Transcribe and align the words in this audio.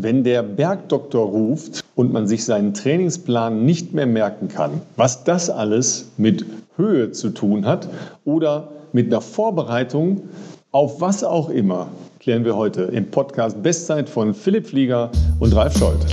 Wenn 0.00 0.22
der 0.22 0.44
Bergdoktor 0.44 1.26
ruft 1.26 1.82
und 1.96 2.12
man 2.12 2.28
sich 2.28 2.44
seinen 2.44 2.72
Trainingsplan 2.72 3.64
nicht 3.64 3.94
mehr 3.94 4.06
merken 4.06 4.46
kann, 4.46 4.80
was 4.94 5.24
das 5.24 5.50
alles 5.50 6.12
mit 6.16 6.46
Höhe 6.76 7.10
zu 7.10 7.30
tun 7.30 7.66
hat 7.66 7.88
oder 8.24 8.68
mit 8.92 9.08
einer 9.08 9.20
Vorbereitung 9.20 10.22
auf 10.70 11.00
was 11.00 11.24
auch 11.24 11.50
immer, 11.50 11.88
klären 12.20 12.44
wir 12.44 12.54
heute 12.54 12.82
im 12.82 13.10
Podcast 13.10 13.60
Bestzeit 13.60 14.08
von 14.08 14.34
Philipp 14.34 14.68
Flieger 14.68 15.10
und 15.40 15.52
Ralf 15.56 15.76
Scholz. 15.76 16.06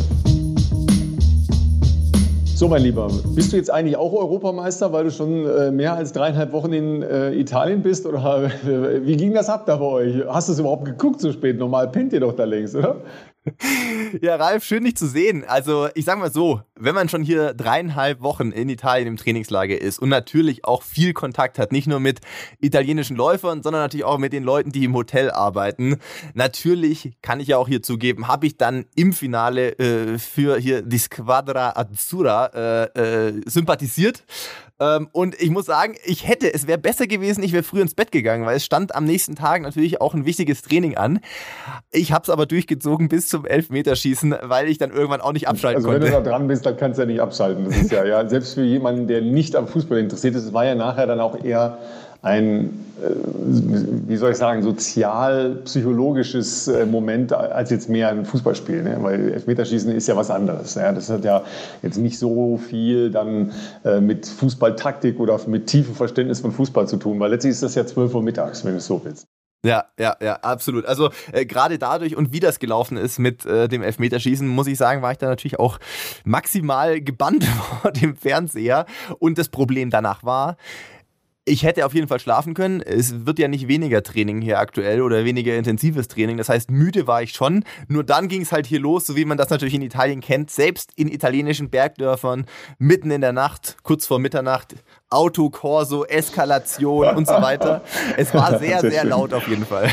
So, 2.55 2.67
mein 2.67 2.81
Lieber, 2.81 3.11
bist 3.35 3.53
du 3.53 3.57
jetzt 3.57 3.69
eigentlich 3.69 3.97
auch 3.97 4.13
Europameister, 4.13 4.91
weil 4.93 5.03
du 5.03 5.11
schon 5.11 5.45
äh, 5.45 5.69
mehr 5.69 5.93
als 5.93 6.11
dreieinhalb 6.11 6.53
Wochen 6.53 6.73
in 6.73 7.03
äh, 7.03 7.33
Italien 7.33 7.83
bist? 7.83 8.07
Oder 8.07 8.49
wie 9.03 9.15
ging 9.15 9.35
das 9.35 9.47
ab 9.47 9.67
da 9.67 9.75
bei 9.75 9.85
euch? 9.85 10.25
Hast 10.27 10.47
du 10.47 10.53
es 10.53 10.59
überhaupt 10.59 10.85
geguckt 10.85 11.21
so 11.21 11.31
spät? 11.31 11.59
Normal 11.59 11.89
pennt 11.89 12.13
ihr 12.13 12.21
doch 12.21 12.33
da 12.33 12.45
längst, 12.45 12.75
oder? 12.75 13.01
Ja, 14.21 14.35
Ralf, 14.37 14.63
schön 14.63 14.83
dich 14.83 14.95
zu 14.97 15.07
sehen. 15.07 15.43
Also, 15.45 15.87
ich 15.93 16.05
sag 16.05 16.17
mal 16.17 16.31
so, 16.31 16.61
wenn 16.75 16.95
man 16.95 17.09
schon 17.09 17.23
hier 17.23 17.53
dreieinhalb 17.53 18.21
Wochen 18.21 18.51
in 18.51 18.69
Italien 18.69 19.07
im 19.07 19.17
Trainingslager 19.17 19.79
ist 19.79 19.99
und 19.99 20.09
natürlich 20.09 20.65
auch 20.65 20.83
viel 20.83 21.13
Kontakt 21.13 21.59
hat, 21.59 21.71
nicht 21.71 21.87
nur 21.87 21.99
mit 21.99 22.21
italienischen 22.59 23.15
Läufern, 23.15 23.61
sondern 23.61 23.83
natürlich 23.83 24.05
auch 24.05 24.17
mit 24.17 24.33
den 24.33 24.43
Leuten, 24.43 24.71
die 24.71 24.83
im 24.83 24.95
Hotel 24.95 25.31
arbeiten, 25.31 25.97
natürlich 26.33 27.17
kann 27.21 27.39
ich 27.39 27.49
ja 27.49 27.57
auch 27.57 27.67
hier 27.67 27.81
zugeben, 27.81 28.27
habe 28.27 28.47
ich 28.47 28.57
dann 28.57 28.85
im 28.95 29.13
Finale 29.13 29.77
äh, 29.79 30.17
für 30.17 30.57
hier 30.57 30.81
die 30.81 30.97
Squadra 30.97 31.73
Azzurra 31.75 32.47
äh, 32.95 33.27
äh, 33.27 33.41
sympathisiert 33.45 34.23
ähm, 34.79 35.07
und 35.13 35.41
ich 35.41 35.49
muss 35.49 35.65
sagen, 35.65 35.95
ich 36.03 36.27
hätte, 36.27 36.53
es 36.53 36.67
wäre 36.67 36.77
besser 36.77 37.07
gewesen, 37.07 37.43
ich 37.43 37.53
wäre 37.53 37.63
früh 37.63 37.81
ins 37.81 37.95
Bett 37.95 38.11
gegangen, 38.11 38.45
weil 38.45 38.57
es 38.57 38.65
stand 38.65 38.93
am 38.93 39.05
nächsten 39.05 39.35
Tag 39.35 39.61
natürlich 39.61 40.01
auch 40.01 40.13
ein 40.13 40.25
wichtiges 40.25 40.61
Training 40.61 40.97
an. 40.97 41.19
Ich 41.91 42.11
habe 42.11 42.23
es 42.23 42.29
aber 42.29 42.45
durchgezogen 42.45 43.07
bis 43.07 43.29
zum 43.29 43.45
Elfmeterschießen, 43.45 44.35
weil 44.43 44.67
ich 44.67 44.77
dann 44.77 44.91
irgendwann 44.91 45.21
auch 45.21 45.33
nicht 45.33 45.47
abschalten 45.47 45.77
also 45.77 45.87
konnte. 45.87 46.05
Also 46.05 46.15
wenn 46.15 46.23
du 46.23 46.29
da 46.29 46.37
dran 46.37 46.47
bist, 46.47 46.65
dann 46.65 46.75
kannst 46.75 46.97
du 46.97 47.03
ja 47.03 47.07
nicht 47.07 47.21
abschalten. 47.21 47.65
Das 47.65 47.77
ist 47.77 47.91
ja, 47.91 48.05
ja, 48.05 48.27
selbst 48.27 48.55
für 48.55 48.63
jemanden, 48.63 49.07
der 49.07 49.21
nicht 49.21 49.55
am 49.55 49.67
Fußball 49.67 49.97
interessiert 49.97 50.35
ist, 50.35 50.53
war 50.53 50.65
ja 50.65 50.75
nachher 50.75 51.07
dann 51.07 51.21
auch 51.21 51.41
eher 51.41 51.77
ein, 52.25 52.85
äh, 53.01 53.09
wie 54.07 54.17
soll 54.17 54.31
ich 54.31 54.37
sagen, 54.37 54.63
sozial-psychologisches 54.63 56.67
äh, 56.67 56.87
Moment 56.87 57.31
als 57.31 57.69
jetzt 57.69 57.87
mehr 57.87 58.09
ein 58.09 58.25
Fußballspiel. 58.25 58.81
Ne? 58.81 58.97
Weil 58.99 59.33
Elfmeterschießen 59.33 59.91
ist 59.91 60.07
ja 60.07 60.17
was 60.17 60.31
anderes. 60.31 60.73
Ja? 60.73 60.91
Das 60.91 61.07
hat 61.09 61.23
ja 61.23 61.43
jetzt 61.83 61.97
nicht 61.97 62.17
so 62.17 62.57
viel 62.57 63.11
dann 63.11 63.51
äh, 63.83 64.01
mit 64.01 64.25
Fußballtaktik 64.25 65.19
oder 65.19 65.39
mit 65.47 65.67
tiefem 65.67 65.93
Verständnis 65.93 66.39
von 66.39 66.51
Fußball 66.51 66.87
zu 66.87 66.97
tun, 66.97 67.19
weil 67.19 67.29
letztlich 67.29 67.51
ist 67.51 67.61
das 67.61 67.75
ja 67.75 67.85
12 67.85 68.15
Uhr 68.15 68.23
mittags, 68.23 68.65
wenn 68.65 68.71
du 68.71 68.79
es 68.79 68.87
so 68.87 68.99
willst. 69.03 69.27
Ja, 69.63 69.85
ja, 69.99 70.15
ja, 70.21 70.35
absolut. 70.35 70.85
Also 70.85 71.09
äh, 71.31 71.45
gerade 71.45 71.79
dadurch 71.79 72.15
und 72.15 72.31
wie 72.31 72.39
das 72.39 72.59
gelaufen 72.59 72.97
ist 72.97 73.17
mit 73.17 73.45
äh, 73.45 73.67
dem 73.67 73.81
Elfmeterschießen, 73.81 74.47
muss 74.47 74.67
ich 74.67 74.77
sagen, 74.77 75.01
war 75.01 75.11
ich 75.11 75.17
da 75.17 75.27
natürlich 75.27 75.59
auch 75.59 75.79
maximal 76.23 77.01
gebannt 77.01 77.45
vor 77.81 77.91
dem 77.91 78.15
Fernseher. 78.15 78.85
Und 79.17 79.39
das 79.39 79.49
Problem 79.49 79.89
danach 79.89 80.23
war, 80.23 80.57
ich 81.45 81.63
hätte 81.63 81.85
auf 81.85 81.93
jeden 81.93 82.07
Fall 82.07 82.19
schlafen 82.19 82.55
können. 82.55 82.81
Es 82.81 83.25
wird 83.25 83.37
ja 83.37 83.47
nicht 83.47 83.67
weniger 83.67 84.01
Training 84.01 84.41
hier 84.41 84.59
aktuell 84.59 85.01
oder 85.01 85.23
weniger 85.25 85.55
intensives 85.55 86.07
Training. 86.07 86.37
Das 86.37 86.49
heißt, 86.49 86.71
müde 86.71 87.05
war 87.05 87.21
ich 87.21 87.33
schon. 87.33 87.63
Nur 87.87 88.03
dann 88.03 88.27
ging 88.27 88.41
es 88.41 88.51
halt 88.51 88.65
hier 88.65 88.79
los, 88.79 89.05
so 89.05 89.15
wie 89.15 89.25
man 89.25 89.37
das 89.37 89.51
natürlich 89.51 89.75
in 89.75 89.83
Italien 89.83 90.21
kennt. 90.21 90.49
Selbst 90.49 90.91
in 90.95 91.07
italienischen 91.07 91.69
Bergdörfern, 91.69 92.47
mitten 92.79 93.11
in 93.11 93.21
der 93.21 93.31
Nacht, 93.31 93.77
kurz 93.83 94.07
vor 94.07 94.17
Mitternacht, 94.17 94.75
Autokorso, 95.11 96.03
Eskalation 96.03 97.15
und 97.15 97.27
so 97.27 97.35
weiter. 97.35 97.83
Es 98.17 98.33
war 98.33 98.57
sehr, 98.59 98.81
sehr 98.81 99.05
laut 99.05 99.31
auf 99.31 99.47
jeden 99.47 99.65
Fall. 99.65 99.89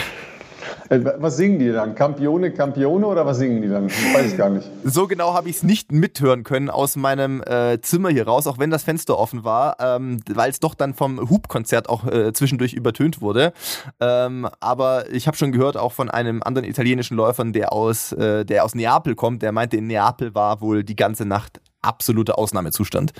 Äh, 0.93 1.01
was 1.19 1.37
singen 1.37 1.59
die 1.59 1.73
dann? 1.73 1.95
Campione, 1.95 2.53
Campione 2.53 3.07
oder 3.07 3.25
was 3.25 3.39
singen 3.39 3.63
die 3.63 3.69
dann? 3.69 3.89
Weiß 3.89 4.33
ich 4.33 4.37
gar 4.37 4.51
nicht. 4.51 4.69
So 4.85 5.07
genau 5.07 5.33
habe 5.33 5.49
ich 5.49 5.57
es 5.57 5.63
nicht 5.63 5.91
mithören 5.91 6.45
können 6.45 6.69
aus 6.69 6.97
meinem 6.97 7.43
äh, 7.43 7.81
Zimmer 7.81 8.11
hier 8.11 8.27
raus, 8.27 8.47
auch 8.47 8.59
wenn 8.59 8.71
das 8.71 8.83
Fenster 8.85 9.19
offen 9.19 9.45
war, 9.45 9.77
ähm, 9.81 10.21
weil 10.33 10.51
es 10.51 10.61
doch 10.61 10.75
dann 10.75 10.95
vom 10.95 11.31
Hubkonzert 11.31 11.89
auch 11.89 12.07
äh, 12.07 12.33
zwischendurch 12.33 12.75
übertönt 12.75 13.21
wurde. 13.23 13.53
Ähm, 14.01 14.49
aber 14.61 15.11
ich 15.11 15.27
habe 15.27 15.37
schon 15.37 15.53
gehört, 15.53 15.77
auch 15.77 15.93
von 15.93 16.11
einem 16.11 16.43
anderen 16.43 16.69
italienischen 16.69 17.17
Läufer, 17.17 17.43
der 17.45 17.73
aus, 17.73 18.13
äh, 18.13 18.45
der 18.45 18.65
aus 18.65 18.75
Neapel 18.75 19.15
kommt, 19.15 19.43
der 19.43 19.53
meinte, 19.53 19.77
in 19.79 19.87
Neapel 19.87 20.35
war 20.35 20.61
wohl 20.61 20.85
die 20.85 20.97
ganze 20.97 21.25
Nacht 21.25 21.61
absoluter 21.81 22.39
Ausnahmezustand. 22.39 23.13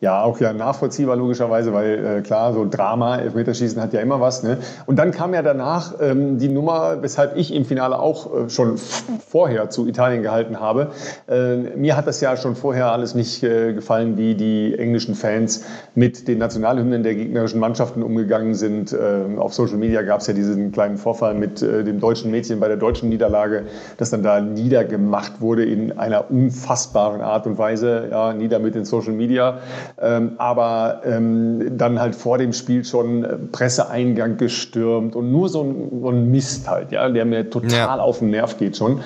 Ja, 0.00 0.22
auch 0.22 0.40
ja 0.40 0.52
nachvollziehbar 0.52 1.16
logischerweise, 1.16 1.72
weil 1.72 2.18
äh, 2.18 2.20
klar, 2.22 2.52
so 2.52 2.66
Drama, 2.68 3.18
Elfmeterschießen 3.18 3.80
hat 3.80 3.92
ja 3.92 4.00
immer 4.00 4.20
was. 4.20 4.42
Ne? 4.42 4.58
Und 4.86 4.98
dann 4.98 5.10
kam 5.10 5.34
ja 5.34 5.42
danach 5.42 5.94
ähm, 6.00 6.38
die 6.38 6.48
Nummer, 6.48 7.02
weshalb 7.02 7.36
ich 7.36 7.54
im 7.54 7.64
Finale 7.64 7.98
auch 7.98 8.34
äh, 8.34 8.50
schon 8.50 8.76
vorher 8.76 9.70
zu 9.70 9.86
Italien 9.86 10.22
gehalten 10.22 10.60
habe. 10.60 10.90
Äh, 11.28 11.56
mir 11.76 11.96
hat 11.96 12.06
das 12.06 12.20
ja 12.20 12.36
schon 12.36 12.56
vorher 12.56 12.92
alles 12.92 13.14
nicht 13.14 13.42
äh, 13.42 13.72
gefallen, 13.72 14.16
wie 14.16 14.34
die 14.34 14.78
englischen 14.78 15.14
Fans 15.14 15.64
mit 15.94 16.28
den 16.28 16.38
Nationalhymnen 16.38 17.02
der 17.02 17.14
gegnerischen 17.14 17.60
Mannschaften 17.60 18.02
umgegangen 18.02 18.54
sind. 18.54 18.92
Ähm, 18.92 19.38
auf 19.38 19.54
Social 19.54 19.76
Media 19.76 20.02
gab 20.02 20.20
es 20.20 20.26
ja 20.26 20.34
diesen 20.34 20.72
kleinen 20.72 20.96
Vorfall 20.96 21.34
mit 21.34 21.62
äh, 21.62 21.84
dem 21.84 22.00
deutschen 22.00 22.30
Mädchen 22.30 22.60
bei 22.60 22.68
der 22.68 22.76
deutschen 22.76 23.08
Niederlage, 23.08 23.64
das 23.96 24.10
dann 24.10 24.22
da 24.22 24.40
niedergemacht 24.40 25.40
wurde 25.40 25.64
in 25.64 25.98
einer 25.98 26.30
unfassbaren 26.30 27.20
Art 27.20 27.46
und 27.46 27.58
Weise, 27.58 28.08
ja, 28.10 28.32
nieder 28.32 28.58
mit 28.58 28.74
den 28.74 28.84
Social 28.84 29.12
Media. 29.12 29.58
Ähm, 30.00 30.32
aber 30.38 31.02
ähm, 31.04 31.78
dann 31.78 32.00
halt 32.00 32.16
vor 32.16 32.38
dem 32.38 32.52
Spiel 32.52 32.84
schon 32.84 33.24
äh, 33.24 33.36
Presseeingang 33.52 34.36
gestürmt 34.36 35.14
und 35.14 35.30
nur 35.30 35.48
so 35.48 35.62
ein, 35.62 36.00
so 36.00 36.08
ein 36.08 36.30
Mist 36.30 36.68
halt, 36.68 36.90
ja, 36.90 37.08
der 37.08 37.24
mir 37.24 37.48
total 37.48 37.70
ja. 37.70 37.98
auf 37.98 38.18
den 38.18 38.30
Nerv 38.30 38.58
geht 38.58 38.76
schon. 38.76 39.00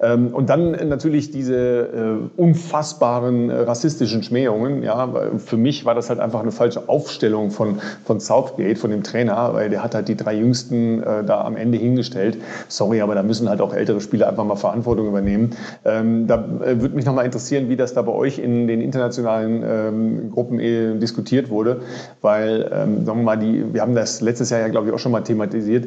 Ähm, 0.00 0.28
und 0.28 0.50
dann 0.50 0.72
natürlich 0.88 1.30
diese 1.30 1.56
äh, 1.56 2.40
unfassbaren 2.40 3.50
äh, 3.50 3.60
rassistischen 3.60 4.22
Schmähungen. 4.22 4.82
Ja, 4.82 5.10
für 5.38 5.56
mich 5.56 5.84
war 5.84 5.94
das 5.94 6.10
halt 6.10 6.20
einfach 6.20 6.40
eine 6.40 6.52
falsche 6.52 6.88
Aufstellung 6.88 7.50
von, 7.50 7.80
von 8.04 8.20
Southgate, 8.20 8.78
von 8.78 8.90
dem 8.90 9.02
Trainer, 9.02 9.54
weil 9.54 9.70
der 9.70 9.82
hat 9.82 9.94
halt 9.94 10.08
die 10.08 10.16
drei 10.16 10.34
Jüngsten 10.34 11.02
äh, 11.02 11.24
da 11.24 11.42
am 11.42 11.56
Ende 11.56 11.78
hingestellt. 11.78 12.38
Sorry, 12.68 13.00
aber 13.00 13.14
da 13.14 13.22
müssen 13.22 13.48
halt 13.48 13.60
auch 13.60 13.74
ältere 13.74 14.00
Spieler 14.00 14.28
einfach 14.28 14.44
mal 14.44 14.56
Verantwortung 14.56 15.08
übernehmen. 15.08 15.56
Ähm, 15.84 16.26
da 16.26 16.44
würde 16.60 16.94
mich 16.94 17.06
nochmal 17.06 17.24
interessieren, 17.24 17.68
wie 17.68 17.76
das 17.76 17.94
da 17.94 18.02
bei 18.02 18.12
euch 18.12 18.38
in 18.38 18.66
den 18.66 18.80
internationalen 18.80 19.62
ähm, 19.66 20.30
Gruppen 20.30 20.58
diskutiert 21.00 21.50
wurde, 21.50 21.80
weil, 22.20 22.68
sagen 22.70 23.06
wir 23.06 23.14
mal, 23.14 23.36
die, 23.36 23.72
wir 23.72 23.82
haben 23.82 23.94
das 23.94 24.20
letztes 24.20 24.50
Jahr 24.50 24.60
ja, 24.60 24.68
glaube 24.68 24.88
ich, 24.88 24.92
auch 24.92 24.98
schon 24.98 25.12
mal 25.12 25.20
thematisiert 25.20 25.86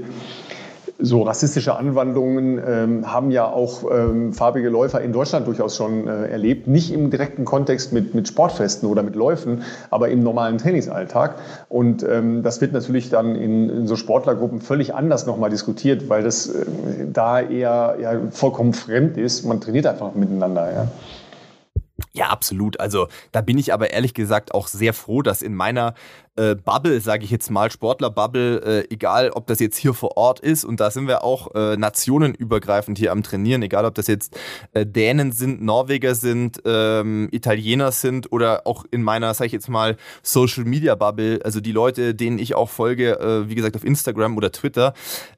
so 1.00 1.24
rassistische 1.24 1.78
Anwandlungen 1.78 2.62
ähm, 2.66 3.12
haben 3.12 3.32
ja 3.32 3.46
auch 3.46 3.84
ähm, 3.90 4.34
farbige 4.34 4.70
Läufer 4.70 5.02
in 5.02 5.14
Deutschland 5.14 5.48
durchaus 5.48 5.78
schon 5.78 6.08
äh, 6.08 6.28
erlebt. 6.28 6.68
Nicht 6.68 6.92
im 6.92 7.10
direkten 7.10 7.46
Kontext 7.46 7.94
mit, 7.94 8.14
mit 8.14 8.28
Sportfesten 8.28 8.90
oder 8.90 9.02
mit 9.02 9.16
Läufen, 9.16 9.64
aber 9.90 10.10
im 10.10 10.22
normalen 10.22 10.58
Trainingsalltag. 10.58 11.36
Und 11.70 12.04
ähm, 12.04 12.44
das 12.44 12.60
wird 12.60 12.74
natürlich 12.74 13.10
dann 13.10 13.36
in, 13.36 13.70
in 13.70 13.88
so 13.88 13.96
Sportlergruppen 13.96 14.60
völlig 14.60 14.94
anders 14.94 15.26
nochmal 15.26 15.50
diskutiert, 15.50 16.10
weil 16.10 16.22
das 16.22 16.48
äh, 16.48 16.66
da 17.12 17.40
eher 17.40 17.96
ja, 18.02 18.20
vollkommen 18.32 18.74
fremd 18.74 19.18
ist. 19.18 19.46
Man 19.46 19.62
trainiert 19.62 19.86
einfach 19.86 20.14
miteinander. 20.16 20.72
Ja. 20.72 20.88
Ja, 22.12 22.30
absolut. 22.30 22.80
Also 22.80 23.08
da 23.32 23.42
bin 23.42 23.58
ich 23.58 23.72
aber 23.72 23.92
ehrlich 23.92 24.14
gesagt 24.14 24.54
auch 24.54 24.68
sehr 24.68 24.94
froh, 24.94 25.22
dass 25.22 25.44
in 25.44 25.54
meiner 25.54 25.94
äh, 26.36 26.56
Bubble, 26.56 27.02
sage 27.02 27.24
ich 27.24 27.30
jetzt 27.30 27.52
mal, 27.52 27.70
Sportler-Bubble, 27.70 28.62
äh, 28.64 28.94
egal 28.94 29.30
ob 29.32 29.46
das 29.46 29.60
jetzt 29.60 29.78
hier 29.78 29.94
vor 29.94 30.18
Ort 30.18 30.40
ist, 30.40 30.64
und 30.64 30.80
da 30.80 30.90
sind 30.90 31.08
wir 31.08 31.24
auch 31.24 31.54
äh, 31.54 31.78
nationenübergreifend 31.78 32.98
hier 32.98 33.12
am 33.12 33.22
Trainieren, 33.22 33.62
egal 33.62 33.86
ob 33.86 33.94
das 33.94 34.08
jetzt 34.08 34.40
äh, 34.72 34.88
Dänen 34.88 35.32
sind, 35.34 35.62
Norweger 35.62 36.16
sind, 36.16 36.62
ähm, 36.66 37.28
Italiener 37.32 37.92
sind 37.92 38.32
oder 38.32 38.66
auch 38.66 38.86
in 38.90 39.04
meiner, 39.04 39.34
sage 39.36 39.48
ich 39.48 39.54
jetzt 39.54 39.70
mal, 39.70 39.98
Social-Media-Bubble, 40.24 41.42
also 41.44 41.62
die 41.62 41.74
Leute, 41.74 42.16
denen 42.16 42.40
ich 42.40 42.56
auch 42.56 42.70
folge, 42.70 43.20
äh, 43.20 43.50
wie 43.50 43.56
gesagt, 43.56 43.76
auf 43.76 43.84
Instagram 43.84 44.36
oder 44.36 44.52
Twitter, 44.52 44.94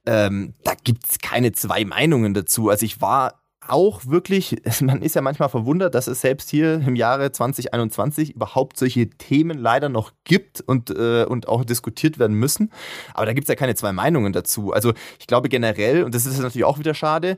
ähm, 0.06 0.54
da 0.64 0.74
gibt's 0.82 1.20
keine 1.20 1.52
zwei 1.52 1.84
Meinungen 1.84 2.34
dazu. 2.34 2.70
Also 2.70 2.86
ich 2.86 3.02
war 3.02 3.41
auch 3.68 4.06
wirklich, 4.06 4.62
man 4.82 5.02
ist 5.02 5.16
ja 5.16 5.22
manchmal 5.22 5.50
verwundert, 5.50 5.96
dass 5.96 6.08
es 6.08 6.22
selbst 6.22 6.50
hier 6.50 6.76
im 6.86 6.96
Jahre 6.96 7.32
2021 7.32 8.36
überhaupt 8.36 8.78
solche 8.78 9.10
Themen 9.10 9.58
leider 9.58 9.90
noch 9.90 10.12
gibt 10.24 10.62
und, 10.62 10.90
äh, 10.90 11.26
und 11.26 11.48
auch 11.48 11.64
diskutiert 11.64 12.20
werden 12.20 12.36
müssen. 12.36 12.72
Aber 13.14 13.26
da 13.26 13.34
gibt 13.34 13.46
es 13.46 13.50
ja 13.50 13.56
keine 13.56 13.76
zwei 13.76 13.92
Meinungen 13.92 14.34
dazu. 14.34 14.72
Also 14.74 14.94
ich 15.20 15.28
glaube 15.28 15.50
generell, 15.50 16.04
und 16.04 16.16
das 16.16 16.26
ist 16.26 16.40
natürlich 16.40 16.66
auch 16.66 16.80
wieder 16.80 16.94
schade, 16.94 17.38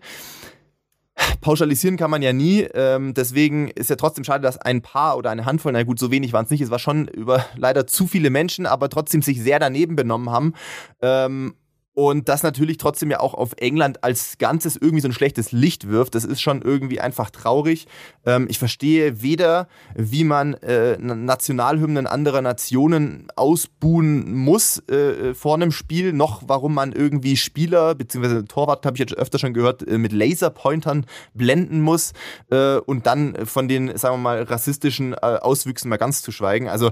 Pauschalisieren 1.41 1.97
kann 1.97 2.09
man 2.09 2.21
ja 2.21 2.33
nie, 2.33 2.61
ähm, 2.73 3.13
deswegen 3.13 3.67
ist 3.69 3.89
ja 3.89 3.95
trotzdem 3.95 4.23
schade, 4.23 4.41
dass 4.41 4.57
ein 4.57 4.81
paar 4.81 5.15
oder 5.17 5.29
eine 5.29 5.45
Handvoll, 5.45 5.71
na 5.71 5.83
gut, 5.83 5.99
so 5.99 6.09
wenig 6.09 6.33
waren 6.33 6.45
es 6.45 6.51
nicht, 6.51 6.61
es 6.61 6.71
war 6.71 6.79
schon 6.79 7.07
über 7.07 7.45
leider 7.55 7.85
zu 7.85 8.07
viele 8.07 8.31
Menschen, 8.31 8.65
aber 8.65 8.89
trotzdem 8.89 9.21
sich 9.21 9.41
sehr 9.41 9.59
daneben 9.59 9.95
benommen 9.95 10.31
haben. 10.31 10.53
Ähm, 11.01 11.53
Und 11.95 12.27
das 12.27 12.41
natürlich 12.41 12.77
trotzdem 12.77 13.11
ja 13.11 13.19
auch 13.19 13.35
auf 13.35 13.51
England 13.57 14.03
als 14.03 14.39
Ganzes 14.39 14.75
irgendwie 14.75 15.01
so 15.01 15.07
ein 15.07 15.13
schlechtes 15.13 15.51
Licht 15.51 15.87
wirft. 15.87 16.15
Das 16.15 16.25
ist 16.25 16.41
schon 16.41 16.63
irgendwie 16.63 16.99
einfach 16.99 17.29
traurig. 17.29 17.85
Ähm, 18.25 18.47
ich 18.49 18.57
verstehe 18.57 19.21
weder, 19.21 19.67
wie 19.95 20.23
man 20.23 20.55
äh, 20.55 20.97
Nationalhymnen 20.97 22.07
anderer 22.07 22.41
Nationen 22.41 23.27
ausbuhen 23.35 24.33
muss 24.33 24.79
äh, 24.89 25.35
vor 25.35 25.53
einem 25.53 25.71
Spiel, 25.71 26.13
noch 26.13 26.43
warum 26.47 26.73
man 26.73 26.93
irgendwie 26.93 27.37
Spieler, 27.37 27.93
beziehungsweise 27.93 28.45
Torwart, 28.45 28.85
habe 28.87 28.95
ich 28.95 28.99
jetzt 28.99 29.13
öfter 29.13 29.37
schon 29.37 29.53
gehört, 29.53 29.87
äh, 29.87 29.99
mit 29.99 30.13
Laserpointern 30.13 31.05
blenden 31.35 31.81
muss 31.81 32.13
äh, 32.49 32.77
und 32.77 33.05
dann 33.05 33.45
von 33.45 33.67
den, 33.67 33.95
sagen 33.97 34.15
wir 34.15 34.19
mal, 34.19 34.41
rassistischen 34.41 35.13
äh, 35.13 35.17
Auswüchsen 35.17 35.89
mal 35.89 35.97
ganz 35.97 36.23
zu 36.23 36.31
schweigen. 36.31 36.69
Also 36.69 36.91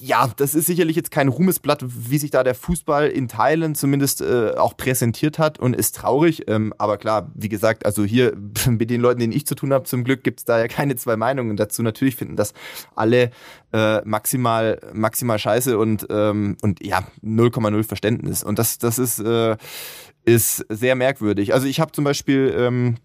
ja, 0.00 0.30
das 0.36 0.54
ist 0.54 0.66
sicherlich 0.66 0.96
jetzt 0.96 1.10
kein 1.10 1.28
Ruhmesblatt, 1.28 1.84
wie 1.86 2.18
sich 2.18 2.30
da 2.30 2.42
der 2.42 2.54
Fußball 2.54 3.08
in 3.08 3.28
Teilen 3.28 3.74
zumindest 3.74 4.20
äh, 4.20 4.52
auch 4.56 4.76
präsentiert 4.76 5.38
hat 5.38 5.58
und 5.58 5.76
ist 5.76 5.96
traurig. 5.96 6.44
Ähm, 6.48 6.72
aber 6.78 6.96
klar, 6.98 7.30
wie 7.34 7.48
gesagt, 7.48 7.86
also 7.86 8.04
hier 8.04 8.36
mit 8.68 8.90
den 8.90 9.00
Leuten, 9.00 9.20
denen 9.20 9.32
ich 9.32 9.46
zu 9.46 9.54
tun 9.54 9.72
habe, 9.72 9.84
zum 9.84 10.04
Glück 10.04 10.24
gibt 10.24 10.40
es 10.40 10.44
da 10.44 10.58
ja 10.58 10.68
keine 10.68 10.96
zwei 10.96 11.16
Meinungen 11.16 11.56
dazu. 11.56 11.82
Natürlich 11.82 12.16
finden 12.16 12.36
das 12.36 12.54
alle 12.94 13.30
äh, 13.72 14.00
maximal, 14.04 14.80
maximal 14.92 15.38
scheiße 15.38 15.78
und, 15.78 16.06
ähm, 16.10 16.56
und 16.62 16.84
ja, 16.84 17.06
0,0 17.22 17.84
Verständnis. 17.84 18.42
Und 18.42 18.58
das, 18.58 18.78
das 18.78 18.98
ist, 18.98 19.20
äh, 19.20 19.56
ist 20.24 20.64
sehr 20.68 20.96
merkwürdig. 20.96 21.54
Also 21.54 21.66
ich 21.66 21.78
habe 21.78 21.92
zum 21.92 22.04
Beispiel 22.04 22.54
ähm, 22.58 22.96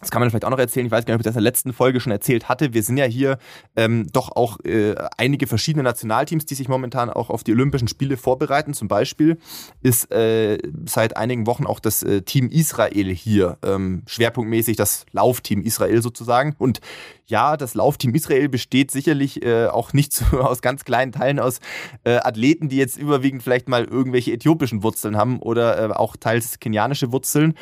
das 0.00 0.10
kann 0.10 0.20
man 0.20 0.30
vielleicht 0.30 0.44
auch 0.44 0.50
noch 0.50 0.58
erzählen, 0.58 0.86
ich 0.86 0.92
weiß 0.92 1.04
gar 1.04 1.14
nicht, 1.14 1.20
ob 1.20 1.22
ich 1.22 1.24
das 1.24 1.34
in 1.34 1.42
der 1.42 1.50
letzten 1.50 1.72
Folge 1.72 2.00
schon 2.00 2.12
erzählt 2.12 2.48
hatte. 2.48 2.72
Wir 2.72 2.82
sind 2.82 2.98
ja 2.98 3.04
hier 3.04 3.38
ähm, 3.74 4.06
doch 4.12 4.30
auch 4.36 4.60
äh, 4.64 4.94
einige 5.16 5.46
verschiedene 5.46 5.82
Nationalteams, 5.82 6.46
die 6.46 6.54
sich 6.54 6.68
momentan 6.68 7.10
auch 7.10 7.30
auf 7.30 7.42
die 7.42 7.52
Olympischen 7.52 7.88
Spiele 7.88 8.16
vorbereiten. 8.16 8.74
Zum 8.74 8.86
Beispiel 8.86 9.38
ist 9.82 10.12
äh, 10.12 10.58
seit 10.86 11.16
einigen 11.16 11.46
Wochen 11.46 11.66
auch 11.66 11.80
das 11.80 12.02
äh, 12.02 12.22
Team 12.22 12.48
Israel 12.48 13.12
hier, 13.12 13.58
ähm, 13.64 14.02
schwerpunktmäßig 14.06 14.76
das 14.76 15.04
Laufteam 15.12 15.62
Israel 15.62 16.00
sozusagen. 16.00 16.54
Und 16.58 16.80
ja, 17.26 17.56
das 17.56 17.74
Laufteam 17.74 18.14
Israel 18.14 18.48
besteht 18.48 18.90
sicherlich 18.90 19.44
äh, 19.44 19.66
auch 19.66 19.92
nicht 19.92 20.12
so 20.12 20.24
aus 20.40 20.62
ganz 20.62 20.84
kleinen 20.84 21.12
Teilen 21.12 21.38
aus 21.38 21.60
äh, 22.04 22.16
Athleten, 22.16 22.68
die 22.68 22.76
jetzt 22.76 22.96
überwiegend 22.96 23.42
vielleicht 23.42 23.68
mal 23.68 23.84
irgendwelche 23.84 24.32
äthiopischen 24.32 24.82
Wurzeln 24.82 25.16
haben 25.16 25.40
oder 25.40 25.90
äh, 25.90 25.92
auch 25.92 26.16
teils 26.16 26.58
kenianische 26.58 27.12
Wurzeln. 27.12 27.54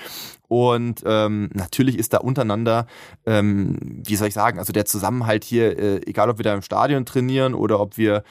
Und 0.48 1.02
ähm, 1.04 1.50
natürlich 1.52 1.98
ist 1.98 2.12
da 2.12 2.19
untereinander, 2.19 2.87
ähm, 3.25 3.78
wie 4.04 4.16
soll 4.16 4.28
ich 4.28 4.34
sagen, 4.34 4.58
also 4.58 4.72
der 4.72 4.84
Zusammenhalt 4.84 5.44
hier, 5.44 5.78
äh, 5.78 6.00
egal 6.06 6.31
ob 6.31 6.38
wir 6.38 6.44
da 6.44 6.54
im 6.54 6.62
Stadion 6.62 7.04
trainieren 7.04 7.54
oder 7.54 7.81
ob 7.81 7.96
wir 7.96 8.22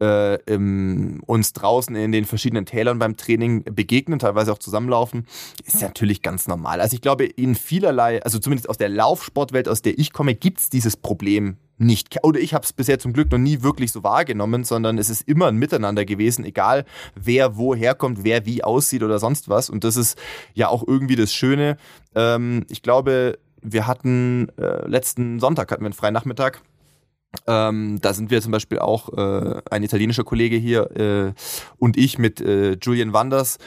äh, 0.00 0.36
im, 0.44 1.22
uns 1.26 1.52
draußen 1.52 1.94
in 1.96 2.12
den 2.12 2.24
verschiedenen 2.24 2.66
Tälern 2.66 2.98
beim 2.98 3.16
Training 3.16 3.64
begegnen, 3.64 4.18
teilweise 4.18 4.52
auch 4.52 4.58
zusammenlaufen, 4.58 5.26
ist 5.64 5.82
natürlich 5.82 6.22
ganz 6.22 6.46
normal. 6.48 6.80
Also 6.80 6.94
ich 6.94 7.00
glaube, 7.00 7.24
in 7.24 7.54
vielerlei, 7.54 8.22
also 8.22 8.38
zumindest 8.38 8.68
aus 8.68 8.78
der 8.78 8.88
Laufsportwelt, 8.88 9.68
aus 9.68 9.82
der 9.82 9.98
ich 9.98 10.12
komme, 10.12 10.34
gibt 10.34 10.60
es 10.60 10.70
dieses 10.70 10.96
Problem 10.96 11.56
nicht. 11.78 12.16
Oder 12.22 12.40
ich 12.40 12.54
habe 12.54 12.64
es 12.64 12.72
bisher 12.72 12.98
zum 12.98 13.12
Glück 13.12 13.30
noch 13.30 13.38
nie 13.38 13.62
wirklich 13.62 13.92
so 13.92 14.02
wahrgenommen, 14.02 14.64
sondern 14.64 14.98
es 14.98 15.10
ist 15.10 15.26
immer 15.28 15.48
ein 15.48 15.56
Miteinander 15.56 16.04
gewesen, 16.04 16.44
egal 16.44 16.84
wer 17.14 17.56
woher 17.56 17.94
kommt, 17.94 18.24
wer 18.24 18.46
wie 18.46 18.62
aussieht 18.62 19.02
oder 19.02 19.18
sonst 19.18 19.48
was. 19.48 19.70
Und 19.70 19.84
das 19.84 19.96
ist 19.96 20.18
ja 20.54 20.68
auch 20.68 20.86
irgendwie 20.86 21.16
das 21.16 21.32
Schöne. 21.32 21.76
Ähm, 22.14 22.64
ich 22.68 22.82
glaube, 22.82 23.38
wir 23.62 23.86
hatten 23.86 24.48
äh, 24.58 24.86
letzten 24.86 25.40
Sonntag 25.40 25.72
hatten 25.72 25.82
wir 25.82 25.86
einen 25.86 25.94
freien 25.94 26.14
Nachmittag. 26.14 26.60
Ähm, 27.46 27.98
da 28.00 28.14
sind 28.14 28.30
wir 28.30 28.40
zum 28.40 28.52
Beispiel 28.52 28.78
auch 28.78 29.12
äh, 29.16 29.60
ein 29.70 29.82
italienischer 29.82 30.22
Kollege 30.24 30.56
hier 30.56 30.90
äh, 30.96 31.32
und 31.78 31.96
ich 31.96 32.18
mit 32.18 32.40
äh, 32.40 32.76
Julian 32.80 33.12
Wanders 33.12 33.58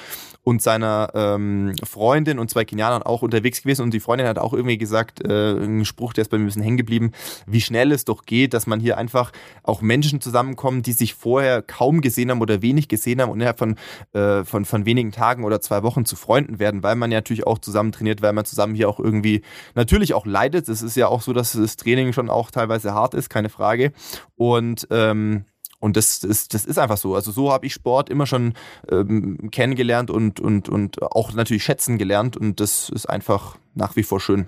und 0.48 0.62
seiner 0.62 1.12
ähm, 1.14 1.74
Freundin 1.84 2.40
und 2.40 2.50
zwei 2.50 2.64
Kenianern 2.64 3.04
auch 3.04 3.22
unterwegs 3.22 3.64
gewesen 3.64 3.82
und 3.82 3.94
die 3.94 4.00
Freundin 4.00 4.28
hat 4.28 4.40
auch 4.40 4.54
irgendwie 4.54 4.78
gesagt, 4.78 5.22
äh, 5.28 5.52
ein 5.52 5.84
Spruch, 5.84 6.14
der 6.14 6.22
ist 6.22 6.30
bei 6.30 6.38
mir 6.38 6.46
ein 6.46 6.48
bisschen 6.48 6.62
hängen 6.62 6.78
geblieben, 6.78 7.12
wie 7.46 7.60
schnell 7.60 7.92
es 7.92 8.06
doch 8.06 8.24
geht, 8.24 8.54
dass 8.54 8.66
man 8.66 8.80
hier 8.80 8.98
einfach 8.98 9.34
auch 9.64 9.82
Menschen 9.82 10.22
zusammenkommen, 10.22 10.84
die 10.84 10.94
sich 10.94 11.16
vorher 11.16 11.62
kaum 11.62 12.00
gesehen 12.00 12.32
haben 12.32 12.40
oder 12.40 12.62
wenig 12.62 12.88
gesehen 12.88 13.22
haben 13.22 13.30
und 13.30 13.40
innerhalb 13.40 13.60
von, 13.60 13.76
äh, 14.14 14.46
von, 14.46 14.64
von 14.64 14.86
wenigen 14.86 15.12
Tagen 15.12 15.44
oder 15.44 15.60
zwei 15.60 15.84
Wochen 15.84 16.06
zu 16.06 16.16
Freunden 16.16 16.60
werden, 16.60 16.82
weil 16.82 16.96
man 16.96 17.12
ja 17.12 17.18
natürlich 17.18 17.46
auch 17.46 17.60
zusammen 17.60 17.92
trainiert, 17.92 18.22
weil 18.22 18.32
man 18.32 18.46
zusammen 18.46 18.74
hier 18.74 18.88
auch 18.88 19.02
irgendwie 19.02 19.42
natürlich 19.76 20.14
auch 20.14 20.26
leidet. 20.26 20.70
Es 20.70 20.82
ist 20.82 20.96
ja 20.96 21.10
auch 21.10 21.24
so, 21.24 21.34
dass 21.34 21.52
das 21.52 21.76
Training 21.76 22.14
schon 22.14 22.30
auch 22.30 22.52
teilweise 22.52 22.94
hart 22.94 23.16
ist, 23.16 23.30
keine 23.30 23.50
Frage. 23.50 23.92
Und 24.38 24.88
ähm, 24.92 25.44
und 25.80 25.96
das, 25.96 26.22
das, 26.22 26.48
das 26.48 26.66
ist 26.66 26.80
einfach 26.80 26.98
so. 26.98 27.14
Also 27.14 27.32
so 27.32 27.52
habe 27.52 27.66
ich 27.66 27.74
Sport 27.74 28.10
immer 28.10 28.26
schon 28.26 28.54
ähm, 28.90 29.50
kennengelernt 29.52 30.10
und, 30.10 30.40
und, 30.40 30.70
und 30.70 31.02
auch 31.02 31.34
natürlich 31.34 31.64
schätzen 31.64 31.98
gelernt. 31.98 32.36
Und 32.36 32.60
das 32.60 32.90
ist 32.90 33.08
einfach 33.08 33.58
nach 33.76 33.96
wie 33.96 34.04
vor 34.04 34.20
schön. 34.20 34.48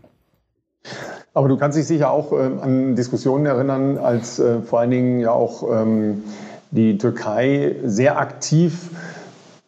Aber 1.33 1.47
du 1.47 1.57
kannst 1.57 1.77
dich 1.77 1.85
sicher 1.85 2.09
auch 2.09 2.31
äh, 2.31 2.49
an 2.61 2.95
Diskussionen 2.95 3.45
erinnern, 3.45 3.97
als 3.97 4.39
äh, 4.39 4.61
vor 4.61 4.79
allen 4.79 4.91
Dingen 4.91 5.19
ja 5.19 5.31
auch 5.31 5.63
ähm, 5.69 6.23
die 6.71 6.97
Türkei 6.97 7.75
sehr 7.83 8.17
aktiv 8.17 8.89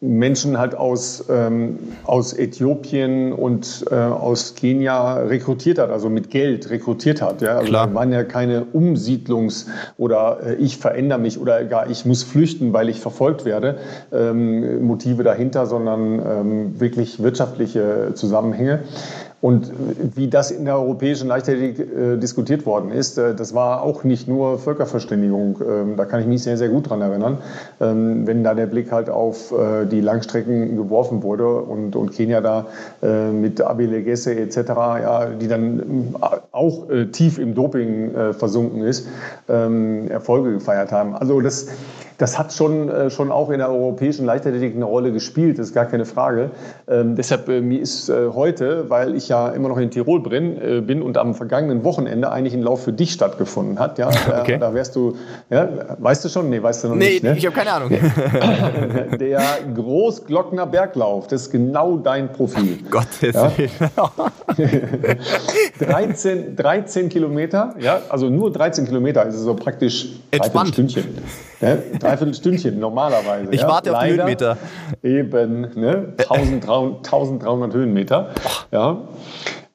Menschen 0.02 0.58
halt 0.58 0.74
aus, 0.74 1.24
ähm, 1.30 1.78
aus 2.04 2.36
Äthiopien 2.36 3.32
und 3.32 3.84
äh, 3.88 3.94
aus 3.94 4.56
Kenia 4.56 5.18
rekrutiert 5.18 5.78
hat, 5.78 5.90
also 5.90 6.10
mit 6.10 6.28
Geld 6.28 6.70
rekrutiert 6.70 7.22
hat. 7.22 7.40
Ja? 7.40 7.58
Also 7.58 7.68
Klar. 7.68 7.94
waren 7.94 8.10
ja 8.10 8.24
keine 8.24 8.66
Umsiedlungs- 8.74 9.68
oder 9.98 10.40
äh, 10.44 10.54
ich 10.56 10.78
verändere 10.78 11.20
mich 11.20 11.40
oder 11.40 11.64
gar 11.64 11.88
ich 11.88 12.04
muss 12.04 12.24
flüchten, 12.24 12.72
weil 12.72 12.88
ich 12.88 13.00
verfolgt 13.00 13.44
werde, 13.44 13.78
ähm, 14.12 14.84
Motive 14.84 15.22
dahinter, 15.22 15.66
sondern 15.66 16.18
ähm, 16.18 16.80
wirklich 16.80 17.22
wirtschaftliche 17.22 18.10
Zusammenhänge. 18.14 18.80
Und 19.42 19.72
wie 20.14 20.28
das 20.28 20.52
in 20.52 20.66
der 20.66 20.76
europäischen 20.76 21.26
Leichtathletik 21.26 21.80
äh, 21.80 22.16
diskutiert 22.16 22.64
worden 22.64 22.92
ist, 22.92 23.18
äh, 23.18 23.34
das 23.34 23.52
war 23.54 23.82
auch 23.82 24.04
nicht 24.04 24.28
nur 24.28 24.60
Völkerverständigung. 24.60 25.58
Ähm, 25.68 25.96
da 25.96 26.04
kann 26.04 26.20
ich 26.20 26.28
mich 26.28 26.44
sehr, 26.44 26.56
sehr 26.56 26.68
gut 26.68 26.88
dran 26.88 27.00
erinnern. 27.00 27.38
Ähm, 27.80 28.24
wenn 28.24 28.44
da 28.44 28.54
der 28.54 28.66
Blick 28.66 28.92
halt 28.92 29.10
auf 29.10 29.50
äh, 29.50 29.84
die 29.86 30.00
Langstrecken 30.00 30.76
geworfen 30.76 31.24
wurde 31.24 31.56
und, 31.56 31.96
und 31.96 32.12
Kenia 32.12 32.40
da 32.40 32.66
äh, 33.02 33.32
mit 33.32 33.60
Abile 33.60 34.04
Gesse 34.04 34.32
etc., 34.32 34.56
ja, 34.68 35.26
die 35.30 35.48
dann 35.48 35.80
äh, 35.80 36.26
auch 36.52 36.88
äh, 36.88 37.06
tief 37.06 37.40
im 37.40 37.56
Doping 37.56 38.12
versunken 38.38 38.82
ist, 38.82 39.08
ähm, 39.48 40.08
Erfolge 40.08 40.52
gefeiert 40.52 40.92
haben. 40.92 41.16
Also 41.16 41.40
das 41.40 41.66
das 42.22 42.38
hat 42.38 42.52
schon, 42.52 42.88
äh, 42.88 43.10
schon 43.10 43.32
auch 43.32 43.50
in 43.50 43.58
der 43.58 43.68
europäischen 43.68 44.24
Leichtathletik 44.24 44.76
eine 44.76 44.84
Rolle 44.84 45.10
gespielt, 45.10 45.58
das 45.58 45.70
ist 45.70 45.74
gar 45.74 45.86
keine 45.86 46.04
Frage. 46.04 46.52
Ähm, 46.86 47.16
deshalb 47.16 47.48
äh, 47.48 47.60
mir 47.60 47.80
ist 47.80 48.08
äh, 48.08 48.28
heute, 48.32 48.88
weil 48.88 49.16
ich 49.16 49.28
ja 49.28 49.48
immer 49.48 49.68
noch 49.68 49.76
in 49.76 49.90
Tirol 49.90 50.22
bin, 50.22 50.56
äh, 50.56 50.80
bin 50.80 51.02
und 51.02 51.18
am 51.18 51.34
vergangenen 51.34 51.82
Wochenende 51.82 52.30
eigentlich 52.30 52.54
ein 52.54 52.62
Lauf 52.62 52.84
für 52.84 52.92
dich 52.92 53.12
stattgefunden 53.12 53.80
hat. 53.80 53.98
Ja, 53.98 54.08
okay. 54.40 54.56
da, 54.56 54.72
wärst 54.72 54.94
du, 54.94 55.16
ja, 55.50 55.68
weißt 55.98 56.24
du 56.24 56.28
schon? 56.28 56.48
Nee, 56.48 56.62
weißt 56.62 56.84
du 56.84 56.88
noch 56.90 56.94
nee, 56.94 57.06
nicht. 57.06 57.24
Nee, 57.24 57.32
ich 57.32 57.44
habe 57.44 57.56
keine 57.56 57.72
Ahnung. 57.72 57.90
der 59.18 59.42
Großglockner 59.74 60.66
Berglauf, 60.66 61.26
das 61.26 61.42
ist 61.42 61.50
genau 61.50 61.96
dein 61.96 62.30
Profil. 62.32 62.78
Gottes 62.88 63.34
ja? 63.34 63.50
Willen. 63.58 63.70
13, 65.80 66.54
13 66.54 67.08
Kilometer, 67.08 67.74
ja, 67.80 68.00
also 68.08 68.30
nur 68.30 68.52
13 68.52 68.86
Kilometer, 68.86 69.26
ist 69.26 69.40
so 69.40 69.56
praktisch 69.56 70.20
ein 70.30 70.66
Stündchen. 70.68 71.18
Ja, 71.62 71.78
dreiviertel 71.98 72.34
Stündchen 72.34 72.78
normalerweise. 72.80 73.52
Ich 73.52 73.60
ja. 73.60 73.68
warte 73.68 73.96
auf 73.96 74.02
die 74.02 74.10
Höhenmeter. 74.10 74.56
Eben, 75.02 75.60
ne? 75.74 76.12
1300, 76.18 77.06
1300 77.06 77.72
Höhenmeter. 77.72 78.30
Ja. 78.72 78.98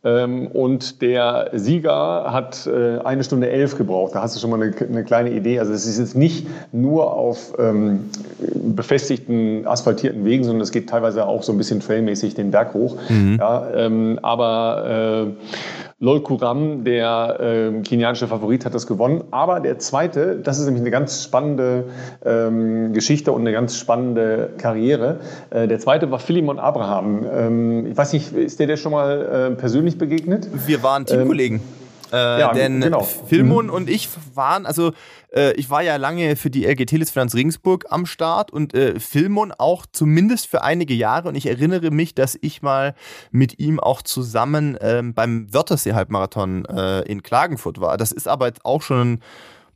Ähm, 0.04 0.48
und 0.48 1.02
der 1.02 1.50
Sieger 1.54 2.32
hat 2.32 2.68
äh, 2.68 3.00
eine 3.00 3.24
Stunde 3.24 3.50
elf 3.50 3.78
gebraucht. 3.78 4.16
Da 4.16 4.22
hast 4.22 4.36
du 4.36 4.40
schon 4.40 4.50
mal 4.50 4.62
eine, 4.62 4.74
eine 4.78 5.04
kleine 5.04 5.32
Idee. 5.32 5.60
Also 5.60 5.74
es 5.74 5.86
ist 5.86 5.98
jetzt 5.98 6.16
nicht 6.16 6.46
nur 6.72 7.14
auf 7.14 7.54
ähm, 7.58 8.10
befestigten, 8.54 9.66
asphaltierten 9.66 10.24
Wegen, 10.24 10.44
sondern 10.44 10.62
es 10.62 10.72
geht 10.72 10.90
teilweise 10.90 11.26
auch 11.26 11.44
so 11.44 11.52
ein 11.52 11.58
bisschen 11.58 11.80
trailmäßig 11.80 12.36
den 12.36 12.52
Berg 12.52 12.74
hoch. 12.74 12.98
Mhm. 13.10 13.38
Ja, 13.40 13.68
ähm, 13.74 14.20
aber 14.22 15.26
äh, 15.28 15.87
Lol 16.00 16.22
Kuram, 16.22 16.84
der 16.84 17.40
äh, 17.40 17.82
kenianische 17.82 18.28
Favorit, 18.28 18.66
hat 18.66 18.76
das 18.76 18.86
gewonnen. 18.86 19.24
Aber 19.32 19.60
der 19.60 19.80
zweite, 19.80 20.36
das 20.36 20.60
ist 20.60 20.66
nämlich 20.66 20.82
eine 20.82 20.92
ganz 20.92 21.24
spannende 21.24 21.86
ähm, 22.24 22.94
Geschichte 22.94 23.32
und 23.32 23.42
eine 23.42 23.52
ganz 23.52 23.80
spannende 23.80 24.52
Karriere. 24.60 25.20
Äh, 25.50 25.68
der 25.68 25.80
zweite 25.80 26.12
war 26.12 26.20
Philemon 26.20 26.60
Abraham. 26.60 27.26
Ähm, 27.34 27.86
ich 27.88 27.98
weiß 27.98 28.14
nicht, 28.14 28.32
ist 28.32 28.60
der 28.60 28.68
dir 28.68 28.78
schon 28.78 28.92
mal 28.92 29.50
äh, 29.54 29.56
persönlich 29.56 29.98
begegnet? 29.98 30.48
Wir 30.68 30.84
waren 30.84 31.08
Teamkollegen. 31.08 31.58
Ähm, 31.58 31.88
äh, 32.14 32.40
ja, 32.40 32.54
denn 32.54 32.80
genau. 32.80 33.02
Filmon 33.02 33.66
mhm. 33.66 33.74
und 33.74 33.90
ich 33.90 34.08
waren, 34.36 34.66
also 34.68 34.92
äh, 35.34 35.54
ich 35.54 35.70
war 35.70 35.82
ja 35.82 35.96
lange 35.98 36.36
für 36.36 36.50
die 36.50 36.66
LG 36.66 36.86
Telefinanz 36.86 37.36
Regensburg 37.36 37.86
am 37.90 38.06
Start 38.06 38.52
und 38.52 38.74
äh, 38.74 39.00
Filmon 39.00 39.52
auch 39.52 39.86
zumindest 39.92 40.48
für 40.48 40.64
einige 40.64 40.94
Jahre 40.94 41.30
und 41.30 41.36
ich 41.36 41.48
erinnere 41.48 41.92
mich, 41.92 42.16
dass 42.16 42.38
ich 42.40 42.62
mal 42.62 42.96
mit 43.32 43.60
ihm 43.60 43.80
auch 43.80 44.02
zusammen 44.02 44.78
ähm, 44.82 45.14
beim 45.14 45.54
Wörthersee-Halbmarathon 45.54 46.66
äh, 46.66 47.02
in 47.02 47.24
Klagenfurt 47.24 47.80
war. 47.80 47.98
Das 47.98 48.12
ist 48.12 48.28
aber 48.28 48.48
jetzt 48.48 48.66
auch 48.66 48.82
schon 48.82 49.20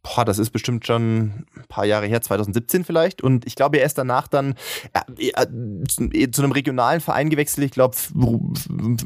boah, 0.03 0.25
das 0.25 0.39
ist 0.39 0.50
bestimmt 0.50 0.86
schon 0.88 1.46
ein 1.55 1.65
paar 1.67 1.86
Jahre 1.86 2.08
her, 2.08 2.22
2017 2.22 2.84
vielleicht. 2.84 3.22
Und 3.22 3.46
ich 3.46 3.55
glaube, 3.55 3.77
er 3.77 3.86
ist 3.86 3.98
danach 3.98 4.27
dann 4.27 4.55
äh, 5.17 5.29
äh, 5.29 6.31
zu 6.31 6.41
einem 6.41 6.51
regionalen 6.51 7.01
Verein 7.01 7.29
gewechselt. 7.29 7.65
Ich 7.65 7.72
glaube, 7.72 7.96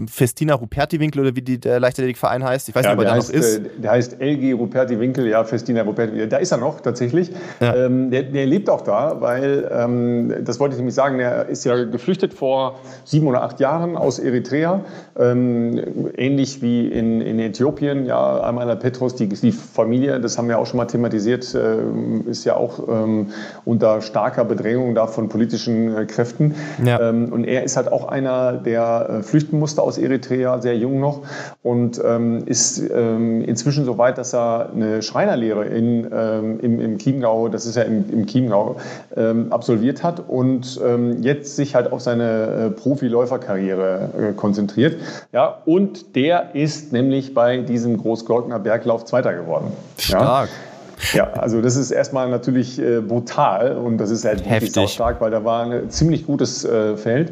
Festina 0.07 0.53
Ruperti-Winkel 0.53 1.21
oder 1.21 1.35
wie 1.35 1.41
die, 1.41 1.59
der 1.59 1.79
Leichtathletikverein 1.79 2.43
heißt. 2.43 2.69
Ich 2.69 2.75
weiß 2.75 2.85
ja, 2.85 2.91
nicht, 2.91 2.99
ob 2.99 3.05
er 3.05 3.11
da 3.11 3.17
noch 3.17 3.29
ist. 3.29 3.57
Äh, 3.57 3.61
der 3.77 3.91
heißt 3.91 4.21
LG 4.21 4.53
Ruperti-Winkel, 4.53 5.27
ja, 5.27 5.43
Festina 5.43 5.81
Ruperti-Winkel. 5.81 6.29
Da 6.29 6.37
ist 6.37 6.51
er 6.51 6.59
noch 6.59 6.79
tatsächlich. 6.79 7.31
Ja. 7.59 7.75
Ähm, 7.75 8.09
der, 8.09 8.23
der, 8.23 8.45
lebt 8.45 8.69
auch 8.69 8.81
da, 8.81 9.19
weil, 9.19 9.69
ähm, 9.71 10.33
das 10.45 10.59
wollte 10.59 10.75
ich 10.75 10.77
nämlich 10.77 10.95
sagen, 10.95 11.19
er 11.19 11.47
ist 11.47 11.65
ja 11.65 11.83
geflüchtet 11.83 12.33
vor 12.33 12.79
sieben 13.03 13.27
oder 13.27 13.43
acht 13.43 13.59
Jahren 13.59 13.97
aus 13.97 14.19
Eritrea. 14.19 14.81
Ähm, 15.17 16.11
ähnlich 16.15 16.61
wie 16.61 16.87
in, 16.87 17.19
in 17.19 17.39
Äthiopien, 17.39 18.05
ja, 18.05 18.41
einmal 18.41 18.75
Petros, 18.77 19.15
die, 19.15 19.27
die 19.27 19.51
Familie, 19.51 20.19
das 20.21 20.37
haben 20.37 20.47
wir 20.47 20.57
auch 20.57 20.65
schon 20.65 20.77
mal 20.77 20.84
thematisiert, 20.87 21.53
äh, 21.53 22.29
ist 22.29 22.45
ja 22.45 22.55
auch 22.55 22.87
ähm, 22.87 23.27
unter 23.65 24.01
starker 24.01 24.45
Bedrängung 24.45 24.95
da 24.95 25.07
von 25.07 25.29
politischen 25.29 25.95
äh, 25.95 26.05
Kräften. 26.05 26.55
Ja. 26.83 27.09
Ähm, 27.09 27.31
und 27.31 27.45
er 27.45 27.63
ist 27.63 27.77
halt 27.77 27.91
auch 27.91 28.07
einer, 28.07 28.53
der 28.53 29.09
äh, 29.09 29.23
flüchten 29.23 29.59
musste 29.59 29.81
aus 29.81 29.97
Eritrea, 29.97 30.61
sehr 30.61 30.77
jung 30.77 30.99
noch, 30.99 31.21
und 31.63 32.01
ähm, 32.03 32.43
ist 32.45 32.81
ähm, 32.93 33.41
inzwischen 33.41 33.85
so 33.85 33.97
weit, 33.97 34.17
dass 34.17 34.33
er 34.33 34.69
eine 34.73 35.01
Schreinerlehre 35.01 35.65
in, 35.65 36.07
ähm, 36.13 36.59
im, 36.59 36.79
im 36.79 36.97
Chiemgau, 36.97 37.49
das 37.49 37.65
ist 37.65 37.75
ja 37.75 37.83
im, 37.83 38.09
im 38.11 38.25
Chiemgau, 38.25 38.77
ähm, 39.15 39.51
absolviert 39.51 40.03
hat 40.03 40.23
und 40.27 40.79
jetzt 41.21 41.55
sich 41.55 41.75
halt 41.75 41.91
auf 41.91 42.01
seine 42.01 42.73
Profiläuferkarriere 42.75 44.33
konzentriert. 44.35 44.97
Ja, 45.31 45.57
und 45.65 46.15
der 46.15 46.55
ist 46.55 46.91
nämlich 46.93 47.33
bei 47.33 47.57
diesem 47.57 47.97
Großglockner 47.97 48.59
Berglauf 48.59 49.05
Zweiter 49.05 49.33
geworden. 49.33 49.71
Stark. 49.97 50.49
Ja? 50.49 50.74
Ja, 51.13 51.31
also 51.33 51.61
das 51.61 51.75
ist 51.75 51.91
erstmal 51.91 52.29
natürlich 52.29 52.79
äh, 52.79 53.01
brutal 53.01 53.77
und 53.77 53.97
das 53.97 54.11
ist 54.11 54.25
halt 54.25 54.47
Heftig. 54.47 54.75
wirklich 54.75 54.93
stark, 54.93 55.21
weil 55.21 55.31
da 55.31 55.43
war 55.43 55.65
ein 55.65 55.89
ziemlich 55.89 56.25
gutes 56.25 56.63
äh, 56.65 56.95
Feld 56.97 57.31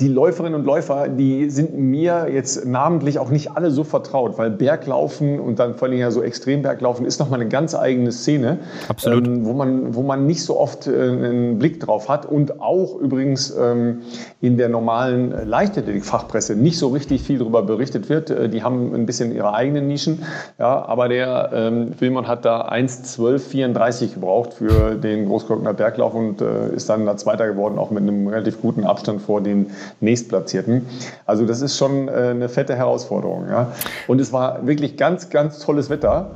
die 0.00 0.06
Läuferinnen 0.06 0.60
und 0.60 0.64
Läufer, 0.64 1.08
die 1.08 1.50
sind 1.50 1.76
mir 1.76 2.28
jetzt 2.32 2.64
namentlich 2.64 3.18
auch 3.18 3.30
nicht 3.30 3.56
alle 3.56 3.72
so 3.72 3.82
vertraut, 3.82 4.38
weil 4.38 4.48
Berglaufen 4.48 5.40
und 5.40 5.58
dann 5.58 5.74
vor 5.74 5.88
allem 5.88 5.98
ja 5.98 6.12
so 6.12 6.22
Extremberglaufen 6.22 7.04
ist 7.04 7.18
nochmal 7.18 7.40
eine 7.40 7.48
ganz 7.48 7.74
eigene 7.74 8.12
Szene, 8.12 8.60
Absolut. 8.86 9.26
Ähm, 9.26 9.44
wo, 9.44 9.54
man, 9.54 9.96
wo 9.96 10.02
man 10.02 10.24
nicht 10.24 10.44
so 10.44 10.56
oft 10.56 10.86
äh, 10.86 10.92
einen 10.92 11.58
Blick 11.58 11.80
drauf 11.80 12.08
hat 12.08 12.26
und 12.26 12.60
auch 12.60 12.96
übrigens 13.00 13.50
ähm, 13.58 14.02
in 14.40 14.56
der 14.56 14.68
normalen 14.68 15.32
Leichtathletik-Fachpresse 15.48 16.54
nicht 16.54 16.78
so 16.78 16.88
richtig 16.88 17.22
viel 17.22 17.38
darüber 17.38 17.62
berichtet 17.62 18.08
wird. 18.08 18.30
Äh, 18.30 18.48
die 18.48 18.62
haben 18.62 18.94
ein 18.94 19.04
bisschen 19.04 19.34
ihre 19.34 19.52
eigenen 19.52 19.88
Nischen, 19.88 20.22
ja, 20.60 20.84
aber 20.84 21.08
der 21.08 21.50
ähm, 21.52 21.94
Wilmon 21.98 22.28
hat 22.28 22.44
da 22.44 22.68
1,12,34 22.68 24.14
gebraucht 24.14 24.54
für 24.54 24.94
den 24.94 25.26
Großglockner 25.26 25.74
Berglauf 25.74 26.14
und 26.14 26.40
äh, 26.40 26.72
ist 26.72 26.88
dann 26.88 27.04
da 27.04 27.16
Zweiter 27.16 27.48
geworden, 27.48 27.80
auch 27.80 27.90
mit 27.90 28.04
einem 28.04 28.28
relativ 28.28 28.60
guten 28.60 28.84
Abstand 28.84 29.22
vor 29.22 29.40
den 29.40 29.66
Nächstplatzierten. 30.00 30.86
Also 31.26 31.46
das 31.46 31.60
ist 31.60 31.76
schon 31.76 32.08
äh, 32.08 32.12
eine 32.12 32.48
fette 32.48 32.74
Herausforderung. 32.74 33.48
Ja. 33.48 33.72
Und 34.06 34.20
es 34.20 34.32
war 34.32 34.66
wirklich 34.66 34.96
ganz, 34.96 35.30
ganz 35.30 35.58
tolles 35.58 35.90
Wetter. 35.90 36.32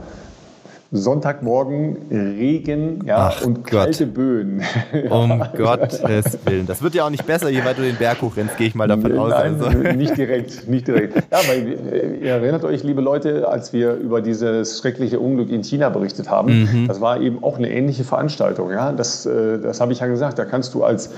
Sonntagmorgen 0.94 1.97
Regen 2.11 3.04
ja, 3.06 3.32
Ach 3.32 3.42
und 3.42 3.64
kalte 3.64 4.06
Böen. 4.06 4.62
Um 5.11 5.42
Gottes 5.56 6.02
Willen. 6.44 6.66
Das 6.66 6.82
wird 6.82 6.94
ja 6.94 7.06
auch 7.06 7.11
nicht 7.11 7.26
besser, 7.26 7.49
je 7.49 7.64
weiter 7.64 7.80
du 7.80 7.87
den 7.87 7.97
Berg 7.97 8.21
hochrennst, 8.21 8.59
gehe 8.59 8.66
ich 8.66 8.75
mal 8.75 8.88
davon 8.88 9.18
aus. 9.18 9.30
Nein, 9.30 9.59
also. 9.59 9.78
nicht 9.97 10.18
direkt, 10.18 10.68
nicht 10.68 10.87
direkt. 10.87 11.16
Ja, 11.16 11.38
weil 11.49 11.78
äh, 11.90 12.16
ihr 12.21 12.32
erinnert 12.32 12.64
euch, 12.64 12.82
liebe 12.82 13.00
Leute, 13.00 13.49
als 13.49 13.73
wir 13.73 13.94
über 13.94 14.21
dieses 14.21 14.78
schreckliche 14.78 15.18
Unglück 15.18 15.50
in 15.50 15.64
China 15.64 15.88
berichtet 15.88 16.28
haben, 16.28 16.64
mhm. 16.64 16.88
das 16.88 17.00
war 17.00 17.21
eben 17.21 17.42
auch 17.42 17.56
eine 17.56 17.71
ähnliche 17.71 18.04
Veranstaltung. 18.04 18.71
Ja? 18.71 18.92
Das, 18.92 19.25
äh, 19.25 19.59
das 19.59 19.80
habe 19.80 19.92
ich 19.94 20.00
ja 20.00 20.06
gesagt, 20.09 20.38
da 20.38 20.44
kannst 20.44 20.75
du 20.75 20.85
als 20.85 21.11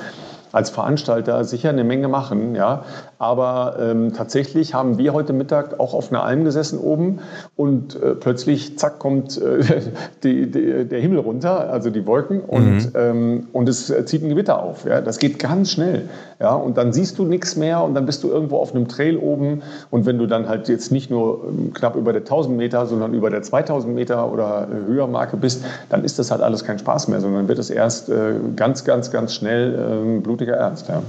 als 0.54 0.70
Veranstalter 0.70 1.44
sicher 1.44 1.70
eine 1.70 1.84
Menge 1.84 2.08
machen, 2.08 2.54
ja. 2.54 2.84
Aber 3.18 3.76
ähm, 3.80 4.12
tatsächlich 4.12 4.72
haben 4.72 4.96
wir 4.98 5.12
heute 5.12 5.32
Mittag 5.32 5.80
auch 5.80 5.92
auf 5.92 6.10
einer 6.10 6.22
Alm 6.22 6.44
gesessen 6.44 6.78
oben 6.78 7.18
und 7.56 8.00
äh, 8.00 8.14
plötzlich, 8.14 8.78
zack, 8.78 9.00
kommt 9.00 9.40
äh, 9.40 9.80
die, 10.22 10.50
die, 10.50 10.84
der 10.84 11.00
Himmel 11.00 11.18
runter, 11.18 11.70
also 11.70 11.90
die 11.90 12.06
Wolken 12.06 12.40
und, 12.40 12.76
mhm. 12.76 12.92
ähm, 12.94 13.46
und 13.52 13.68
es 13.68 13.92
zieht 14.04 14.22
ein 14.22 14.28
Gewitter 14.28 14.62
auf. 14.62 14.84
Ja. 14.84 15.00
Das 15.00 15.18
geht 15.18 15.38
ganz 15.40 15.70
schnell. 15.72 16.08
Ja. 16.40 16.54
Und 16.54 16.76
dann 16.76 16.92
siehst 16.92 17.18
du 17.18 17.24
nichts 17.24 17.56
mehr 17.56 17.82
und 17.82 17.94
dann 17.94 18.06
bist 18.06 18.22
du 18.22 18.28
irgendwo 18.30 18.58
auf 18.58 18.74
einem 18.74 18.86
Trail 18.86 19.16
oben 19.16 19.62
und 19.90 20.06
wenn 20.06 20.18
du 20.18 20.26
dann 20.26 20.48
halt 20.48 20.68
jetzt 20.68 20.92
nicht 20.92 21.10
nur 21.10 21.44
ähm, 21.48 21.72
knapp 21.74 21.96
über 21.96 22.12
der 22.12 22.22
1000 22.22 22.56
Meter, 22.56 22.86
sondern 22.86 23.12
über 23.12 23.30
der 23.30 23.42
2000 23.42 23.92
Meter 23.92 24.32
oder 24.32 24.68
äh, 24.70 24.88
höher 24.88 25.08
Marke 25.08 25.36
bist, 25.36 25.64
dann 25.88 26.04
ist 26.04 26.18
das 26.18 26.30
halt 26.30 26.42
alles 26.42 26.64
kein 26.64 26.78
Spaß 26.78 27.08
mehr, 27.08 27.20
sondern 27.20 27.48
wird 27.48 27.58
es 27.58 27.70
erst 27.70 28.08
äh, 28.08 28.34
ganz, 28.54 28.84
ganz, 28.84 29.10
ganz 29.10 29.34
schnell 29.34 29.74
äh, 29.74 30.20
blutig 30.20 30.44
richtiger 30.44 30.56
Ernst, 30.56 30.88
ja. 30.88 31.02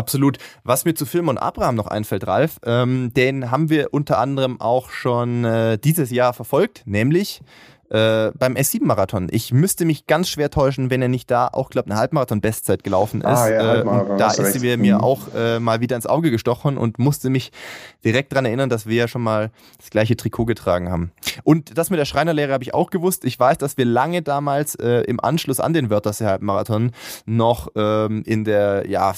Absolut. 0.00 0.38
Was 0.64 0.86
mir 0.86 0.94
zu 0.94 1.04
Film 1.04 1.28
und 1.28 1.36
Abraham 1.36 1.74
noch 1.74 1.86
einfällt, 1.86 2.26
Ralf, 2.26 2.58
ähm, 2.64 3.12
den 3.12 3.50
haben 3.50 3.68
wir 3.68 3.92
unter 3.92 4.18
anderem 4.18 4.58
auch 4.58 4.88
schon 4.88 5.44
äh, 5.44 5.76
dieses 5.76 6.10
Jahr 6.10 6.32
verfolgt, 6.32 6.84
nämlich 6.86 7.42
äh, 7.90 8.30
beim 8.38 8.54
S7-Marathon. 8.54 9.28
Ich 9.30 9.52
müsste 9.52 9.84
mich 9.84 10.06
ganz 10.06 10.28
schwer 10.28 10.50
täuschen, 10.50 10.90
wenn 10.90 11.02
er 11.02 11.08
nicht 11.08 11.30
da 11.30 11.48
auch, 11.48 11.70
glaube 11.70 11.90
eine 11.90 11.98
Halbmarathon-Bestzeit 11.98 12.84
gelaufen 12.84 13.20
ist. 13.20 13.26
Ah, 13.26 13.50
ja, 13.50 13.74
äh, 13.74 14.16
da 14.16 14.28
ist 14.30 14.52
sie 14.52 14.76
mir 14.76 14.96
mhm. 14.96 15.00
auch 15.00 15.34
äh, 15.34 15.58
mal 15.58 15.80
wieder 15.80 15.96
ins 15.96 16.06
Auge 16.06 16.30
gestochen 16.30 16.78
und 16.78 16.98
musste 16.98 17.30
mich 17.30 17.50
direkt 18.04 18.32
daran 18.32 18.44
erinnern, 18.44 18.70
dass 18.70 18.86
wir 18.86 18.94
ja 18.94 19.08
schon 19.08 19.22
mal 19.22 19.50
das 19.78 19.90
gleiche 19.90 20.16
Trikot 20.16 20.44
getragen 20.44 20.90
haben. 20.90 21.10
Und 21.42 21.76
das 21.76 21.90
mit 21.90 21.98
der 21.98 22.04
Schreinerlehre 22.04 22.52
habe 22.52 22.62
ich 22.62 22.74
auch 22.74 22.90
gewusst. 22.90 23.24
Ich 23.24 23.38
weiß, 23.38 23.58
dass 23.58 23.76
wir 23.76 23.84
lange 23.84 24.22
damals 24.22 24.76
äh, 24.76 25.00
im 25.02 25.18
Anschluss 25.20 25.58
an 25.58 25.72
den 25.72 25.90
Wörthersee 25.90 26.26
Halbmarathon 26.26 26.92
noch 27.26 27.68
ähm, 27.74 28.22
in 28.24 28.44
der 28.44 28.88
ja, 28.88 29.12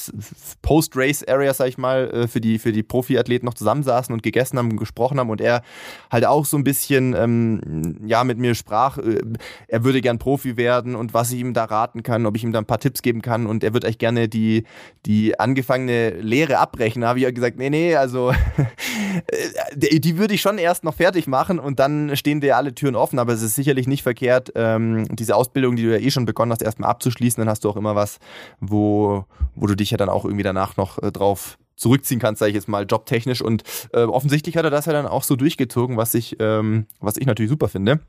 Post-Race-Area, 0.62 1.52
sag 1.52 1.68
ich 1.68 1.78
mal, 1.78 2.10
äh, 2.10 2.28
für 2.28 2.40
die, 2.40 2.58
für 2.58 2.72
die 2.72 2.82
Profiathleten 2.82 3.44
noch 3.44 3.54
zusammensaßen 3.54 4.14
und 4.14 4.22
gegessen 4.22 4.58
haben 4.58 4.70
und 4.70 4.76
gesprochen 4.78 5.20
haben 5.20 5.28
und 5.28 5.42
er 5.42 5.62
halt 6.10 6.24
auch 6.24 6.46
so 6.46 6.56
ein 6.56 6.64
bisschen 6.64 7.14
ähm, 7.14 7.98
ja, 8.04 8.24
mit 8.24 8.38
mir 8.38 8.54
sprach, 8.62 8.98
äh, 8.98 9.20
er 9.68 9.84
würde 9.84 10.00
gern 10.00 10.18
Profi 10.18 10.56
werden 10.56 10.94
und 10.94 11.14
was 11.14 11.32
ich 11.32 11.40
ihm 11.40 11.52
da 11.52 11.64
raten 11.64 12.02
kann, 12.02 12.26
ob 12.26 12.36
ich 12.36 12.44
ihm 12.44 12.52
da 12.52 12.60
ein 12.60 12.64
paar 12.64 12.78
Tipps 12.80 13.02
geben 13.02 13.22
kann 13.22 13.46
und 13.46 13.64
er 13.64 13.72
würde 13.72 13.86
eigentlich 13.86 13.98
gerne 13.98 14.28
die, 14.28 14.64
die 15.04 15.38
angefangene 15.38 16.10
Lehre 16.20 16.58
abbrechen. 16.58 17.02
Da 17.02 17.08
habe 17.08 17.18
ich 17.18 17.24
ja 17.24 17.30
gesagt, 17.30 17.58
nee, 17.58 17.70
nee, 17.70 17.96
also 17.96 18.32
äh, 19.76 20.00
die 20.00 20.16
würde 20.18 20.34
ich 20.34 20.40
schon 20.40 20.58
erst 20.58 20.84
noch 20.84 20.94
fertig 20.94 21.26
machen 21.26 21.58
und 21.58 21.78
dann 21.78 22.16
stehen 22.16 22.40
dir 22.40 22.56
alle 22.56 22.74
Türen 22.74 22.96
offen, 22.96 23.18
aber 23.18 23.32
es 23.32 23.42
ist 23.42 23.56
sicherlich 23.56 23.86
nicht 23.86 24.02
verkehrt, 24.02 24.52
ähm, 24.54 25.06
diese 25.10 25.36
Ausbildung, 25.36 25.76
die 25.76 25.82
du 25.82 25.92
ja 25.92 25.98
eh 25.98 26.10
schon 26.10 26.24
begonnen 26.24 26.52
hast, 26.52 26.62
erstmal 26.62 26.90
abzuschließen, 26.90 27.40
dann 27.40 27.48
hast 27.48 27.64
du 27.64 27.70
auch 27.70 27.76
immer 27.76 27.94
was, 27.96 28.18
wo, 28.60 29.24
wo 29.54 29.66
du 29.66 29.74
dich 29.74 29.90
ja 29.90 29.96
dann 29.96 30.08
auch 30.08 30.24
irgendwie 30.24 30.44
danach 30.44 30.76
noch 30.76 31.02
äh, 31.02 31.10
drauf 31.10 31.58
zurückziehen 31.82 32.20
kannst, 32.20 32.38
sage 32.38 32.50
ich 32.50 32.54
jetzt 32.54 32.68
mal, 32.68 32.86
jobtechnisch. 32.88 33.42
Und 33.42 33.64
äh, 33.92 34.02
offensichtlich 34.02 34.56
hat 34.56 34.64
er 34.64 34.70
das 34.70 34.86
ja 34.86 34.92
dann 34.92 35.06
auch 35.06 35.24
so 35.24 35.36
durchgezogen, 35.36 35.96
was 35.96 36.14
ich, 36.14 36.36
ähm, 36.38 36.86
was 37.00 37.16
ich 37.16 37.26
natürlich 37.26 37.50
super 37.50 37.68
finde. 37.68 38.00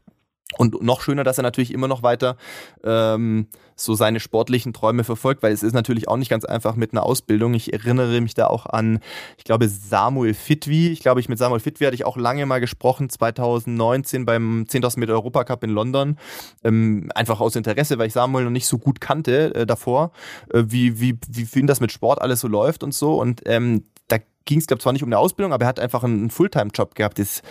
Und 0.58 0.84
noch 0.84 1.02
schöner, 1.02 1.24
dass 1.24 1.38
er 1.38 1.44
natürlich 1.44 1.74
immer 1.74 1.88
noch 1.88 2.04
weiter 2.04 2.38
ähm, 2.84 3.48
so 3.76 3.96
seine 3.96 4.20
sportlichen 4.20 4.72
Träume 4.72 5.04
verfolgt, 5.04 5.42
weil 5.42 5.52
es 5.52 5.64
ist 5.64 5.74
natürlich 5.74 6.08
auch 6.08 6.18
nicht 6.18 6.30
ganz 6.30 6.46
einfach 6.46 6.76
mit 6.76 6.92
einer 6.92 7.04
Ausbildung. 7.04 7.54
Ich 7.56 7.74
erinnere 7.74 8.22
mich 8.22 8.36
da 8.36 8.48
auch 8.48 8.68
an, 8.68 9.00
ich 9.38 9.46
glaube, 9.46 9.68
Samuel 9.68 10.34
Fitwi. 10.34 10.90
Ich 10.90 11.00
glaube, 11.00 11.20
ich 11.20 11.30
mit 11.30 11.40
Samuel 11.40 11.60
Fitwi 11.60 11.86
hatte 11.86 11.96
ich 11.96 12.06
auch 12.06 12.18
lange 12.18 12.46
mal 12.46 12.60
gesprochen, 12.60 13.10
2019 13.10 14.26
beim 14.26 14.66
10.000 14.70 15.00
Meter 15.00 15.14
Europacup 15.14 15.64
in 15.64 15.72
London. 15.72 16.18
Ähm, 16.64 17.10
einfach 17.16 17.40
aus 17.40 17.56
Interesse, 17.56 17.98
weil 17.98 18.08
ich 18.08 18.14
Samuel 18.14 18.46
noch 18.46 18.52
nicht 18.52 18.68
so 18.68 18.78
gut 18.78 19.02
kannte 19.02 19.56
äh, 19.56 19.66
davor, 19.66 20.12
äh, 20.54 20.64
wie, 20.68 21.00
wie, 21.00 21.18
wie 21.30 21.46
für 21.46 21.60
ihn 21.60 21.68
das 21.68 21.80
mit 21.80 21.92
Sport 21.92 22.22
alles 22.22 22.42
so 22.42 22.48
läuft 22.48 22.84
und 22.84 22.94
so. 22.94 23.20
Und 23.20 23.42
ähm, 23.46 23.86
da 24.08 24.18
ging 24.46 24.60
es, 24.60 24.68
glaube 24.68 24.80
ich, 24.80 24.84
zwar 24.84 24.94
nicht 24.94 25.04
um 25.04 25.10
eine 25.10 25.18
Ausbildung, 25.18 25.52
aber 25.52 25.66
er 25.66 25.70
hat 25.70 25.80
einfach 25.80 26.04
einen 26.04 26.30
Fulltime-Job 26.30 26.94
gehabt. 26.94 27.18
Das 27.18 27.42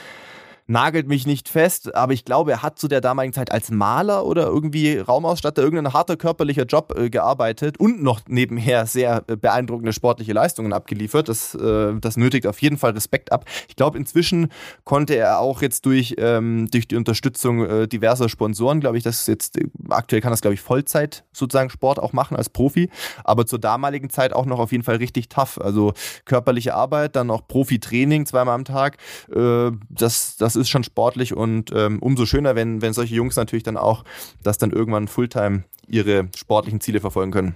nagelt 0.67 1.09
mich 1.09 1.27
nicht 1.27 1.49
fest, 1.49 1.95
aber 1.95 2.13
ich 2.13 2.25
glaube, 2.25 2.53
er 2.53 2.63
hat 2.63 2.79
zu 2.79 2.89
der 2.89 3.01
damaligen 3.01 3.33
Zeit 3.33 3.53
als 3.53 3.71
Maler 3.71 4.25
oder 4.25 4.47
irgendwie 4.47 4.99
Raumausstatter, 4.99 5.63
irgendein 5.63 5.93
harter 5.93 6.17
körperlicher 6.17 6.65
Job 6.65 6.95
äh, 6.97 7.11
gearbeitet 7.11 7.79
und 7.79 8.03
noch 8.03 8.21
nebenher 8.29 8.87
sehr 8.87 9.25
äh, 9.27 9.37
beeindruckende 9.37 9.93
sportliche 9.93 10.33
Leistungen 10.33 10.73
abgeliefert. 10.73 11.29
Das, 11.29 11.55
äh, 11.55 11.95
das 12.01 12.17
nötigt 12.17 12.47
auf 12.47 12.61
jeden 12.61 12.79
Fall 12.79 12.93
Respekt 12.93 13.33
ab. 13.33 13.45
Ich 13.69 13.77
glaube, 13.77 13.99
inzwischen 13.99 14.49
konnte 14.85 15.15
er 15.15 15.41
auch 15.41 15.63
jetzt 15.63 15.87
durch, 15.87 16.15
ähm, 16.19 16.69
durch 16.71 16.89
die 16.89 16.97
Unterstützung 16.97 17.65
äh, 17.65 17.89
diverser 17.89 18.29
Sponsoren, 18.29 18.81
glaube 18.81 18.99
ich, 18.99 19.05
das 19.05 19.27
jetzt 19.27 19.59
äh, 19.59 19.67
aktuell 19.91 20.23
kann 20.23 20.31
das, 20.31 20.41
glaube 20.41 20.55
ich, 20.55 20.61
Vollzeit 20.61 21.25
sozusagen 21.33 21.71
Sport 21.71 21.99
auch 21.99 22.13
machen 22.13 22.37
als 22.37 22.49
Profi, 22.49 22.91
aber 23.25 23.47
zur 23.47 23.59
damaligen 23.59 24.11
Zeit 24.11 24.33
auch 24.33 24.47
noch 24.47 24.59
auf 24.59 24.73
jeden 24.73 24.85
Fall 24.85 24.97
richtig 24.97 25.29
tough. 25.29 25.61
Also 25.61 25.93
körperliche 26.25 26.75
Arbeit, 26.75 27.17
dann 27.17 27.31
auch 27.31 27.47
Profi-Training 27.47 28.27
zweimal 28.27 28.55
am 28.55 28.65
Tag. 28.65 28.99
Äh, 29.35 29.73
das, 29.89 30.37
das 30.53 30.61
ist 30.61 30.69
schon 30.69 30.85
sportlich 30.85 31.35
und 31.35 31.71
ähm, 31.75 31.99
umso 32.01 32.27
schöner, 32.27 32.55
wenn, 32.55 32.83
wenn 32.83 32.93
solche 32.93 33.15
Jungs 33.15 33.37
natürlich 33.37 33.63
dann 33.63 33.77
auch 33.77 34.05
das 34.43 34.59
dann 34.59 34.71
irgendwann 34.71 35.09
Fulltime 35.09 35.65
ihre 35.89 36.29
sportlichen 36.37 36.81
Ziele 36.81 37.01
verfolgen 37.01 37.33
können. 37.33 37.55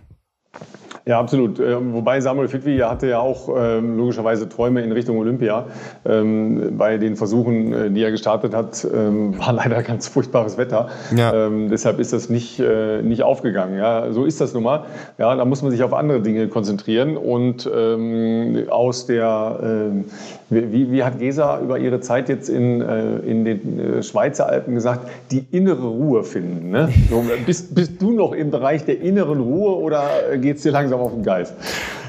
Ja, 1.09 1.21
absolut. 1.21 1.61
Ähm, 1.61 1.93
wobei 1.93 2.21
Samuel 2.21 2.49
Fitwi 2.49 2.79
hatte 2.79 3.07
ja 3.07 3.21
auch 3.21 3.49
ähm, 3.57 3.97
logischerweise 3.97 4.49
Träume 4.49 4.83
in 4.83 4.91
Richtung 4.91 5.17
Olympia. 5.19 5.67
Ähm, 6.05 6.73
bei 6.77 6.99
den 6.99 7.15
Versuchen, 7.15 7.73
äh, 7.73 7.91
die 7.93 8.03
er 8.03 8.11
gestartet 8.11 8.53
hat, 8.53 8.85
ähm, 8.93 9.39
war 9.39 9.53
leider 9.53 9.85
ganz 9.85 10.09
furchtbares 10.09 10.59
Wetter. 10.59 10.89
Ja. 11.17 11.49
Deshalb 11.71 12.01
ist 12.01 12.13
das 12.13 12.29
nicht, 12.29 12.59
äh, 12.59 13.03
nicht 13.03 13.23
aufgegangen. 13.23 13.79
Ja, 13.79 14.11
so 14.11 14.25
ist 14.25 14.41
das 14.41 14.53
nun 14.53 14.65
mal. 14.65 14.87
Ja, 15.17 15.37
da 15.37 15.45
muss 15.45 15.63
man 15.63 15.71
sich 15.71 15.85
auf 15.85 15.95
andere 15.95 16.23
Dinge 16.23 16.49
konzentrieren. 16.49 17.17
Und 17.17 17.71
aus 18.69 19.07
der, 19.07 19.91
wie, 20.51 20.93
wie 20.93 21.05
hat 21.05 21.19
Gesa 21.19 21.61
über 21.61 21.79
ihre 21.79 22.01
Zeit 22.01 22.29
jetzt 22.29 22.49
in, 22.49 22.81
äh, 22.81 23.19
in 23.19 23.45
den 23.45 24.03
Schweizer 24.03 24.49
Alpen 24.49 24.75
gesagt, 24.75 25.09
die 25.31 25.45
innere 25.51 25.87
Ruhe 25.87 26.25
finden? 26.25 26.71
Ne? 26.71 26.89
So, 27.11 27.23
bist, 27.45 27.75
bist 27.75 28.03
du 28.03 28.13
noch 28.13 28.33
im 28.33 28.51
Bereich 28.51 28.85
der 28.85 29.01
inneren 29.01 29.41
Ruhe 29.41 29.77
oder 29.77 30.09
geht 30.37 30.57
es 30.57 30.63
dir 30.63 30.73
langsam 30.73 30.96
langsam 30.97 31.07
auf 31.07 31.13
den 31.13 31.23
Geist. 31.23 31.55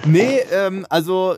Nee, 0.06 0.40
ähm, 0.52 0.86
also 0.90 1.36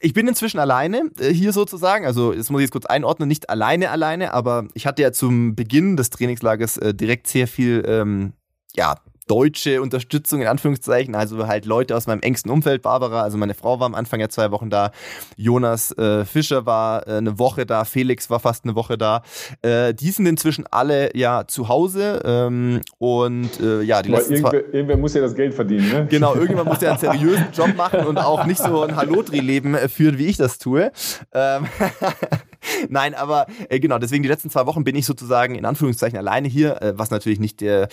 ich 0.00 0.14
bin 0.14 0.26
inzwischen 0.26 0.58
alleine 0.58 1.10
äh, 1.18 1.32
hier 1.32 1.52
sozusagen. 1.52 2.06
Also, 2.06 2.32
das 2.32 2.50
muss 2.50 2.60
ich 2.60 2.66
jetzt 2.66 2.72
kurz 2.72 2.86
einordnen, 2.86 3.28
nicht 3.28 3.50
alleine, 3.50 3.90
alleine, 3.90 4.34
aber 4.34 4.66
ich 4.74 4.86
hatte 4.86 5.02
ja 5.02 5.12
zum 5.12 5.54
Beginn 5.54 5.96
des 5.96 6.10
Trainingslagers 6.10 6.76
äh, 6.78 6.94
direkt 6.94 7.26
sehr 7.26 7.46
viel 7.46 7.84
ähm, 7.86 8.32
ja, 8.74 8.96
deutsche 9.26 9.82
Unterstützung 9.82 10.42
in 10.42 10.46
Anführungszeichen, 10.46 11.14
also 11.14 11.46
halt 11.46 11.64
Leute 11.64 11.96
aus 11.96 12.06
meinem 12.06 12.20
engsten 12.20 12.50
Umfeld, 12.50 12.82
Barbara, 12.82 13.22
also 13.22 13.38
meine 13.38 13.54
Frau 13.54 13.80
war 13.80 13.86
am 13.86 13.94
Anfang 13.94 14.20
ja 14.20 14.28
zwei 14.28 14.50
Wochen 14.50 14.70
da, 14.70 14.90
Jonas 15.36 15.96
äh, 15.98 16.24
Fischer 16.24 16.66
war 16.66 17.06
äh, 17.06 17.18
eine 17.18 17.38
Woche 17.38 17.66
da, 17.66 17.84
Felix 17.84 18.30
war 18.30 18.40
fast 18.40 18.64
eine 18.64 18.74
Woche 18.74 18.98
da. 18.98 19.22
Äh, 19.62 19.94
die 19.94 20.10
sind 20.10 20.26
inzwischen 20.26 20.66
alle 20.70 21.16
ja 21.16 21.44
zu 21.46 21.68
Hause 21.68 22.22
ähm, 22.24 22.80
und 22.98 23.60
äh, 23.60 23.82
ja, 23.82 24.02
die 24.02 24.10
Aber 24.10 24.18
letzten 24.18 24.34
irgendwer, 24.34 24.74
irgendwer 24.74 24.96
muss 24.96 25.14
ja 25.14 25.20
das 25.20 25.34
Geld 25.34 25.54
verdienen, 25.54 25.90
ne? 25.90 26.06
Genau, 26.10 26.34
irgendjemand 26.34 26.68
muss 26.68 26.80
ja 26.80 26.90
einen 26.90 26.98
seriösen 26.98 27.46
Job 27.52 27.76
machen 27.76 28.06
und 28.06 28.18
auch 28.18 28.44
nicht 28.46 28.60
so 28.60 28.82
ein 28.82 28.96
Hallodri-Leben 28.96 29.76
führen, 29.88 30.18
wie 30.18 30.26
ich 30.26 30.36
das 30.36 30.58
tue. 30.58 30.92
Ähm 31.32 31.66
Nein, 32.88 33.14
aber 33.14 33.46
äh, 33.68 33.80
genau, 33.80 33.98
deswegen 33.98 34.22
die 34.22 34.28
letzten 34.28 34.50
zwei 34.50 34.66
Wochen 34.66 34.84
bin 34.84 34.96
ich 34.96 35.06
sozusagen 35.06 35.54
in 35.54 35.64
Anführungszeichen 35.64 36.18
alleine 36.18 36.48
hier, 36.48 36.80
äh, 36.82 36.98
was 36.98 37.10
natürlich 37.10 37.40
nicht 37.40 37.60
der, 37.60 37.88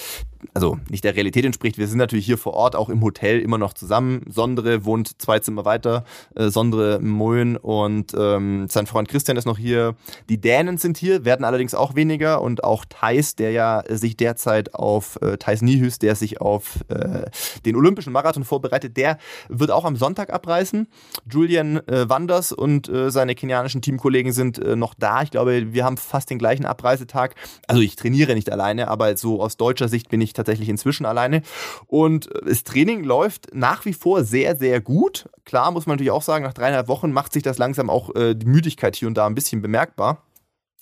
also 0.53 0.79
nicht 0.89 1.03
der 1.03 1.15
Realität 1.15 1.45
entspricht. 1.45 1.77
Wir 1.77 1.88
sind 1.88 1.97
natürlich 1.97 2.25
hier 2.25 2.38
vor 2.38 2.53
Ort 2.53 2.75
auch 2.75 2.89
im 2.89 3.01
Hotel 3.01 3.39
immer 3.39 3.57
noch 3.57 3.73
zusammen. 3.73 4.21
Sondre 4.29 4.85
wohnt 4.85 5.21
zwei 5.21 5.39
Zimmer 5.39 5.65
weiter, 5.65 6.03
äh, 6.35 6.49
Sondre 6.49 6.99
Moen 6.99 7.57
und 7.57 8.13
ähm, 8.17 8.67
sein 8.69 8.88
Freund 8.88 9.07
Christian 9.09 9.38
ist 9.38 9.45
noch 9.45 9.57
hier. 9.57 9.95
Die 10.29 10.39
Dänen 10.39 10.77
sind 10.77 10.97
hier, 10.97 11.25
werden 11.25 11.45
allerdings 11.45 11.73
auch 11.73 11.95
weniger 11.95 12.41
und 12.41 12.63
auch 12.63 12.85
Thais, 12.85 13.35
der 13.35 13.51
ja 13.51 13.83
sich 13.88 14.17
derzeit 14.17 14.75
auf 14.75 15.19
äh, 15.21 15.38
Thais 15.38 15.61
Nihus, 15.61 15.99
der 15.99 16.15
sich 16.15 16.41
auf 16.41 16.79
äh, 16.89 17.25
den 17.65 17.75
Olympischen 17.75 18.13
Marathon 18.13 18.43
vorbereitet, 18.43 18.97
der 18.97 19.17
wird 19.47 19.71
auch 19.71 19.85
am 19.85 19.95
Sonntag 19.95 20.31
abreisen. 20.31 20.88
Julian 21.29 21.77
äh, 21.88 22.09
Wanders 22.09 22.51
und 22.51 22.89
äh, 22.89 23.11
seine 23.11 23.35
kenianischen 23.35 23.81
Teamkollegen 23.81 24.31
sind 24.31 24.59
äh, 24.60 24.75
noch 24.75 24.94
da. 24.94 25.22
Ich 25.22 25.32
glaube, 25.32 25.74
wir 25.74 25.86
haben 25.86 25.98
fast 25.98 26.30
den 26.30 26.39
gleichen 26.39 26.66
Abreisetag. 26.66 27.36
Also 27.68 27.82
ich 27.82 27.96
trainiere 27.96 28.34
nicht 28.36 28.51
alleine, 28.51 28.88
aber 28.88 29.16
so 29.18 29.42
aus 29.42 29.58
deutscher 29.58 29.88
Sicht 29.88 30.10
bin 30.10 30.22
ich 30.22 30.34
tatsächlich 30.34 30.70
inzwischen 30.70 31.06
alleine. 31.06 31.42
Und 31.88 32.34
äh, 32.34 32.46
das 32.46 32.63
Training 32.63 33.04
läuft 33.04 33.54
nach 33.54 33.86
wie 33.86 33.94
vor 33.94 34.24
sehr, 34.24 34.56
sehr 34.56 34.82
gut. 34.82 35.30
Klar 35.46 35.72
muss 35.72 35.86
man 35.86 35.96
natürlich 35.96 36.12
auch 36.12 36.22
sagen, 36.22 36.44
nach 36.44 36.54
dreieinhalb 36.54 36.88
Wochen 36.88 37.12
macht 37.12 37.34
sich 37.34 37.44
das 37.44 37.58
langsam 37.58 37.89
auch 37.89 38.16
äh, 38.16 38.36
die 38.36 38.46
Müdigkeit 38.46 38.96
hier 38.96 39.08
und 39.08 39.16
da 39.16 39.25
ein 39.25 39.36
bisschen 39.36 39.62
bemerkbar. 39.62 40.24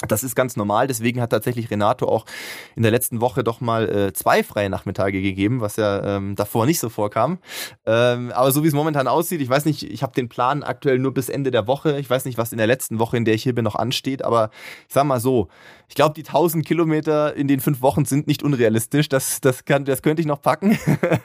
Das 0.06 0.24
ist 0.24 0.36
ganz 0.36 0.56
normal, 0.56 0.86
deswegen 0.86 1.20
hat 1.22 1.32
tatsächlich 1.32 1.72
Renato 1.72 2.08
auch 2.08 2.26
in 2.76 2.84
der 2.84 2.92
letzten 2.92 3.20
Woche 3.20 3.44
doch 3.44 3.62
mal 3.62 3.90
äh, 3.90 4.14
zwei 4.14 4.44
freie 4.44 4.70
Nachmittage 4.70 5.24
gegeben, 5.24 5.60
was 5.60 5.76
ja 5.78 6.18
ähm, 6.18 6.36
davor 6.36 6.68
nicht 6.68 6.80
so 6.80 6.90
vorkam. 6.90 7.40
Ähm, 7.88 8.32
aber 8.32 8.52
so 8.52 8.64
wie 8.64 8.68
es 8.68 8.76
momentan 8.76 9.08
aussieht, 9.08 9.42
ich 9.42 9.50
weiß 9.50 9.66
nicht, 9.66 9.82
ich 9.82 10.04
habe 10.04 10.14
den 10.14 10.30
Plan 10.30 10.62
aktuell 10.62 11.00
nur 11.00 11.16
bis 11.16 11.30
Ende 11.30 11.50
der 11.50 11.66
Woche. 11.66 12.00
Ich 12.00 12.08
weiß 12.08 12.26
nicht, 12.26 12.38
was 12.38 12.52
in 12.52 12.60
der 12.60 12.68
letzten 12.68 13.00
Woche, 13.00 13.18
in 13.18 13.26
der 13.26 13.34
ich 13.34 13.42
hier 13.42 13.56
bin, 13.56 13.64
noch 13.64 13.74
ansteht, 13.74 14.24
aber 14.24 14.52
ich 14.88 14.94
sag 14.94 15.06
mal 15.06 15.20
so, 15.20 15.48
ich 15.90 15.96
glaube, 15.96 16.14
die 16.14 16.26
1000 16.26 16.66
Kilometer 16.66 17.36
in 17.36 17.48
den 17.48 17.62
fünf 17.62 17.82
Wochen 17.82 18.04
sind 18.04 18.28
nicht 18.28 18.44
unrealistisch. 18.44 19.08
Das, 19.08 19.40
das, 19.40 19.64
kann, 19.64 19.86
das 19.86 20.02
könnte 20.02 20.22
ich 20.22 20.28
noch 20.28 20.42
packen. 20.42 20.78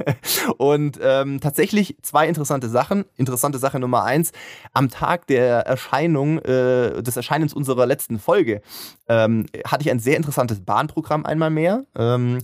Und 0.56 1.00
ähm, 1.02 1.40
tatsächlich 1.40 1.96
zwei 2.02 2.28
interessante 2.28 2.68
Sachen. 2.68 3.04
Interessante 3.16 3.58
Sache 3.58 3.80
Nummer 3.80 4.04
eins, 4.04 4.30
am 4.72 4.88
Tag 4.88 5.26
der 5.26 5.66
Erscheinung, 5.66 6.38
äh, 6.38 7.02
des 7.02 7.16
Erscheinens 7.16 7.52
unserer 7.52 7.86
letzten 7.86 8.20
Folge, 8.20 8.62
ähm, 9.08 9.46
hatte 9.66 9.82
ich 9.82 9.90
ein 9.90 10.00
sehr 10.00 10.16
interessantes 10.16 10.60
Bahnprogramm 10.60 11.26
einmal 11.26 11.50
mehr. 11.50 11.84
Ähm, 11.96 12.38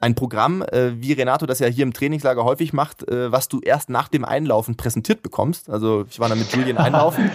ein 0.00 0.14
Programm, 0.14 0.62
äh, 0.62 0.92
wie 0.94 1.12
Renato 1.12 1.44
das 1.44 1.58
ja 1.58 1.66
hier 1.66 1.82
im 1.82 1.92
Trainingslager 1.92 2.42
häufig 2.42 2.72
macht, 2.72 3.06
äh, 3.08 3.30
was 3.30 3.48
du 3.48 3.60
erst 3.60 3.90
nach 3.90 4.08
dem 4.08 4.24
Einlaufen 4.24 4.76
präsentiert 4.76 5.22
bekommst. 5.22 5.68
Also 5.68 6.06
ich 6.08 6.18
war 6.18 6.30
dann 6.30 6.38
mit 6.38 6.50
Julian 6.52 6.78
einlaufen 6.78 7.30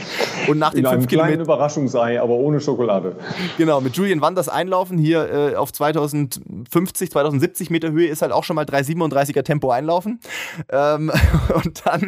und 0.47 0.57
nach 0.57 0.73
den 0.73 0.83
In 0.83 0.91
fünf 0.91 1.07
Kilometern 1.07 1.41
Überraschungsei, 1.41 2.19
aber 2.19 2.33
ohne 2.33 2.59
Schokolade. 2.59 3.15
Genau, 3.57 3.81
mit 3.81 3.95
Julian 3.95 4.19
Wanders 4.19 4.49
einlaufen 4.49 4.97
hier 4.97 5.51
äh, 5.51 5.55
auf 5.55 5.71
2050, 5.73 7.11
2070 7.11 7.69
Meter 7.69 7.91
Höhe 7.91 8.07
ist 8.07 8.23
halt 8.23 8.31
auch 8.31 8.43
schon 8.43 8.55
mal 8.55 8.65
337er 8.65 9.43
Tempo 9.43 9.69
einlaufen. 9.69 10.19
Ähm, 10.69 11.11
und 11.63 11.85
dann 11.85 12.01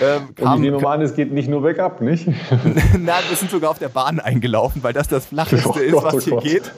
ähm, 0.00 0.34
kam, 0.34 0.46
und 0.46 0.54
ich 0.54 0.60
nehme 0.60 0.80
mal 0.80 0.94
an, 0.94 1.02
es 1.02 1.14
geht 1.14 1.30
nicht 1.30 1.50
nur 1.50 1.60
bergab, 1.60 2.00
nicht? 2.00 2.26
Nein, 2.98 3.22
wir 3.28 3.36
sind 3.36 3.50
sogar 3.50 3.70
auf 3.70 3.78
der 3.78 3.90
Bahn 3.90 4.18
eingelaufen, 4.18 4.82
weil 4.82 4.94
das 4.94 5.08
das 5.08 5.26
flacheste 5.26 5.68
oh 5.68 5.78
ist, 5.78 5.92
was 5.92 6.14
oh 6.14 6.40
hier 6.40 6.60
geht. 6.60 6.72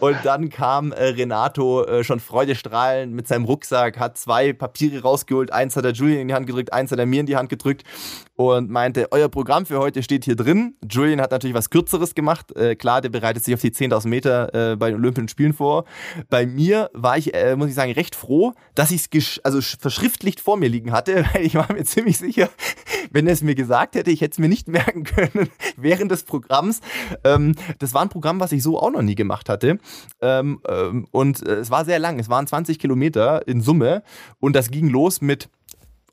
und 0.00 0.16
dann 0.24 0.50
kam 0.50 0.90
äh, 0.90 1.04
Renato 1.04 1.59
Renato 1.60 1.84
äh, 1.84 2.04
schon 2.04 2.20
freudestrahlend 2.20 3.12
mit 3.12 3.28
seinem 3.28 3.44
Rucksack, 3.44 3.98
hat 3.98 4.18
zwei 4.18 4.52
Papiere 4.52 5.02
rausgeholt, 5.02 5.52
eins 5.52 5.76
hat 5.76 5.84
er 5.84 5.92
Julian 5.92 6.20
in 6.20 6.28
die 6.28 6.34
Hand 6.34 6.46
gedrückt, 6.46 6.72
eins 6.72 6.90
hat 6.90 6.98
er 6.98 7.06
mir 7.06 7.20
in 7.20 7.26
die 7.26 7.36
Hand 7.36 7.48
gedrückt 7.48 7.84
und 8.40 8.70
meinte, 8.70 9.08
euer 9.10 9.28
Programm 9.28 9.66
für 9.66 9.78
heute 9.78 10.02
steht 10.02 10.24
hier 10.24 10.34
drin. 10.34 10.74
Julian 10.90 11.20
hat 11.20 11.30
natürlich 11.30 11.54
was 11.54 11.68
Kürzeres 11.68 12.14
gemacht. 12.14 12.56
Äh, 12.56 12.74
klar, 12.74 13.02
der 13.02 13.10
bereitet 13.10 13.44
sich 13.44 13.52
auf 13.52 13.60
die 13.60 13.70
10.000 13.70 14.08
Meter 14.08 14.72
äh, 14.72 14.76
bei 14.76 14.90
den 14.90 14.98
Olympischen 14.98 15.28
Spielen 15.28 15.52
vor. 15.52 15.84
Bei 16.30 16.46
mir 16.46 16.88
war 16.94 17.18
ich, 17.18 17.34
äh, 17.34 17.54
muss 17.56 17.68
ich 17.68 17.74
sagen, 17.74 17.92
recht 17.92 18.14
froh, 18.14 18.54
dass 18.74 18.90
ich 18.92 19.08
es 19.12 19.40
also 19.44 19.60
verschriftlicht 19.60 20.40
vor 20.40 20.56
mir 20.56 20.70
liegen 20.70 20.90
hatte, 20.90 21.26
weil 21.34 21.44
ich 21.44 21.54
war 21.54 21.70
mir 21.70 21.84
ziemlich 21.84 22.16
sicher, 22.16 22.48
wenn 23.10 23.26
er 23.26 23.34
es 23.34 23.42
mir 23.42 23.54
gesagt 23.54 23.94
hätte, 23.94 24.10
ich 24.10 24.22
hätte 24.22 24.32
es 24.32 24.38
mir 24.38 24.48
nicht 24.48 24.68
merken 24.68 25.04
können 25.04 25.50
während 25.76 26.10
des 26.10 26.22
Programms. 26.22 26.80
Ähm, 27.24 27.54
das 27.78 27.92
war 27.92 28.00
ein 28.00 28.08
Programm, 28.08 28.40
was 28.40 28.52
ich 28.52 28.62
so 28.62 28.80
auch 28.80 28.90
noch 28.90 29.02
nie 29.02 29.16
gemacht 29.16 29.50
hatte. 29.50 29.78
Ähm, 30.22 30.60
ähm, 30.66 31.06
und 31.10 31.46
es 31.54 31.70
war 31.70 31.84
sehr 31.84 31.98
lang. 31.98 32.18
Es 32.18 32.28
waren 32.28 32.46
20 32.46 32.78
Kilometer 32.78 33.46
in 33.46 33.60
Summe 33.60 34.02
und 34.38 34.54
das 34.54 34.70
ging 34.70 34.88
los 34.88 35.20
mit 35.20 35.48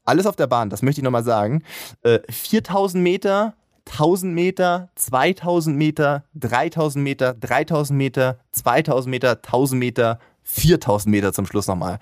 alles 0.07 0.25
auf 0.25 0.35
der 0.35 0.47
Bahn, 0.47 0.69
das 0.69 0.81
möchte 0.81 1.01
ich 1.01 1.03
nochmal 1.03 1.23
sagen. 1.23 1.63
Äh, 2.01 2.19
4000 2.29 3.03
Meter, 3.03 3.55
1000 3.91 4.33
Meter, 4.33 4.89
2000 4.95 5.77
Meter, 5.77 6.23
3000 6.33 7.03
Meter, 7.03 7.33
3000 7.33 7.97
Meter, 7.97 8.39
2000 8.51 9.11
Meter, 9.11 9.31
1000 9.31 9.79
Meter, 9.79 10.19
4000 10.43 11.11
Meter 11.11 11.33
zum 11.33 11.45
Schluss 11.45 11.67
nochmal. 11.67 11.99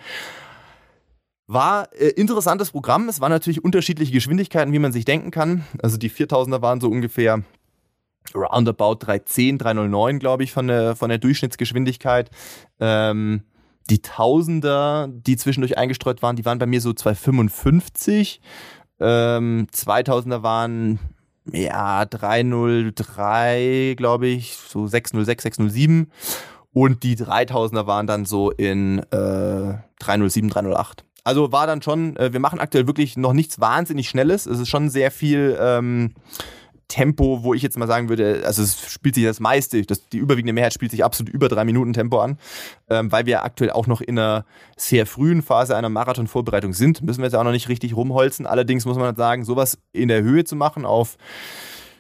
War 1.48 1.90
äh, 1.94 2.10
interessantes 2.10 2.72
Programm. 2.72 3.10
Es 3.10 3.22
waren 3.22 3.32
natürlich 3.32 3.64
unterschiedliche 3.64 4.12
Geschwindigkeiten, 4.12 4.74
wie 4.74 4.80
man 4.80 4.92
sich 4.92 5.06
denken 5.06 5.32
kann. 5.32 5.64
Also 5.82 5.98
die 5.98 6.12
4000er 6.12 6.62
waren 6.62 6.82
so 6.82 6.90
ungefähr 6.90 7.42
roundabout 8.34 8.96
310, 8.96 9.58
309, 9.58 10.20
glaube 10.20 10.44
ich, 10.44 10.52
von 10.52 10.68
der, 10.68 10.96
von 10.96 11.10
der 11.10 11.18
Durchschnittsgeschwindigkeit. 11.18 12.30
Ähm, 12.80 13.44
die 13.90 14.02
Tausender, 14.02 15.10
die 15.12 15.38
zwischendurch 15.38 15.78
eingestreut 15.78 16.22
waren, 16.22 16.36
die 16.36 16.46
waren 16.46 16.58
bei 16.58 16.66
mir 16.66 16.82
so 16.82 16.94
255. 16.94 18.42
Ähm, 19.00 19.68
2000er 19.72 20.42
waren 20.42 21.00
ja 21.52 22.06
303, 22.06 23.94
glaube 23.98 24.28
ich, 24.28 24.56
so 24.56 24.88
606, 24.88 25.44
607. 25.44 26.12
Und 26.74 27.04
die 27.04 27.16
3000er 27.16 27.88
waren 27.88 28.08
dann 28.08 28.26
so 28.26 28.52
in 28.52 29.00
äh, 29.12 29.78
307, 30.00 30.50
308. 30.50 31.06
Also 31.24 31.52
war 31.52 31.68
dann 31.68 31.82
schon, 31.82 32.16
äh, 32.18 32.34
wir 32.34 32.40
machen 32.40 32.60
aktuell 32.60 32.86
wirklich 32.88 33.18
noch 33.18 33.34
nichts 33.34 33.60
wahnsinnig 33.60 34.10
Schnelles. 34.10 34.46
Es 34.46 34.60
ist 34.60 34.70
schon 34.70 34.90
sehr 34.90 35.10
viel 35.10 35.58
ähm, 35.60 36.14
Tempo, 36.88 37.44
wo 37.44 37.54
ich 37.54 37.62
jetzt 37.62 37.78
mal 37.78 37.88
sagen 37.88 38.10
würde, 38.10 38.44
also 38.46 38.62
es 38.62 38.92
spielt 38.92 39.16
sich 39.16 39.24
das 39.24 39.40
meiste, 39.40 39.82
das, 39.84 40.08
die 40.10 40.18
überwiegende 40.18 40.54
Mehrheit 40.54 40.74
spielt 40.74 40.92
sich 40.92 41.04
absolut 41.04 41.34
über 41.34 41.50
drei 41.50 41.66
Minuten 41.66 41.94
Tempo 41.94 42.20
an, 42.20 42.38
ähm, 42.90 43.12
weil 43.12 43.26
wir 43.26 43.44
aktuell 43.44 43.72
auch 43.72 43.88
noch 43.88 44.02
in 44.02 44.20
einer 44.20 44.46
sehr 44.78 45.06
frühen 45.06 45.42
Phase 45.42 45.76
einer 45.76 45.90
Marathonvorbereitung 45.90 46.74
sind, 46.74 47.02
müssen 47.02 47.22
wir 47.22 47.26
jetzt 47.26 47.36
auch 47.36 47.44
noch 47.44 47.52
nicht 47.52 47.70
richtig 47.70 47.96
rumholzen. 47.96 48.46
Allerdings 48.46 48.86
muss 48.86 48.98
man 48.98 49.16
sagen, 49.16 49.46
sowas 49.46 49.78
in 49.94 50.08
der 50.08 50.22
Höhe 50.22 50.44
zu 50.44 50.56
machen 50.56 50.86
auf 50.86 51.18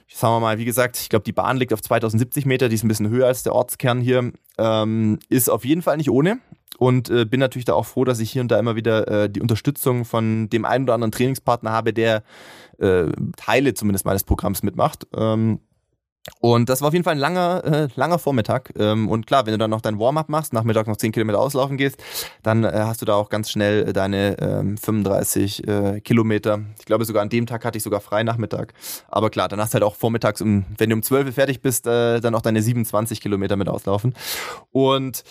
sagen 0.07 0.35
wir 0.35 0.39
mal, 0.39 0.57
wie 0.57 0.65
gesagt, 0.65 0.97
ich 0.97 1.09
glaube, 1.09 1.25
die 1.25 1.33
Bahn 1.33 1.57
liegt 1.57 1.73
auf 1.73 1.81
2070 1.81 2.45
Meter, 2.45 2.69
die 2.69 2.75
ist 2.75 2.83
ein 2.83 2.87
bisschen 2.87 3.09
höher 3.09 3.27
als 3.27 3.43
der 3.43 3.53
Ortskern 3.53 3.99
hier, 3.99 4.31
ähm, 4.57 5.19
ist 5.29 5.49
auf 5.49 5.65
jeden 5.65 5.81
Fall 5.81 5.97
nicht 5.97 6.09
ohne 6.09 6.39
und 6.77 7.09
äh, 7.09 7.25
bin 7.25 7.39
natürlich 7.39 7.65
da 7.65 7.73
auch 7.73 7.85
froh, 7.85 8.05
dass 8.05 8.19
ich 8.19 8.31
hier 8.31 8.41
und 8.41 8.49
da 8.49 8.59
immer 8.59 8.75
wieder 8.75 9.07
äh, 9.07 9.29
die 9.29 9.41
Unterstützung 9.41 10.05
von 10.05 10.49
dem 10.49 10.65
einen 10.65 10.85
oder 10.85 10.93
anderen 10.93 11.11
Trainingspartner 11.11 11.71
habe, 11.71 11.93
der 11.93 12.23
äh, 12.79 13.11
Teile 13.37 13.73
zumindest 13.73 14.05
meines 14.05 14.23
Programms 14.23 14.63
mitmacht. 14.63 15.07
Ähm, 15.15 15.59
Und 16.41 16.69
das 16.69 16.81
war 16.81 16.87
auf 16.87 16.93
jeden 16.93 17.03
Fall 17.03 17.13
ein 17.13 17.19
langer, 17.19 17.63
äh, 17.63 17.87
langer 17.95 18.17
Vormittag. 18.17 18.73
Ähm, 18.79 19.07
und 19.09 19.27
klar, 19.27 19.45
wenn 19.45 19.51
du 19.51 19.59
dann 19.59 19.69
noch 19.69 19.81
dein 19.81 19.99
Warm-up 19.99 20.27
machst, 20.27 20.53
nachmittags 20.53 20.87
noch 20.87 20.97
10 20.97 21.11
Kilometer 21.11 21.39
auslaufen 21.39 21.77
gehst, 21.77 21.97
dann 22.41 22.63
äh, 22.63 22.71
hast 22.73 22.99
du 23.03 23.05
da 23.05 23.13
auch 23.13 23.29
ganz 23.29 23.51
schnell 23.51 23.93
deine 23.93 24.35
ähm, 24.39 24.75
35 24.75 25.67
äh, 25.67 26.01
Kilometer. 26.01 26.61
Ich 26.79 26.85
glaube, 26.85 27.05
sogar 27.05 27.21
an 27.21 27.29
dem 27.29 27.45
Tag 27.45 27.63
hatte 27.63 27.77
ich 27.77 27.83
sogar 27.83 28.01
frei 28.01 28.23
Nachmittag. 28.23 28.73
Aber 29.07 29.29
klar, 29.29 29.49
dann 29.49 29.59
hast 29.61 29.73
du 29.73 29.75
halt 29.75 29.83
auch 29.83 29.95
vormittags, 29.95 30.41
um, 30.41 30.65
wenn 30.79 30.89
du 30.89 30.95
um 30.95 31.03
12 31.03 31.27
Uhr 31.27 31.31
fertig 31.33 31.61
bist, 31.61 31.85
äh, 31.85 32.19
dann 32.21 32.33
auch 32.33 32.41
deine 32.41 32.63
27 32.63 33.21
Kilometer 33.21 33.55
mit 33.55 33.69
auslaufen. 33.69 34.15
Und 34.71 35.23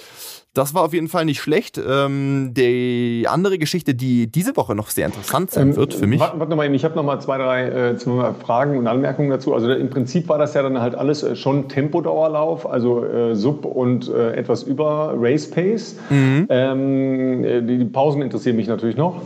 das 0.54 0.72
war 0.72 0.82
auf 0.82 0.94
jeden 0.94 1.08
Fall 1.08 1.24
nicht 1.24 1.40
schlecht. 1.40 1.80
Ähm, 1.84 2.52
die 2.54 3.26
andere 3.28 3.58
Geschichte, 3.58 3.94
die 3.94 4.28
diese 4.28 4.56
Woche 4.56 4.74
noch 4.74 4.88
sehr 4.88 5.06
interessant 5.06 5.50
sein 5.50 5.70
ähm, 5.70 5.76
wird 5.76 5.94
für 5.94 6.06
mich. 6.06 6.20
Warte, 6.20 6.38
warte 6.38 6.56
mal, 6.56 6.72
ich 6.72 6.84
habe 6.84 6.94
noch 6.94 7.02
mal 7.02 7.20
zwei, 7.20 7.38
drei 7.38 7.64
äh, 7.64 8.34
Fragen 8.40 8.78
und 8.78 8.86
Anmerkungen 8.86 9.30
dazu. 9.30 9.52
Also 9.52 9.72
im 9.72 9.90
Prinzip 9.90 10.28
war 10.28 10.38
das 10.38 10.54
ja 10.54 10.62
dann 10.62 10.80
halt 10.80 10.94
alles 10.94 11.24
äh, 11.24 11.34
schon 11.34 11.68
Tempodauerlauf, 11.68 12.70
also 12.70 13.04
äh, 13.04 13.34
Sub 13.34 13.64
und 13.64 14.08
äh, 14.08 14.32
etwas 14.34 14.62
über 14.62 15.14
Race 15.18 15.50
Pace. 15.50 15.96
Mhm. 16.08 16.46
Ähm, 16.48 17.44
äh, 17.44 17.62
die 17.62 17.84
Pausen 17.84 18.22
interessieren 18.22 18.56
mich 18.56 18.68
natürlich 18.68 18.96
noch. 18.96 19.20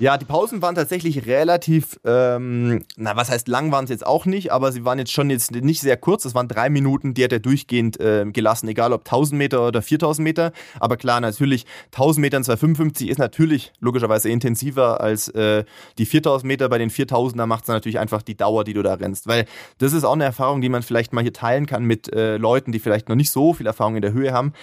Ja, 0.00 0.16
die 0.16 0.24
Pausen 0.24 0.62
waren 0.62 0.74
tatsächlich 0.74 1.26
relativ, 1.26 2.00
ähm, 2.06 2.86
na, 2.96 3.16
was 3.16 3.30
heißt 3.30 3.48
lang 3.48 3.70
waren 3.70 3.86
sie 3.86 3.92
jetzt 3.92 4.06
auch 4.06 4.24
nicht, 4.24 4.50
aber 4.50 4.72
sie 4.72 4.86
waren 4.86 4.98
jetzt 4.98 5.12
schon 5.12 5.28
jetzt 5.28 5.50
nicht 5.50 5.82
sehr 5.82 5.98
kurz. 5.98 6.22
Das 6.22 6.34
waren 6.34 6.48
drei 6.48 6.70
Minuten, 6.70 7.12
die 7.12 7.22
hat 7.22 7.32
er 7.32 7.38
durchgehend 7.38 8.00
äh, 8.00 8.24
gelassen, 8.32 8.66
egal 8.68 8.94
ob 8.94 9.02
1000 9.02 9.36
Meter 9.36 9.68
oder 9.68 9.82
4000 9.82 10.24
Meter. 10.24 10.52
Aber 10.78 10.96
klar, 10.96 11.20
natürlich 11.20 11.66
1000 11.92 12.22
Meter 12.22 12.42
255 12.42 13.10
ist 13.10 13.18
natürlich 13.18 13.72
logischerweise 13.80 14.30
intensiver 14.30 15.02
als 15.02 15.28
äh, 15.28 15.64
die 15.98 16.06
4000 16.06 16.48
Meter. 16.48 16.70
Bei 16.70 16.78
den 16.78 16.90
4000er 16.90 17.44
macht 17.44 17.64
es 17.64 17.68
natürlich 17.68 17.98
einfach 17.98 18.22
die 18.22 18.38
Dauer, 18.38 18.64
die 18.64 18.72
du 18.72 18.82
da 18.82 18.94
rennst. 18.94 19.26
Weil 19.26 19.44
das 19.76 19.92
ist 19.92 20.04
auch 20.04 20.14
eine 20.14 20.24
Erfahrung, 20.24 20.62
die 20.62 20.70
man 20.70 20.82
vielleicht 20.82 21.12
mal 21.12 21.20
hier 21.20 21.34
teilen 21.34 21.66
kann 21.66 21.84
mit 21.84 22.10
äh, 22.14 22.38
Leuten, 22.38 22.72
die 22.72 22.78
vielleicht 22.78 23.10
noch 23.10 23.16
nicht 23.16 23.30
so 23.30 23.52
viel 23.52 23.66
Erfahrung 23.66 23.96
in 23.96 24.02
der 24.02 24.14
Höhe 24.14 24.32
haben. 24.32 24.54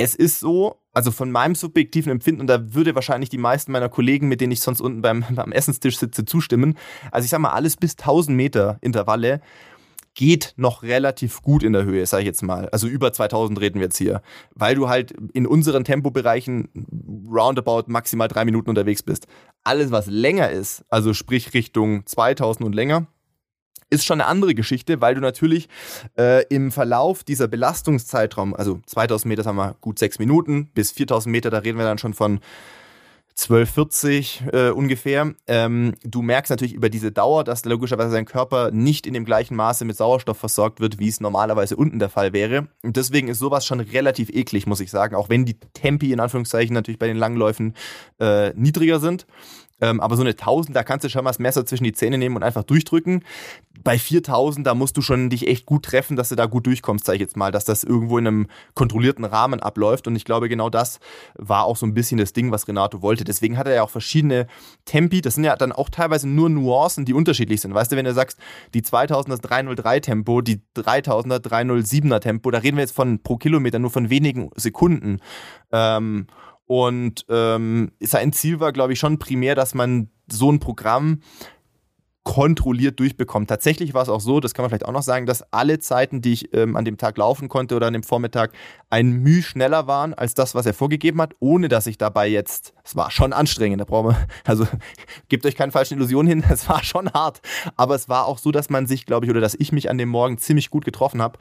Es 0.00 0.14
ist 0.14 0.38
so, 0.38 0.80
also 0.92 1.10
von 1.10 1.30
meinem 1.30 1.56
subjektiven 1.56 2.12
Empfinden, 2.12 2.40
und 2.40 2.46
da 2.46 2.72
würde 2.72 2.94
wahrscheinlich 2.94 3.30
die 3.30 3.38
meisten 3.38 3.72
meiner 3.72 3.88
Kollegen, 3.88 4.28
mit 4.28 4.40
denen 4.40 4.52
ich 4.52 4.60
sonst 4.60 4.80
unten 4.80 5.02
beim, 5.02 5.24
beim 5.34 5.52
Essenstisch 5.52 5.98
sitze, 5.98 6.24
zustimmen. 6.24 6.78
Also 7.10 7.24
ich 7.24 7.30
sag 7.30 7.40
mal, 7.40 7.50
alles 7.50 7.76
bis 7.76 7.92
1000 7.98 8.36
Meter 8.36 8.78
Intervalle 8.80 9.40
geht 10.14 10.54
noch 10.56 10.82
relativ 10.82 11.42
gut 11.42 11.62
in 11.62 11.72
der 11.72 11.84
Höhe, 11.84 12.04
sage 12.06 12.22
ich 12.22 12.26
jetzt 12.26 12.42
mal. 12.42 12.68
Also 12.70 12.88
über 12.88 13.12
2000 13.12 13.60
reden 13.60 13.76
wir 13.76 13.86
jetzt 13.86 13.98
hier. 13.98 14.22
Weil 14.54 14.74
du 14.74 14.88
halt 14.88 15.14
in 15.32 15.46
unseren 15.46 15.84
Tempobereichen 15.84 16.68
roundabout 17.30 17.84
maximal 17.86 18.26
drei 18.26 18.44
Minuten 18.44 18.70
unterwegs 18.70 19.02
bist. 19.02 19.26
Alles, 19.62 19.92
was 19.92 20.06
länger 20.06 20.50
ist, 20.50 20.84
also 20.88 21.12
sprich 21.12 21.54
Richtung 21.54 22.04
2000 22.06 22.66
und 22.66 22.74
länger, 22.74 23.06
ist 23.90 24.04
schon 24.04 24.20
eine 24.20 24.28
andere 24.28 24.54
Geschichte, 24.54 25.00
weil 25.00 25.14
du 25.14 25.20
natürlich 25.20 25.68
äh, 26.18 26.44
im 26.48 26.70
Verlauf 26.70 27.24
dieser 27.24 27.48
Belastungszeitraum, 27.48 28.54
also 28.54 28.80
2000 28.86 29.28
Meter 29.28 29.44
haben 29.44 29.56
wir 29.56 29.76
gut 29.80 29.98
sechs 29.98 30.18
Minuten, 30.18 30.70
bis 30.74 30.92
4000 30.92 31.32
Meter, 31.32 31.50
da 31.50 31.58
reden 31.58 31.78
wir 31.78 31.84
dann 31.84 31.98
schon 31.98 32.14
von 32.14 32.40
1240 33.40 34.42
äh, 34.52 34.70
ungefähr. 34.70 35.32
Ähm, 35.46 35.94
du 36.02 36.22
merkst 36.22 36.50
natürlich 36.50 36.74
über 36.74 36.88
diese 36.88 37.12
Dauer, 37.12 37.44
dass 37.44 37.64
logischerweise 37.64 38.10
dein 38.10 38.24
Körper 38.24 38.72
nicht 38.72 39.06
in 39.06 39.14
dem 39.14 39.24
gleichen 39.24 39.54
Maße 39.54 39.84
mit 39.84 39.96
Sauerstoff 39.96 40.38
versorgt 40.38 40.80
wird, 40.80 40.98
wie 40.98 41.06
es 41.06 41.20
normalerweise 41.20 41.76
unten 41.76 42.00
der 42.00 42.08
Fall 42.08 42.32
wäre. 42.32 42.66
Und 42.82 42.96
deswegen 42.96 43.28
ist 43.28 43.38
sowas 43.38 43.64
schon 43.64 43.78
relativ 43.78 44.28
eklig, 44.30 44.66
muss 44.66 44.80
ich 44.80 44.90
sagen, 44.90 45.14
auch 45.14 45.28
wenn 45.28 45.44
die 45.44 45.56
Tempi 45.72 46.12
in 46.12 46.18
Anführungszeichen 46.18 46.74
natürlich 46.74 46.98
bei 46.98 47.06
den 47.06 47.16
Langläufen 47.16 47.74
äh, 48.18 48.52
niedriger 48.54 48.98
sind. 48.98 49.24
Ähm, 49.80 50.00
aber 50.00 50.16
so 50.16 50.22
eine 50.22 50.30
1000, 50.30 50.74
da 50.74 50.82
kannst 50.82 51.04
du 51.04 51.08
schon 51.08 51.24
mal 51.24 51.30
das 51.30 51.38
Messer 51.38 51.64
zwischen 51.64 51.84
die 51.84 51.92
Zähne 51.92 52.18
nehmen 52.18 52.36
und 52.36 52.42
einfach 52.42 52.64
durchdrücken. 52.64 53.24
Bei 53.84 53.98
4000, 53.98 54.66
da 54.66 54.74
musst 54.74 54.96
du 54.96 55.02
schon 55.02 55.30
dich 55.30 55.46
echt 55.46 55.66
gut 55.66 55.84
treffen, 55.84 56.16
dass 56.16 56.30
du 56.30 56.34
da 56.34 56.46
gut 56.46 56.66
durchkommst, 56.66 57.04
sag 57.06 57.14
ich 57.14 57.20
jetzt 57.20 57.36
mal, 57.36 57.52
dass 57.52 57.64
das 57.64 57.84
irgendwo 57.84 58.18
in 58.18 58.26
einem 58.26 58.46
kontrollierten 58.74 59.24
Rahmen 59.24 59.60
abläuft. 59.60 60.06
Und 60.06 60.16
ich 60.16 60.24
glaube, 60.24 60.48
genau 60.48 60.68
das 60.68 60.98
war 61.36 61.64
auch 61.64 61.76
so 61.76 61.86
ein 61.86 61.94
bisschen 61.94 62.18
das 62.18 62.32
Ding, 62.32 62.50
was 62.50 62.66
Renato 62.66 63.02
wollte. 63.02 63.24
Deswegen 63.24 63.56
hat 63.56 63.68
er 63.68 63.74
ja 63.74 63.82
auch 63.82 63.90
verschiedene 63.90 64.46
Tempi. 64.84 65.20
Das 65.20 65.36
sind 65.36 65.44
ja 65.44 65.54
dann 65.56 65.72
auch 65.72 65.90
teilweise 65.90 66.28
nur 66.28 66.48
Nuancen, 66.48 67.04
die 67.04 67.14
unterschiedlich 67.14 67.60
sind. 67.60 67.72
Weißt 67.72 67.92
du, 67.92 67.96
wenn 67.96 68.04
du 68.04 68.14
sagst, 68.14 68.38
die 68.74 68.82
2000er 68.82 69.40
303 69.40 70.00
Tempo, 70.00 70.40
die 70.40 70.60
3000er 70.76 71.38
307er 71.38 72.20
Tempo, 72.20 72.50
da 72.50 72.58
reden 72.58 72.76
wir 72.76 72.82
jetzt 72.82 72.96
von 72.96 73.22
pro 73.22 73.36
Kilometer 73.36 73.78
nur 73.78 73.90
von 73.90 74.10
wenigen 74.10 74.50
Sekunden. 74.56 75.20
Ähm, 75.70 76.26
und 76.68 77.24
ähm, 77.30 77.92
sein 77.98 78.32
Ziel 78.32 78.60
war, 78.60 78.72
glaube 78.72 78.92
ich, 78.92 78.98
schon 78.98 79.18
primär, 79.18 79.54
dass 79.54 79.74
man 79.74 80.10
so 80.30 80.52
ein 80.52 80.60
Programm 80.60 81.22
kontrolliert 82.28 83.00
durchbekommt. 83.00 83.48
Tatsächlich 83.48 83.94
war 83.94 84.02
es 84.02 84.10
auch 84.10 84.20
so, 84.20 84.38
das 84.38 84.52
kann 84.52 84.62
man 84.62 84.68
vielleicht 84.68 84.84
auch 84.84 84.92
noch 84.92 85.02
sagen, 85.02 85.24
dass 85.24 85.50
alle 85.50 85.78
Zeiten, 85.78 86.20
die 86.20 86.34
ich 86.34 86.54
ähm, 86.54 86.76
an 86.76 86.84
dem 86.84 86.98
Tag 86.98 87.16
laufen 87.16 87.48
konnte 87.48 87.74
oder 87.74 87.86
an 87.86 87.94
dem 87.94 88.02
Vormittag, 88.02 88.52
ein 88.90 89.12
Mühe 89.12 89.42
schneller 89.42 89.86
waren 89.86 90.12
als 90.12 90.34
das, 90.34 90.54
was 90.54 90.66
er 90.66 90.74
vorgegeben 90.74 91.22
hat, 91.22 91.34
ohne 91.40 91.68
dass 91.68 91.86
ich 91.86 91.96
dabei 91.96 92.28
jetzt, 92.28 92.74
es 92.84 92.94
war 92.94 93.10
schon 93.10 93.32
anstrengend, 93.32 93.80
da 93.80 93.86
brauchen 93.86 94.10
wir, 94.10 94.26
also 94.44 94.68
gebt 95.30 95.46
euch 95.46 95.56
keine 95.56 95.72
falschen 95.72 95.94
Illusionen 95.94 96.28
hin, 96.28 96.44
es 96.52 96.68
war 96.68 96.84
schon 96.84 97.10
hart, 97.14 97.40
aber 97.76 97.94
es 97.94 98.10
war 98.10 98.26
auch 98.26 98.36
so, 98.36 98.52
dass 98.52 98.68
man 98.68 98.86
sich, 98.86 99.06
glaube 99.06 99.24
ich, 99.24 99.30
oder 99.30 99.40
dass 99.40 99.54
ich 99.58 99.72
mich 99.72 99.88
an 99.88 99.96
dem 99.96 100.10
Morgen 100.10 100.36
ziemlich 100.36 100.68
gut 100.68 100.84
getroffen 100.84 101.22
habe 101.22 101.38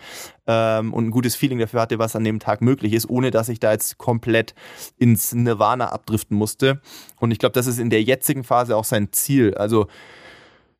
ähm, 0.47 0.93
und 0.93 1.07
ein 1.07 1.11
gutes 1.11 1.35
Feeling 1.35 1.59
dafür 1.59 1.81
hatte, 1.81 1.99
was 1.99 2.15
an 2.15 2.23
dem 2.23 2.39
Tag 2.39 2.61
möglich 2.61 2.93
ist, 2.93 3.09
ohne 3.09 3.29
dass 3.29 3.49
ich 3.49 3.59
da 3.59 3.73
jetzt 3.73 3.97
komplett 3.97 4.55
ins 4.97 5.33
Nirvana 5.33 5.89
abdriften 5.91 6.37
musste. 6.37 6.79
Und 7.19 7.31
ich 7.31 7.39
glaube, 7.39 7.53
das 7.53 7.67
ist 7.67 7.77
in 7.77 7.89
der 7.89 8.03
jetzigen 8.03 8.45
Phase 8.45 8.77
auch 8.77 8.85
sein 8.85 9.11
Ziel. 9.11 9.53
Also 9.55 9.87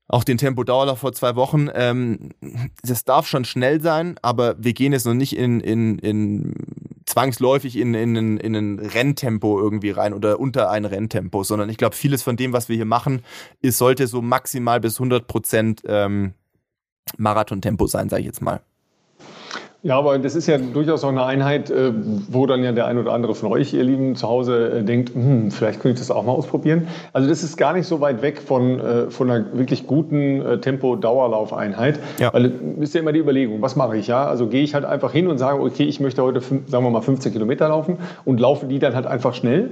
auch 0.07 0.23
den 0.23 0.37
Tempo 0.37 0.63
Dauerlauf 0.63 0.99
vor 0.99 1.13
zwei 1.13 1.35
Wochen. 1.35 1.67
Ähm, 1.73 2.29
das 2.81 3.03
darf 3.03 3.27
schon 3.27 3.45
schnell 3.45 3.81
sein, 3.81 4.17
aber 4.21 4.55
wir 4.57 4.73
gehen 4.73 4.93
jetzt 4.93 5.05
noch 5.05 5.13
nicht 5.13 5.35
in, 5.35 5.59
in, 5.59 5.99
in 5.99 6.53
zwangsläufig 7.05 7.77
in, 7.77 7.93
in, 7.93 8.37
in 8.37 8.55
ein 8.55 8.79
Renntempo 8.79 9.59
irgendwie 9.59 9.91
rein 9.91 10.13
oder 10.13 10.39
unter 10.39 10.69
ein 10.69 10.85
Renntempo, 10.85 11.43
sondern 11.43 11.69
ich 11.69 11.77
glaube, 11.77 11.95
vieles 11.95 12.23
von 12.23 12.37
dem, 12.37 12.53
was 12.53 12.69
wir 12.69 12.75
hier 12.75 12.85
machen, 12.85 13.21
ist, 13.61 13.77
sollte 13.77 14.07
so 14.07 14.21
maximal 14.21 14.79
bis 14.79 14.95
100 14.95 15.27
Prozent 15.27 15.83
ähm, 15.85 16.33
Marathontempo 17.17 17.87
sein, 17.87 18.09
sage 18.09 18.21
ich 18.21 18.27
jetzt 18.27 18.41
mal. 18.41 18.61
Ja, 19.87 19.97
aber 19.97 20.19
das 20.19 20.35
ist 20.35 20.47
ja 20.47 20.57
durchaus 20.57 21.05
auch 21.05 21.09
eine 21.09 21.23
Einheit, 21.23 21.69
äh, 21.69 21.93
wo 22.27 22.45
dann 22.45 22.61
ja 22.61 22.73
der 22.73 22.87
ein 22.87 22.97
oder 22.97 23.13
andere 23.13 23.35
von 23.35 23.49
euch, 23.53 23.73
ihr 23.73 23.85
Lieben, 23.85 24.17
zu 24.17 24.27
Hause 24.27 24.79
äh, 24.79 24.83
denkt, 24.83 25.15
hm, 25.15 25.49
vielleicht 25.49 25.79
könnte 25.79 25.93
ich 25.93 25.99
das 26.05 26.11
auch 26.11 26.25
mal 26.25 26.33
ausprobieren. 26.33 26.89
Also 27.13 27.29
das 27.29 27.41
ist 27.41 27.55
gar 27.55 27.71
nicht 27.71 27.87
so 27.87 28.01
weit 28.01 28.21
weg 28.21 28.41
von, 28.41 28.81
äh, 28.81 29.09
von 29.09 29.31
einer 29.31 29.45
wirklich 29.53 29.87
guten 29.87 30.59
Tempo-Dauerlaufeinheit. 30.59 32.01
Ja. 32.19 32.33
Weil 32.33 32.51
ist 32.81 32.95
ja 32.95 32.99
immer 32.99 33.13
die 33.13 33.19
Überlegung, 33.19 33.61
was 33.61 33.77
mache 33.77 33.95
ich? 33.95 34.07
Ja? 34.07 34.25
Also 34.25 34.47
gehe 34.47 34.61
ich 34.61 34.73
halt 34.73 34.83
einfach 34.83 35.13
hin 35.13 35.29
und 35.29 35.37
sage, 35.37 35.61
okay, 35.61 35.85
ich 35.85 36.01
möchte 36.01 36.21
heute, 36.21 36.41
sagen 36.41 36.83
wir 36.83 36.89
mal, 36.89 37.01
15 37.01 37.31
Kilometer 37.31 37.69
laufen 37.69 37.97
und 38.25 38.41
laufe 38.41 38.65
die 38.65 38.79
dann 38.79 38.93
halt 38.93 39.05
einfach 39.05 39.35
schnell. 39.35 39.69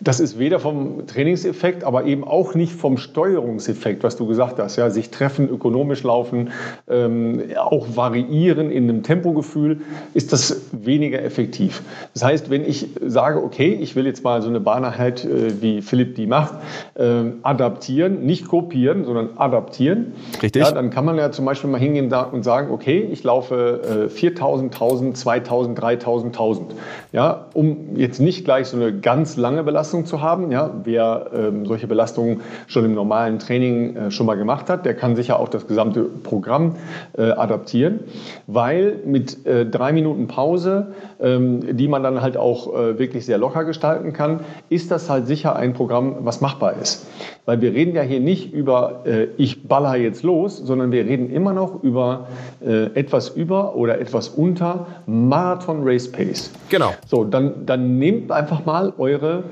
Das 0.00 0.20
ist 0.20 0.38
weder 0.38 0.60
vom 0.60 1.06
Trainingseffekt, 1.06 1.84
aber 1.84 2.04
eben 2.04 2.24
auch 2.24 2.54
nicht 2.54 2.72
vom 2.72 2.98
Steuerungseffekt, 2.98 4.02
was 4.04 4.16
du 4.16 4.26
gesagt 4.26 4.58
hast. 4.58 4.76
Ja, 4.76 4.90
sich 4.90 5.10
treffen, 5.10 5.48
ökonomisch 5.48 6.02
laufen, 6.02 6.50
ähm, 6.88 7.42
auch 7.56 7.86
variieren 7.96 8.70
in 8.70 8.84
einem 8.84 9.02
Tempogefühl, 9.02 9.80
ist 10.14 10.32
das 10.32 10.62
weniger 10.72 11.22
effektiv. 11.22 11.82
Das 12.12 12.24
heißt, 12.24 12.50
wenn 12.50 12.64
ich 12.64 12.88
sage, 13.04 13.42
okay, 13.42 13.78
ich 13.80 13.96
will 13.96 14.06
jetzt 14.06 14.22
mal 14.22 14.42
so 14.42 14.48
eine 14.48 14.60
Bahneinheit, 14.60 15.24
äh, 15.24 15.62
wie 15.62 15.82
Philipp 15.82 16.14
die 16.14 16.26
macht, 16.26 16.54
äh, 16.94 17.22
adaptieren, 17.42 18.24
nicht 18.26 18.48
kopieren, 18.48 19.04
sondern 19.04 19.30
adaptieren, 19.36 20.12
Richtig. 20.42 20.62
Ja, 20.62 20.72
dann 20.72 20.90
kann 20.90 21.04
man 21.04 21.16
ja 21.16 21.30
zum 21.32 21.44
Beispiel 21.44 21.70
mal 21.70 21.80
hingehen 21.80 22.12
und 22.12 22.42
sagen, 22.42 22.70
okay, 22.70 23.08
ich 23.10 23.24
laufe 23.24 24.06
äh, 24.06 24.08
4000, 24.08 24.72
1000, 24.72 25.16
2000, 25.16 25.80
3000, 25.80 26.34
1000. 26.34 26.74
Ja, 27.16 27.46
um 27.54 27.96
jetzt 27.96 28.20
nicht 28.20 28.44
gleich 28.44 28.66
so 28.66 28.76
eine 28.76 28.92
ganz 28.92 29.38
lange 29.38 29.62
Belastung 29.62 30.04
zu 30.04 30.20
haben. 30.20 30.52
Ja, 30.52 30.70
wer 30.84 31.30
ähm, 31.34 31.64
solche 31.64 31.86
Belastungen 31.86 32.42
schon 32.66 32.84
im 32.84 32.94
normalen 32.94 33.38
Training 33.38 33.96
äh, 33.96 34.10
schon 34.10 34.26
mal 34.26 34.34
gemacht 34.34 34.68
hat, 34.68 34.84
der 34.84 34.92
kann 34.92 35.16
sicher 35.16 35.40
auch 35.40 35.48
das 35.48 35.66
gesamte 35.66 36.02
Programm 36.02 36.76
äh, 37.16 37.30
adaptieren, 37.30 38.00
weil 38.46 38.98
mit 39.06 39.46
äh, 39.46 39.64
drei 39.64 39.94
Minuten 39.94 40.26
Pause, 40.26 40.88
ähm, 41.18 41.78
die 41.78 41.88
man 41.88 42.02
dann 42.02 42.20
halt 42.20 42.36
auch 42.36 42.74
äh, 42.74 42.98
wirklich 42.98 43.24
sehr 43.24 43.38
locker 43.38 43.64
gestalten 43.64 44.12
kann, 44.12 44.40
ist 44.68 44.90
das 44.90 45.08
halt 45.08 45.26
sicher 45.26 45.56
ein 45.56 45.72
Programm, 45.72 46.16
was 46.20 46.42
machbar 46.42 46.74
ist. 46.82 47.06
Weil 47.46 47.62
wir 47.62 47.72
reden 47.72 47.94
ja 47.94 48.02
hier 48.02 48.20
nicht 48.20 48.52
über 48.52 49.04
äh, 49.06 49.28
ich 49.38 49.66
baller 49.66 49.96
jetzt 49.96 50.22
los, 50.22 50.58
sondern 50.58 50.92
wir 50.92 51.06
reden 51.06 51.30
immer 51.30 51.54
noch 51.54 51.82
über 51.82 52.26
äh, 52.62 52.86
etwas 52.94 53.30
über 53.30 53.74
oder 53.74 54.00
etwas 54.00 54.28
unter 54.28 54.86
Marathon 55.06 55.80
Race 55.82 56.12
Pace. 56.12 56.50
Genau. 56.68 56.92
So, 57.06 57.24
dann, 57.24 57.66
dann 57.66 57.98
nehmt 57.98 58.32
einfach 58.32 58.64
mal 58.66 58.92
eure 58.98 59.44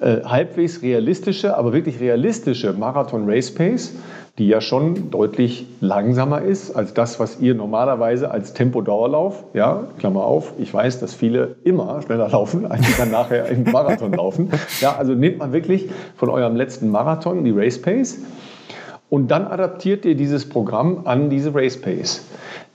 äh, 0.00 0.22
halbwegs 0.24 0.80
realistische, 0.80 1.56
aber 1.56 1.72
wirklich 1.72 2.00
realistische 2.00 2.72
Marathon 2.72 3.28
Race 3.28 3.52
Pace, 3.52 3.94
die 4.38 4.46
ja 4.46 4.60
schon 4.60 5.10
deutlich 5.10 5.66
langsamer 5.80 6.40
ist 6.40 6.74
als 6.74 6.94
das, 6.94 7.18
was 7.18 7.40
ihr 7.40 7.54
normalerweise 7.54 8.30
als 8.30 8.54
Tempo-Dauerlauf, 8.54 9.44
ja, 9.52 9.88
Klammer 9.98 10.24
auf, 10.24 10.54
ich 10.58 10.72
weiß, 10.72 11.00
dass 11.00 11.14
viele 11.14 11.56
immer 11.64 12.00
schneller 12.00 12.28
laufen, 12.28 12.64
als 12.70 12.86
sie 12.86 12.94
dann 12.96 13.10
nachher 13.10 13.46
im 13.46 13.64
Marathon 13.72 14.12
laufen. 14.12 14.50
Ja, 14.80 14.96
also 14.96 15.12
nehmt 15.12 15.38
man 15.38 15.52
wirklich 15.52 15.90
von 16.16 16.30
eurem 16.30 16.56
letzten 16.56 16.90
Marathon 16.90 17.44
die 17.44 17.50
Race 17.50 17.82
Pace 17.82 18.18
und 19.10 19.32
dann 19.32 19.48
adaptiert 19.48 20.04
ihr 20.04 20.14
dieses 20.14 20.48
Programm 20.48 21.02
an 21.04 21.28
diese 21.28 21.52
Race 21.54 21.78
Pace. 21.78 22.24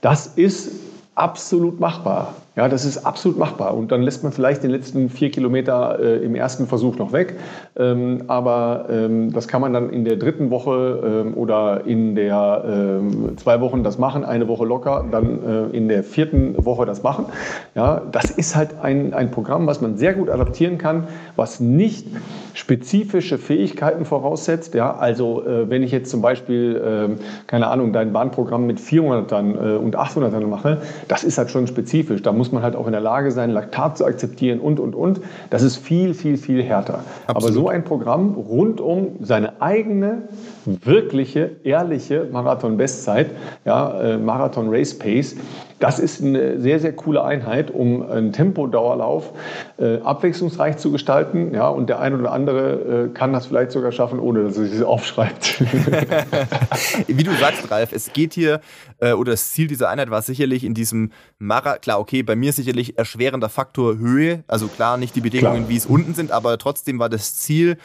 Das 0.02 0.26
ist 0.26 0.70
absolut 1.14 1.80
machbar. 1.80 2.34
Ja, 2.56 2.70
das 2.70 2.86
ist 2.86 3.04
absolut 3.04 3.36
machbar. 3.36 3.76
Und 3.76 3.92
dann 3.92 4.00
lässt 4.00 4.22
man 4.22 4.32
vielleicht 4.32 4.62
den 4.62 4.70
letzten 4.70 5.10
vier 5.10 5.30
Kilometer 5.30 5.98
äh, 6.00 6.24
im 6.24 6.34
ersten 6.34 6.66
Versuch 6.66 6.96
noch 6.96 7.12
weg. 7.12 7.34
Ähm, 7.78 8.22
aber 8.28 8.86
ähm, 8.88 9.30
das 9.30 9.46
kann 9.46 9.60
man 9.60 9.74
dann 9.74 9.90
in 9.90 10.06
der 10.06 10.16
dritten 10.16 10.50
Woche 10.50 11.24
ähm, 11.26 11.34
oder 11.34 11.82
in 11.84 12.14
der 12.14 12.64
ähm, 12.66 13.36
zwei 13.36 13.60
Wochen 13.60 13.84
das 13.84 13.98
machen, 13.98 14.24
eine 14.24 14.48
Woche 14.48 14.64
locker, 14.64 15.04
dann 15.10 15.70
äh, 15.72 15.76
in 15.76 15.88
der 15.88 16.02
vierten 16.02 16.64
Woche 16.64 16.86
das 16.86 17.02
machen. 17.02 17.26
Ja, 17.74 18.00
das 18.10 18.30
ist 18.30 18.56
halt 18.56 18.80
ein, 18.80 19.12
ein 19.12 19.30
Programm, 19.30 19.66
was 19.66 19.82
man 19.82 19.98
sehr 19.98 20.14
gut 20.14 20.30
adaptieren 20.30 20.78
kann, 20.78 21.08
was 21.36 21.60
nicht 21.60 22.06
spezifische 22.54 23.36
Fähigkeiten 23.36 24.06
voraussetzt. 24.06 24.74
Ja, 24.74 24.96
also 24.96 25.44
äh, 25.44 25.68
wenn 25.68 25.82
ich 25.82 25.92
jetzt 25.92 26.10
zum 26.10 26.22
Beispiel, 26.22 26.82
ähm, 26.82 27.16
keine 27.46 27.66
Ahnung, 27.66 27.92
dein 27.92 28.14
Bahnprogramm 28.14 28.66
mit 28.66 28.80
400ern 28.80 29.74
äh, 29.74 29.76
und 29.76 29.96
800ern 29.96 30.46
mache, 30.46 30.80
das 31.06 31.22
ist 31.22 31.36
halt 31.36 31.50
schon 31.50 31.66
spezifisch. 31.66 32.22
Da 32.22 32.32
muss 32.32 32.45
muss 32.46 32.52
man 32.52 32.62
halt 32.62 32.76
auch 32.76 32.86
in 32.86 32.92
der 32.92 33.00
Lage 33.00 33.32
sein, 33.32 33.50
Laktat 33.50 33.98
zu 33.98 34.04
akzeptieren 34.04 34.60
und, 34.60 34.78
und, 34.78 34.94
und. 34.94 35.20
Das 35.50 35.62
ist 35.62 35.76
viel, 35.76 36.14
viel, 36.14 36.36
viel 36.36 36.62
härter. 36.62 37.00
Absolut. 37.26 37.36
Aber 37.36 37.52
so 37.52 37.68
ein 37.68 37.82
Programm 37.82 38.34
rund 38.34 38.80
um 38.80 39.16
seine 39.20 39.60
eigene, 39.60 40.28
wirkliche, 40.66 41.56
ehrliche 41.64 42.28
Marathon-Bestzeit, 42.30 43.30
ja, 43.64 44.00
äh, 44.00 44.18
Marathon-Race-Pace, 44.18 45.36
das 45.78 45.98
ist 45.98 46.22
eine 46.22 46.58
sehr, 46.58 46.80
sehr 46.80 46.94
coole 46.94 47.22
Einheit, 47.22 47.70
um 47.70 48.02
einen 48.08 48.32
Tempodauerlauf 48.32 49.32
äh, 49.78 49.98
abwechslungsreich 49.98 50.78
zu 50.78 50.90
gestalten. 50.90 51.52
Ja, 51.54 51.68
und 51.68 51.88
der 51.88 52.00
eine 52.00 52.18
oder 52.18 52.32
andere 52.32 53.08
äh, 53.10 53.14
kann 53.14 53.34
das 53.34 53.46
vielleicht 53.46 53.72
sogar 53.72 53.92
schaffen, 53.92 54.18
ohne 54.18 54.44
dass 54.44 54.56
er 54.56 54.66
sich 54.66 54.82
aufschreibt. 54.82 55.60
Wie 57.06 57.22
du 57.22 57.32
sagst, 57.32 57.70
Ralf, 57.70 57.92
es 57.92 58.12
geht 58.14 58.32
hier, 58.32 58.60
äh, 59.00 59.12
oder 59.12 59.32
das 59.32 59.52
Ziel 59.52 59.66
dieser 59.66 59.90
Einheit 59.90 60.08
war 60.08 60.22
sicherlich 60.22 60.64
in 60.64 60.72
diesem 60.72 61.12
Mara, 61.38 61.76
klar, 61.76 62.00
okay, 62.00 62.22
bei 62.22 62.36
mir 62.36 62.54
sicherlich 62.54 62.96
erschwerender 62.96 63.50
Faktor 63.50 63.98
Höhe. 63.98 64.44
Also 64.46 64.68
klar, 64.68 64.96
nicht 64.96 65.14
die 65.14 65.20
Bedingungen, 65.20 65.56
klar. 65.56 65.68
wie 65.68 65.76
es 65.76 65.84
unten 65.84 66.14
sind, 66.14 66.32
aber 66.32 66.56
trotzdem 66.56 66.98
war 66.98 67.10
das 67.10 67.36
Ziel, 67.36 67.76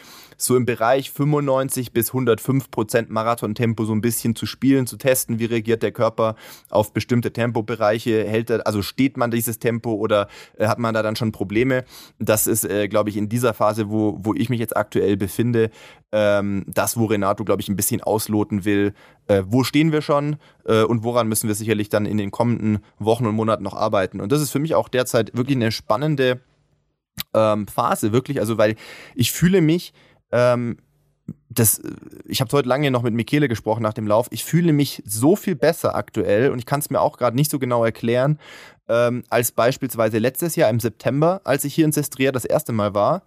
so 0.44 0.56
im 0.56 0.66
Bereich 0.66 1.12
95 1.12 1.94
bis 1.94 2.10
105 2.10 2.72
Prozent 2.72 3.10
Marathontempo 3.10 3.86
so 3.86 3.94
ein 3.94 4.02
bisschen 4.02 4.36
zu 4.36 4.46
spielen, 4.46 4.88
zu 4.88 4.98
testen, 4.98 5.40
wie 5.40 5.46
reagiert 5.46 5.84
der 5.84 5.92
Körper 5.92 6.36
auf 6.70 6.94
bestimmte 6.94 7.32
Tempobereiche, 7.32 8.26
hält 8.28 8.50
er, 8.50 8.66
also 8.66 8.82
steht 8.82 9.18
man 9.18 9.32
dieses 9.32 9.60
Tempo 9.60 9.94
oder 9.94 10.28
äh, 10.58 10.68
hat 10.68 10.80
man 10.80 10.94
da 10.94 11.04
dann 11.04 11.16
schon 11.16 11.32
Probleme? 11.32 11.84
Das 12.20 12.48
ist, 12.48 12.66
äh, 12.66 12.88
glaube 12.88 13.10
ich, 13.10 13.18
in 13.18 13.30
dieser 13.30 13.54
Phase, 13.54 13.90
wo, 13.90 14.18
wo 14.22 14.34
ich 14.34 14.50
mich 14.50 14.60
jetzt 14.60 14.76
aktuell 14.76 15.18
befinde, 15.18 15.70
ähm, 16.12 16.66
das, 16.68 16.98
wo 16.98 17.06
Renato, 17.06 17.44
glaube 17.46 17.62
ich, 17.62 17.70
ein 17.70 17.76
bisschen 17.76 18.02
ausloten 18.02 18.66
will, 18.66 18.94
äh, 19.28 19.44
wo 19.46 19.64
stehen 19.64 19.92
wir 19.92 20.02
schon 20.02 20.38
äh, 20.66 20.84
und 20.84 21.04
woran 21.04 21.28
müssen 21.28 21.48
wir 21.48 21.56
sicherlich 21.56 21.90
dann 21.90 22.06
in 22.06 22.18
den 22.18 22.32
kommenden 22.32 22.80
Wochen 23.00 23.26
und 23.26 23.36
Monaten 23.36 23.64
noch 23.64 23.76
arbeiten. 23.76 24.20
Und 24.20 24.32
das 24.32 24.42
ist 24.42 24.52
für 24.52 24.60
mich 24.60 24.76
auch 24.76 24.90
derzeit 24.90 25.36
wirklich 25.36 25.56
eine 25.56 25.72
spannende 25.72 26.42
ähm, 27.34 27.68
Phase, 27.68 28.12
wirklich, 28.12 28.40
also 28.40 28.58
weil 28.58 28.76
ich 29.16 29.32
fühle 29.32 29.62
mich 29.62 29.94
ähm, 30.32 30.78
das, 31.50 31.82
ich 32.26 32.42
habe 32.42 32.52
heute 32.54 32.70
lange 32.70 32.92
noch 32.92 33.04
mit 33.04 33.14
Michele 33.14 33.48
gesprochen 33.48 33.84
nach 33.84 33.94
dem 33.94 34.08
Lauf. 34.08 34.28
Ich 34.32 34.44
fühle 34.44 34.74
mich 34.74 35.04
so 35.06 35.36
viel 35.36 35.56
besser 35.56 35.96
aktuell 35.96 36.50
und 36.50 36.60
ich 36.60 36.66
kann 36.66 36.80
es 36.80 36.90
mir 36.90 37.02
auch 37.02 37.18
gerade 37.18 37.36
nicht 37.36 37.52
so 37.52 37.60
genau 37.60 37.84
erklären, 37.84 38.40
ähm, 38.88 39.24
als 39.30 39.52
beispielsweise 39.52 40.18
letztes 40.18 40.56
Jahr 40.56 40.70
im 40.70 40.80
September, 40.80 41.42
als 41.44 41.64
ich 41.64 41.76
hier 41.76 41.86
in 41.86 41.92
Sestria 41.92 42.32
das 42.32 42.46
erste 42.46 42.72
Mal 42.72 42.94
war. 42.94 43.24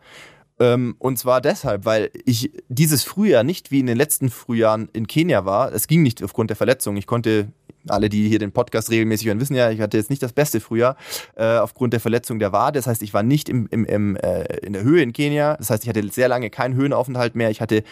Ähm, 0.60 0.94
und 0.98 1.18
zwar 1.18 1.40
deshalb, 1.40 1.84
weil 1.84 2.10
ich 2.24 2.52
dieses 2.68 3.02
Frühjahr 3.02 3.42
nicht 3.42 3.70
wie 3.70 3.80
in 3.80 3.86
den 3.86 3.96
letzten 3.96 4.30
Frühjahren 4.30 4.88
in 4.92 5.06
Kenia 5.06 5.44
war. 5.44 5.72
Es 5.72 5.88
ging 5.88 6.02
nicht 6.02 6.22
aufgrund 6.22 6.50
der 6.50 6.56
Verletzung. 6.56 6.96
Ich 6.96 7.06
konnte 7.06 7.48
alle, 7.88 8.08
die 8.08 8.28
hier 8.28 8.38
den 8.38 8.52
Podcast 8.52 8.90
regelmäßig 8.90 9.26
hören, 9.26 9.40
wissen 9.40 9.54
ja, 9.54 9.70
ich 9.70 9.80
hatte 9.80 9.96
jetzt 9.96 10.10
nicht 10.10 10.22
das 10.22 10.32
beste 10.32 10.60
Frühjahr 10.60 10.96
äh, 11.36 11.58
aufgrund 11.58 11.92
der 11.92 12.00
Verletzung 12.00 12.38
der 12.38 12.52
Wade. 12.52 12.78
Das 12.78 12.86
heißt, 12.86 13.02
ich 13.02 13.12
war 13.12 13.22
nicht 13.22 13.48
im, 13.48 13.66
im, 13.70 13.84
im, 13.84 14.16
äh, 14.16 14.44
in 14.58 14.72
der 14.72 14.82
Höhe 14.82 15.02
in 15.02 15.12
Kenia. 15.12 15.56
Das 15.56 15.70
heißt, 15.70 15.82
ich 15.82 15.88
hatte 15.88 16.06
sehr 16.10 16.28
lange 16.28 16.50
keinen 16.50 16.74
Höhenaufenthalt 16.74 17.34
mehr. 17.34 17.50
Ich 17.50 17.60
hatte 17.60 17.82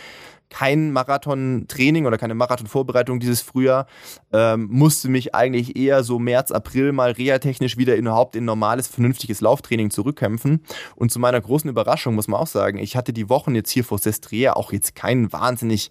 kein 0.52 0.92
Marathon-Training 0.92 2.04
oder 2.04 2.18
keine 2.18 2.34
Marathon-Vorbereitung 2.34 3.20
dieses 3.20 3.40
Frühjahr. 3.40 3.86
Ähm, 4.32 4.68
musste 4.70 5.08
mich 5.08 5.34
eigentlich 5.34 5.76
eher 5.76 6.04
so 6.04 6.18
März, 6.18 6.50
April 6.50 6.92
mal 6.92 7.12
reha-technisch 7.12 7.78
wieder 7.78 7.96
überhaupt 7.96 8.36
in 8.36 8.44
normales, 8.44 8.86
vernünftiges 8.86 9.40
Lauftraining 9.40 9.90
zurückkämpfen. 9.90 10.62
Und 10.94 11.10
zu 11.10 11.18
meiner 11.20 11.40
großen 11.40 11.70
Überraschung 11.70 12.14
muss 12.14 12.28
man 12.28 12.38
auch 12.38 12.46
sagen, 12.46 12.78
ich 12.78 12.96
hatte 12.96 13.14
die 13.14 13.30
Wochen 13.30 13.54
jetzt 13.54 13.70
hier 13.70 13.82
vor 13.82 13.96
Sestria 13.96 14.52
auch 14.52 14.72
jetzt 14.72 14.94
keinen 14.94 15.32
wahnsinnig 15.32 15.90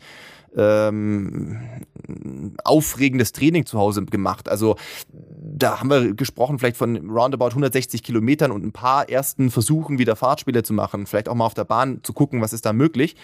ähm, 0.55 1.57
aufregendes 2.63 3.31
Training 3.31 3.65
zu 3.65 3.77
Hause 3.77 4.05
gemacht. 4.05 4.49
Also 4.49 4.75
da 5.13 5.79
haben 5.79 5.89
wir 5.89 6.13
gesprochen 6.13 6.59
vielleicht 6.59 6.77
von 6.77 7.09
roundabout 7.09 7.47
160 7.47 8.03
Kilometern 8.03 8.51
und 8.51 8.65
ein 8.65 8.71
paar 8.71 9.09
ersten 9.09 9.51
Versuchen, 9.51 9.99
wieder 9.99 10.15
Fahrtspiele 10.15 10.63
zu 10.63 10.73
machen. 10.73 11.05
Vielleicht 11.05 11.29
auch 11.29 11.35
mal 11.35 11.45
auf 11.45 11.53
der 11.53 11.65
Bahn 11.65 11.99
zu 12.03 12.13
gucken, 12.13 12.41
was 12.41 12.53
ist 12.53 12.65
da 12.65 12.73
möglich. 12.73 13.15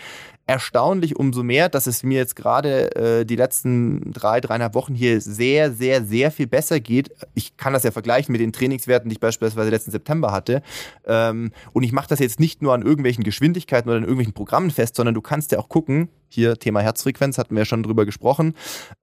Erstaunlich 0.46 1.16
umso 1.16 1.44
mehr, 1.44 1.70
dass 1.70 1.88
es 1.88 2.04
mir 2.04 2.18
jetzt 2.18 2.36
gerade 2.36 2.96
äh, 2.96 3.26
die 3.26 3.36
letzten 3.36 4.14
drei, 4.14 4.40
dreieinhalb 4.40 4.76
Wochen 4.76 4.96
hier 4.96 5.20
sehr, 5.20 5.72
sehr, 5.72 6.04
sehr 6.04 6.32
viel 6.32 6.48
besser 6.48 6.80
geht. 6.80 7.12
Ich 7.34 7.58
kann 7.58 7.74
das 7.74 7.84
ja 7.84 7.92
vergleichen 7.92 8.32
mit 8.32 8.42
den 8.42 8.54
Trainingswerten, 8.54 9.10
die 9.10 9.14
ich 9.14 9.20
beispielsweise 9.20 9.70
letzten 9.70 9.92
September 9.92 10.32
hatte. 10.32 10.62
Ähm, 11.06 11.52
und 11.74 11.84
ich 11.84 11.92
mache 11.92 12.08
das 12.08 12.20
jetzt 12.20 12.40
nicht 12.40 12.62
nur 12.62 12.74
an 12.74 12.82
irgendwelchen 12.82 13.24
Geschwindigkeiten 13.24 13.90
oder 13.90 13.98
an 13.98 14.04
irgendwelchen 14.04 14.34
Programmen 14.34 14.72
fest, 14.72 14.96
sondern 14.96 15.16
du 15.16 15.22
kannst 15.22 15.52
ja 15.52 15.60
auch 15.60 15.70
gucken, 15.70 16.10
hier 16.30 16.58
Thema 16.58 16.82
Herzfrequenz, 16.82 17.38
hatten 17.38 17.56
wir 17.56 17.62
ja 17.62 17.66
schon 17.66 17.84
drüber 17.84 18.06
gesprochen. 18.06 18.54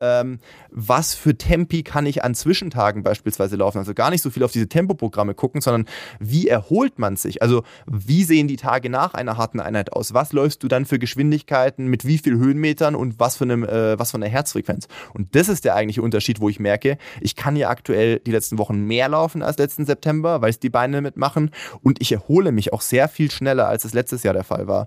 Ähm, 0.01 0.39
was 0.71 1.15
für 1.15 1.37
Tempi 1.37 1.83
kann 1.83 2.07
ich 2.07 2.25
an 2.25 2.35
Zwischentagen 2.35 3.03
beispielsweise 3.03 3.57
laufen? 3.57 3.79
Also 3.79 3.95
gar 3.95 4.11
nicht 4.11 4.23
so 4.23 4.31
viel 4.31 4.43
auf 4.43 4.53
diese 4.53 4.69
Tempoprogramme 4.69 5.35
gucken, 5.35 5.61
sondern 5.61 5.87
wie 6.21 6.49
erholt 6.49 6.99
man 6.99 7.17
sich? 7.17 7.43
Also 7.43 7.63
wie 7.87 8.25
sehen 8.25 8.49
die 8.49 8.57
Tage 8.57 8.91
nach 8.91 9.15
einer 9.15 9.37
harten 9.37 9.61
Einheit 9.61 9.93
aus? 9.93 10.15
Was 10.15 10.33
läufst 10.33 10.63
du 10.63 10.69
dann 10.69 10.85
für 10.85 10.99
Geschwindigkeiten, 10.99 11.87
mit 11.87 12.07
wie 12.07 12.19
viel 12.19 12.37
Höhenmetern 12.37 12.95
und 12.95 13.19
was 13.19 13.37
für, 13.37 13.45
einem, 13.45 13.65
äh, 13.65 13.99
was 13.99 14.11
für 14.11 14.17
einer 14.17 14.29
Herzfrequenz? 14.29 14.89
Und 15.13 15.35
das 15.35 15.49
ist 15.49 15.65
der 15.65 15.75
eigentliche 15.75 16.03
Unterschied, 16.03 16.41
wo 16.41 16.49
ich 16.49 16.61
merke, 16.61 16.99
ich 17.21 17.37
kann 17.37 17.57
ja 17.57 17.69
aktuell 17.69 18.21
die 18.21 18.33
letzten 18.33 18.59
Wochen 18.59 18.81
mehr 18.81 19.09
laufen 19.09 19.43
als 19.43 19.59
letzten 19.59 19.87
September, 19.87 20.43
weil 20.43 20.51
es 20.51 20.59
die 20.59 20.71
Beine 20.71 21.01
mitmachen 21.01 21.51
und 21.83 22.01
ich 22.01 22.13
erhole 22.13 22.53
mich 22.53 22.73
auch 22.73 22.81
sehr 22.81 23.09
viel 23.09 23.31
schneller, 23.31 23.69
als 23.69 23.85
es 23.85 23.95
letztes 23.95 24.23
Jahr 24.23 24.35
der 24.35 24.45
Fall 24.45 24.67
war. 24.67 24.87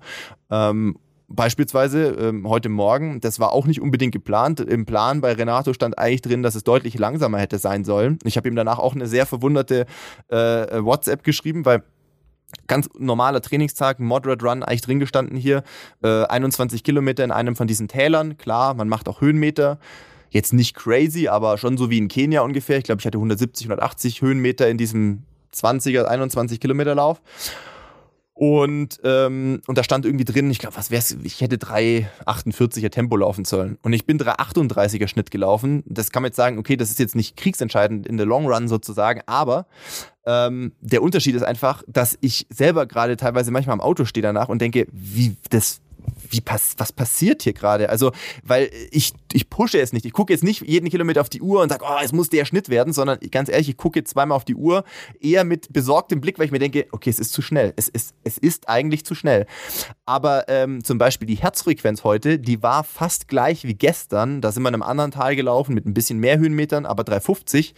Ähm, 0.50 0.98
Beispielsweise 1.30 2.08
ähm, 2.12 2.48
heute 2.48 2.70
Morgen, 2.70 3.20
das 3.20 3.40
war 3.40 3.52
auch 3.52 3.66
nicht 3.66 3.82
unbedingt 3.82 4.14
geplant. 4.14 4.62
Im 4.62 4.86
Plan 4.86 5.20
bei 5.20 5.34
Renato 5.34 5.74
stand 5.74 5.98
eigentlich 5.98 6.22
drin, 6.22 6.42
dass 6.42 6.56
es 6.56 6.64
deutlich 6.64 6.98
langsamer 6.98 7.40
hätte 7.40 7.58
sein 7.58 7.84
sollen. 7.84 8.18
Ich 8.24 8.38
habe 8.38 8.48
ihm 8.48 8.56
danach 8.56 8.80
auch 8.80 8.96
eine 8.96 9.08
sehr 9.08 9.26
verwunderte 9.26 9.86
äh, 10.30 10.36
WhatsApp 10.36 11.24
geschrieben, 11.24 11.66
weil 11.66 11.84
ganz 12.68 12.90
normaler 12.98 13.42
Trainingstag, 13.42 14.00
Moderate 14.00 14.46
Run 14.46 14.64
eigentlich 14.64 14.82
drin 14.82 15.00
gestanden 15.00 15.38
hier. 15.38 15.64
Äh, 16.02 16.24
21 16.24 16.84
Kilometer 16.84 17.26
in 17.26 17.32
einem 17.32 17.58
von 17.58 17.68
diesen 17.68 17.90
Tälern. 17.90 18.38
Klar, 18.38 18.74
man 18.74 18.88
macht 18.88 19.10
auch 19.10 19.20
Höhenmeter. 19.20 19.80
Jetzt 20.30 20.54
nicht 20.54 20.76
crazy, 20.76 21.28
aber 21.28 21.58
schon 21.58 21.78
so 21.78 21.90
wie 21.90 21.98
in 21.98 22.08
Kenia 22.08 22.42
ungefähr. 22.42 22.78
Ich 22.78 22.84
glaube, 22.86 23.00
ich 23.02 23.06
hatte 23.06 23.18
170, 23.18 23.68
180 23.68 24.22
Höhenmeter 24.22 24.70
in 24.70 24.78
diesem 24.78 25.24
20er, 25.54 26.04
21 26.06 26.60
Kilometer 26.60 26.96
Lauf. 26.96 27.22
Und, 28.40 29.00
ähm, 29.04 29.62
und 29.66 29.80
da 29.80 29.84
stand 29.84 30.06
irgendwie 30.06 30.24
drin, 30.24 30.52
ich 30.52 30.60
glaube, 30.60 30.78
was 30.78 30.92
wär's, 30.92 31.18
ich 31.24 31.42
hätte 31.42 31.56
3,48er 31.56 32.92
Tempo 32.92 33.18
laufen 33.18 33.46
sollen. 33.46 33.80
Und 33.82 33.94
ich 33.94 34.06
bin 34.06 34.20
3,38er 34.20 35.08
Schnitt 35.08 35.32
gelaufen. 35.32 35.84
Das 35.88 36.12
kann 36.12 36.22
man 36.22 36.30
jetzt 36.30 36.36
sagen, 36.36 36.60
okay, 36.60 36.78
das 36.78 36.92
ist 36.92 37.00
jetzt 37.00 37.16
nicht 37.16 37.36
kriegsentscheidend 37.36 38.06
in 38.06 38.18
der 38.18 38.28
Long 38.28 38.46
Run 38.46 38.68
sozusagen, 38.68 39.22
aber 39.26 39.66
ähm, 40.28 40.74
der 40.82 41.02
Unterschied 41.02 41.34
ist 41.34 41.42
einfach, 41.42 41.82
dass 41.88 42.16
ich 42.22 42.46
selber 42.52 42.86
gerade 42.86 43.18
teilweise 43.18 43.50
manchmal 43.50 43.74
am 43.74 43.82
Auto 43.82 44.06
stehe 44.06 44.22
danach 44.22 44.50
und 44.50 44.62
denke, 44.62 44.86
wie 44.92 45.36
das 45.50 45.82
wie 46.30 46.42
pass, 46.42 46.76
was 46.78 46.92
passiert 46.92 47.44
hier 47.44 47.54
gerade? 47.54 47.90
Also, 47.90 48.12
weil 48.44 48.70
ich, 48.92 49.14
ich 49.34 49.50
pushe 49.50 49.80
es 49.80 49.94
nicht. 49.94 50.06
Ich 50.06 50.14
gucke 50.14 50.34
jetzt 50.34 50.44
nicht 50.44 50.62
jeden 50.62 50.90
Kilometer 50.90 51.22
auf 51.22 51.30
die 51.30 51.42
Uhr 51.42 51.62
und 51.62 51.70
sage, 51.70 51.86
oh, 51.88 51.98
es 52.04 52.12
muss 52.12 52.30
der 52.30 52.46
Schnitt 52.46 52.70
werden, 52.70 52.94
sondern 52.94 53.20
ganz 53.32 53.50
ehrlich, 53.50 53.70
ich 53.70 53.78
gucke 53.78 54.04
zweimal 54.04 54.36
auf 54.36 54.46
die 54.46 54.56
Uhr, 54.56 54.84
eher 55.20 55.44
mit 55.44 55.72
besorgtem 55.72 56.22
Blick, 56.22 56.40
weil 56.40 56.46
ich 56.46 56.52
mir 56.52 56.60
denke, 56.60 56.88
okay, 56.92 57.10
es 57.10 57.20
ist 57.20 57.34
zu 57.34 57.42
schnell. 57.42 57.74
Es 57.76 57.88
ist, 57.88 58.16
es 58.24 58.38
ist 58.38 58.70
eigentlich 58.70 59.06
zu 59.06 59.16
schnell. 59.16 59.46
Aber 60.06 60.48
ähm, 60.48 60.84
zum 60.84 60.98
Beispiel 60.98 61.28
die 61.28 61.36
Herzfrequenz 61.36 62.04
heute, 62.04 62.40
die 62.40 62.64
war 62.64 62.84
fast 62.84 63.28
gleich 63.28 63.64
wie 63.66 63.76
gestern. 63.76 64.42
Da 64.42 64.52
sind 64.52 64.64
wir 64.64 64.70
in 64.70 64.76
einem 64.76 64.84
anderen 64.84 65.12
Tal 65.12 65.36
gelaufen 65.36 65.74
mit 65.74 65.86
ein 65.86 65.94
bisschen 65.94 66.20
mehr 66.20 66.38
Höhenmetern, 66.38 66.86
aber 66.86 67.04
350. 67.04 67.76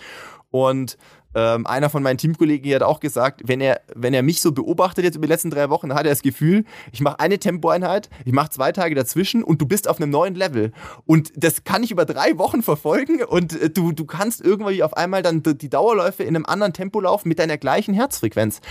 Und 0.52 0.98
ähm, 1.36 1.68
einer 1.68 1.90
von 1.90 2.02
meinen 2.04 2.18
Teamkollegen 2.18 2.74
hat 2.74 2.84
auch 2.84 3.00
gesagt, 3.00 3.42
wenn 3.46 3.62
er, 3.62 3.82
wenn 3.96 4.14
er 4.14 4.24
mich 4.24 4.42
so 4.42 4.52
beobachtet 4.52 5.06
jetzt 5.06 5.16
über 5.16 5.28
die 5.28 5.32
letzten 5.32 5.50
drei 5.50 5.70
Wochen, 5.70 5.94
hat 5.94 6.06
er 6.06 6.12
das 6.12 6.22
Gefühl, 6.22 6.66
ich 6.92 7.02
mache 7.02 7.20
eine 7.20 7.40
Tempoeinheit, 7.40 8.10
ich 8.26 8.34
mache 8.34 8.50
zwei 8.50 8.72
Tage 8.72 8.96
dazwischen 8.96 9.44
und 9.44 9.62
du 9.62 9.66
bist 9.66 9.88
auf 9.88 10.02
einem 10.02 10.10
neuen 10.10 10.36
Level. 10.36 10.72
Und 11.06 11.32
das 11.36 11.64
kann 11.64 11.84
ich 11.84 11.92
über 11.92 12.06
drei 12.06 12.38
Wochen 12.38 12.64
verfolgen 12.64 13.24
und 13.24 13.60
äh, 13.62 13.70
du, 13.70 13.92
du 13.92 14.06
kannst 14.06 14.42
irgendwie 14.42 14.84
auf 14.84 14.96
einmal 14.96 15.22
dann 15.22 15.44
die 15.44 15.70
Dauerläufe 15.70 16.24
in 16.24 16.36
einem 16.36 16.46
anderen 16.46 16.74
Tempo 16.74 17.00
laufen 17.00 17.30
mit 17.30 17.40
deiner 17.40 17.58
gleichen 17.58 17.94
Herzfrequenz. 17.94 18.62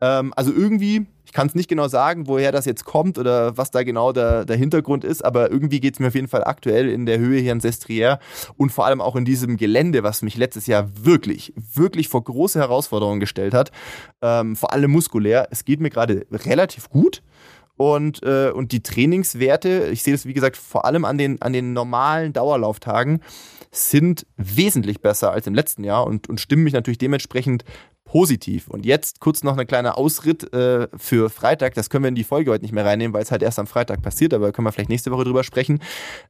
Ähm, 0.00 0.32
also 0.36 0.52
irgendwie 0.52 1.06
Ich 1.26 1.32
kann 1.32 1.48
es 1.48 1.56
nicht 1.56 1.68
genau 1.68 1.88
sagen, 1.88 2.28
woher 2.28 2.52
das 2.52 2.66
jetzt 2.66 2.84
kommt 2.84 3.18
oder 3.18 3.56
was 3.56 3.72
da 3.72 3.82
genau 3.82 4.12
der, 4.12 4.44
der 4.44 4.56
Hintergrund 4.56 5.02
ist, 5.02 5.24
aber 5.24 5.50
irgendwie 5.50 5.80
geht 5.80 5.94
es 5.94 6.00
mir 6.00 6.06
auf 6.06 6.14
jeden 6.14 6.28
Fall 6.28 6.44
aktuell 6.44 6.88
in 6.88 7.04
der 7.04 7.18
Höhe 7.18 7.40
hier 7.40 7.50
in 7.50 7.58
Sestriere 7.58 8.20
und 8.56 8.70
vor 8.70 8.86
allem 8.86 9.00
auch 9.00 9.16
in 9.16 9.24
diesem 9.24 9.56
Gelände, 9.56 10.04
was 10.04 10.22
mich 10.22 10.36
letztes 10.36 10.68
Jahr 10.68 10.88
wirklich, 11.02 11.52
wirklich 11.56 12.08
vor 12.08 12.22
große 12.22 12.60
Herausforderungen 12.60 13.18
gestellt 13.18 13.54
hat, 13.54 13.72
ähm, 14.22 14.54
vor 14.54 14.72
allem 14.72 14.92
muskulär. 14.92 15.48
Es 15.50 15.64
geht 15.64 15.80
mir 15.80 15.90
gerade 15.90 16.26
relativ 16.30 16.88
gut. 16.90 17.22
Und, 17.76 18.22
äh, 18.22 18.50
und 18.52 18.72
die 18.72 18.82
Trainingswerte, 18.82 19.88
ich 19.92 20.02
sehe 20.02 20.14
das 20.14 20.24
wie 20.24 20.32
gesagt 20.32 20.56
vor 20.56 20.86
allem 20.86 21.04
an 21.04 21.18
den, 21.18 21.42
an 21.42 21.52
den 21.52 21.72
normalen 21.72 22.32
Dauerlauftagen, 22.32 23.20
sind 23.70 24.26
wesentlich 24.36 25.02
besser 25.02 25.32
als 25.32 25.46
im 25.46 25.54
letzten 25.54 25.84
Jahr 25.84 26.06
und, 26.06 26.28
und 26.28 26.40
stimmen 26.40 26.64
mich 26.64 26.72
natürlich 26.72 26.98
dementsprechend 26.98 27.64
positiv. 28.06 28.68
Und 28.68 28.86
jetzt 28.86 29.20
kurz 29.20 29.42
noch 29.42 29.58
ein 29.58 29.66
kleiner 29.66 29.98
Ausritt 29.98 30.50
äh, 30.54 30.88
für 30.96 31.28
Freitag. 31.28 31.74
Das 31.74 31.90
können 31.90 32.04
wir 32.04 32.08
in 32.08 32.14
die 32.14 32.24
Folge 32.24 32.50
heute 32.50 32.64
nicht 32.64 32.72
mehr 32.72 32.86
reinnehmen, 32.86 33.12
weil 33.12 33.22
es 33.22 33.30
halt 33.30 33.42
erst 33.42 33.58
am 33.58 33.66
Freitag 33.66 34.00
passiert, 34.00 34.32
aber 34.32 34.52
können 34.52 34.66
wir 34.66 34.72
vielleicht 34.72 34.88
nächste 34.88 35.10
Woche 35.10 35.24
drüber 35.24 35.44
sprechen. 35.44 35.80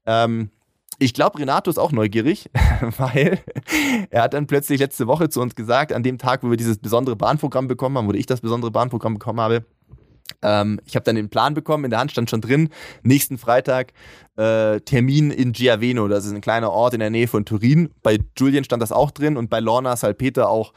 Ähm, 0.06 0.50
ich 0.98 1.12
glaube, 1.12 1.38
Renato 1.38 1.70
ist 1.70 1.78
auch 1.78 1.92
neugierig, 1.92 2.50
weil 2.98 3.38
er 4.10 4.22
hat 4.22 4.34
dann 4.34 4.46
plötzlich 4.46 4.80
letzte 4.80 5.06
Woche 5.06 5.28
zu 5.28 5.40
uns 5.40 5.54
gesagt, 5.54 5.92
an 5.92 6.02
dem 6.02 6.18
Tag, 6.18 6.42
wo 6.42 6.50
wir 6.50 6.56
dieses 6.56 6.78
besondere 6.78 7.16
Bahnprogramm 7.16 7.68
bekommen 7.68 7.98
haben, 7.98 8.08
wo 8.08 8.12
ich 8.12 8.26
das 8.26 8.40
besondere 8.40 8.70
Bahnprogramm 8.70 9.14
bekommen 9.14 9.40
habe, 9.40 9.64
ähm, 10.42 10.80
ich 10.86 10.96
habe 10.96 11.04
dann 11.04 11.16
den 11.16 11.28
Plan 11.28 11.54
bekommen, 11.54 11.84
in 11.84 11.90
der 11.90 12.00
Hand 12.00 12.12
stand 12.12 12.30
schon 12.30 12.40
drin, 12.40 12.70
nächsten 13.02 13.38
Freitag 13.38 13.92
äh, 14.36 14.80
Termin 14.80 15.30
in 15.30 15.52
Giaveno, 15.52 16.08
das 16.08 16.26
ist 16.26 16.32
ein 16.32 16.40
kleiner 16.40 16.70
Ort 16.70 16.94
in 16.94 17.00
der 17.00 17.10
Nähe 17.10 17.28
von 17.28 17.44
Turin. 17.44 17.90
Bei 18.02 18.18
Julian 18.36 18.64
stand 18.64 18.82
das 18.82 18.92
auch 18.92 19.10
drin 19.10 19.36
und 19.36 19.48
bei 19.48 19.60
Lorna 19.60 19.96
Salpeter 19.96 20.48
auch. 20.48 20.72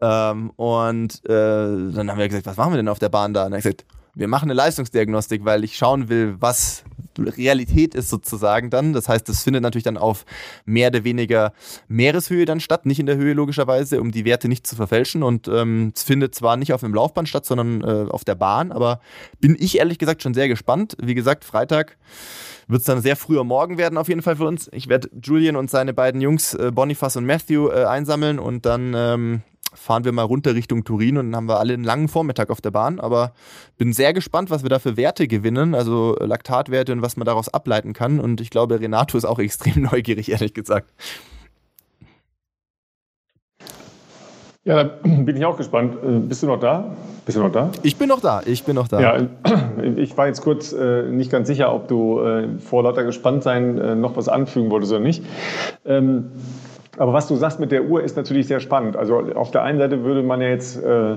Ähm, 0.00 0.50
und 0.56 1.24
äh, 1.26 1.28
dann 1.28 2.10
haben 2.10 2.18
wir 2.18 2.28
gesagt, 2.28 2.46
was 2.46 2.56
machen 2.56 2.72
wir 2.72 2.78
denn 2.78 2.88
auf 2.88 2.98
der 2.98 3.10
Bahn 3.10 3.34
da? 3.34 3.46
Und 3.46 3.52
er 3.52 3.58
hat 3.58 3.64
gesagt, 3.64 3.84
wir 4.14 4.28
machen 4.28 4.46
eine 4.46 4.54
Leistungsdiagnostik, 4.54 5.44
weil 5.44 5.64
ich 5.64 5.76
schauen 5.76 6.08
will, 6.08 6.36
was 6.38 6.84
Realität 7.18 7.94
ist 7.94 8.10
sozusagen 8.10 8.70
dann. 8.70 8.92
Das 8.92 9.08
heißt, 9.08 9.28
es 9.28 9.42
findet 9.42 9.62
natürlich 9.62 9.84
dann 9.84 9.96
auf 9.96 10.24
mehr 10.64 10.88
oder 10.88 11.04
weniger 11.04 11.52
Meereshöhe 11.88 12.44
dann 12.44 12.60
statt, 12.60 12.86
nicht 12.86 13.00
in 13.00 13.06
der 13.06 13.16
Höhe 13.16 13.34
logischerweise, 13.34 14.00
um 14.00 14.12
die 14.12 14.24
Werte 14.24 14.48
nicht 14.48 14.66
zu 14.66 14.76
verfälschen. 14.76 15.22
Und 15.22 15.48
ähm, 15.48 15.92
es 15.94 16.02
findet 16.02 16.34
zwar 16.34 16.56
nicht 16.56 16.72
auf 16.72 16.84
einem 16.84 16.94
Laufband 16.94 17.28
statt, 17.28 17.46
sondern 17.46 17.82
äh, 17.82 18.10
auf 18.10 18.24
der 18.24 18.34
Bahn, 18.34 18.72
aber 18.72 19.00
bin 19.40 19.56
ich 19.58 19.78
ehrlich 19.78 19.98
gesagt 19.98 20.22
schon 20.22 20.34
sehr 20.34 20.48
gespannt. 20.48 20.96
Wie 21.02 21.14
gesagt, 21.14 21.44
Freitag 21.44 21.96
wird 22.68 22.80
es 22.80 22.86
dann 22.86 23.02
sehr 23.02 23.16
früher 23.16 23.44
Morgen 23.44 23.76
werden 23.76 23.98
auf 23.98 24.08
jeden 24.08 24.22
Fall 24.22 24.36
für 24.36 24.46
uns. 24.46 24.68
Ich 24.72 24.88
werde 24.88 25.10
Julian 25.22 25.56
und 25.56 25.70
seine 25.70 25.92
beiden 25.92 26.20
Jungs, 26.20 26.54
äh, 26.54 26.70
Boniface 26.72 27.16
und 27.16 27.26
Matthew, 27.26 27.68
äh, 27.68 27.84
einsammeln 27.84 28.38
und 28.38 28.64
dann 28.66 28.94
ähm, 28.94 29.42
fahren 29.74 30.04
wir 30.04 30.12
mal 30.12 30.22
runter 30.22 30.54
Richtung 30.54 30.84
Turin 30.84 31.18
und 31.18 31.32
dann 31.32 31.36
haben 31.36 31.48
wir 31.48 31.58
alle 31.58 31.74
einen 31.74 31.84
langen 31.84 32.08
Vormittag 32.08 32.50
auf 32.50 32.60
der 32.60 32.70
Bahn. 32.70 33.00
Aber 33.00 33.32
bin 33.78 33.92
sehr 33.92 34.12
gespannt, 34.12 34.50
was 34.50 34.62
wir 34.62 34.70
da 34.70 34.78
für 34.78 34.96
Werte 34.96 35.28
gewinnen, 35.28 35.74
also 35.74 36.16
Laktatwerte 36.20 36.92
und 36.92 37.02
was 37.02 37.16
man 37.16 37.26
daraus 37.26 37.48
ableiten 37.48 37.92
kann. 37.92 38.20
Und 38.20 38.40
ich 38.40 38.50
glaube, 38.50 38.80
Renato 38.80 39.16
ist 39.16 39.24
auch 39.24 39.38
extrem 39.40 39.82
neugierig, 39.82 40.30
ehrlich 40.30 40.54
gesagt. 40.54 40.92
Ja, 44.64 44.84
da 44.84 44.84
bin 45.02 45.36
ich 45.36 45.44
auch 45.44 45.56
gespannt. 45.56 45.96
Äh, 46.02 46.20
bist 46.20 46.42
du 46.42 46.46
noch 46.46 46.60
da? 46.60 46.94
Bist 47.26 47.36
du 47.36 47.42
noch 47.42 47.52
da? 47.52 47.70
Ich 47.82 47.96
bin 47.96 48.08
noch 48.08 48.20
da, 48.20 48.42
ich 48.44 48.64
bin 48.64 48.76
noch 48.76 48.88
da. 48.88 49.00
Ja, 49.00 49.28
ich 49.96 50.16
war 50.16 50.28
jetzt 50.28 50.42
kurz 50.42 50.72
äh, 50.72 51.02
nicht 51.02 51.30
ganz 51.30 51.48
sicher, 51.48 51.74
ob 51.74 51.88
du 51.88 52.20
äh, 52.20 52.58
vor 52.58 52.84
lauter 52.84 53.04
Gespanntsein 53.04 53.78
äh, 53.78 53.94
noch 53.94 54.16
was 54.16 54.28
anfügen 54.28 54.70
wolltest 54.70 54.92
oder 54.92 55.00
nicht. 55.00 55.24
Ähm, 55.84 56.30
aber 56.98 57.14
was 57.14 57.26
du 57.26 57.36
sagst 57.36 57.58
mit 57.58 57.72
der 57.72 57.84
Uhr 57.84 58.02
ist 58.02 58.16
natürlich 58.16 58.46
sehr 58.46 58.60
spannend. 58.60 58.96
Also 58.96 59.20
auf 59.34 59.50
der 59.50 59.62
einen 59.62 59.78
Seite 59.78 60.04
würde 60.04 60.22
man 60.22 60.42
ja 60.42 60.48
jetzt, 60.48 60.76
äh, 60.76 61.16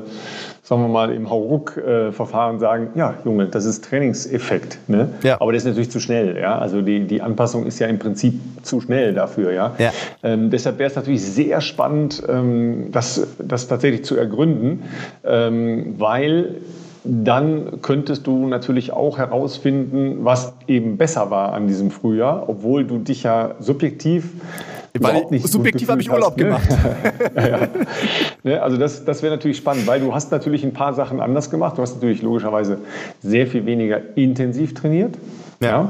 sagen 0.64 0.82
wir 0.82 0.88
mal, 0.88 1.12
im 1.12 1.30
Hauruck-Verfahren 1.30 2.60
sagen, 2.60 2.92
ja, 2.96 3.16
Junge, 3.26 3.48
das 3.48 3.66
ist 3.66 3.84
Trainingseffekt. 3.84 4.78
Ne? 4.88 5.10
Ja. 5.24 5.42
Aber 5.42 5.52
das 5.52 5.64
ist 5.64 5.68
natürlich 5.68 5.92
zu 5.92 6.00
schnell. 6.00 6.38
Ja? 6.38 6.58
Also 6.58 6.82
die, 6.82 7.02
die 7.02 7.22
Anpassung 7.22 7.66
ist 7.66 7.80
ja 7.80 7.88
im 7.88 8.00
Prinzip 8.00 8.40
zu 8.64 8.80
schnell 8.80 9.14
dafür. 9.14 9.52
Ja? 9.52 9.76
ja. 9.78 9.92
Ähm, 10.24 10.50
deshalb 10.50 10.80
wäre 10.80 10.90
es 10.90 10.96
natürlich 10.96 11.24
sehr 11.24 11.60
spannend, 11.60 12.24
ähm, 12.28 12.90
das, 12.92 13.28
das 13.40 13.68
tatsächlich 13.68 14.06
zu 14.06 14.16
ergründen, 14.16 14.84
ähm, 15.26 15.96
weil 15.98 16.62
dann 17.06 17.82
könntest 17.82 18.28
du 18.28 18.48
natürlich 18.48 18.92
auch 18.92 19.18
herausfinden, 19.18 20.26
was 20.26 20.54
eben 20.68 20.98
besser 20.98 21.30
war 21.30 21.54
an 21.54 21.68
diesem 21.68 21.92
Frühjahr, 21.92 22.50
obwohl 22.50 22.86
du 22.86 22.98
dich 23.00 23.24
ja 23.24 23.56
subjektiv 23.60 24.30
weil 24.98 25.26
nicht 25.30 25.46
subjektiv 25.48 25.90
habe 25.90 26.02
ich 26.02 26.10
Urlaub 26.10 26.32
hast, 26.32 26.38
ne? 26.38 26.46
gemacht. 26.46 26.68
ja, 27.36 27.48
ja. 27.48 27.68
Ne, 28.44 28.62
also 28.62 28.78
das, 28.78 29.04
das 29.04 29.22
wäre 29.24 29.34
natürlich 29.36 29.58
spannend, 29.58 29.88
weil 29.88 30.00
du 30.00 30.14
hast 30.14 30.32
natürlich 30.32 30.64
ein 30.64 30.72
paar 30.72 30.94
Sachen 30.94 31.20
anders 31.20 31.50
gemacht. 31.50 31.78
Du 31.78 31.82
hast 31.82 31.96
natürlich 31.96 32.22
logischerweise 32.22 32.78
sehr 33.22 33.46
viel 33.46 33.66
weniger 33.66 34.00
intensiv 34.16 34.74
trainiert. 34.74 35.16
ja. 35.60 35.68
ja 35.68 35.90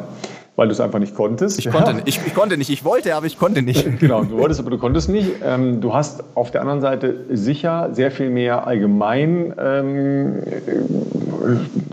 weil 0.56 0.68
du 0.68 0.74
es 0.74 0.80
einfach 0.80 1.00
nicht 1.00 1.16
konntest. 1.16 1.60
Ich 1.60 1.70
konnte, 1.70 1.94
nicht, 1.94 2.08
ich, 2.08 2.20
ich, 2.26 2.34
konnte 2.34 2.58
nicht. 2.58 2.70
Ich 2.70 2.86
wollte, 2.86 3.16
aber 3.16 3.26
ich 3.26 3.38
konnte 3.38 3.62
nicht. 3.62 4.00
genau, 4.00 4.24
du 4.24 4.38
wolltest, 4.38 4.60
aber 4.60 4.70
du 4.70 4.78
konntest 4.78 5.10
nicht. 5.10 5.32
Ähm, 5.44 5.82
du 5.82 5.94
hast 5.94 6.24
auf 6.36 6.52
der 6.52 6.62
anderen 6.62 6.82
Seite 6.82 7.26
sicher 7.32 7.90
sehr 7.92 8.12
viel 8.12 8.30
mehr 8.30 8.66
allgemein, 8.66 9.54
ähm, 9.60 10.44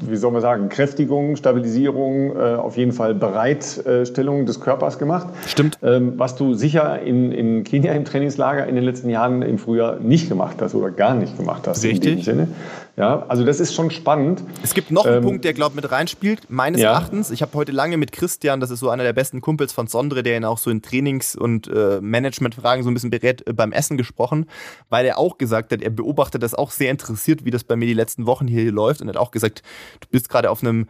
wie 0.03 0.17
soll 0.17 0.31
man 0.31 0.43
sagen, 0.43 0.69
Kräftigung, 0.69 1.37
Stabilisierung, 1.37 2.37
äh, 2.37 2.55
auf 2.55 2.77
jeden 2.77 2.93
Fall 2.93 3.15
Bereitstellung 3.15 4.47
des 4.47 4.61
Körpers 4.61 4.99
gemacht. 4.99 5.29
Stimmt. 5.47 5.79
Ähm, 5.83 6.15
was 6.17 6.37
du 6.37 6.55
sicher 6.55 7.01
in, 7.01 7.33
in 7.33 7.65
Kenia 7.65 7.93
im 7.93 8.05
Trainingslager 8.05 8.67
in 8.67 8.77
den 8.77 8.85
letzten 8.85 9.11
Jahren 9.11 9.43
im 9.43 9.59
Frühjahr 9.59 9.99
nicht 9.99 10.29
gemacht 10.29 10.57
hast 10.61 10.75
oder 10.75 10.91
gar 10.91 11.15
nicht 11.15 11.37
gemacht 11.37 11.67
hast. 11.67 11.83
Richtig. 11.85 12.13
In 12.13 12.19
dem 12.19 12.25
Sinne. 12.25 12.49
Ja, 12.97 13.25
also 13.29 13.45
das 13.45 13.59
ist 13.59 13.75
schon 13.75 13.91
spannend. 13.91 14.45
Es 14.63 14.75
gibt 14.75 14.91
noch 14.91 15.07
einen 15.07 15.17
ähm, 15.17 15.23
Punkt, 15.23 15.45
der, 15.47 15.55
glaube 15.55 15.73
ich, 15.73 15.83
mit 15.83 15.91
reinspielt, 15.91 16.51
meines 16.51 16.81
ja. 16.81 16.91
Erachtens. 16.91 17.31
Ich 17.31 17.41
habe 17.41 17.55
heute 17.55 17.73
lange 17.73 17.97
mit 17.97 18.13
Christian, 18.13 18.61
das 18.61 18.71
ist 18.71 18.81
so 18.81 18.91
einer 18.91 19.03
der 19.03 19.15
besten 19.15 19.41
Kumpels 19.41 19.73
von 19.73 19.87
Sondre, 19.87 20.23
der 20.23 20.37
ihn 20.37 20.45
auch 20.45 20.59
so 20.59 20.69
in 20.71 20.83
Trainings- 20.83 21.35
und 21.35 21.69
äh, 21.69 22.01
Managementfragen 22.03 22.85
so 22.85 22.91
ein 22.91 22.95
bisschen 22.95 23.11
berät, 23.11 23.47
äh, 23.47 23.55
beim 23.55 23.73
Essen 23.73 23.97
gesprochen, 23.97 24.47
weil 24.91 25.07
er 25.07 25.19
auch 25.19 25.39
gesagt 25.39 25.73
hat, 25.73 25.81
er 25.81 25.91
beobachtet 25.91 26.43
das 26.43 26.55
auch 26.55 26.71
sehr 26.71 26.91
interessiert, 26.91 27.47
wie 27.47 27.51
das 27.51 27.65
bei 27.65 27.77
mir 27.77 27.87
die 27.87 27.95
letzten 27.95 28.27
Wochen 28.27 28.47
hier 28.47 28.71
läuft 28.71 29.01
und 29.01 29.09
hat 29.09 29.17
auch 29.17 29.31
gesagt, 29.31 29.63
du 30.01 30.09
bist 30.11 30.29
gerade 30.29 30.51
auf 30.51 30.63
einem 30.63 30.87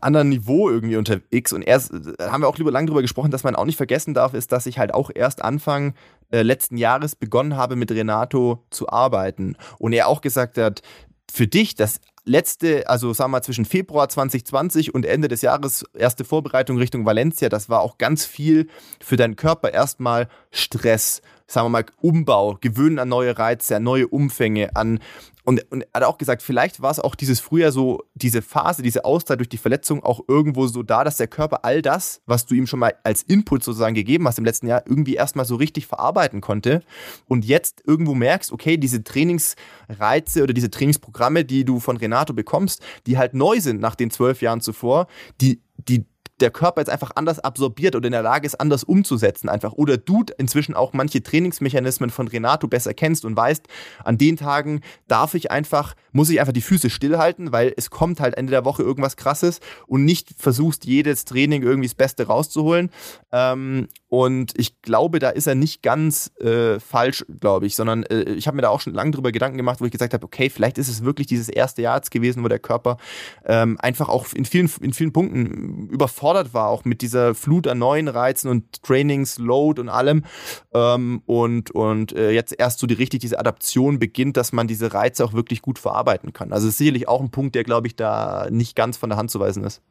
anderen 0.00 0.28
Niveau 0.28 0.70
irgendwie 0.70 0.96
unterwegs. 0.96 1.52
Und 1.52 1.62
erst 1.62 1.92
äh, 1.92 2.14
haben 2.20 2.42
wir 2.42 2.48
auch 2.48 2.58
lieber 2.58 2.70
lang 2.70 2.86
drüber 2.86 3.02
gesprochen, 3.02 3.30
dass 3.30 3.44
man 3.44 3.56
auch 3.56 3.64
nicht 3.64 3.76
vergessen 3.76 4.14
darf, 4.14 4.34
ist, 4.34 4.52
dass 4.52 4.66
ich 4.66 4.78
halt 4.78 4.92
auch 4.92 5.10
erst 5.14 5.42
Anfang 5.42 5.94
äh, 6.30 6.42
letzten 6.42 6.76
Jahres 6.76 7.14
begonnen 7.16 7.56
habe, 7.56 7.76
mit 7.76 7.90
Renato 7.90 8.64
zu 8.70 8.88
arbeiten. 8.88 9.56
Und 9.78 9.92
er 9.92 10.08
auch 10.08 10.20
gesagt 10.20 10.58
hat, 10.58 10.82
für 11.30 11.46
dich 11.46 11.74
das 11.74 12.00
letzte, 12.24 12.88
also 12.88 13.12
sagen 13.12 13.30
wir 13.30 13.38
mal 13.38 13.42
zwischen 13.42 13.64
Februar 13.64 14.08
2020 14.08 14.94
und 14.94 15.06
Ende 15.06 15.28
des 15.28 15.42
Jahres, 15.42 15.84
erste 15.94 16.24
Vorbereitung 16.24 16.76
Richtung 16.76 17.06
Valencia, 17.06 17.48
das 17.48 17.68
war 17.68 17.80
auch 17.80 17.98
ganz 17.98 18.26
viel 18.26 18.68
für 19.00 19.16
deinen 19.16 19.36
Körper 19.36 19.72
erstmal 19.72 20.28
Stress, 20.50 21.22
sagen 21.46 21.66
wir 21.66 21.70
mal 21.70 21.86
Umbau, 22.00 22.58
gewöhnen 22.60 22.98
an 22.98 23.08
neue 23.08 23.38
Reize, 23.38 23.76
an 23.76 23.84
neue 23.84 24.08
Umfänge, 24.08 24.74
an 24.74 24.98
und, 25.46 25.64
und 25.70 25.82
er 25.82 26.00
hat 26.00 26.02
auch 26.02 26.18
gesagt, 26.18 26.42
vielleicht 26.42 26.82
war 26.82 26.90
es 26.90 26.98
auch 26.98 27.14
dieses 27.14 27.38
Frühjahr 27.38 27.70
so, 27.70 28.02
diese 28.14 28.42
Phase, 28.42 28.82
diese 28.82 29.04
Auszeit 29.04 29.38
durch 29.38 29.48
die 29.48 29.58
Verletzung 29.58 30.02
auch 30.02 30.20
irgendwo 30.26 30.66
so 30.66 30.82
da, 30.82 31.04
dass 31.04 31.18
der 31.18 31.28
Körper 31.28 31.64
all 31.64 31.82
das, 31.82 32.20
was 32.26 32.46
du 32.46 32.56
ihm 32.56 32.66
schon 32.66 32.80
mal 32.80 32.94
als 33.04 33.22
Input 33.22 33.62
sozusagen 33.62 33.94
gegeben 33.94 34.26
hast 34.26 34.38
im 34.38 34.44
letzten 34.44 34.66
Jahr, 34.66 34.82
irgendwie 34.86 35.14
erstmal 35.14 35.44
so 35.44 35.54
richtig 35.54 35.86
verarbeiten 35.86 36.40
konnte. 36.40 36.82
Und 37.28 37.44
jetzt 37.44 37.80
irgendwo 37.86 38.14
merkst, 38.14 38.50
okay, 38.50 38.76
diese 38.76 39.04
Trainingsreize 39.04 40.42
oder 40.42 40.52
diese 40.52 40.68
Trainingsprogramme, 40.68 41.44
die 41.44 41.64
du 41.64 41.78
von 41.78 41.96
Renato 41.96 42.32
bekommst, 42.32 42.82
die 43.06 43.16
halt 43.16 43.32
neu 43.32 43.60
sind 43.60 43.80
nach 43.80 43.94
den 43.94 44.10
zwölf 44.10 44.42
Jahren 44.42 44.60
zuvor, 44.60 45.06
die, 45.40 45.62
die 45.76 46.06
der 46.40 46.50
Körper 46.50 46.80
jetzt 46.80 46.90
einfach 46.90 47.12
anders 47.14 47.38
absorbiert 47.40 47.96
oder 47.96 48.06
in 48.06 48.12
der 48.12 48.22
Lage 48.22 48.46
ist, 48.46 48.60
anders 48.60 48.84
umzusetzen 48.84 49.48
einfach. 49.48 49.72
Oder 49.72 49.96
du 49.96 50.24
inzwischen 50.38 50.74
auch 50.74 50.92
manche 50.92 51.22
Trainingsmechanismen 51.22 52.10
von 52.10 52.28
Renato 52.28 52.68
besser 52.68 52.94
kennst 52.94 53.24
und 53.24 53.36
weißt, 53.36 53.66
an 54.04 54.18
den 54.18 54.36
Tagen 54.36 54.82
darf 55.08 55.34
ich 55.34 55.50
einfach, 55.50 55.94
muss 56.12 56.30
ich 56.30 56.40
einfach 56.40 56.52
die 56.52 56.60
Füße 56.60 56.90
stillhalten, 56.90 57.52
weil 57.52 57.72
es 57.76 57.90
kommt 57.90 58.20
halt 58.20 58.36
Ende 58.36 58.50
der 58.50 58.64
Woche 58.64 58.82
irgendwas 58.82 59.16
krasses 59.16 59.60
und 59.86 60.04
nicht 60.04 60.34
versuchst, 60.36 60.84
jedes 60.84 61.24
Training 61.24 61.62
irgendwie 61.62 61.88
das 61.88 61.94
Beste 61.94 62.26
rauszuholen. 62.26 62.90
Ähm, 63.32 63.88
und 64.16 64.54
ich 64.56 64.80
glaube, 64.80 65.18
da 65.18 65.28
ist 65.28 65.46
er 65.46 65.54
nicht 65.54 65.82
ganz 65.82 66.32
äh, 66.40 66.80
falsch, 66.80 67.26
glaube 67.38 67.66
ich, 67.66 67.76
sondern 67.76 68.02
äh, 68.04 68.22
ich 68.30 68.46
habe 68.46 68.56
mir 68.56 68.62
da 68.62 68.70
auch 68.70 68.80
schon 68.80 68.94
lange 68.94 69.10
drüber 69.10 69.30
Gedanken 69.30 69.58
gemacht, 69.58 69.82
wo 69.82 69.84
ich 69.84 69.90
gesagt 69.90 70.14
habe, 70.14 70.24
okay, 70.24 70.48
vielleicht 70.48 70.78
ist 70.78 70.88
es 70.88 71.04
wirklich 71.04 71.26
dieses 71.26 71.50
erste 71.50 71.82
Jahr 71.82 71.96
jetzt 71.96 72.10
gewesen, 72.10 72.42
wo 72.42 72.48
der 72.48 72.58
Körper 72.58 72.96
ähm, 73.44 73.76
einfach 73.78 74.08
auch 74.08 74.32
in 74.32 74.46
vielen, 74.46 74.70
in 74.80 74.94
vielen 74.94 75.12
Punkten 75.12 75.90
überfordert 75.90 76.54
war, 76.54 76.68
auch 76.68 76.86
mit 76.86 77.02
dieser 77.02 77.34
Flut 77.34 77.68
an 77.68 77.78
neuen 77.78 78.08
Reizen 78.08 78.48
und 78.48 78.82
Trainings, 78.82 79.36
Load 79.36 79.82
und 79.82 79.90
allem. 79.90 80.24
Ähm, 80.72 81.20
und 81.26 81.72
und 81.72 82.12
äh, 82.12 82.30
jetzt 82.30 82.58
erst 82.58 82.78
so 82.78 82.86
die 82.86 82.94
richtig 82.94 83.20
diese 83.20 83.38
Adaption 83.38 83.98
beginnt, 83.98 84.38
dass 84.38 84.50
man 84.50 84.66
diese 84.66 84.94
Reize 84.94 85.26
auch 85.26 85.34
wirklich 85.34 85.60
gut 85.60 85.78
verarbeiten 85.78 86.32
kann. 86.32 86.54
Also 86.54 86.68
ist 86.68 86.78
sicherlich 86.78 87.06
auch 87.06 87.20
ein 87.20 87.30
Punkt, 87.30 87.54
der, 87.54 87.64
glaube 87.64 87.86
ich, 87.86 87.96
da 87.96 88.48
nicht 88.50 88.76
ganz 88.76 88.96
von 88.96 89.10
der 89.10 89.18
Hand 89.18 89.30
zu 89.30 89.40
weisen 89.40 89.62
ist. 89.62 89.82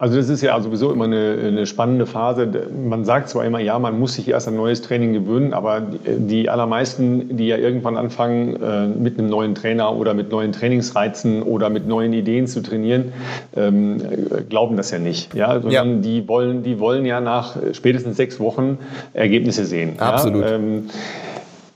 Also 0.00 0.16
das 0.16 0.28
ist 0.28 0.42
ja 0.42 0.60
sowieso 0.60 0.92
immer 0.92 1.06
eine, 1.06 1.36
eine, 1.44 1.66
spannende 1.66 2.06
Phase. 2.06 2.48
Man 2.72 3.04
sagt 3.04 3.28
zwar 3.30 3.44
immer, 3.44 3.58
ja, 3.58 3.80
man 3.80 3.98
muss 3.98 4.14
sich 4.14 4.28
erst 4.28 4.46
an 4.46 4.54
neues 4.54 4.80
Training 4.80 5.12
gewöhnen, 5.12 5.52
aber 5.52 5.82
die 6.06 6.48
allermeisten, 6.48 7.36
die 7.36 7.48
ja 7.48 7.56
irgendwann 7.56 7.96
anfangen, 7.96 8.62
äh, 8.62 8.86
mit 8.86 9.18
einem 9.18 9.28
neuen 9.28 9.56
Trainer 9.56 9.96
oder 9.96 10.14
mit 10.14 10.30
neuen 10.30 10.52
Trainingsreizen 10.52 11.42
oder 11.42 11.68
mit 11.68 11.88
neuen 11.88 12.12
Ideen 12.12 12.46
zu 12.46 12.62
trainieren, 12.62 13.12
ähm, 13.56 14.00
glauben 14.48 14.76
das 14.76 14.92
ja 14.92 15.00
nicht. 15.00 15.34
Ja? 15.34 15.60
Sondern 15.60 15.96
ja. 15.96 16.00
Die, 16.00 16.28
wollen, 16.28 16.62
die 16.62 16.78
wollen 16.78 17.04
ja 17.04 17.20
nach 17.20 17.56
spätestens 17.72 18.16
sechs 18.16 18.38
Wochen 18.38 18.78
Ergebnisse 19.14 19.64
sehen. 19.64 19.98
Absolut. 19.98 20.44
Ja? 20.44 20.60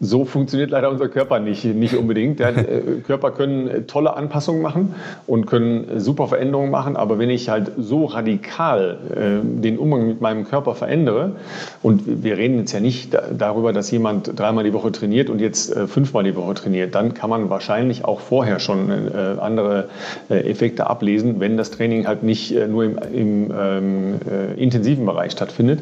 So 0.05 0.25
funktioniert 0.25 0.71
leider 0.71 0.91
unser 0.91 1.09
Körper 1.09 1.39
nicht, 1.39 1.65
nicht 1.65 1.95
unbedingt. 1.95 2.41
Ja, 2.41 2.49
äh, 2.49 2.81
Körper 3.07 3.31
können 3.31 3.69
äh, 3.69 3.83
tolle 3.83 4.17
Anpassungen 4.17 4.61
machen 4.61 4.97
und 5.29 5.47
können 5.47 5.89
äh, 5.89 6.01
super 6.01 6.27
Veränderungen 6.27 6.73
machen, 6.73 6.97
aber 6.97 7.21
wenn 7.21 7.31
ich 7.31 7.49
halt 7.49 7.71
so 7.79 8.07
radikal 8.07 8.99
äh, 9.15 9.61
den 9.61 9.79
Umgang 9.79 10.09
mit 10.09 10.21
meinem 10.21 10.43
Körper 10.43 10.75
verändere, 10.75 11.37
und 11.83 12.25
wir 12.25 12.37
reden 12.37 12.59
jetzt 12.59 12.73
ja 12.73 12.81
nicht 12.81 13.15
da, 13.15 13.23
darüber, 13.31 13.73
dass 13.73 13.93
jemand 13.93 14.37
dreimal 14.37 14.65
die 14.65 14.73
Woche 14.73 14.91
trainiert 14.91 15.31
und 15.31 15.41
jetzt 15.41 15.73
äh, 15.73 15.87
fünfmal 15.87 16.25
die 16.25 16.35
Woche 16.35 16.55
trainiert, 16.55 16.97
dann 16.97 17.15
kann 17.15 17.31
man 17.31 17.49
wahrscheinlich 17.49 18.05
auch 18.05 18.19
vorher 18.19 18.59
schon 18.59 18.91
äh, 18.91 19.41
andere 19.41 19.89
Effekte 20.29 20.89
ablesen, 20.89 21.39
wenn 21.39 21.57
das 21.57 21.71
Training 21.71 22.09
halt 22.09 22.25
nicht 22.25 22.53
nur 22.69 22.85
im, 22.85 22.99
im 23.13 23.55
ähm, 23.57 24.15
intensiven 24.57 25.07
Bereich 25.07 25.31
stattfindet. 25.31 25.81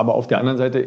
Aber 0.00 0.14
auf 0.14 0.26
der 0.26 0.38
anderen 0.38 0.56
Seite 0.56 0.82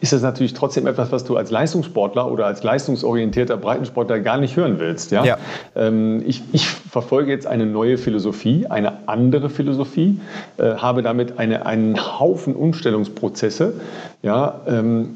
ist 0.00 0.14
es 0.14 0.22
natürlich 0.22 0.54
trotzdem 0.54 0.86
etwas, 0.86 1.12
was 1.12 1.22
du 1.24 1.36
als 1.36 1.50
Leistungssportler 1.50 2.32
oder 2.32 2.46
als 2.46 2.62
leistungsorientierter 2.62 3.58
Breitensportler 3.58 4.20
gar 4.20 4.38
nicht 4.38 4.56
hören 4.56 4.78
willst. 4.78 5.10
Ja? 5.10 5.22
ja. 5.22 5.36
Ähm, 5.76 6.22
ich, 6.26 6.42
ich, 6.52 6.66
verfolge 6.66 7.30
jetzt 7.30 7.46
eine 7.46 7.66
neue 7.66 7.98
Philosophie, 7.98 8.66
eine 8.66 9.06
andere 9.06 9.50
Philosophie, 9.50 10.18
äh, 10.56 10.76
habe 10.76 11.02
damit 11.02 11.38
eine, 11.38 11.66
einen 11.66 12.18
Haufen 12.18 12.56
Umstellungsprozesse. 12.56 13.74
Ja? 14.22 14.62
Ähm, 14.66 15.10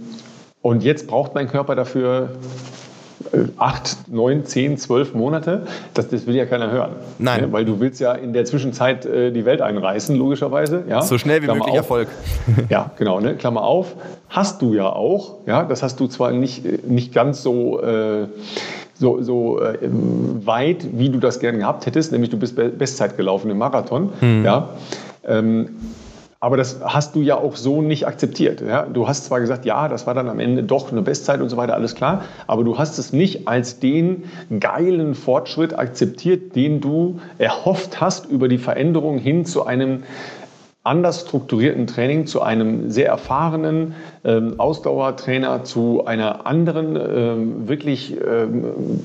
und 0.60 0.84
jetzt 0.84 1.06
braucht 1.06 1.34
mein 1.34 1.48
Körper 1.48 1.74
dafür 1.74 2.32
acht, 3.56 4.08
neun, 4.08 4.44
zehn, 4.44 4.76
zwölf 4.78 5.14
Monate, 5.14 5.66
das, 5.94 6.08
das 6.08 6.26
will 6.26 6.36
ja 6.36 6.46
keiner 6.46 6.70
hören. 6.70 6.92
Nein. 7.18 7.40
Ja, 7.42 7.52
weil 7.52 7.64
du 7.64 7.80
willst 7.80 8.00
ja 8.00 8.12
in 8.12 8.32
der 8.32 8.44
Zwischenzeit 8.44 9.06
äh, 9.06 9.30
die 9.32 9.44
Welt 9.44 9.60
einreißen, 9.60 10.16
logischerweise. 10.16 10.84
Ja? 10.88 11.02
So 11.02 11.18
schnell 11.18 11.42
wie 11.42 11.46
Klammer 11.46 11.58
möglich 11.58 11.72
auf. 11.72 11.78
Erfolg. 11.78 12.08
Ja, 12.68 12.90
genau. 12.96 13.20
Ne? 13.20 13.34
Klammer 13.34 13.62
auf. 13.62 13.94
Hast 14.28 14.62
du 14.62 14.74
ja 14.74 14.88
auch. 14.88 15.36
Ja? 15.46 15.64
Das 15.64 15.82
hast 15.82 15.98
du 16.00 16.06
zwar 16.06 16.32
nicht, 16.32 16.64
äh, 16.64 16.78
nicht 16.86 17.12
ganz 17.12 17.42
so... 17.42 17.80
Äh, 17.82 18.26
so, 19.00 19.22
so 19.22 19.60
äh, 19.60 19.78
weit, 19.80 20.98
wie 20.98 21.08
du 21.08 21.20
das 21.20 21.38
gerne 21.38 21.58
gehabt 21.58 21.86
hättest, 21.86 22.10
nämlich 22.10 22.30
du 22.30 22.36
bist 22.36 22.56
Bestzeit 22.56 23.16
gelaufen 23.16 23.48
im 23.48 23.58
Marathon. 23.58 24.10
Mhm. 24.20 24.44
Ja? 24.44 24.70
Ähm, 25.24 25.68
aber 26.40 26.56
das 26.56 26.80
hast 26.84 27.16
du 27.16 27.20
ja 27.20 27.36
auch 27.36 27.56
so 27.56 27.82
nicht 27.82 28.06
akzeptiert. 28.06 28.60
Ja? 28.60 28.84
Du 28.84 29.08
hast 29.08 29.24
zwar 29.24 29.40
gesagt, 29.40 29.64
ja, 29.64 29.88
das 29.88 30.06
war 30.06 30.14
dann 30.14 30.28
am 30.28 30.38
Ende 30.38 30.62
doch 30.62 30.92
eine 30.92 31.02
Bestzeit 31.02 31.40
und 31.40 31.48
so 31.48 31.56
weiter, 31.56 31.74
alles 31.74 31.94
klar, 31.94 32.24
aber 32.46 32.62
du 32.62 32.78
hast 32.78 32.98
es 32.98 33.12
nicht 33.12 33.48
als 33.48 33.80
den 33.80 34.24
geilen 34.60 35.14
Fortschritt 35.14 35.76
akzeptiert, 35.76 36.54
den 36.54 36.80
du 36.80 37.20
erhofft 37.38 38.00
hast 38.00 38.26
über 38.26 38.48
die 38.48 38.58
Veränderung 38.58 39.18
hin 39.18 39.44
zu 39.44 39.66
einem 39.66 40.04
anders 40.84 41.22
strukturierten 41.22 41.86
Training, 41.86 42.26
zu 42.26 42.40
einem 42.40 42.90
sehr 42.90 43.08
erfahrenen 43.08 43.94
ähm, 44.24 44.54
Ausdauertrainer, 44.58 45.64
zu 45.64 46.06
einer 46.06 46.46
anderen, 46.46 46.96
ähm, 46.96 47.68
wirklich 47.68 48.16
ähm, 48.16 49.00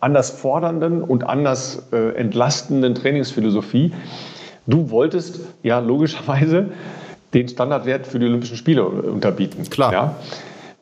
anders 0.00 0.30
fordernden 0.30 1.02
und 1.02 1.24
anders 1.24 1.88
äh, 1.92 2.14
entlastenden 2.14 2.94
Trainingsphilosophie 2.94 3.92
Du 4.66 4.90
wolltest 4.90 5.40
ja 5.62 5.78
logischerweise 5.78 6.70
den 7.34 7.48
Standardwert 7.48 8.06
für 8.06 8.18
die 8.18 8.26
Olympischen 8.26 8.56
Spiele 8.56 8.86
unterbieten. 8.86 9.68
Klar. 9.68 9.92
Ja? 9.92 10.14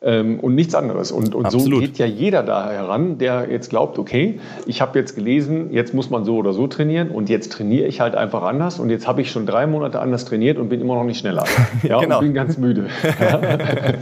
Ähm, 0.03 0.41
und 0.41 0.53
nichts 0.53 0.75
anderes. 0.75 1.13
Und, 1.13 1.33
und 1.33 1.49
so 1.49 1.59
geht 1.59 1.97
ja 1.97 2.05
jeder 2.05 2.43
da 2.43 2.69
heran, 2.69 3.17
der 3.17 3.47
jetzt 3.49 3.69
glaubt, 3.69 3.97
okay, 3.97 4.39
ich 4.65 4.81
habe 4.81 4.99
jetzt 4.99 5.15
gelesen, 5.15 5.71
jetzt 5.71 5.93
muss 5.93 6.09
man 6.09 6.25
so 6.25 6.35
oder 6.35 6.51
so 6.51 6.67
trainieren 6.67 7.09
und 7.09 7.29
jetzt 7.29 7.53
trainiere 7.53 7.87
ich 7.87 8.01
halt 8.01 8.13
einfach 8.13 8.43
anders 8.43 8.79
und 8.79 8.89
jetzt 8.89 9.07
habe 9.07 9.21
ich 9.21 9.31
schon 9.31 9.45
drei 9.45 9.65
Monate 9.65 10.01
anders 10.01 10.25
trainiert 10.25 10.57
und 10.57 10.67
bin 10.67 10.81
immer 10.81 10.95
noch 10.95 11.05
nicht 11.05 11.19
schneller. 11.19 11.45
Ja, 11.83 11.99
genau. 11.99 12.19
und 12.19 12.25
bin 12.25 12.33
ganz 12.33 12.57
müde. 12.57 12.87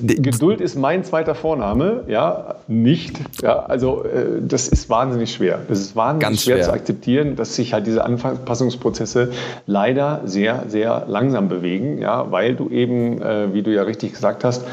Geduld 0.00 0.60
ist 0.60 0.76
mein 0.76 1.04
zweiter 1.04 1.34
Vorname, 1.34 2.04
ja, 2.08 2.56
nicht. 2.68 3.18
Ja, 3.42 3.60
also 3.60 4.04
äh, 4.04 4.40
das 4.40 4.68
ist 4.68 4.88
wahnsinnig 4.90 5.32
schwer. 5.32 5.60
Das 5.68 5.80
ist 5.80 5.96
wahnsinnig 5.96 6.40
schwer, 6.40 6.56
schwer, 6.56 6.64
zu 6.64 6.72
akzeptieren, 6.72 7.36
dass 7.36 7.54
sich 7.54 7.72
halt 7.72 7.86
diese 7.86 8.04
Anpassungsprozesse 8.04 9.32
leider 9.66 10.22
sehr, 10.24 10.64
sehr 10.68 11.04
langsam 11.08 11.48
bewegen, 11.48 11.98
ja, 11.98 12.30
weil 12.30 12.54
du 12.54 12.68
eben, 12.68 13.20
äh, 13.22 13.52
wie 13.54 13.62
du 13.62 13.72
ja 13.72 13.82
richtig 13.82 14.12
gesagt 14.12 14.44
hast, 14.44 14.64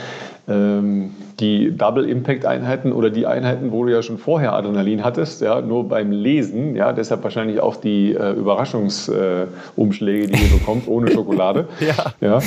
die 0.46 1.72
Double 1.78 2.04
Impact 2.10 2.46
Einheiten 2.46 2.92
oder 2.92 3.10
die 3.10 3.26
Einheiten, 3.26 3.72
wo 3.72 3.86
du 3.86 3.94
ja 3.94 4.02
schon 4.02 4.18
vorher 4.18 4.54
Adrenalin 4.54 5.04
hattest, 5.04 5.42
ja, 5.42 5.62
nur 5.62 5.88
beim 5.88 6.12
Lesen, 6.12 6.76
ja, 6.76 6.92
deshalb 6.92 7.24
wahrscheinlich 7.24 7.62
auch 7.62 7.78
die 7.78 8.14
äh, 8.14 8.32
Überraschungsumschläge, 8.34 10.24
äh, 10.26 10.28
die 10.28 10.44
ihr 10.44 10.52
bekommt, 10.60 10.90
ohne 10.90 11.12
Schokolade, 11.12 11.70
ja. 11.80 12.14
ja 12.20 12.40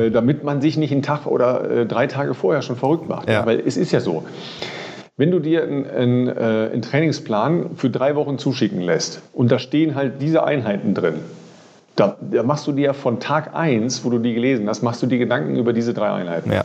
äh, 0.00 0.10
damit 0.10 0.42
man 0.42 0.62
sich 0.62 0.78
nicht 0.78 0.92
einen 0.92 1.02
Tag 1.02 1.26
oder 1.26 1.70
äh, 1.70 1.86
drei 1.86 2.06
Tage 2.06 2.32
vorher 2.32 2.62
schon 2.62 2.76
verrückt 2.76 3.08
macht. 3.08 3.28
Ja. 3.28 3.44
Weil 3.44 3.60
es 3.60 3.76
ist 3.76 3.92
ja 3.92 4.00
so. 4.00 4.24
Wenn 5.18 5.30
du 5.30 5.40
dir 5.40 5.64
einen, 5.64 5.90
einen, 5.90 6.28
äh, 6.28 6.70
einen 6.72 6.82
Trainingsplan 6.82 7.70
für 7.76 7.90
drei 7.90 8.14
Wochen 8.14 8.38
zuschicken 8.38 8.80
lässt 8.80 9.20
und 9.34 9.50
da 9.52 9.58
stehen 9.58 9.96
halt 9.96 10.22
diese 10.22 10.44
Einheiten 10.44 10.94
drin, 10.94 11.16
da, 11.96 12.16
da, 12.20 12.42
machst 12.44 12.66
du 12.68 12.72
dir 12.72 12.94
von 12.94 13.18
Tag 13.18 13.54
1, 13.54 14.04
wo 14.04 14.10
du 14.10 14.18
die 14.18 14.32
gelesen 14.32 14.68
hast, 14.68 14.82
machst 14.82 15.02
du 15.02 15.06
dir 15.06 15.18
Gedanken 15.18 15.56
über 15.56 15.72
diese 15.72 15.92
drei 15.92 16.12
Einheiten. 16.12 16.52
Ja. 16.52 16.64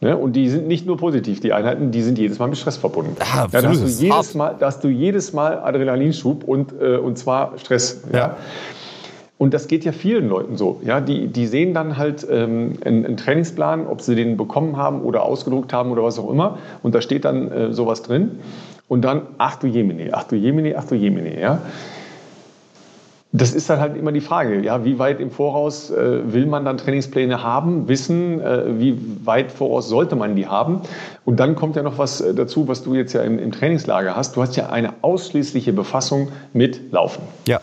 Ne? 0.00 0.16
Und 0.16 0.32
die 0.32 0.48
sind 0.48 0.66
nicht 0.66 0.86
nur 0.86 0.96
positiv, 0.96 1.40
die 1.40 1.52
Einheiten, 1.52 1.90
die 1.90 2.02
sind 2.02 2.18
jedes 2.18 2.38
Mal 2.38 2.48
mit 2.48 2.56
Stress 2.56 2.78
verbunden. 2.78 3.16
Ah, 3.20 3.46
ja, 3.52 3.60
da, 3.60 3.68
hast 3.68 3.82
du 3.82 3.86
jedes 3.86 4.34
Mal, 4.34 4.56
da 4.58 4.66
hast 4.66 4.82
du 4.82 4.88
jedes 4.88 5.32
Mal 5.34 5.58
Adrenalinschub 5.58 6.44
und, 6.44 6.72
äh, 6.80 6.96
und 6.96 7.18
zwar 7.18 7.58
Stress. 7.58 8.02
Ja. 8.10 8.18
ja. 8.18 8.36
Und 9.36 9.54
das 9.54 9.68
geht 9.68 9.84
ja 9.84 9.92
vielen 9.92 10.28
Leuten 10.28 10.56
so. 10.58 10.80
Ja, 10.84 11.00
die, 11.00 11.28
die 11.28 11.46
sehen 11.46 11.72
dann 11.72 11.96
halt 11.96 12.26
ähm, 12.30 12.74
einen, 12.84 13.06
einen, 13.06 13.16
Trainingsplan, 13.16 13.86
ob 13.86 14.02
sie 14.02 14.14
den 14.14 14.36
bekommen 14.36 14.76
haben 14.76 15.00
oder 15.00 15.22
ausgedruckt 15.22 15.72
haben 15.72 15.90
oder 15.90 16.02
was 16.02 16.18
auch 16.18 16.30
immer. 16.30 16.58
Und 16.82 16.94
da 16.94 17.00
steht 17.00 17.24
dann 17.24 17.50
äh, 17.50 17.72
sowas 17.72 18.02
drin. 18.02 18.40
Und 18.86 19.02
dann, 19.02 19.22
ach 19.38 19.56
du 19.56 19.66
Jemine, 19.66 20.10
ach 20.12 20.24
du 20.24 20.36
Jemine, 20.36 20.74
ach 20.76 20.84
du 20.84 20.94
Jemine. 20.94 21.40
Ja? 21.40 21.62
Das 23.32 23.52
ist 23.52 23.70
dann 23.70 23.78
halt 23.78 23.96
immer 23.96 24.10
die 24.10 24.20
Frage, 24.20 24.60
ja, 24.60 24.84
wie 24.84 24.98
weit 24.98 25.20
im 25.20 25.30
Voraus 25.30 25.90
äh, 25.90 26.32
will 26.32 26.46
man 26.46 26.64
dann 26.64 26.78
Trainingspläne 26.78 27.44
haben, 27.44 27.86
wissen, 27.86 28.40
äh, 28.40 28.80
wie 28.80 28.98
weit 29.24 29.52
voraus 29.52 29.88
sollte 29.88 30.16
man 30.16 30.34
die 30.34 30.48
haben. 30.48 30.80
Und 31.24 31.38
dann 31.38 31.54
kommt 31.54 31.76
ja 31.76 31.84
noch 31.84 31.96
was 31.96 32.20
äh, 32.20 32.34
dazu, 32.34 32.66
was 32.66 32.82
du 32.82 32.94
jetzt 32.94 33.12
ja 33.12 33.22
im, 33.22 33.38
im 33.38 33.52
Trainingslager 33.52 34.16
hast. 34.16 34.34
Du 34.34 34.42
hast 34.42 34.56
ja 34.56 34.70
eine 34.70 34.94
ausschließliche 35.02 35.72
Befassung 35.72 36.28
mit 36.52 36.92
Laufen. 36.92 37.22
Ja. 37.46 37.60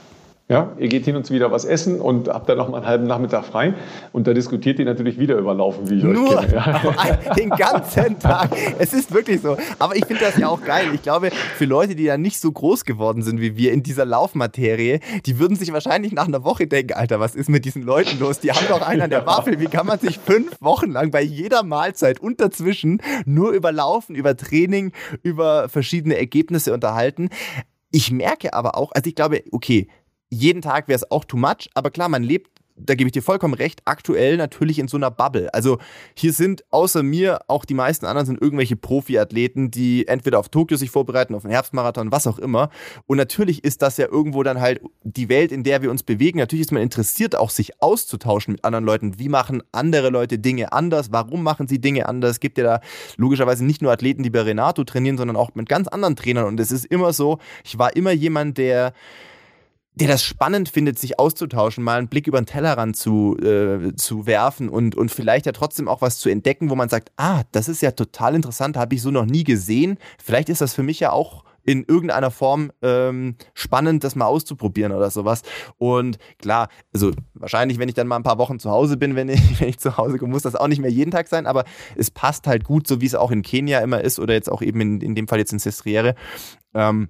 Ja, 0.49 0.71
ihr 0.79 0.87
geht 0.87 1.03
hin 1.03 1.17
und 1.17 1.29
wieder 1.29 1.51
was 1.51 1.65
essen 1.65 1.99
und 1.99 2.29
habt 2.29 2.47
dann 2.47 2.57
noch 2.57 2.69
mal 2.69 2.77
einen 2.77 2.87
halben 2.87 3.05
Nachmittag 3.05 3.43
frei 3.43 3.73
und 4.13 4.27
da 4.27 4.33
diskutiert 4.33 4.79
ihr 4.79 4.85
natürlich 4.85 5.19
wieder 5.19 5.35
über 5.35 5.53
Laufen, 5.53 5.89
wie 5.89 5.97
ich 5.97 6.03
Nur 6.05 6.37
euch 6.37 6.47
kenne. 6.47 6.53
Ja. 6.53 7.33
den 7.37 7.49
ganzen 7.49 8.17
Tag. 8.17 8.55
Es 8.79 8.93
ist 8.93 9.13
wirklich 9.13 9.41
so. 9.41 9.57
Aber 9.77 9.97
ich 9.97 10.05
finde 10.05 10.23
das 10.23 10.37
ja 10.37 10.47
auch 10.47 10.63
geil. 10.63 10.85
Ich 10.93 11.01
glaube, 11.01 11.31
für 11.31 11.65
Leute, 11.65 11.95
die 11.95 12.03
ja 12.03 12.17
nicht 12.17 12.39
so 12.39 12.49
groß 12.49 12.85
geworden 12.85 13.23
sind 13.23 13.41
wie 13.41 13.57
wir 13.57 13.73
in 13.73 13.83
dieser 13.83 14.05
Laufmaterie, 14.05 15.01
die 15.25 15.37
würden 15.37 15.57
sich 15.57 15.73
wahrscheinlich 15.73 16.13
nach 16.13 16.27
einer 16.27 16.45
Woche 16.45 16.65
denken, 16.65 16.93
Alter, 16.93 17.19
was 17.19 17.35
ist 17.35 17.49
mit 17.49 17.65
diesen 17.65 17.83
Leuten 17.83 18.17
los? 18.17 18.39
Die 18.39 18.53
haben 18.53 18.67
doch 18.69 18.81
einen 18.81 19.01
an 19.01 19.09
der 19.09 19.25
Waffel. 19.25 19.59
Wie 19.59 19.65
kann 19.65 19.85
man 19.85 19.99
sich 19.99 20.17
fünf 20.17 20.61
Wochen 20.61 20.91
lang 20.91 21.11
bei 21.11 21.23
jeder 21.23 21.63
Mahlzeit 21.63 22.21
und 22.21 22.39
dazwischen 22.39 23.01
nur 23.25 23.51
über 23.51 23.73
Laufen, 23.73 24.15
über 24.15 24.37
Training, 24.37 24.93
über 25.23 25.67
verschiedene 25.67 26.17
Ergebnisse 26.17 26.73
unterhalten? 26.73 27.31
Ich 27.91 28.11
merke 28.13 28.53
aber 28.53 28.77
auch, 28.77 28.93
also 28.93 29.09
ich 29.09 29.15
glaube, 29.15 29.43
okay, 29.51 29.87
jeden 30.29 30.61
Tag 30.61 30.87
wäre 30.87 30.97
es 30.97 31.09
auch 31.09 31.25
too 31.25 31.37
much, 31.37 31.69
aber 31.73 31.91
klar, 31.91 32.09
man 32.09 32.23
lebt 32.23 32.57
da 32.77 32.95
gebe 32.95 33.07
ich 33.07 33.11
dir 33.11 33.23
vollkommen 33.23 33.53
recht, 33.53 33.81
aktuell 33.85 34.37
natürlich 34.37 34.79
in 34.79 34.87
so 34.87 34.97
einer 34.97 35.11
Bubble. 35.11 35.53
Also 35.53 35.79
hier 36.13 36.31
sind 36.31 36.63
außer 36.69 37.03
mir 37.03 37.41
auch 37.47 37.65
die 37.65 37.73
meisten 37.73 38.05
anderen 38.05 38.25
sind 38.25 38.41
irgendwelche 38.41 38.75
Profiathleten, 38.75 39.71
die 39.71 40.07
entweder 40.07 40.39
auf 40.39 40.49
Tokio 40.49 40.77
sich 40.77 40.91
vorbereiten, 40.91 41.33
auf 41.35 41.41
den 41.41 41.51
Herbstmarathon, 41.51 42.11
was 42.11 42.27
auch 42.27 42.39
immer. 42.39 42.69
Und 43.07 43.17
natürlich 43.17 43.63
ist 43.63 43.81
das 43.81 43.97
ja 43.97 44.07
irgendwo 44.07 44.43
dann 44.43 44.61
halt 44.61 44.81
die 45.03 45.29
Welt, 45.29 45.51
in 45.51 45.63
der 45.63 45.81
wir 45.81 45.89
uns 45.89 46.03
bewegen. 46.03 46.39
Natürlich 46.39 46.65
ist 46.65 46.71
man 46.71 46.81
interessiert, 46.81 47.35
auch 47.35 47.49
sich 47.49 47.81
auszutauschen 47.81 48.53
mit 48.53 48.63
anderen 48.63 48.85
Leuten. 48.85 49.19
Wie 49.19 49.29
machen 49.29 49.63
andere 49.71 50.09
Leute 50.09 50.37
Dinge 50.37 50.71
anders? 50.71 51.11
Warum 51.11 51.43
machen 51.43 51.67
sie 51.67 51.81
Dinge 51.81 52.07
anders? 52.07 52.31
Es 52.31 52.39
gibt 52.39 52.57
ja 52.57 52.63
da 52.63 52.81
logischerweise 53.17 53.65
nicht 53.65 53.81
nur 53.81 53.91
Athleten, 53.91 54.23
die 54.23 54.29
bei 54.29 54.41
Renato 54.41 54.83
trainieren, 54.83 55.17
sondern 55.17 55.35
auch 55.35 55.55
mit 55.55 55.67
ganz 55.67 55.87
anderen 55.87 56.15
Trainern. 56.15 56.45
Und 56.45 56.59
es 56.59 56.71
ist 56.71 56.85
immer 56.85 57.13
so, 57.13 57.39
ich 57.63 57.77
war 57.79 57.95
immer 57.95 58.11
jemand, 58.11 58.57
der 58.57 58.93
der 59.97 60.07
das 60.07 60.23
spannend 60.23 60.69
findet, 60.69 60.99
sich 60.99 61.17
auszutauschen, 61.17 61.83
mal 61.83 61.97
einen 61.97 62.07
Blick 62.07 62.27
über 62.27 62.39
den 62.39 62.45
Tellerrand 62.45 62.95
zu, 62.95 63.35
äh, 63.39 63.95
zu 63.95 64.27
werfen 64.27 64.69
und, 64.69 64.95
und 64.95 65.09
vielleicht 65.09 65.47
ja 65.47 65.51
trotzdem 65.51 65.87
auch 65.87 66.01
was 66.01 66.19
zu 66.19 66.29
entdecken, 66.29 66.69
wo 66.69 66.75
man 66.75 66.87
sagt, 66.87 67.11
ah, 67.17 67.43
das 67.51 67.67
ist 67.67 67.81
ja 67.81 67.91
total 67.91 68.35
interessant, 68.35 68.77
habe 68.77 68.93
ich 68.93 69.01
so 69.01 69.09
noch 69.09 69.25
nie 69.25 69.43
gesehen. 69.43 69.97
Vielleicht 70.23 70.49
ist 70.49 70.61
das 70.61 70.75
für 70.75 70.83
mich 70.83 70.99
ja 70.99 71.11
auch 71.11 71.43
in 71.63 71.83
irgendeiner 71.83 72.31
Form 72.31 72.71
ähm, 72.81 73.35
spannend, 73.53 74.03
das 74.03 74.15
mal 74.15 74.25
auszuprobieren 74.25 74.93
oder 74.93 75.09
sowas. 75.09 75.41
Und 75.77 76.17
klar, 76.39 76.69
also 76.93 77.11
wahrscheinlich, 77.33 77.77
wenn 77.77 77.89
ich 77.89 77.95
dann 77.95 78.07
mal 78.07 78.15
ein 78.15 78.23
paar 78.23 78.37
Wochen 78.37 78.57
zu 78.59 78.69
Hause 78.69 78.97
bin, 78.97 79.15
wenn 79.15 79.29
ich, 79.29 79.41
wenn 79.59 79.67
ich 79.67 79.79
zu 79.79 79.97
Hause 79.97 80.17
komme, 80.19 80.31
muss 80.31 80.43
das 80.43 80.55
auch 80.55 80.67
nicht 80.67 80.79
mehr 80.79 80.91
jeden 80.91 81.11
Tag 81.11 81.27
sein, 81.27 81.45
aber 81.47 81.65
es 81.95 82.11
passt 82.11 82.47
halt 82.47 82.63
gut, 82.63 82.87
so 82.87 83.01
wie 83.01 83.05
es 83.05 83.15
auch 83.15 83.31
in 83.31 83.41
Kenia 83.41 83.79
immer 83.79 83.99
ist 83.99 84.19
oder 84.19 84.33
jetzt 84.33 84.49
auch 84.49 84.61
eben 84.61 84.79
in, 84.79 85.01
in 85.01 85.15
dem 85.15 85.27
Fall 85.27 85.39
jetzt 85.39 85.51
in 85.51 85.59
Sestriere. 85.59 86.15
Ähm, 86.73 87.09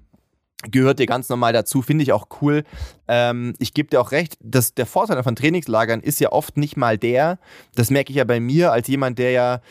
gehört 0.64 1.00
dir 1.00 1.06
ganz 1.06 1.30
normal 1.30 1.54
dazu, 1.54 1.82
finde 1.82 2.04
ich 2.04 2.12
auch 2.12 2.28
cool. 2.42 2.64
Ähm, 3.08 3.54
ich 3.60 3.74
gebe 3.74 3.90
dir 3.90 4.02
auch 4.02 4.12
recht, 4.12 4.38
dass 4.42 4.74
der 4.74 4.86
Vorteil 4.86 5.22
von 5.24 5.36
Trainingslagern 5.36 6.02
ist 6.02 6.20
ja 6.20 6.32
oft 6.32 6.58
nicht 6.58 6.78
mal 6.78 6.98
der, 6.98 7.40
das 7.76 7.90
merke 7.90 8.12
ich 8.12 8.18
ja 8.18 8.24
bei 8.24 8.40
mir 8.40 8.72
als 8.72 8.88
jemand, 8.88 9.20
der 9.20 9.32
ja 9.32 9.62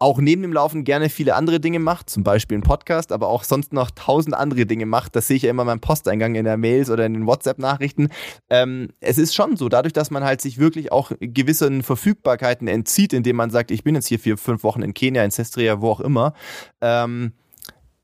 auch 0.00 0.18
neben 0.20 0.42
dem 0.42 0.52
Laufen 0.52 0.84
gerne 0.84 1.08
viele 1.08 1.34
andere 1.34 1.58
Dinge 1.58 1.80
macht, 1.80 2.08
zum 2.08 2.22
Beispiel 2.22 2.54
einen 2.56 2.62
Podcast, 2.62 3.10
aber 3.10 3.28
auch 3.28 3.42
sonst 3.42 3.72
noch 3.72 3.90
tausend 3.90 4.34
andere 4.34 4.64
Dinge 4.64 4.86
macht. 4.86 5.16
Das 5.16 5.26
sehe 5.26 5.36
ich 5.36 5.42
ja 5.42 5.50
immer 5.50 5.64
beim 5.64 5.80
Posteingang 5.80 6.36
in 6.36 6.44
der 6.44 6.56
Mails 6.56 6.88
oder 6.88 7.04
in 7.04 7.14
den 7.14 7.26
WhatsApp-Nachrichten. 7.26 8.08
Ähm, 8.48 8.90
es 9.00 9.18
ist 9.18 9.34
schon 9.34 9.56
so, 9.56 9.68
dadurch, 9.68 9.92
dass 9.92 10.10
man 10.10 10.22
halt 10.22 10.40
sich 10.40 10.58
wirklich 10.58 10.92
auch 10.92 11.10
gewissen 11.20 11.82
Verfügbarkeiten 11.82 12.68
entzieht, 12.68 13.12
indem 13.12 13.36
man 13.36 13.50
sagt, 13.50 13.72
ich 13.72 13.82
bin 13.82 13.96
jetzt 13.96 14.06
hier 14.06 14.20
vier, 14.20 14.38
fünf 14.38 14.62
Wochen 14.62 14.82
in 14.82 14.94
Kenia, 14.94 15.24
in 15.24 15.32
Sestria, 15.32 15.80
wo 15.80 15.90
auch 15.90 16.00
immer, 16.00 16.32
ähm, 16.80 17.32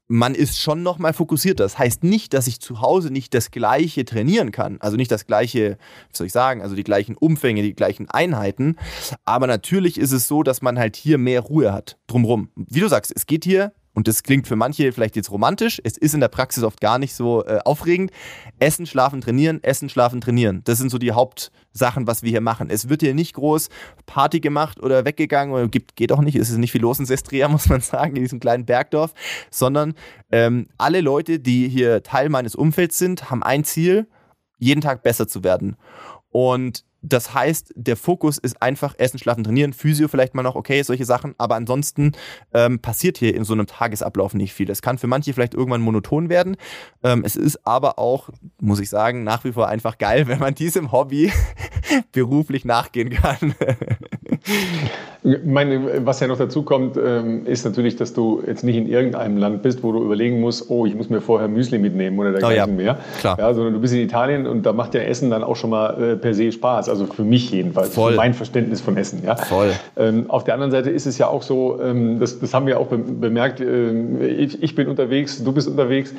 man 0.06 0.34
ist 0.34 0.60
schon 0.60 0.82
noch 0.82 0.98
mal 0.98 1.12
fokussierter. 1.12 1.64
Das 1.64 1.78
heißt 1.78 2.04
nicht, 2.04 2.34
dass 2.34 2.46
ich 2.46 2.60
zu 2.60 2.80
Hause 2.80 3.10
nicht 3.10 3.32
das 3.34 3.50
Gleiche 3.50 4.04
trainieren 4.04 4.50
kann. 4.50 4.78
Also 4.80 4.96
nicht 4.96 5.10
das 5.10 5.26
Gleiche, 5.26 5.78
wie 6.10 6.16
soll 6.16 6.26
ich 6.26 6.32
sagen, 6.32 6.62
also 6.62 6.74
die 6.74 6.84
gleichen 6.84 7.16
Umfänge, 7.16 7.62
die 7.62 7.74
gleichen 7.74 8.10
Einheiten. 8.10 8.76
Aber 9.24 9.46
natürlich 9.46 9.98
ist 9.98 10.12
es 10.12 10.28
so, 10.28 10.42
dass 10.42 10.62
man 10.62 10.78
halt 10.78 10.96
hier 10.96 11.18
mehr 11.18 11.40
Ruhe 11.40 11.72
hat 11.72 11.98
drumrum. 12.06 12.50
Wie 12.54 12.80
du 12.80 12.88
sagst, 12.88 13.12
es 13.14 13.26
geht 13.26 13.44
hier 13.44 13.72
und 13.94 14.08
das 14.08 14.24
klingt 14.24 14.48
für 14.48 14.56
manche 14.56 14.92
vielleicht 14.92 15.14
jetzt 15.14 15.30
romantisch, 15.30 15.80
es 15.84 15.96
ist 15.96 16.14
in 16.14 16.20
der 16.20 16.28
Praxis 16.28 16.64
oft 16.64 16.80
gar 16.80 16.98
nicht 16.98 17.14
so 17.14 17.44
äh, 17.44 17.60
aufregend. 17.64 18.10
Essen, 18.58 18.86
schlafen, 18.86 19.20
trainieren, 19.20 19.62
essen, 19.62 19.88
schlafen, 19.88 20.20
trainieren. 20.20 20.62
Das 20.64 20.78
sind 20.78 20.90
so 20.90 20.98
die 20.98 21.12
Hauptsachen, 21.12 22.06
was 22.06 22.22
wir 22.22 22.30
hier 22.30 22.40
machen. 22.40 22.70
Es 22.70 22.88
wird 22.88 23.02
hier 23.02 23.14
nicht 23.14 23.34
groß 23.34 23.68
Party 24.06 24.40
gemacht 24.40 24.82
oder 24.82 25.04
weggegangen 25.04 25.54
oder 25.54 25.68
gibt, 25.68 25.94
geht 25.94 26.10
auch 26.10 26.20
nicht, 26.20 26.34
es 26.34 26.50
ist 26.50 26.58
nicht 26.58 26.72
viel 26.72 26.82
los 26.82 26.98
in 26.98 27.06
Sestria, 27.06 27.48
muss 27.54 27.68
man 27.68 27.80
sagen, 27.80 28.16
in 28.16 28.22
diesem 28.22 28.40
kleinen 28.40 28.66
Bergdorf, 28.66 29.14
sondern 29.50 29.94
ähm, 30.32 30.66
alle 30.76 31.00
Leute, 31.00 31.38
die 31.38 31.68
hier 31.68 32.02
Teil 32.02 32.28
meines 32.28 32.56
Umfelds 32.56 32.98
sind, 32.98 33.30
haben 33.30 33.44
ein 33.44 33.62
Ziel, 33.62 34.08
jeden 34.58 34.80
Tag 34.80 35.02
besser 35.02 35.28
zu 35.28 35.44
werden. 35.44 35.76
Und 36.30 36.84
das 37.04 37.34
heißt, 37.34 37.74
der 37.76 37.96
Fokus 37.96 38.38
ist 38.38 38.62
einfach 38.62 38.94
Essen, 38.96 39.18
Schlafen, 39.18 39.44
Trainieren, 39.44 39.74
Physio 39.74 40.08
vielleicht 40.08 40.34
mal 40.34 40.42
noch, 40.42 40.54
okay, 40.54 40.82
solche 40.82 41.04
Sachen, 41.04 41.34
aber 41.36 41.54
ansonsten 41.54 42.12
ähm, 42.54 42.78
passiert 42.78 43.18
hier 43.18 43.34
in 43.34 43.44
so 43.44 43.52
einem 43.52 43.66
Tagesablauf 43.66 44.32
nicht 44.32 44.54
viel. 44.54 44.66
Das 44.66 44.80
kann 44.80 44.96
für 44.96 45.06
manche 45.06 45.34
vielleicht 45.34 45.52
irgendwann 45.52 45.82
monoton 45.82 46.30
werden. 46.30 46.56
Ähm, 47.02 47.22
es 47.24 47.36
ist 47.36 47.66
aber 47.66 47.98
auch, 47.98 48.30
muss 48.58 48.80
ich 48.80 48.88
sagen, 48.88 49.22
nach 49.22 49.44
wie 49.44 49.52
vor 49.52 49.68
einfach 49.68 49.98
geil, 49.98 50.26
wenn 50.28 50.38
man 50.38 50.54
diesem 50.54 50.92
Hobby 50.92 51.30
beruflich 52.12 52.64
nachgehen 52.64 53.10
kann. 53.10 53.54
meine, 55.44 56.04
was 56.06 56.20
ja 56.20 56.26
noch 56.26 56.36
dazu 56.36 56.62
kommt, 56.62 56.96
ähm, 56.96 57.46
ist 57.46 57.64
natürlich, 57.64 57.96
dass 57.96 58.12
du 58.12 58.42
jetzt 58.46 58.62
nicht 58.62 58.76
in 58.76 58.86
irgendeinem 58.86 59.38
Land 59.38 59.62
bist, 59.62 59.82
wo 59.82 59.92
du 59.92 60.04
überlegen 60.04 60.40
musst, 60.40 60.68
oh, 60.68 60.84
ich 60.84 60.94
muss 60.94 61.08
mir 61.08 61.22
vorher 61.22 61.48
Müsli 61.48 61.78
mitnehmen 61.78 62.18
oder 62.18 62.32
dergleichen 62.32 62.76
oh, 62.76 62.80
ja. 62.80 62.92
mehr. 62.94 62.98
Klar. 63.20 63.38
Ja, 63.38 63.54
sondern 63.54 63.72
du 63.72 63.80
bist 63.80 63.94
in 63.94 64.00
Italien 64.00 64.46
und 64.46 64.64
da 64.64 64.74
macht 64.74 64.94
ja 64.94 65.00
Essen 65.00 65.30
dann 65.30 65.42
auch 65.42 65.56
schon 65.56 65.70
mal 65.70 66.00
äh, 66.00 66.16
per 66.16 66.34
se 66.34 66.52
Spaß. 66.52 66.90
Also 66.90 67.06
für 67.06 67.24
mich 67.24 67.50
jedenfalls, 67.50 67.94
Voll. 67.94 68.12
für 68.12 68.16
mein 68.16 68.34
Verständnis 68.34 68.82
von 68.82 68.96
Essen. 68.98 69.22
Ja. 69.24 69.36
Voll. 69.36 69.72
Ähm, 69.96 70.28
auf 70.28 70.44
der 70.44 70.54
anderen 70.54 70.72
Seite 70.72 70.90
ist 70.90 71.06
es 71.06 71.16
ja 71.16 71.28
auch 71.28 71.42
so, 71.42 71.80
ähm, 71.82 72.20
das, 72.20 72.38
das 72.38 72.52
haben 72.52 72.66
wir 72.66 72.78
auch 72.78 72.88
bemerkt, 72.88 73.60
ich, 73.60 74.62
ich 74.62 74.74
bin 74.74 74.88
unterwegs, 74.88 75.42
du 75.42 75.52
bist 75.52 75.68
unterwegs. 75.68 76.12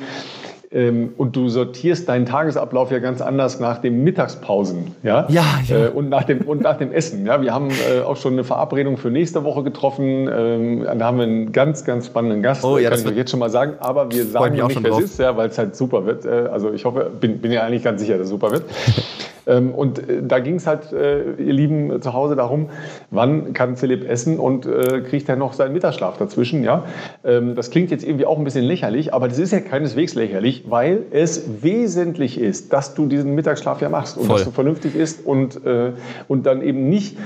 Ähm, 0.72 1.12
und 1.16 1.36
du 1.36 1.48
sortierst 1.48 2.08
deinen 2.08 2.26
Tagesablauf 2.26 2.90
ja 2.90 2.98
ganz 2.98 3.20
anders 3.20 3.60
nach 3.60 3.78
den 3.78 4.02
Mittagspausen, 4.02 4.96
ja, 5.02 5.26
ja, 5.28 5.44
ja. 5.66 5.86
Äh, 5.86 5.88
und 5.88 6.08
nach 6.08 6.24
dem 6.24 6.42
und 6.42 6.62
nach 6.62 6.76
dem 6.76 6.92
Essen. 6.92 7.24
Ja, 7.26 7.40
wir 7.40 7.54
haben 7.54 7.70
äh, 7.70 8.00
auch 8.00 8.16
schon 8.16 8.32
eine 8.32 8.44
Verabredung 8.44 8.96
für 8.96 9.10
nächste 9.10 9.44
Woche 9.44 9.62
getroffen. 9.62 10.28
Ähm, 10.32 10.84
da 10.98 11.06
haben 11.06 11.18
wir 11.18 11.24
einen 11.24 11.52
ganz 11.52 11.84
ganz 11.84 12.06
spannenden 12.06 12.42
Gast. 12.42 12.64
Oh, 12.64 12.78
ja, 12.78 12.90
kann 12.90 12.98
ich 12.98 13.06
euch 13.06 13.16
jetzt 13.16 13.30
schon 13.30 13.40
mal 13.40 13.50
sagen. 13.50 13.74
Aber 13.80 14.10
wir 14.10 14.24
sagen 14.26 14.54
nicht, 14.54 14.82
wer 14.82 14.92
es 14.92 15.04
ist, 15.04 15.18
ja, 15.20 15.36
weil 15.36 15.48
es 15.48 15.58
halt 15.58 15.76
super 15.76 16.04
wird. 16.04 16.24
Äh, 16.24 16.48
also 16.50 16.72
ich 16.72 16.84
hoffe, 16.84 17.10
bin, 17.20 17.38
bin 17.38 17.52
ja 17.52 17.62
eigentlich 17.62 17.84
ganz 17.84 18.00
sicher, 18.00 18.18
dass 18.18 18.24
es 18.24 18.30
super 18.30 18.50
wird. 18.50 18.64
Ähm, 19.46 19.72
und 19.72 19.98
äh, 19.98 20.22
da 20.22 20.38
ging 20.40 20.56
es 20.56 20.66
halt, 20.66 20.92
äh, 20.92 21.32
ihr 21.34 21.52
Lieben, 21.52 22.02
zu 22.02 22.12
Hause 22.12 22.36
darum, 22.36 22.70
wann 23.10 23.52
kann 23.52 23.76
Philipp 23.76 24.08
essen 24.08 24.38
und 24.38 24.66
äh, 24.66 25.00
kriegt 25.00 25.28
er 25.28 25.36
noch 25.36 25.52
seinen 25.52 25.72
Mittagsschlaf 25.72 26.18
dazwischen. 26.18 26.64
Ja? 26.64 26.84
Ähm, 27.24 27.54
das 27.54 27.70
klingt 27.70 27.90
jetzt 27.90 28.04
irgendwie 28.04 28.26
auch 28.26 28.38
ein 28.38 28.44
bisschen 28.44 28.64
lächerlich, 28.64 29.14
aber 29.14 29.28
das 29.28 29.38
ist 29.38 29.52
ja 29.52 29.60
keineswegs 29.60 30.14
lächerlich, 30.14 30.64
weil 30.68 31.02
es 31.10 31.62
wesentlich 31.62 32.40
ist, 32.40 32.72
dass 32.72 32.94
du 32.94 33.06
diesen 33.06 33.34
Mittagsschlaf 33.34 33.80
ja 33.80 33.88
machst 33.88 34.16
und 34.16 34.26
Voll. 34.26 34.36
dass 34.36 34.44
du 34.44 34.50
vernünftig 34.50 34.94
isst 34.94 35.24
und, 35.24 35.60
und 36.28 36.46
dann 36.46 36.62
eben 36.62 36.88
nicht 36.88 37.16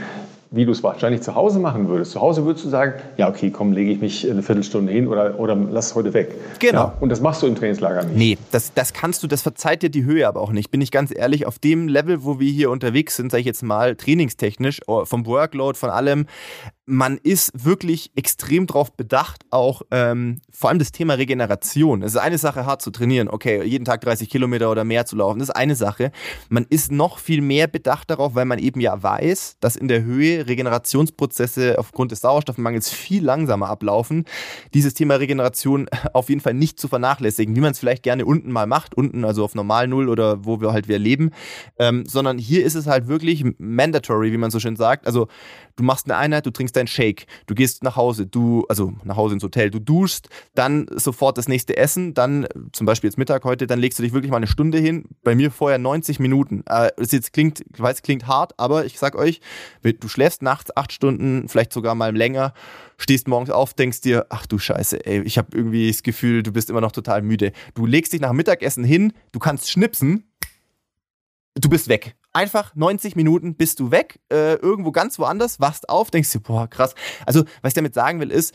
wie 0.52 0.64
du 0.64 0.72
es 0.72 0.82
wahrscheinlich 0.82 1.22
zu 1.22 1.36
Hause 1.36 1.60
machen 1.60 1.88
würdest. 1.88 2.12
Zu 2.12 2.20
Hause 2.20 2.44
würdest 2.44 2.64
du 2.64 2.70
sagen, 2.70 2.94
ja, 3.16 3.28
okay, 3.28 3.50
komm, 3.50 3.72
lege 3.72 3.92
ich 3.92 4.00
mich 4.00 4.28
eine 4.28 4.42
Viertelstunde 4.42 4.92
hin 4.92 5.06
oder, 5.06 5.38
oder 5.38 5.54
lass 5.54 5.88
es 5.88 5.94
heute 5.94 6.12
weg. 6.12 6.34
Genau. 6.58 6.80
Ja, 6.80 6.94
und 6.98 7.08
das 7.08 7.20
machst 7.20 7.42
du 7.42 7.46
im 7.46 7.54
Trainingslager 7.54 8.02
nicht. 8.04 8.16
Nee, 8.16 8.38
das, 8.50 8.74
das 8.74 8.92
kannst 8.92 9.22
du, 9.22 9.28
das 9.28 9.42
verzeiht 9.42 9.82
dir 9.82 9.90
die 9.90 10.04
Höhe 10.04 10.26
aber 10.26 10.40
auch 10.40 10.50
nicht. 10.50 10.72
Bin 10.72 10.80
ich 10.80 10.90
ganz 10.90 11.14
ehrlich, 11.14 11.46
auf 11.46 11.60
dem 11.60 11.86
Level, 11.86 12.24
wo 12.24 12.40
wir 12.40 12.50
hier 12.50 12.70
unterwegs 12.70 13.14
sind, 13.14 13.30
sage 13.30 13.42
ich 13.42 13.46
jetzt 13.46 13.62
mal, 13.62 13.94
trainingstechnisch, 13.94 14.80
oh, 14.88 15.04
vom 15.04 15.24
Workload, 15.24 15.78
von 15.78 15.90
allem, 15.90 16.26
man 16.90 17.18
ist 17.18 17.52
wirklich 17.54 18.10
extrem 18.16 18.66
darauf 18.66 18.92
bedacht, 18.92 19.44
auch 19.50 19.82
ähm, 19.92 20.40
vor 20.50 20.70
allem 20.70 20.80
das 20.80 20.90
Thema 20.90 21.14
Regeneration. 21.14 22.02
Es 22.02 22.12
ist 22.14 22.20
eine 22.20 22.36
Sache, 22.36 22.66
hart 22.66 22.82
zu 22.82 22.90
trainieren, 22.90 23.28
okay, 23.28 23.62
jeden 23.62 23.84
Tag 23.84 24.00
30 24.00 24.28
Kilometer 24.28 24.70
oder 24.70 24.84
mehr 24.84 25.06
zu 25.06 25.16
laufen, 25.16 25.38
das 25.38 25.50
ist 25.50 25.54
eine 25.54 25.76
Sache. 25.76 26.10
Man 26.48 26.66
ist 26.68 26.90
noch 26.90 27.18
viel 27.18 27.42
mehr 27.42 27.68
bedacht 27.68 28.10
darauf, 28.10 28.34
weil 28.34 28.44
man 28.44 28.58
eben 28.58 28.80
ja 28.80 29.00
weiß, 29.00 29.58
dass 29.60 29.76
in 29.76 29.86
der 29.86 30.02
Höhe 30.02 30.48
Regenerationsprozesse 30.48 31.78
aufgrund 31.78 32.10
des 32.10 32.22
Sauerstoffmangels 32.22 32.90
viel 32.90 33.24
langsamer 33.24 33.68
ablaufen. 33.68 34.24
Dieses 34.74 34.94
Thema 34.94 35.14
Regeneration 35.14 35.88
auf 36.12 36.28
jeden 36.28 36.40
Fall 36.40 36.54
nicht 36.54 36.80
zu 36.80 36.88
vernachlässigen, 36.88 37.54
wie 37.54 37.60
man 37.60 37.70
es 37.70 37.78
vielleicht 37.78 38.02
gerne 38.02 38.26
unten 38.26 38.50
mal 38.50 38.66
macht, 38.66 38.96
unten 38.96 39.24
also 39.24 39.44
auf 39.44 39.54
normal 39.54 39.86
Null 39.86 40.08
oder 40.08 40.44
wo 40.44 40.60
wir 40.60 40.72
halt 40.72 40.88
wir 40.88 40.98
leben, 40.98 41.30
ähm, 41.78 42.04
sondern 42.06 42.36
hier 42.36 42.64
ist 42.64 42.74
es 42.74 42.88
halt 42.88 43.06
wirklich 43.06 43.44
mandatory, 43.58 44.32
wie 44.32 44.38
man 44.38 44.50
so 44.50 44.58
schön 44.58 44.74
sagt. 44.74 45.06
Also 45.06 45.28
du 45.80 45.84
machst 45.84 46.04
eine 46.04 46.18
Einheit, 46.18 46.44
du 46.44 46.50
trinkst 46.50 46.76
deinen 46.76 46.86
Shake, 46.86 47.26
du 47.46 47.54
gehst 47.54 47.82
nach 47.82 47.96
Hause, 47.96 48.26
du, 48.26 48.66
also 48.68 48.92
nach 49.02 49.16
Hause 49.16 49.34
ins 49.34 49.42
Hotel, 49.42 49.70
du 49.70 49.80
duschst, 49.80 50.28
dann 50.54 50.86
sofort 50.94 51.38
das 51.38 51.48
nächste 51.48 51.76
Essen, 51.76 52.12
dann 52.12 52.46
zum 52.72 52.84
Beispiel 52.86 53.08
jetzt 53.08 53.16
Mittag 53.16 53.44
heute, 53.44 53.66
dann 53.66 53.78
legst 53.78 53.98
du 53.98 54.02
dich 54.02 54.12
wirklich 54.12 54.30
mal 54.30 54.36
eine 54.36 54.46
Stunde 54.46 54.78
hin. 54.78 55.06
Bei 55.24 55.34
mir 55.34 55.50
vorher 55.50 55.78
90 55.78 56.20
Minuten. 56.20 56.62
Äh, 56.66 56.90
es 56.98 57.12
jetzt 57.12 57.32
klingt, 57.32 57.62
ich 57.72 57.80
weiß, 57.80 58.02
klingt 58.02 58.26
hart, 58.26 58.52
aber 58.58 58.84
ich 58.84 58.98
sag 58.98 59.16
euch, 59.16 59.40
du 59.82 60.08
schläfst 60.08 60.42
nachts 60.42 60.76
acht 60.76 60.92
Stunden, 60.92 61.48
vielleicht 61.48 61.72
sogar 61.72 61.94
mal 61.94 62.14
länger, 62.14 62.52
stehst 62.98 63.26
morgens 63.26 63.48
auf, 63.48 63.72
denkst 63.72 64.02
dir, 64.02 64.26
ach 64.28 64.46
du 64.46 64.58
Scheiße, 64.58 65.06
ey, 65.06 65.22
ich 65.22 65.38
habe 65.38 65.56
irgendwie 65.56 65.88
das 65.88 66.02
Gefühl, 66.02 66.42
du 66.42 66.52
bist 66.52 66.68
immer 66.68 66.82
noch 66.82 66.92
total 66.92 67.22
müde. 67.22 67.52
Du 67.74 67.86
legst 67.86 68.12
dich 68.12 68.20
nach 68.20 68.32
Mittagessen 68.32 68.84
hin, 68.84 69.14
du 69.32 69.38
kannst 69.38 69.70
schnipsen, 69.70 70.30
du 71.54 71.70
bist 71.70 71.88
weg. 71.88 72.16
Einfach 72.32 72.74
90 72.76 73.16
Minuten 73.16 73.56
bist 73.56 73.80
du 73.80 73.90
weg, 73.90 74.20
äh, 74.30 74.54
irgendwo 74.54 74.92
ganz 74.92 75.18
woanders, 75.18 75.58
wachst 75.58 75.88
auf, 75.88 76.10
denkst 76.10 76.30
dir, 76.30 76.40
boah, 76.40 76.68
krass. 76.68 76.94
Also, 77.26 77.44
was 77.62 77.70
ich 77.70 77.74
damit 77.74 77.94
sagen 77.94 78.20
will, 78.20 78.30
ist, 78.30 78.54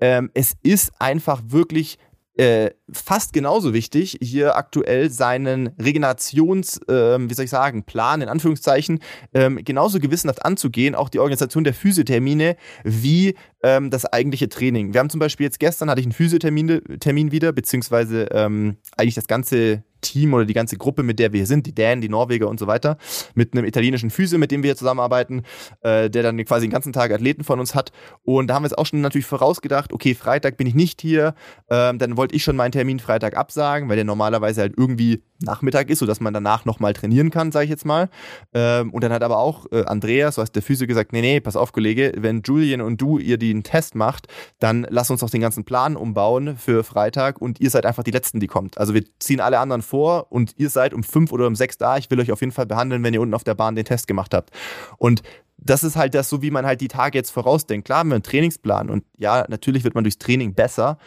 ähm, 0.00 0.30
es 0.34 0.56
ist 0.62 0.92
einfach 1.00 1.42
wirklich 1.46 1.98
äh, 2.36 2.70
fast 2.92 3.32
genauso 3.32 3.72
wichtig, 3.72 4.18
hier 4.22 4.56
aktuell 4.56 5.10
seinen 5.10 5.68
Regenerations, 5.80 6.78
äh, 6.86 7.18
wie 7.18 7.32
soll 7.34 7.46
ich 7.46 7.50
sagen, 7.50 7.84
Plan 7.84 8.20
in 8.20 8.28
Anführungszeichen 8.28 9.00
ähm, 9.32 9.58
genauso 9.64 9.98
gewissenhaft 9.98 10.44
anzugehen, 10.44 10.94
auch 10.94 11.08
die 11.08 11.18
Organisation 11.18 11.64
der 11.64 11.72
Physiothermine, 11.72 12.56
wie 12.84 13.36
ähm, 13.62 13.90
das 13.90 14.04
eigentliche 14.04 14.48
Training. 14.48 14.92
Wir 14.92 15.00
haben 15.00 15.10
zum 15.10 15.20
Beispiel 15.20 15.44
jetzt 15.44 15.58
gestern 15.58 15.90
hatte 15.90 16.00
ich 16.00 16.06
einen 16.06 16.12
Physiothermin 16.12 16.80
Termin 17.00 17.32
wieder, 17.32 17.52
beziehungsweise 17.52 18.28
ähm, 18.32 18.76
eigentlich 18.96 19.14
das 19.14 19.26
ganze 19.26 19.82
Team 20.00 20.34
oder 20.34 20.44
die 20.44 20.54
ganze 20.54 20.76
Gruppe, 20.76 21.02
mit 21.02 21.18
der 21.18 21.32
wir 21.32 21.38
hier 21.38 21.46
sind, 21.46 21.66
die 21.66 21.74
Dänen, 21.74 22.00
die 22.00 22.08
Norweger 22.08 22.48
und 22.48 22.60
so 22.60 22.66
weiter, 22.66 22.96
mit 23.34 23.52
einem 23.52 23.64
italienischen 23.64 24.10
Physio, 24.10 24.38
mit 24.38 24.50
dem 24.50 24.62
wir 24.62 24.68
hier 24.68 24.76
zusammenarbeiten, 24.76 25.42
äh, 25.80 26.08
der 26.10 26.22
dann 26.22 26.42
quasi 26.44 26.66
den 26.66 26.72
ganzen 26.72 26.92
Tag 26.92 27.10
Athleten 27.12 27.44
von 27.44 27.58
uns 27.60 27.74
hat. 27.74 27.92
Und 28.22 28.48
da 28.48 28.54
haben 28.54 28.62
wir 28.62 28.68
jetzt 28.68 28.78
auch 28.78 28.86
schon 28.86 29.00
natürlich 29.00 29.26
vorausgedacht, 29.26 29.92
okay, 29.92 30.14
Freitag 30.14 30.56
bin 30.56 30.66
ich 30.66 30.74
nicht 30.74 31.00
hier, 31.00 31.34
ähm, 31.70 31.98
dann 31.98 32.16
wollte 32.16 32.34
ich 32.34 32.44
schon 32.44 32.56
meinen 32.56 32.72
Termin 32.72 33.00
Freitag 33.00 33.36
absagen, 33.36 33.88
weil 33.88 33.96
der 33.96 34.04
normalerweise 34.04 34.60
halt 34.60 34.74
irgendwie 34.76 35.22
Nachmittag 35.40 35.90
ist, 35.90 35.98
sodass 35.98 36.20
man 36.20 36.34
danach 36.34 36.64
nochmal 36.64 36.92
trainieren 36.92 37.30
kann, 37.30 37.52
sage 37.52 37.64
ich 37.64 37.70
jetzt 37.70 37.84
mal. 37.84 38.08
Ähm, 38.54 38.90
und 38.92 39.02
dann 39.02 39.12
hat 39.12 39.22
aber 39.22 39.38
auch 39.38 39.66
äh, 39.72 39.84
Andreas, 39.84 40.36
so 40.36 40.42
heißt 40.42 40.54
der 40.54 40.62
Physio, 40.62 40.86
gesagt, 40.86 41.12
nee, 41.12 41.20
nee, 41.20 41.40
pass 41.40 41.56
auf, 41.56 41.72
Kollege, 41.72 42.12
wenn 42.16 42.42
Julian 42.42 42.80
und 42.80 43.00
du 43.00 43.18
ihr 43.18 43.38
den 43.38 43.62
Test 43.62 43.94
macht, 43.94 44.28
dann 44.58 44.86
lass 44.88 45.10
uns 45.10 45.20
doch 45.20 45.30
den 45.30 45.40
ganzen 45.40 45.64
Plan 45.64 45.96
umbauen 45.96 46.56
für 46.56 46.84
Freitag 46.84 47.40
und 47.40 47.60
ihr 47.60 47.70
seid 47.70 47.86
einfach 47.86 48.02
die 48.02 48.10
Letzten, 48.10 48.40
die 48.40 48.46
kommt. 48.46 48.78
Also 48.78 48.94
wir 48.94 49.04
ziehen 49.18 49.40
alle 49.40 49.58
anderen 49.58 49.82
vor 49.82 50.30
und 50.30 50.54
ihr 50.56 50.70
seid 50.70 50.94
um 50.94 51.02
fünf 51.02 51.32
oder 51.32 51.46
um 51.46 51.56
sechs 51.56 51.78
da. 51.78 51.96
Ich 51.96 52.10
will 52.10 52.20
euch 52.20 52.32
auf 52.32 52.40
jeden 52.40 52.52
Fall 52.52 52.66
behandeln, 52.66 53.02
wenn 53.02 53.14
ihr 53.14 53.20
unten 53.20 53.34
auf 53.34 53.44
der 53.44 53.54
Bahn 53.54 53.76
den 53.76 53.84
Test 53.84 54.06
gemacht 54.06 54.34
habt. 54.34 54.50
Und 54.98 55.22
das 55.58 55.84
ist 55.84 55.96
halt 55.96 56.14
das, 56.14 56.28
so 56.28 56.42
wie 56.42 56.50
man 56.50 56.66
halt 56.66 56.80
die 56.80 56.88
Tage 56.88 57.18
jetzt 57.18 57.30
vorausdenkt. 57.30 57.86
Klar 57.86 58.00
haben 58.00 58.10
wir 58.10 58.16
einen 58.16 58.22
Trainingsplan 58.22 58.90
und 58.90 59.04
ja, 59.18 59.46
natürlich 59.48 59.84
wird 59.84 59.94
man 59.94 60.04
durchs 60.04 60.18
Training 60.18 60.54
besser, 60.54 60.98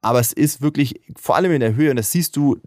aber 0.00 0.20
es 0.20 0.32
ist 0.32 0.62
wirklich, 0.62 1.00
vor 1.16 1.36
allem 1.36 1.52
in 1.52 1.60
der 1.60 1.74
Höhe, 1.74 1.90
und 1.90 1.96
das 1.96 2.10
siehst 2.10 2.36
du 2.36 2.58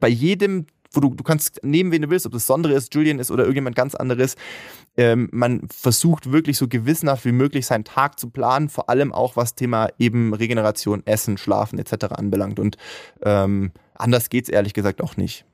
bei 0.00 0.08
jedem 0.08 0.66
wo 0.92 1.00
du, 1.00 1.14
du 1.14 1.24
kannst 1.24 1.60
nehmen, 1.62 1.92
wen 1.92 2.02
du 2.02 2.10
willst, 2.10 2.26
ob 2.26 2.32
das 2.32 2.46
Sondre 2.46 2.72
ist, 2.72 2.94
Julian 2.94 3.18
ist 3.18 3.30
oder 3.30 3.42
irgendjemand 3.42 3.76
ganz 3.76 3.94
anderes. 3.94 4.36
Ähm, 4.96 5.28
man 5.32 5.68
versucht 5.68 6.32
wirklich 6.32 6.56
so 6.56 6.68
gewissenhaft 6.68 7.24
wie 7.24 7.32
möglich 7.32 7.66
seinen 7.66 7.84
Tag 7.84 8.18
zu 8.18 8.30
planen, 8.30 8.68
vor 8.68 8.88
allem 8.88 9.12
auch 9.12 9.36
was 9.36 9.54
Thema 9.54 9.88
eben 9.98 10.34
Regeneration, 10.34 11.02
Essen, 11.06 11.38
Schlafen 11.38 11.78
etc. 11.78 12.06
anbelangt. 12.12 12.58
Und 12.58 12.76
ähm, 13.22 13.72
anders 13.94 14.30
geht 14.30 14.44
es 14.44 14.50
ehrlich 14.50 14.74
gesagt 14.74 15.02
auch 15.02 15.16
nicht. 15.16 15.44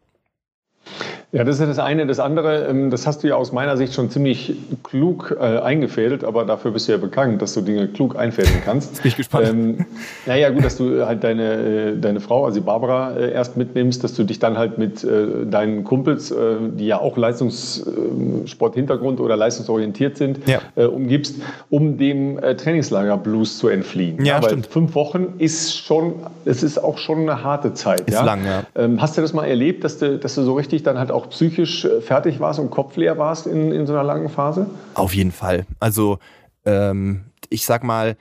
Ja, 1.35 1.43
das 1.43 1.59
ist 1.59 1.69
das 1.69 1.81
eine. 1.81 2.07
Das 2.07 2.21
andere, 2.21 2.67
ähm, 2.67 2.91
das 2.91 3.09
hast 3.09 3.25
du 3.25 3.29
ja 3.29 3.35
aus 3.35 3.51
meiner 3.51 3.77
Sicht 3.77 3.93
schon 3.93 4.09
ziemlich 4.09 4.55
klug 4.85 5.37
äh, 5.37 5.59
eingefädelt, 5.59 6.23
aber 6.23 6.45
dafür 6.45 6.71
bist 6.71 6.87
du 6.87 6.93
ja 6.93 6.99
bekannt, 6.99 7.43
dass 7.43 7.55
du 7.55 7.61
Dinge 7.61 7.89
klug 7.89 8.17
einfädeln 8.17 8.63
kannst. 8.65 9.03
Bin 9.03 9.09
ich 9.09 9.17
gespannt. 9.17 9.49
Ähm, 9.49 9.85
naja, 10.27 10.51
gut, 10.51 10.65
dass 10.65 10.77
du 10.77 11.05
halt 11.05 11.25
deine, 11.25 11.55
äh, 11.55 11.99
deine 11.99 12.21
Frau, 12.21 12.45
also 12.45 12.63
Barbara, 12.63 13.17
äh, 13.17 13.33
erst 13.33 13.57
mitnimmst, 13.57 14.05
dass 14.05 14.15
du 14.15 14.23
dich 14.23 14.39
dann 14.39 14.57
halt 14.57 14.79
mit 14.79 15.03
äh, 15.03 15.45
deinen 15.45 15.83
Kumpels, 15.83 16.31
äh, 16.31 16.37
die 16.71 16.87
ja 16.87 17.01
auch 17.01 17.17
Leistungssport-Hintergrund 17.17 19.19
oder 19.19 19.37
leistungsorientiert 19.37 20.17
sind, 20.17 20.47
ja. 20.47 20.61
äh, 20.77 20.85
umgibst, 20.85 21.43
um 21.69 21.99
dem 21.99 22.39
Trainingslager-Blues 22.39 23.59
zu 23.59 23.67
entfliehen. 23.67 24.25
Ja, 24.25 24.37
ja, 24.37 24.43
weil 24.45 24.63
fünf 24.63 24.95
Wochen 24.95 25.35
ist 25.39 25.77
schon, 25.77 26.15
es 26.45 26.63
ist 26.63 26.79
auch 26.79 26.99
schon 26.99 27.23
eine 27.23 27.43
harte 27.43 27.75
Zeit. 27.75 28.03
Ist 28.03 28.15
ja? 28.15 28.23
lang, 28.23 28.45
ja. 28.45 28.63
Ähm, 28.77 29.03
hast 29.03 29.19
du 29.19 29.21
das 29.21 29.33
mal 29.33 29.47
erlebt, 29.47 29.83
dass 29.83 29.99
du, 29.99 30.17
dass 30.17 30.37
du 30.37 30.43
so 30.43 30.55
richtig 30.55 30.85
dann 30.85 30.97
halt 30.97 31.11
auch 31.11 31.24
auch 31.25 31.31
psychisch 31.31 31.85
äh, 31.85 32.01
fertig 32.01 32.41
warst 32.41 32.61
und 32.61 32.71
kopfleer 32.71 33.19
warst 33.19 33.47
in, 33.47 33.73
in 33.73 33.87
so 33.87 33.93
einer 33.93 34.05
langen 34.05 34.29
Phase? 34.29 34.67
Auf 34.95 35.15
jeden 35.15 35.33
Fall. 35.33 35.67
Also 35.81 36.19
ähm, 36.65 37.25
ich 37.51 37.65
sag 37.65 37.85
mal, 37.85 38.17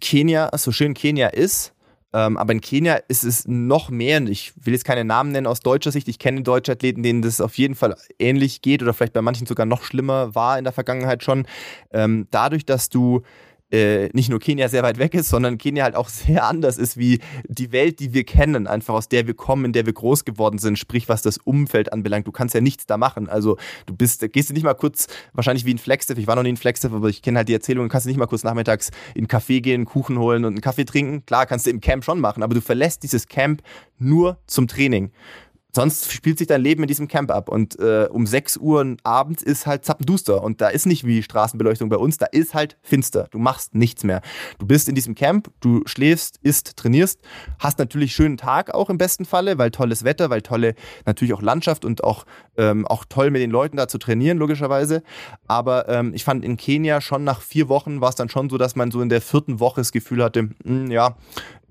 Kenia, 0.00 0.50
so 0.56 0.72
schön 0.72 0.94
Kenia 0.94 1.28
ist, 1.28 1.72
ähm, 2.12 2.36
aber 2.36 2.52
in 2.52 2.60
Kenia 2.60 2.96
ist 3.08 3.24
es 3.24 3.46
noch 3.46 3.88
mehr, 3.88 4.20
ich 4.22 4.52
will 4.62 4.74
jetzt 4.74 4.84
keine 4.84 5.04
Namen 5.04 5.32
nennen 5.32 5.46
aus 5.46 5.60
deutscher 5.60 5.92
Sicht, 5.92 6.08
ich 6.08 6.18
kenne 6.18 6.42
deutsche 6.42 6.72
Athleten, 6.72 7.02
denen 7.02 7.22
das 7.22 7.40
auf 7.40 7.56
jeden 7.56 7.74
Fall 7.74 7.96
ähnlich 8.18 8.60
geht 8.60 8.82
oder 8.82 8.92
vielleicht 8.92 9.14
bei 9.14 9.22
manchen 9.22 9.46
sogar 9.46 9.64
noch 9.64 9.82
schlimmer 9.82 10.34
war 10.34 10.58
in 10.58 10.64
der 10.64 10.72
Vergangenheit 10.72 11.22
schon. 11.22 11.46
Ähm, 11.90 12.26
dadurch, 12.30 12.66
dass 12.66 12.88
du 12.88 13.22
äh, 13.72 14.10
nicht 14.12 14.28
nur 14.28 14.38
Kenia 14.38 14.68
sehr 14.68 14.82
weit 14.82 14.98
weg 14.98 15.14
ist, 15.14 15.28
sondern 15.28 15.58
Kenia 15.58 15.84
halt 15.84 15.96
auch 15.96 16.08
sehr 16.08 16.44
anders 16.44 16.78
ist 16.78 16.96
wie 16.96 17.20
die 17.48 17.72
Welt, 17.72 18.00
die 18.00 18.12
wir 18.12 18.24
kennen, 18.24 18.66
einfach 18.66 18.94
aus 18.94 19.08
der 19.08 19.26
wir 19.26 19.34
kommen, 19.34 19.66
in 19.66 19.72
der 19.72 19.86
wir 19.86 19.92
groß 19.92 20.24
geworden 20.24 20.58
sind, 20.58 20.78
sprich 20.78 21.08
was 21.08 21.22
das 21.22 21.38
Umfeld 21.38 21.92
anbelangt. 21.92 22.26
Du 22.26 22.32
kannst 22.32 22.54
ja 22.54 22.60
nichts 22.60 22.86
da 22.86 22.96
machen. 22.96 23.28
Also 23.28 23.56
du 23.86 23.96
bist, 23.96 24.30
gehst 24.32 24.50
du 24.50 24.54
nicht 24.54 24.64
mal 24.64 24.74
kurz, 24.74 25.06
wahrscheinlich 25.32 25.64
wie 25.64 25.74
ein 25.74 25.78
Flagstaff, 25.78 26.18
ich 26.18 26.26
war 26.26 26.36
noch 26.36 26.42
nie 26.42 26.50
in 26.50 26.56
Flagstaff, 26.56 26.92
aber 26.92 27.08
ich 27.08 27.22
kenne 27.22 27.38
halt 27.38 27.48
die 27.48 27.54
Erzählung, 27.54 27.88
kannst 27.88 28.06
du 28.06 28.10
nicht 28.10 28.18
mal 28.18 28.26
kurz 28.26 28.44
nachmittags 28.44 28.90
in 29.14 29.22
einen 29.22 29.26
Café 29.28 29.60
gehen, 29.60 29.84
Kuchen 29.84 30.18
holen 30.18 30.44
und 30.44 30.52
einen 30.52 30.60
Kaffee 30.60 30.84
trinken. 30.84 31.24
Klar, 31.24 31.46
kannst 31.46 31.66
du 31.66 31.70
im 31.70 31.80
Camp 31.80 32.04
schon 32.04 32.20
machen, 32.20 32.42
aber 32.42 32.54
du 32.54 32.60
verlässt 32.60 33.02
dieses 33.02 33.26
Camp 33.26 33.62
nur 33.98 34.38
zum 34.46 34.68
Training. 34.68 35.10
Sonst 35.74 36.12
spielt 36.12 36.36
sich 36.38 36.46
dein 36.46 36.60
Leben 36.60 36.82
in 36.82 36.86
diesem 36.86 37.08
Camp 37.08 37.30
ab. 37.30 37.48
Und 37.48 37.78
äh, 37.78 38.06
um 38.10 38.26
6 38.26 38.58
Uhr 38.58 38.96
abends 39.04 39.42
ist 39.42 39.66
halt 39.66 39.84
zappenduster. 39.84 40.42
Und 40.42 40.60
da 40.60 40.68
ist 40.68 40.86
nicht 40.86 41.06
wie 41.06 41.22
Straßenbeleuchtung 41.22 41.88
bei 41.88 41.96
uns, 41.96 42.18
da 42.18 42.26
ist 42.26 42.52
halt 42.52 42.76
finster. 42.82 43.28
Du 43.30 43.38
machst 43.38 43.74
nichts 43.74 44.04
mehr. 44.04 44.20
Du 44.58 44.66
bist 44.66 44.88
in 44.88 44.94
diesem 44.94 45.14
Camp, 45.14 45.50
du 45.60 45.82
schläfst, 45.86 46.38
isst, 46.42 46.76
trainierst, 46.76 47.20
hast 47.58 47.78
natürlich 47.78 48.14
schönen 48.14 48.36
Tag 48.36 48.74
auch 48.74 48.90
im 48.90 48.98
besten 48.98 49.24
Falle, 49.24 49.56
weil 49.56 49.70
tolles 49.70 50.04
Wetter, 50.04 50.28
weil 50.28 50.42
tolle 50.42 50.74
natürlich 51.06 51.32
auch 51.32 51.42
Landschaft 51.42 51.84
und 51.84 52.04
auch, 52.04 52.26
ähm, 52.56 52.86
auch 52.86 53.04
toll 53.08 53.30
mit 53.30 53.40
den 53.40 53.50
Leuten 53.50 53.78
da 53.78 53.88
zu 53.88 53.98
trainieren, 53.98 54.36
logischerweise. 54.36 55.02
Aber 55.46 55.88
ähm, 55.88 56.12
ich 56.14 56.24
fand 56.24 56.44
in 56.44 56.58
Kenia 56.58 57.00
schon 57.00 57.24
nach 57.24 57.40
vier 57.40 57.68
Wochen 57.68 58.00
war 58.02 58.10
es 58.10 58.14
dann 58.14 58.28
schon 58.28 58.50
so, 58.50 58.58
dass 58.58 58.76
man 58.76 58.90
so 58.90 59.00
in 59.00 59.08
der 59.08 59.22
vierten 59.22 59.58
Woche 59.58 59.80
das 59.80 59.92
Gefühl 59.92 60.22
hatte, 60.22 60.42
mh, 60.42 60.52
hm, 60.64 60.90
ja, 60.90 61.16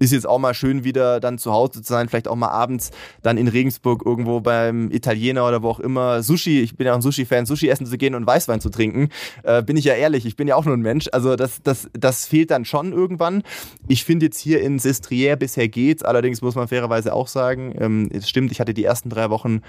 ist 0.01 0.11
jetzt 0.11 0.27
auch 0.27 0.39
mal 0.39 0.55
schön 0.55 0.83
wieder 0.83 1.19
dann 1.19 1.37
zu 1.37 1.53
Hause 1.53 1.81
zu 1.83 1.93
sein, 1.93 2.09
vielleicht 2.09 2.27
auch 2.27 2.35
mal 2.35 2.49
abends 2.49 2.89
dann 3.21 3.37
in 3.37 3.47
Regensburg 3.47 4.03
irgendwo 4.03 4.41
beim 4.41 4.89
Italiener 4.89 5.47
oder 5.47 5.61
wo 5.61 5.69
auch 5.69 5.79
immer 5.79 6.23
Sushi, 6.23 6.61
ich 6.61 6.75
bin 6.75 6.87
ja 6.87 6.93
auch 6.93 6.97
ein 6.97 7.03
Sushi-Fan, 7.03 7.45
Sushi 7.45 7.69
essen 7.69 7.85
zu 7.85 7.97
gehen 7.97 8.15
und 8.15 8.25
Weißwein 8.25 8.59
zu 8.61 8.69
trinken. 8.69 9.09
Äh, 9.43 9.61
bin 9.61 9.77
ich 9.77 9.85
ja 9.85 9.93
ehrlich, 9.93 10.25
ich 10.25 10.35
bin 10.35 10.47
ja 10.47 10.55
auch 10.55 10.65
nur 10.65 10.75
ein 10.75 10.81
Mensch. 10.81 11.07
Also 11.11 11.35
das, 11.35 11.61
das, 11.61 11.87
das 11.93 12.25
fehlt 12.25 12.49
dann 12.49 12.65
schon 12.65 12.93
irgendwann. 12.93 13.43
Ich 13.87 14.03
finde 14.03 14.25
jetzt 14.25 14.39
hier 14.39 14.61
in 14.61 14.79
Sestriere 14.79 15.37
bisher 15.37 15.69
geht's, 15.69 16.01
allerdings 16.03 16.41
muss 16.41 16.55
man 16.55 16.67
fairerweise 16.67 17.13
auch 17.13 17.27
sagen, 17.27 17.75
ähm, 17.77 18.09
es 18.11 18.27
stimmt, 18.27 18.51
ich 18.51 18.59
hatte 18.59 18.73
die 18.73 18.83
ersten 18.83 19.09
drei 19.09 19.29
Wochen 19.29 19.61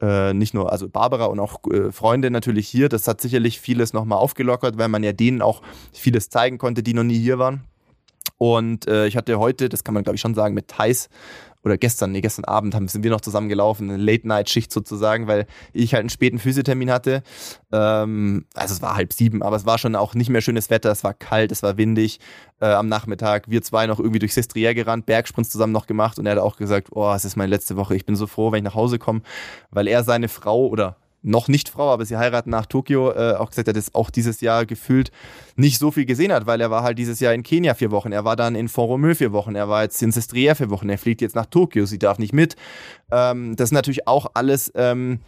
äh, 0.00 0.32
nicht 0.32 0.54
nur, 0.54 0.70
also 0.70 0.88
Barbara 0.88 1.24
und 1.26 1.40
auch 1.40 1.60
äh, 1.72 1.90
Freunde 1.90 2.30
natürlich 2.30 2.68
hier. 2.68 2.88
Das 2.88 3.08
hat 3.08 3.20
sicherlich 3.20 3.60
vieles 3.60 3.92
nochmal 3.92 4.18
aufgelockert, 4.18 4.78
weil 4.78 4.88
man 4.88 5.02
ja 5.02 5.12
denen 5.12 5.42
auch 5.42 5.60
vieles 5.92 6.28
zeigen 6.28 6.58
konnte, 6.58 6.84
die 6.84 6.94
noch 6.94 7.04
nie 7.04 7.18
hier 7.18 7.38
waren. 7.38 7.64
Und 8.42 8.88
äh, 8.88 9.06
ich 9.06 9.16
hatte 9.16 9.38
heute, 9.38 9.68
das 9.68 9.84
kann 9.84 9.94
man 9.94 10.02
glaube 10.02 10.16
ich 10.16 10.20
schon 10.20 10.34
sagen, 10.34 10.52
mit 10.52 10.66
Thais 10.66 11.08
oder 11.62 11.78
gestern, 11.78 12.10
nee, 12.10 12.22
gestern 12.22 12.44
Abend 12.44 12.74
haben, 12.74 12.88
sind 12.88 13.04
wir 13.04 13.10
noch 13.12 13.20
zusammen 13.20 13.48
gelaufen, 13.48 13.88
eine 13.88 14.02
Late-Night-Schicht 14.02 14.72
sozusagen, 14.72 15.28
weil 15.28 15.46
ich 15.72 15.94
halt 15.94 16.00
einen 16.00 16.10
späten 16.10 16.40
Physiotermin 16.40 16.90
hatte. 16.90 17.22
Ähm, 17.70 18.46
also 18.54 18.74
es 18.74 18.82
war 18.82 18.96
halb 18.96 19.12
sieben, 19.12 19.44
aber 19.44 19.54
es 19.54 19.64
war 19.64 19.78
schon 19.78 19.94
auch 19.94 20.16
nicht 20.16 20.28
mehr 20.28 20.40
schönes 20.40 20.70
Wetter, 20.70 20.90
es 20.90 21.04
war 21.04 21.14
kalt, 21.14 21.52
es 21.52 21.62
war 21.62 21.76
windig 21.76 22.18
äh, 22.60 22.66
am 22.66 22.88
Nachmittag. 22.88 23.48
Wir 23.48 23.62
zwei 23.62 23.86
noch 23.86 24.00
irgendwie 24.00 24.18
durch 24.18 24.34
Sestriere 24.34 24.74
gerannt, 24.74 25.06
Bergsprints 25.06 25.50
zusammen 25.50 25.72
noch 25.72 25.86
gemacht 25.86 26.18
und 26.18 26.26
er 26.26 26.32
hat 26.32 26.40
auch 26.40 26.56
gesagt, 26.56 26.88
oh, 26.90 27.12
es 27.12 27.24
ist 27.24 27.36
meine 27.36 27.50
letzte 27.50 27.76
Woche, 27.76 27.94
ich 27.94 28.06
bin 28.06 28.16
so 28.16 28.26
froh, 28.26 28.50
wenn 28.50 28.58
ich 28.58 28.64
nach 28.64 28.74
Hause 28.74 28.98
komme, 28.98 29.22
weil 29.70 29.86
er 29.86 30.02
seine 30.02 30.26
Frau 30.26 30.66
oder 30.66 30.96
noch 31.22 31.48
nicht 31.48 31.68
Frau, 31.68 31.90
aber 31.92 32.04
sie 32.04 32.16
heiraten 32.16 32.50
nach 32.50 32.66
Tokio, 32.66 33.12
äh, 33.12 33.34
auch 33.34 33.50
gesagt 33.50 33.68
hat, 33.68 33.76
dass 33.76 33.94
auch 33.94 34.10
dieses 34.10 34.40
Jahr 34.40 34.66
gefühlt 34.66 35.10
nicht 35.56 35.78
so 35.78 35.90
viel 35.90 36.04
gesehen 36.04 36.32
hat, 36.32 36.46
weil 36.46 36.60
er 36.60 36.70
war 36.70 36.82
halt 36.82 36.98
dieses 36.98 37.20
Jahr 37.20 37.32
in 37.32 37.42
Kenia 37.42 37.74
vier 37.74 37.90
Wochen, 37.90 38.12
er 38.12 38.24
war 38.24 38.36
dann 38.36 38.54
in 38.54 38.68
Font-Romeu 38.68 39.14
vier 39.14 39.32
Wochen, 39.32 39.54
er 39.54 39.68
war 39.68 39.82
jetzt 39.82 40.02
in 40.02 40.12
Sestriere 40.12 40.54
vier 40.54 40.70
Wochen, 40.70 40.88
er 40.88 40.98
fliegt 40.98 41.20
jetzt 41.20 41.36
nach 41.36 41.46
Tokio, 41.46 41.86
sie 41.86 41.98
darf 41.98 42.18
nicht 42.18 42.32
mit. 42.32 42.56
Ähm, 43.10 43.56
das 43.56 43.68
sind 43.68 43.76
natürlich 43.76 44.08
auch 44.08 44.32
alles 44.34 44.72
ähm, 44.74 45.20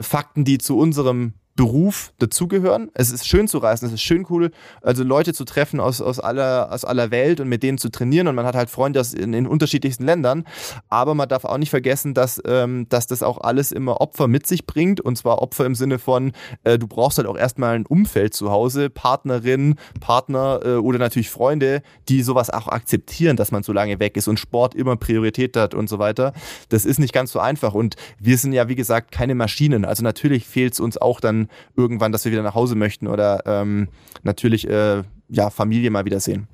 Fakten, 0.00 0.44
die 0.44 0.58
zu 0.58 0.78
unserem 0.78 1.34
Beruf 1.58 2.12
dazugehören. 2.20 2.88
Es 2.94 3.10
ist 3.10 3.26
schön 3.26 3.48
zu 3.48 3.58
reisen, 3.58 3.86
es 3.86 3.92
ist 3.92 4.02
schön 4.02 4.24
cool, 4.30 4.52
also 4.80 5.02
Leute 5.02 5.34
zu 5.34 5.44
treffen 5.44 5.80
aus, 5.80 6.00
aus, 6.00 6.20
aller, 6.20 6.70
aus 6.70 6.84
aller 6.84 7.10
Welt 7.10 7.40
und 7.40 7.48
mit 7.48 7.64
denen 7.64 7.78
zu 7.78 7.88
trainieren 7.88 8.28
und 8.28 8.36
man 8.36 8.46
hat 8.46 8.54
halt 8.54 8.70
Freunde 8.70 9.00
aus 9.00 9.12
in, 9.12 9.34
in 9.34 9.44
unterschiedlichsten 9.44 10.04
Ländern. 10.04 10.44
Aber 10.88 11.16
man 11.16 11.28
darf 11.28 11.44
auch 11.44 11.58
nicht 11.58 11.70
vergessen, 11.70 12.14
dass, 12.14 12.40
ähm, 12.46 12.86
dass 12.90 13.08
das 13.08 13.24
auch 13.24 13.38
alles 13.40 13.72
immer 13.72 14.00
Opfer 14.00 14.28
mit 14.28 14.46
sich 14.46 14.66
bringt 14.66 15.00
und 15.00 15.18
zwar 15.18 15.42
Opfer 15.42 15.66
im 15.66 15.74
Sinne 15.74 15.98
von, 15.98 16.30
äh, 16.62 16.78
du 16.78 16.86
brauchst 16.86 17.18
halt 17.18 17.26
auch 17.26 17.36
erstmal 17.36 17.74
ein 17.74 17.86
Umfeld 17.86 18.34
zu 18.34 18.52
Hause, 18.52 18.88
Partnerin, 18.88 19.74
Partner 19.98 20.60
äh, 20.64 20.74
oder 20.74 21.00
natürlich 21.00 21.28
Freunde, 21.28 21.82
die 22.08 22.22
sowas 22.22 22.50
auch 22.50 22.68
akzeptieren, 22.68 23.36
dass 23.36 23.50
man 23.50 23.64
so 23.64 23.72
lange 23.72 23.98
weg 23.98 24.16
ist 24.16 24.28
und 24.28 24.38
Sport 24.38 24.76
immer 24.76 24.94
Priorität 24.94 25.56
hat 25.56 25.74
und 25.74 25.88
so 25.88 25.98
weiter. 25.98 26.34
Das 26.68 26.84
ist 26.84 27.00
nicht 27.00 27.12
ganz 27.12 27.32
so 27.32 27.40
einfach 27.40 27.74
und 27.74 27.96
wir 28.20 28.38
sind 28.38 28.52
ja, 28.52 28.68
wie 28.68 28.76
gesagt, 28.76 29.10
keine 29.10 29.34
Maschinen. 29.34 29.84
Also 29.84 30.04
natürlich 30.04 30.46
fehlt 30.46 30.74
es 30.74 30.78
uns 30.78 30.98
auch 30.98 31.18
dann 31.18 31.47
irgendwann, 31.76 32.12
dass 32.12 32.24
wir 32.24 32.32
wieder 32.32 32.42
nach 32.42 32.54
Hause 32.54 32.74
möchten 32.74 33.06
oder 33.06 33.42
ähm, 33.46 33.88
natürlich 34.22 34.68
äh, 34.68 35.02
ja, 35.28 35.50
Familie 35.50 35.90
mal 35.90 36.04
wiedersehen. 36.04 36.48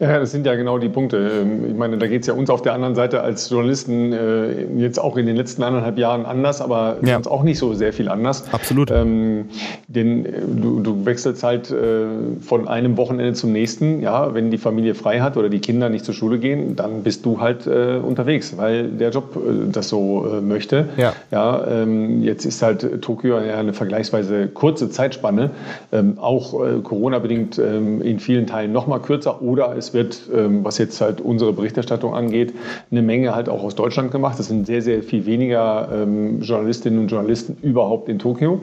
Ja, 0.00 0.18
das 0.18 0.30
sind 0.30 0.46
ja 0.46 0.54
genau 0.54 0.78
die 0.78 0.88
Punkte. 0.88 1.30
Ähm, 1.42 1.66
ich 1.68 1.76
meine, 1.76 1.98
da 1.98 2.06
geht 2.06 2.22
es 2.22 2.26
ja 2.26 2.32
uns 2.32 2.48
auf 2.48 2.62
der 2.62 2.72
anderen 2.72 2.94
Seite 2.94 3.20
als 3.20 3.50
Journalisten 3.50 4.14
äh, 4.14 4.64
jetzt 4.78 4.98
auch 4.98 5.18
in 5.18 5.26
den 5.26 5.36
letzten 5.36 5.62
anderthalb 5.62 5.98
Jahren 5.98 6.24
anders, 6.24 6.62
aber 6.62 6.96
ja. 7.02 7.14
sonst 7.14 7.26
auch 7.26 7.42
nicht 7.42 7.58
so 7.58 7.74
sehr 7.74 7.92
viel 7.92 8.08
anders. 8.08 8.44
Absolut. 8.50 8.90
Ähm, 8.90 9.50
denn 9.88 10.24
äh, 10.24 10.30
du, 10.56 10.80
du, 10.80 11.04
wechselst 11.04 11.42
halt 11.42 11.70
äh, 11.70 12.06
von 12.40 12.66
einem 12.66 12.96
Wochenende 12.96 13.34
zum 13.34 13.52
nächsten. 13.52 14.00
Ja, 14.00 14.32
wenn 14.32 14.50
die 14.50 14.56
Familie 14.56 14.94
frei 14.94 15.20
hat 15.20 15.36
oder 15.36 15.50
die 15.50 15.58
Kinder 15.58 15.90
nicht 15.90 16.06
zur 16.06 16.14
Schule 16.14 16.38
gehen, 16.38 16.76
dann 16.76 17.02
bist 17.02 17.26
du 17.26 17.38
halt 17.40 17.66
äh, 17.66 17.98
unterwegs, 18.02 18.56
weil 18.56 18.88
der 18.88 19.10
Job 19.10 19.38
das 19.70 19.90
so 19.90 20.40
möchte. 20.42 20.88
Ja. 20.96 21.12
Ja, 21.30 21.66
ähm, 21.68 22.22
jetzt 22.22 22.46
ist 22.46 22.62
halt 22.62 23.02
Tokio 23.02 23.38
ja 23.38 23.58
eine 23.58 23.74
vergleichsweise 23.74 24.48
kurze 24.48 24.88
Zeitspanne, 24.88 25.50
ähm, 25.92 26.18
auch 26.18 26.52
Corona-bedingt 26.82 27.58
in 27.58 28.18
vielen 28.18 28.46
Teilen 28.46 28.72
noch 28.72 28.86
mal 28.86 28.98
kürzer 28.98 29.42
oder 29.42 29.76
es 29.76 29.89
wird, 29.94 30.22
ähm, 30.34 30.64
was 30.64 30.78
jetzt 30.78 31.00
halt 31.00 31.20
unsere 31.20 31.52
Berichterstattung 31.52 32.14
angeht, 32.14 32.52
eine 32.90 33.02
Menge 33.02 33.34
halt 33.34 33.48
auch 33.48 33.62
aus 33.62 33.74
Deutschland 33.74 34.10
gemacht. 34.10 34.38
Das 34.38 34.48
sind 34.48 34.66
sehr, 34.66 34.82
sehr 34.82 35.02
viel 35.02 35.26
weniger 35.26 35.88
ähm, 35.92 36.40
Journalistinnen 36.40 37.00
und 37.00 37.08
Journalisten 37.08 37.56
überhaupt 37.62 38.08
in 38.08 38.18
Tokio. 38.18 38.60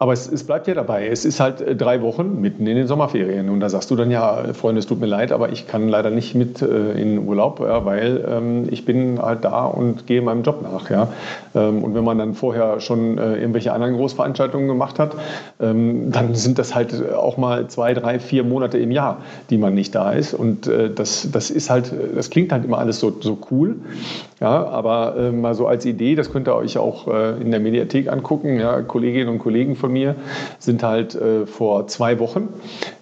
Aber 0.00 0.12
es, 0.12 0.26
es, 0.26 0.42
bleibt 0.42 0.66
ja 0.66 0.74
dabei. 0.74 1.06
Es 1.06 1.24
ist 1.24 1.38
halt 1.38 1.60
äh, 1.60 1.76
drei 1.76 2.02
Wochen 2.02 2.40
mitten 2.40 2.66
in 2.66 2.74
den 2.74 2.88
Sommerferien. 2.88 3.48
Und 3.48 3.60
da 3.60 3.68
sagst 3.68 3.92
du 3.92 3.96
dann, 3.96 4.10
ja, 4.10 4.52
Freunde, 4.52 4.80
es 4.80 4.86
tut 4.86 4.98
mir 4.98 5.06
leid, 5.06 5.30
aber 5.30 5.50
ich 5.50 5.68
kann 5.68 5.88
leider 5.88 6.10
nicht 6.10 6.34
mit 6.34 6.60
äh, 6.62 7.00
in 7.00 7.28
Urlaub, 7.28 7.60
ja, 7.60 7.84
weil 7.84 8.24
ähm, 8.28 8.66
ich 8.72 8.84
bin 8.84 9.22
halt 9.22 9.44
da 9.44 9.66
und 9.66 10.08
gehe 10.08 10.20
meinem 10.20 10.42
Job 10.42 10.62
nach. 10.62 10.90
Ja. 10.90 11.12
Ähm, 11.54 11.84
und 11.84 11.94
wenn 11.94 12.02
man 12.02 12.18
dann 12.18 12.34
vorher 12.34 12.80
schon 12.80 13.18
äh, 13.18 13.36
irgendwelche 13.36 13.72
anderen 13.72 13.94
Großveranstaltungen 13.94 14.66
gemacht 14.66 14.98
hat, 14.98 15.14
ähm, 15.60 16.10
dann 16.10 16.34
sind 16.34 16.58
das 16.58 16.74
halt 16.74 17.12
auch 17.14 17.36
mal 17.36 17.68
zwei, 17.68 17.94
drei, 17.94 18.18
vier 18.18 18.42
Monate 18.42 18.78
im 18.78 18.90
Jahr, 18.90 19.18
die 19.48 19.58
man 19.58 19.74
nicht 19.74 19.94
da 19.94 20.10
ist. 20.10 20.34
Und 20.34 20.66
äh, 20.66 20.90
das, 20.92 21.28
das 21.30 21.50
ist 21.50 21.70
halt, 21.70 21.92
das 22.16 22.30
klingt 22.30 22.50
halt 22.50 22.64
immer 22.64 22.78
alles 22.78 22.98
so, 22.98 23.12
so 23.20 23.38
cool. 23.52 23.76
Ja, 24.40 24.66
aber 24.66 25.14
äh, 25.16 25.30
mal 25.30 25.54
so 25.54 25.68
als 25.68 25.86
Idee, 25.86 26.16
das 26.16 26.32
könnt 26.32 26.48
ihr 26.48 26.56
euch 26.56 26.78
auch 26.78 27.06
äh, 27.06 27.40
in 27.40 27.52
der 27.52 27.60
Mediathek 27.60 28.10
angucken. 28.10 28.58
Ja, 28.58 28.82
Kolleginnen 28.82 29.28
und 29.28 29.38
Kollegen 29.38 29.76
von 29.76 29.93
mir 29.94 30.16
sind 30.58 30.82
halt 30.82 31.14
äh, 31.14 31.46
vor 31.46 31.86
zwei 31.86 32.18
Wochen 32.18 32.48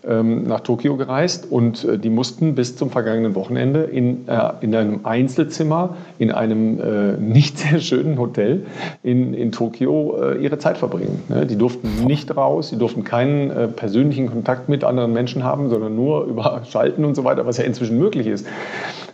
ähm, 0.06 0.44
nach 0.44 0.60
Tokio 0.60 0.96
gereist 0.96 1.50
und 1.50 1.84
äh, 1.84 1.98
die 1.98 2.10
mussten 2.10 2.54
bis 2.54 2.76
zum 2.76 2.90
vergangenen 2.90 3.34
Wochenende 3.34 3.82
in, 3.82 4.28
äh, 4.28 4.52
in 4.60 4.74
einem 4.74 5.00
Einzelzimmer, 5.04 5.96
in 6.18 6.30
einem 6.30 6.78
äh, 6.80 7.16
nicht 7.16 7.58
sehr 7.58 7.80
schönen 7.80 8.18
Hotel 8.18 8.66
in, 9.02 9.34
in 9.34 9.50
Tokio 9.50 10.16
äh, 10.20 10.38
ihre 10.42 10.58
Zeit 10.58 10.78
verbringen. 10.78 11.22
Ne? 11.28 11.46
Die 11.46 11.56
durften 11.56 12.04
nicht 12.04 12.36
raus, 12.36 12.68
sie 12.68 12.78
durften 12.78 13.02
keinen 13.04 13.50
äh, 13.50 13.68
persönlichen 13.68 14.28
Kontakt 14.28 14.68
mit 14.68 14.84
anderen 14.84 15.12
Menschen 15.12 15.42
haben, 15.42 15.70
sondern 15.70 15.96
nur 15.96 16.24
über 16.24 16.62
Schalten 16.70 17.04
und 17.04 17.14
so 17.14 17.24
weiter, 17.24 17.46
was 17.46 17.58
ja 17.58 17.64
inzwischen 17.64 17.98
möglich 17.98 18.26
ist 18.26 18.46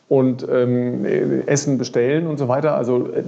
und 0.08 0.46
ähm, 0.50 1.04
Essen 1.44 1.76
bestellen 1.76 2.26
und 2.26 2.38
so 2.38 2.48
weiter. 2.48 2.74
Also 2.74 3.08
äh, 3.08 3.22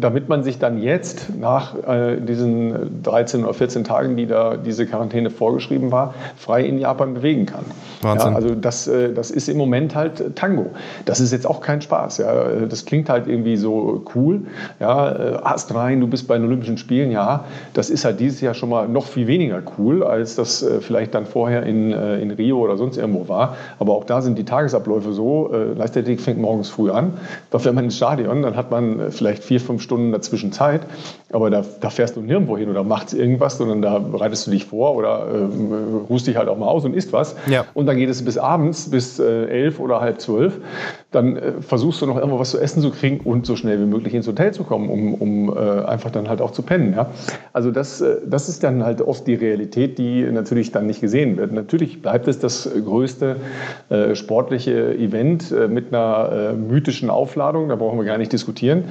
damit 0.00 0.28
man 0.28 0.42
sich 0.42 0.58
dann 0.58 0.82
jetzt 0.82 1.38
nach 1.38 1.76
äh, 1.86 2.16
diesen 2.16 3.02
13 3.04 3.44
oder 3.44 3.54
14 3.54 3.84
Tagen, 3.84 4.16
die 4.16 4.26
da 4.26 4.56
diese 4.56 4.86
Quarantäne 4.86 5.30
vorgeschrieben 5.30 5.92
war, 5.92 6.14
frei 6.36 6.64
in 6.64 6.78
Japan 6.80 7.14
bewegen 7.14 7.46
kann. 7.46 7.64
Wahnsinn. 8.02 8.30
Ja, 8.30 8.36
also 8.36 8.54
das, 8.56 8.88
äh, 8.88 9.12
das 9.12 9.30
ist 9.30 9.48
im 9.48 9.56
Moment 9.56 9.94
halt 9.94 10.34
Tango. 10.34 10.66
Das 11.04 11.20
ist 11.20 11.32
jetzt 11.32 11.46
auch 11.46 11.60
kein 11.60 11.80
Spaß. 11.80 12.18
Ja. 12.18 12.66
Das 12.68 12.84
klingt 12.84 13.08
halt 13.08 13.28
irgendwie 13.28 13.56
so 13.56 14.02
cool. 14.16 14.42
Ja, 14.80 15.12
äh, 15.12 15.38
Ast 15.44 15.72
rein, 15.76 16.00
du 16.00 16.08
bist 16.08 16.26
bei 16.26 16.36
den 16.36 16.46
Olympischen 16.46 16.76
Spielen. 16.76 17.12
Ja, 17.12 17.44
das 17.72 17.88
ist 17.88 18.04
halt 18.04 18.18
dieses 18.18 18.40
Jahr 18.40 18.54
schon 18.54 18.70
mal 18.70 18.88
noch 18.88 19.06
viel 19.06 19.28
weniger 19.28 19.62
cool, 19.78 20.02
als 20.02 20.34
das 20.34 20.64
äh, 20.64 20.80
vielleicht 20.80 21.14
dann 21.14 21.24
vorher 21.24 21.62
in, 21.62 21.92
äh, 21.92 22.18
in 22.18 22.32
Rio 22.32 22.58
oder 22.58 22.76
sonst 22.76 22.96
irgendwo 22.96 23.28
war. 23.28 23.56
Aber 23.78 23.94
auch 23.94 24.04
da 24.04 24.22
sind 24.22 24.36
die 24.38 24.44
Tagesabläufe 24.44 25.12
so. 25.12 25.52
Äh, 25.52 25.78
Athletik 26.16 26.20
fängt 26.20 26.40
morgens 26.40 26.68
früh 26.68 26.90
an. 26.90 27.14
Da 27.50 27.58
fährt 27.58 27.74
man 27.74 27.84
ins 27.84 27.96
Stadion, 27.96 28.42
dann 28.42 28.56
hat 28.56 28.70
man 28.70 29.00
äh, 29.00 29.10
vielleicht 29.10 29.44
vier, 29.44 29.60
fünf 29.60 29.82
Stunden 29.82 30.12
dazwischen 30.12 30.52
Zeit. 30.52 30.82
Aber 31.32 31.50
da, 31.50 31.64
da 31.80 31.90
fährst 31.90 32.16
du 32.16 32.20
nirgendwo 32.20 32.56
hin 32.56 32.70
oder 32.70 32.84
machst 32.84 33.12
irgendwas, 33.12 33.58
sondern 33.58 33.82
da 33.82 33.98
bereitest 33.98 34.46
du 34.46 34.52
dich 34.52 34.64
vor 34.64 34.94
oder 34.94 35.26
äh, 35.26 36.08
ruhst 36.08 36.26
dich 36.26 36.36
halt 36.36 36.48
auch 36.48 36.56
mal 36.56 36.66
aus 36.66 36.84
und 36.84 36.94
isst 36.94 37.12
was. 37.12 37.34
Ja. 37.50 37.64
Und 37.74 37.86
dann 37.86 37.96
geht 37.96 38.08
es 38.08 38.24
bis 38.24 38.38
abends, 38.38 38.90
bis 38.90 39.18
äh, 39.18 39.46
elf 39.46 39.80
oder 39.80 40.00
halb 40.00 40.20
zwölf. 40.20 40.58
Dann 41.10 41.36
äh, 41.36 41.52
versuchst 41.60 42.00
du 42.00 42.06
noch 42.06 42.16
irgendwo 42.16 42.38
was 42.38 42.52
zu 42.52 42.60
essen 42.60 42.80
zu 42.80 42.90
kriegen 42.90 43.20
und 43.20 43.44
so 43.44 43.56
schnell 43.56 43.80
wie 43.80 43.86
möglich 43.86 44.14
ins 44.14 44.26
Hotel 44.28 44.52
zu 44.52 44.62
kommen, 44.62 44.88
um, 44.88 45.14
um 45.14 45.56
äh, 45.56 45.84
einfach 45.84 46.10
dann 46.10 46.28
halt 46.28 46.40
auch 46.40 46.52
zu 46.52 46.62
pennen. 46.62 46.94
Ja? 46.94 47.10
Also 47.52 47.70
das, 47.72 48.00
äh, 48.00 48.18
das 48.24 48.48
ist 48.48 48.62
dann 48.62 48.84
halt 48.84 49.02
oft 49.02 49.26
die 49.26 49.34
Realität, 49.34 49.98
die 49.98 50.22
natürlich 50.22 50.70
dann 50.70 50.86
nicht 50.86 51.00
gesehen 51.00 51.36
wird. 51.36 51.52
Natürlich 51.52 52.02
bleibt 52.02 52.28
es 52.28 52.38
das 52.38 52.68
größte 52.84 53.36
sportliche 54.14 54.94
Event 54.94 55.54
mit 55.68 55.92
einer 55.92 56.05
äh, 56.14 56.52
mythischen 56.52 57.10
Aufladung, 57.10 57.68
da 57.68 57.76
brauchen 57.76 57.98
wir 57.98 58.04
gar 58.04 58.18
nicht 58.18 58.32
diskutieren. 58.32 58.84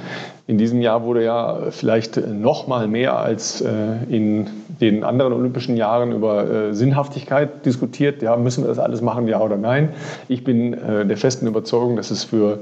In 0.46 0.58
diesem 0.58 0.80
Jahr 0.80 1.04
wurde 1.04 1.24
ja 1.24 1.58
vielleicht 1.70 2.16
noch 2.26 2.66
mal 2.66 2.86
mehr 2.88 3.18
als 3.18 3.60
äh, 3.60 3.68
in 4.08 4.46
den 4.80 5.04
anderen 5.04 5.32
olympischen 5.32 5.76
Jahren 5.76 6.12
über 6.12 6.48
äh, 6.48 6.74
Sinnhaftigkeit 6.74 7.64
diskutiert. 7.64 8.22
Ja, 8.22 8.36
müssen 8.36 8.64
wir 8.64 8.68
das 8.68 8.78
alles 8.78 9.00
machen, 9.02 9.28
ja 9.28 9.40
oder 9.40 9.56
nein? 9.56 9.90
Ich 10.28 10.44
bin 10.44 10.74
äh, 10.74 11.06
der 11.06 11.16
festen 11.16 11.46
Überzeugung, 11.46 11.96
dass 11.96 12.10
es 12.10 12.24
für 12.24 12.60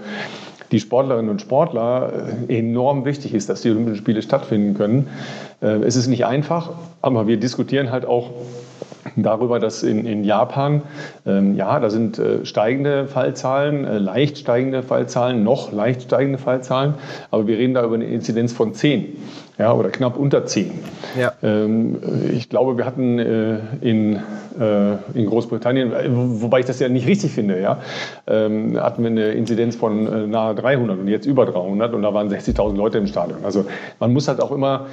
die 0.72 0.80
Sportlerinnen 0.80 1.30
und 1.30 1.40
Sportler 1.40 2.12
äh, 2.48 2.58
enorm 2.58 3.04
wichtig 3.04 3.34
ist, 3.34 3.48
dass 3.48 3.62
die 3.62 3.70
Olympischen 3.70 3.96
Spiele 3.98 4.22
stattfinden 4.22 4.74
können. 4.74 5.08
Äh, 5.60 5.84
es 5.84 5.96
ist 5.96 6.08
nicht 6.08 6.26
einfach, 6.26 6.70
aber 7.02 7.26
wir 7.26 7.36
diskutieren 7.36 7.90
halt 7.90 8.06
auch 8.06 8.30
darüber, 9.16 9.58
dass 9.58 9.82
in, 9.82 10.06
in 10.06 10.24
Japan, 10.24 10.82
ähm, 11.26 11.56
ja, 11.56 11.78
da 11.80 11.90
sind 11.90 12.18
äh, 12.18 12.44
steigende 12.44 13.06
Fallzahlen, 13.06 13.84
äh, 13.84 13.98
leicht 13.98 14.38
steigende 14.38 14.82
Fallzahlen, 14.82 15.44
noch 15.44 15.72
leicht 15.72 16.02
steigende 16.02 16.38
Fallzahlen, 16.38 16.94
aber 17.30 17.46
wir 17.46 17.58
reden 17.58 17.74
da 17.74 17.84
über 17.84 17.94
eine 17.94 18.06
Inzidenz 18.06 18.52
von 18.52 18.74
10 18.74 19.16
ja, 19.58 19.72
oder 19.72 19.90
knapp 19.90 20.16
unter 20.16 20.46
10. 20.46 20.72
Ja. 21.18 21.32
Ähm, 21.42 21.98
ich 22.32 22.48
glaube, 22.48 22.76
wir 22.76 22.84
hatten 22.84 23.18
äh, 23.18 23.58
in, 23.80 24.16
äh, 24.16 24.96
in 25.14 25.26
Großbritannien, 25.26 25.92
äh, 25.92 26.08
wobei 26.10 26.60
ich 26.60 26.66
das 26.66 26.80
ja 26.80 26.88
nicht 26.88 27.06
richtig 27.06 27.32
finde, 27.32 27.60
ja, 27.60 27.78
ähm, 28.26 28.80
hatten 28.80 29.02
wir 29.02 29.10
eine 29.10 29.32
Inzidenz 29.32 29.76
von 29.76 30.06
äh, 30.06 30.26
nahe 30.26 30.54
300 30.54 30.98
und 30.98 31.08
jetzt 31.08 31.26
über 31.26 31.46
300 31.46 31.94
und 31.94 32.02
da 32.02 32.12
waren 32.12 32.28
60.000 32.28 32.76
Leute 32.76 32.98
im 32.98 33.06
Stadion. 33.06 33.44
Also 33.44 33.64
man 34.00 34.12
muss 34.12 34.26
halt 34.26 34.40
auch 34.40 34.50
immer 34.50 34.86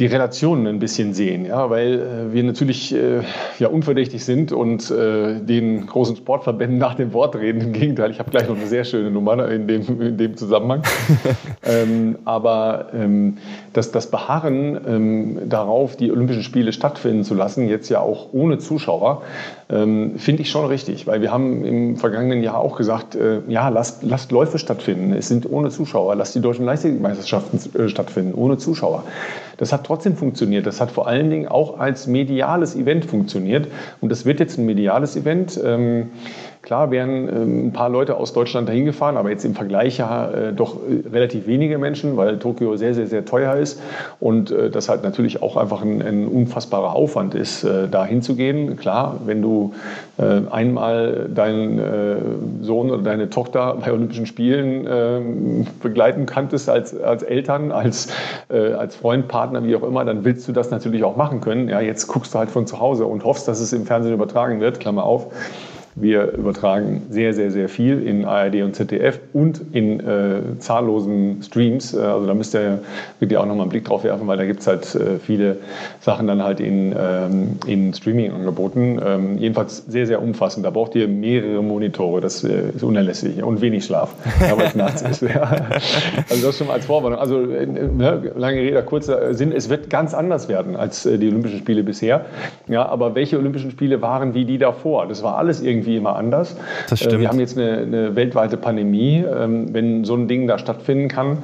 die 0.00 0.06
Relationen 0.06 0.66
ein 0.66 0.80
bisschen 0.80 1.14
sehen, 1.14 1.46
ja, 1.46 1.70
weil 1.70 2.00
äh, 2.00 2.32
wir 2.32 2.42
natürlich 2.42 2.92
äh, 2.92 3.20
ja 3.60 3.68
unverdächtig 3.68 4.24
sind 4.24 4.50
und 4.50 4.90
äh, 4.90 5.40
den 5.40 5.86
großen 5.86 6.16
Sportverbänden 6.16 6.78
nach 6.78 6.96
dem 6.96 7.12
Wort 7.12 7.36
reden. 7.36 7.60
Im 7.60 7.72
Gegenteil, 7.72 8.10
ich 8.10 8.18
habe 8.18 8.30
gleich 8.30 8.48
noch 8.48 8.56
eine 8.56 8.66
sehr 8.66 8.84
schöne 8.84 9.12
Nummer 9.12 9.48
in 9.48 9.68
dem, 9.68 10.00
in 10.00 10.16
dem 10.16 10.36
Zusammenhang. 10.36 10.82
ähm, 11.62 12.18
aber 12.24 12.88
ähm, 12.92 13.36
das, 13.74 13.90
das 13.90 14.06
Beharren 14.06 14.80
ähm, 14.86 15.38
darauf, 15.48 15.96
die 15.96 16.10
Olympischen 16.10 16.44
Spiele 16.44 16.72
stattfinden 16.72 17.24
zu 17.24 17.34
lassen, 17.34 17.68
jetzt 17.68 17.88
ja 17.90 18.00
auch 18.00 18.28
ohne 18.32 18.58
Zuschauer, 18.58 19.22
ähm, 19.68 20.12
finde 20.16 20.42
ich 20.42 20.50
schon 20.50 20.64
richtig, 20.66 21.06
weil 21.08 21.20
wir 21.20 21.32
haben 21.32 21.64
im 21.64 21.96
vergangenen 21.96 22.42
Jahr 22.42 22.58
auch 22.58 22.76
gesagt, 22.76 23.16
äh, 23.16 23.40
ja, 23.48 23.68
lasst, 23.68 24.04
lasst 24.04 24.30
Läufe 24.30 24.58
stattfinden. 24.58 25.12
Es 25.12 25.26
sind 25.26 25.50
ohne 25.50 25.70
Zuschauer, 25.70 26.14
lasst 26.14 26.36
die 26.36 26.40
deutschen 26.40 26.64
Leichtathletikmeisterschaften 26.64 27.58
äh, 27.74 27.88
stattfinden, 27.88 28.34
ohne 28.34 28.58
Zuschauer. 28.58 29.02
Das 29.56 29.72
hat 29.72 29.84
trotzdem 29.84 30.16
funktioniert. 30.16 30.66
Das 30.66 30.80
hat 30.80 30.92
vor 30.92 31.08
allen 31.08 31.28
Dingen 31.30 31.48
auch 31.48 31.78
als 31.78 32.06
mediales 32.06 32.76
Event 32.76 33.04
funktioniert. 33.04 33.66
Und 34.00 34.10
das 34.10 34.24
wird 34.24 34.38
jetzt 34.38 34.56
ein 34.56 34.66
mediales 34.66 35.16
Event. 35.16 35.60
Ähm, 35.62 36.10
Klar 36.64 36.90
wären 36.90 37.28
ähm, 37.28 37.66
ein 37.66 37.72
paar 37.72 37.90
Leute 37.90 38.16
aus 38.16 38.32
Deutschland 38.32 38.70
dahin 38.70 38.86
gefahren, 38.86 39.18
aber 39.18 39.28
jetzt 39.28 39.44
im 39.44 39.54
Vergleich 39.54 39.98
ja 39.98 40.30
äh, 40.30 40.52
doch 40.54 40.76
äh, 40.76 41.06
relativ 41.12 41.46
wenige 41.46 41.76
Menschen, 41.76 42.16
weil 42.16 42.38
Tokio 42.38 42.76
sehr, 42.76 42.94
sehr, 42.94 43.06
sehr 43.06 43.26
teuer 43.26 43.56
ist 43.56 43.82
und 44.18 44.50
äh, 44.50 44.70
das 44.70 44.88
halt 44.88 45.02
natürlich 45.02 45.42
auch 45.42 45.58
einfach 45.58 45.82
ein, 45.82 46.00
ein 46.00 46.26
unfassbarer 46.26 46.94
Aufwand 46.94 47.34
ist, 47.34 47.66
da 47.90 48.06
hinzugehen. 48.06 48.76
Klar, 48.76 49.20
wenn 49.26 49.42
du 49.42 49.72
einmal 50.50 51.28
deinen 51.34 52.62
Sohn 52.62 52.90
oder 52.90 53.02
deine 53.02 53.30
Tochter 53.30 53.76
bei 53.80 53.92
Olympischen 53.92 54.26
Spielen 54.26 54.86
ähm, 54.88 55.66
begleiten 55.82 56.26
kanntest 56.26 56.68
als, 56.68 56.98
als 57.00 57.22
Eltern, 57.22 57.72
als, 57.72 58.08
als 58.48 58.96
Freund, 58.96 59.28
Partner, 59.28 59.64
wie 59.64 59.76
auch 59.76 59.82
immer, 59.82 60.04
dann 60.04 60.24
willst 60.24 60.46
du 60.48 60.52
das 60.52 60.70
natürlich 60.70 61.04
auch 61.04 61.16
machen 61.16 61.40
können. 61.40 61.68
Ja, 61.68 61.80
jetzt 61.80 62.06
guckst 62.06 62.34
du 62.34 62.38
halt 62.38 62.50
von 62.50 62.66
zu 62.66 62.80
Hause 62.80 63.06
und 63.06 63.24
hoffst, 63.24 63.48
dass 63.48 63.60
es 63.60 63.72
im 63.72 63.86
Fernsehen 63.86 64.14
übertragen 64.14 64.60
wird, 64.60 64.80
Klammer 64.80 65.04
auf. 65.04 65.26
Wir 65.96 66.32
übertragen 66.32 67.02
sehr, 67.08 67.34
sehr, 67.34 67.52
sehr 67.52 67.68
viel 67.68 68.02
in 68.02 68.24
ARD 68.24 68.62
und 68.62 68.74
ZDF 68.74 69.20
und 69.32 69.60
in 69.72 70.00
äh, 70.00 70.58
zahllosen 70.58 71.40
Streams. 71.42 71.94
Äh, 71.94 71.98
also 71.98 72.26
da 72.26 72.34
müsst 72.34 72.52
ihr 72.54 72.80
wirklich 73.20 73.38
auch 73.38 73.46
nochmal 73.46 73.62
einen 73.62 73.70
Blick 73.70 73.84
drauf 73.84 74.02
werfen, 74.02 74.26
weil 74.26 74.36
da 74.36 74.44
gibt 74.44 74.60
es 74.60 74.66
halt 74.66 74.92
äh, 74.96 75.20
viele 75.20 75.58
Sachen 76.00 76.26
dann 76.26 76.42
halt 76.42 76.58
in, 76.58 76.92
ähm, 76.98 77.58
in 77.66 77.94
Streaming-Angeboten. 77.94 79.00
Ähm, 79.04 79.38
jedenfalls 79.38 79.84
sehr, 79.86 80.08
sehr 80.08 80.20
umfassend. 80.20 80.66
Da 80.66 80.70
braucht 80.70 80.96
ihr 80.96 81.06
mehrere 81.06 81.62
Monitore. 81.62 82.20
Das 82.20 82.42
äh, 82.42 82.70
ist 82.74 82.82
unerlässlich. 82.82 83.40
Und 83.44 83.60
wenig 83.60 83.84
Schlaf, 83.84 84.14
weil 84.40 84.66
es 84.66 84.74
nachts 84.74 85.02
ist. 85.02 85.22
Ja. 85.22 85.42
Also 86.28 86.46
das 86.46 86.58
schon 86.58 86.66
mal 86.66 86.72
als 86.72 86.86
Vorwarnung. 86.86 87.20
Also 87.20 87.40
äh, 87.40 87.66
ne, 87.66 88.32
lange 88.34 88.58
Rede, 88.58 88.82
kurzer 88.82 89.32
Sinn. 89.34 89.52
Es 89.52 89.68
wird 89.68 89.90
ganz 89.90 90.12
anders 90.12 90.48
werden 90.48 90.74
als 90.74 91.06
äh, 91.06 91.18
die 91.18 91.28
Olympischen 91.28 91.60
Spiele 91.60 91.84
bisher. 91.84 92.24
Ja, 92.66 92.86
aber 92.86 93.14
welche 93.14 93.38
Olympischen 93.38 93.70
Spiele 93.70 94.02
waren 94.02 94.34
wie 94.34 94.44
die 94.44 94.58
davor? 94.58 95.06
Das 95.06 95.22
war 95.22 95.38
alles 95.38 95.62
irgendwie 95.62 95.83
irgendwie 95.84 95.96
immer 95.96 96.16
anders. 96.16 96.56
Das 96.88 97.00
stimmt. 97.00 97.14
Äh, 97.14 97.20
wir 97.20 97.28
haben 97.28 97.40
jetzt 97.40 97.58
eine, 97.58 97.78
eine 97.78 98.16
weltweite 98.16 98.56
Pandemie. 98.56 99.24
Ähm, 99.24 99.72
wenn 99.72 100.04
so 100.04 100.14
ein 100.14 100.28
Ding 100.28 100.46
da 100.46 100.58
stattfinden 100.58 101.08
kann, 101.08 101.38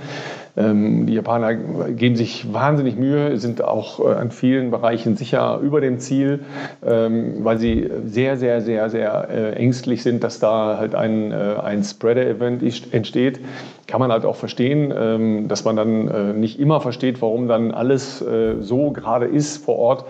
ähm, 0.57 1.07
die 1.07 1.15
Japaner 1.15 1.55
geben 1.55 2.17
sich 2.17 2.53
wahnsinnig 2.53 2.97
Mühe, 2.97 3.37
sind 3.37 3.63
auch 3.63 4.01
äh, 4.01 4.15
an 4.15 4.31
vielen 4.31 4.71
Bereichen 4.71 5.17
sicher 5.17 5.61
über 5.63 5.81
dem 5.81 6.01
Ziel, 6.01 6.41
ähm, 6.85 7.45
weil 7.45 7.59
sie 7.59 7.89
sehr, 8.05 8.37
sehr, 8.37 8.61
sehr, 8.61 8.91
sehr 8.91 9.29
äh, 9.31 9.53
ängstlich 9.53 10.03
sind, 10.03 10.25
dass 10.25 10.41
da 10.41 10.77
halt 10.79 10.95
ein, 10.95 11.33
ein 11.33 11.85
Spreader-Event 11.85 12.63
entsteht. 12.93 13.41
Kann 13.87 14.01
man 14.01 14.11
halt 14.11 14.25
auch 14.25 14.37
verstehen, 14.37 15.49
dass 15.49 15.65
man 15.65 15.77
dann 15.77 16.41
nicht 16.41 16.61
immer 16.61 16.81
versteht, 16.81 17.21
warum 17.23 17.49
dann 17.49 17.73
alles 17.73 18.25
so 18.61 18.91
gerade 18.93 19.27
ist 19.27 19.65
vor 19.65 19.77
Ort 19.77 20.05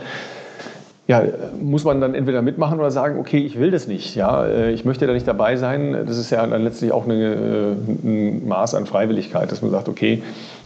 ja, 1.11 1.25
muss 1.61 1.83
man 1.83 2.01
dann 2.01 2.15
entweder 2.15 2.41
mitmachen 2.41 2.79
oder 2.79 2.93
sagen, 2.93 3.19
okay, 3.19 3.39
ich 3.39 3.59
will 3.59 3.73
das 3.73 3.89
nicht. 3.89 4.15
Ja, 4.15 4.47
äh, 4.47 4.71
ich 4.71 4.85
möchte 4.85 5.09
da 5.09 5.13
nicht 5.13 5.27
dabei 5.27 5.57
sein. 5.57 6.05
Das 6.07 6.17
ist 6.17 6.31
ja 6.31 6.47
dann 6.47 6.63
letztlich 6.63 6.93
auch 6.93 7.05
eine, 7.05 7.15
äh, 7.15 7.73
ein 8.05 8.47
Maß 8.47 8.77
an 8.77 8.87
Freiwilligkeit, 8.87 9.51
dass 9.51 9.61
man 9.61 9.73
sagt, 9.73 9.89
okay, 9.89 10.23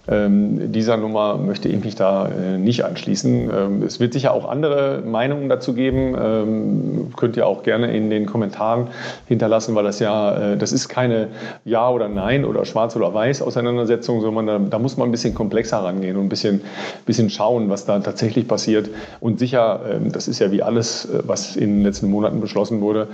ähm, 0.07 0.71
dieser 0.73 0.99
Nummer 0.99 1.39
möchte 1.39 1.69
ich 1.69 1.83
mich 1.83 1.95
da 1.95 2.29
äh, 2.29 2.59
nicht 2.59 2.85
anschließen. 2.85 3.51
Ähm, 3.51 3.83
es 3.83 4.01
wird 4.01 4.13
sicher 4.13 4.35
auch 4.35 4.47
andere 4.49 5.03
Meinungen 5.05 5.49
dazu 5.49 5.73
geben. 5.73 6.15
Ähm, 6.21 7.13
könnt 7.17 7.37
ihr 7.37 7.47
auch 7.47 7.63
gerne 7.63 7.97
in 7.97 8.11
den 8.11 8.27
Kommentaren 8.27 8.89
hinterlassen, 9.27 9.75
weil 9.75 9.85
das 9.85 10.01
ja, 10.01 10.53
äh, 10.53 10.57
das 10.59 10.73
ist 10.73 10.89
keine 10.89 11.29
Ja 11.65 11.89
oder 11.89 12.09
Nein 12.09 12.45
oder 12.45 12.67
Schwarz 12.67 12.95
oder 12.97 13.15
Weiß 13.15 13.41
Auseinandersetzung, 13.41 14.21
sondern 14.21 14.47
da, 14.47 14.59
da 14.59 14.79
muss 14.79 14.99
man 14.99 15.09
ein 15.09 15.13
bisschen 15.13 15.35
komplexer 15.35 15.79
rangehen 15.79 16.17
und 16.17 16.25
ein 16.25 16.29
bisschen, 16.29 16.61
bisschen 17.07 17.31
schauen, 17.31 17.71
was 17.71 17.87
da 17.87 17.99
tatsächlich 18.01 18.47
passiert. 18.47 18.91
Und 19.21 19.39
sicher, 19.39 19.81
ähm, 19.91 20.13
das 20.13 20.29
ist 20.29 20.39
ja 20.39 20.53
wie 20.53 20.63
alles, 20.63 21.07
äh, 21.07 21.23
was 21.27 21.57
in 21.57 21.79
den 21.79 21.83
letzten 21.83 22.11
Monaten 22.11 22.41
beschlossen 22.41 22.83
wurde, 22.83 23.09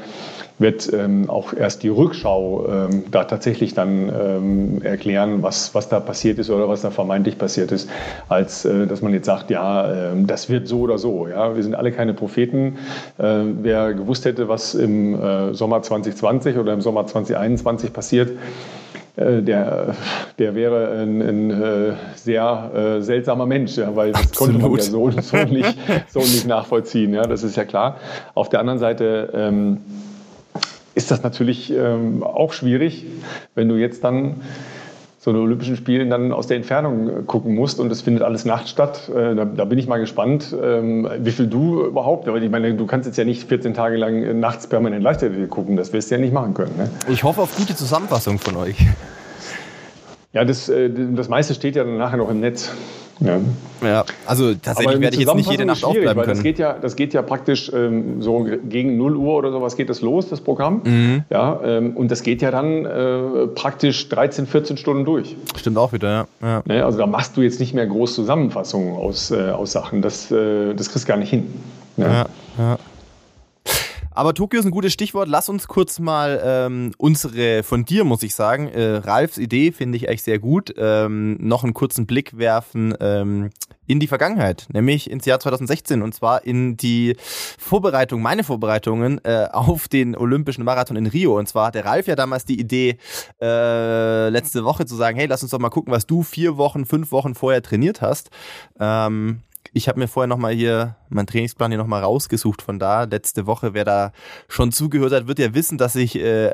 wird 0.61 0.93
ähm, 0.93 1.29
auch 1.29 1.53
erst 1.53 1.83
die 1.83 1.89
Rückschau 1.89 2.67
ähm, 2.69 3.05
da 3.11 3.25
tatsächlich 3.25 3.75
dann 3.75 4.81
erklären, 4.83 5.43
was, 5.43 5.75
was 5.75 5.89
da 5.89 6.01
passiert 6.01 6.39
ist 6.39 6.51
oder 6.51 6.69
was 6.69 6.81
was 6.81 6.83
da 6.83 6.91
vermeintlich 6.91 7.39
passiert 7.39 7.73
ist, 7.73 7.89
als 8.29 8.65
äh, 8.65 8.87
dass 8.87 9.03
man 9.03 9.13
jetzt 9.13 9.27
sagt, 9.27 9.51
ja, 9.51 10.13
äh, 10.13 10.15
das 10.27 10.49
wird 10.49 10.67
so 10.67 10.81
oder 10.81 10.99
so. 10.99 11.29
Ja? 11.29 11.55
Wir 11.55 11.63
sind 11.63 11.75
alle 11.75 11.93
keine 11.93 12.15
Propheten. 12.15 12.79
Äh, 13.19 13.43
wer 13.63 13.93
gewusst 13.95 14.25
hätte, 14.25 14.49
was 14.49 14.75
im 14.75 15.15
äh, 15.15 15.55
Sommer 15.55 15.83
2020 15.83 16.57
oder 16.57 16.73
im 16.73 16.81
Sommer 16.81 17.07
2021 17.07 17.93
passiert, 17.93 18.31
äh, 19.17 19.43
der, 19.43 19.95
der 20.39 20.55
wäre 20.55 21.03
ein, 21.03 21.21
ein 21.21 21.51
äh, 21.51 21.93
sehr 22.15 22.71
äh, 22.75 23.03
seltsamer 23.03 23.47
Mensch, 23.47 23.77
ja, 23.77 23.95
weil 23.95 24.13
das 24.13 24.23
Absolut. 24.23 24.61
konnte 24.61 24.69
man 24.69 24.79
ja 24.79 24.83
so, 24.83 25.11
so, 25.21 25.37
nicht, 25.37 25.77
so 26.09 26.21
nicht 26.21 26.47
nachvollziehen. 26.47 27.13
Ja, 27.13 27.23
das 27.23 27.43
ist 27.43 27.57
ja 27.57 27.65
klar. 27.65 27.97
Auf 28.35 28.49
der 28.49 28.61
anderen 28.61 28.79
Seite 28.79 29.31
ähm, 29.35 29.79
ist 30.95 31.11
das 31.11 31.23
natürlich 31.23 31.73
ähm, 31.73 32.23
auch 32.23 32.53
schwierig, 32.53 33.07
wenn 33.55 33.69
du 33.69 33.77
jetzt 33.77 34.05
dann 34.05 34.41
so 35.19 35.31
eine 35.31 35.41
Olympischen 35.41 35.77
Spielen 35.77 36.09
dann 36.09 36.33
aus 36.33 36.47
der 36.47 36.57
Entfernung 36.57 37.09
äh, 37.09 37.23
gucken 37.27 37.55
musst 37.55 37.79
und 37.79 37.93
es 37.93 38.01
findet 38.01 38.23
alles 38.23 38.47
nachts 38.47 38.71
statt. 38.71 39.11
Äh, 39.11 39.35
da, 39.35 39.45
da, 39.45 39.65
bin 39.67 39.79
ich 39.79 39.87
mal 39.87 39.99
gespannt, 40.01 40.57
ähm, 40.63 41.07
wie 41.19 41.31
viel 41.31 41.47
du 41.47 41.85
überhaupt, 41.85 42.27
aber 42.27 42.41
ich 42.41 42.51
meine, 42.51 42.73
du 42.73 42.87
kannst 42.87 43.07
jetzt 43.07 43.19
ja 43.19 43.25
nicht 43.25 43.47
14 43.47 43.75
Tage 43.75 43.97
lang 43.97 44.23
äh, 44.23 44.33
nachts 44.33 44.67
permanent 44.67 45.03
Leichtathletik 45.03 45.51
gucken, 45.51 45.77
das 45.77 45.93
wirst 45.93 46.11
du 46.11 46.15
ja 46.15 46.21
nicht 46.21 46.33
machen 46.33 46.55
können. 46.55 46.75
Ne? 46.79 46.91
Ich 47.09 47.23
hoffe 47.23 47.43
auf 47.43 47.55
gute 47.55 47.77
Zusammenfassung 47.77 48.39
von 48.39 48.57
euch. 48.57 48.79
Ja, 50.33 50.45
das, 50.45 50.71
das 50.71 51.29
meiste 51.29 51.55
steht 51.55 51.75
ja 51.75 51.83
dann 51.83 51.99
nachher 51.99 52.17
noch 52.17 52.31
im 52.31 52.39
Netz. 52.39 52.73
Ja. 53.21 53.39
ja, 53.83 54.05
also 54.27 54.55
tatsächlich 54.55 55.01
werde 55.01 55.17
ich 55.17 55.23
jetzt 55.23 55.35
nicht 55.35 55.51
jede 55.51 55.67
Nacht 55.67 55.85
aufbleiben 55.85 56.23
können. 56.23 56.35
Das 56.35 56.43
geht 56.43 56.59
ja, 56.59 56.73
das 56.73 56.97
geht 56.97 57.13
ja 57.13 57.21
praktisch 57.21 57.71
ähm, 57.75 58.23
so 58.23 58.47
gegen 58.69 58.97
0 58.97 59.17
Uhr 59.17 59.35
oder 59.35 59.53
sowas 59.53 59.77
geht 59.77 59.91
das 59.91 60.01
los, 60.01 60.29
das 60.31 60.41
Programm. 60.41 60.81
Mhm. 60.85 61.25
Ja, 61.29 61.61
ähm, 61.63 61.97
und 61.97 62.11
das 62.11 62.23
geht 62.23 62.41
ja 62.41 62.51
dann 62.51 62.87
äh, 62.87 63.47
praktisch 63.49 64.09
13, 64.09 64.47
14 64.47 64.77
Stunden 64.79 65.05
durch. 65.05 65.37
Stimmt 65.57 65.77
auch 65.77 65.93
wieder, 65.93 66.27
ja. 66.41 66.49
ja. 66.49 66.63
Ne, 66.65 66.85
also 66.85 66.99
da 66.99 67.07
machst 67.07 67.37
du 67.37 67.43
jetzt 67.43 67.61
nicht 67.61 67.75
mehr 67.75 67.87
groß 67.87 68.15
Zusammenfassungen 68.15 68.97
aus, 68.97 69.31
äh, 69.31 69.51
aus 69.51 69.73
Sachen. 69.73 70.01
Das, 70.01 70.31
äh, 70.31 70.75
das 70.75 70.91
kriegst 70.91 71.07
du 71.07 71.09
gar 71.09 71.19
nicht 71.19 71.31
hin. 71.31 71.47
Ja, 71.99 72.27
ja. 72.59 72.79
Aber 74.13 74.35
Tokio 74.35 74.59
ist 74.59 74.67
ein 74.67 74.73
gutes 74.73 74.93
Stichwort. 74.93 75.29
Lass 75.29 75.49
uns 75.49 75.69
kurz 75.69 75.99
mal 76.01 76.41
ähm, 76.45 76.93
unsere, 76.99 77.63
von 77.63 77.85
dir 77.85 78.05
muss 78.05 78.23
ich 78.23 78.35
sagen, 78.35 78.69
äh, 78.69 78.97
Ralfs 78.97 79.39
Idee 79.39 79.71
finde 79.73 79.97
ich 79.97 80.09
echt 80.09 80.25
sehr 80.25 80.39
gut, 80.39 80.75
ähm, 80.77 81.37
noch 81.41 81.63
einen 81.63 81.75
kurzen 81.75 82.07
Blick 82.07 82.37
werfen 82.37 82.95
ähm, 83.01 83.51
in 83.87 84.01
die 84.01 84.07
Vergangenheit, 84.07 84.67
nämlich 84.73 85.11
ins 85.11 85.27
Jahr 85.27 85.41
2016 85.41 86.03
und 86.03 86.15
zwar 86.15 86.45
in 86.45 86.77
die 86.77 87.17
Vorbereitung, 87.59 88.23
meine 88.23 88.45
Vorbereitungen 88.45 89.21
äh, 89.25 89.49
auf 89.51 89.89
den 89.89 90.17
Olympischen 90.17 90.65
Marathon 90.65 90.97
in 90.97 91.07
Rio. 91.07 91.39
Und 91.39 91.49
zwar 91.49 91.69
hat 91.69 91.75
der 91.75 91.85
Ralf 91.85 92.07
ja 92.07 92.17
damals 92.17 92.45
die 92.45 92.59
Idee, 92.59 92.99
äh, 93.41 94.29
letzte 94.29 94.65
Woche 94.65 94.87
zu 94.87 94.97
sagen, 94.97 95.19
hey, 95.19 95.27
lass 95.27 95.43
uns 95.43 95.51
doch 95.51 95.59
mal 95.59 95.71
gucken, 95.71 95.93
was 95.93 96.07
du 96.07 96.23
vier 96.23 96.57
Wochen, 96.57 96.85
fünf 96.85 97.13
Wochen 97.13 97.35
vorher 97.35 97.63
trainiert 97.63 98.01
hast. 98.01 98.31
Ähm, 98.79 99.41
ich 99.73 99.89
habe 99.89 99.99
mir 99.99 100.09
vorher 100.09 100.29
nochmal 100.29 100.53
hier 100.53 100.97
meinen 101.09 101.27
Trainingsplan 101.27 101.71
hier 101.71 101.79
nochmal 101.79 102.03
rausgesucht 102.03 102.63
von 102.63 102.79
da. 102.79 103.05
Letzte 103.05 103.47
Woche, 103.47 103.75
wer 103.75 103.85
da 103.85 104.13
schon 104.49 104.73
zugehört 104.73 105.13
hat, 105.13 105.29
wird 105.29 105.39
ja 105.39 105.55
wissen, 105.55 105.79
dass 105.79 105.97
ich 105.97 106.17
äh, 106.17 106.53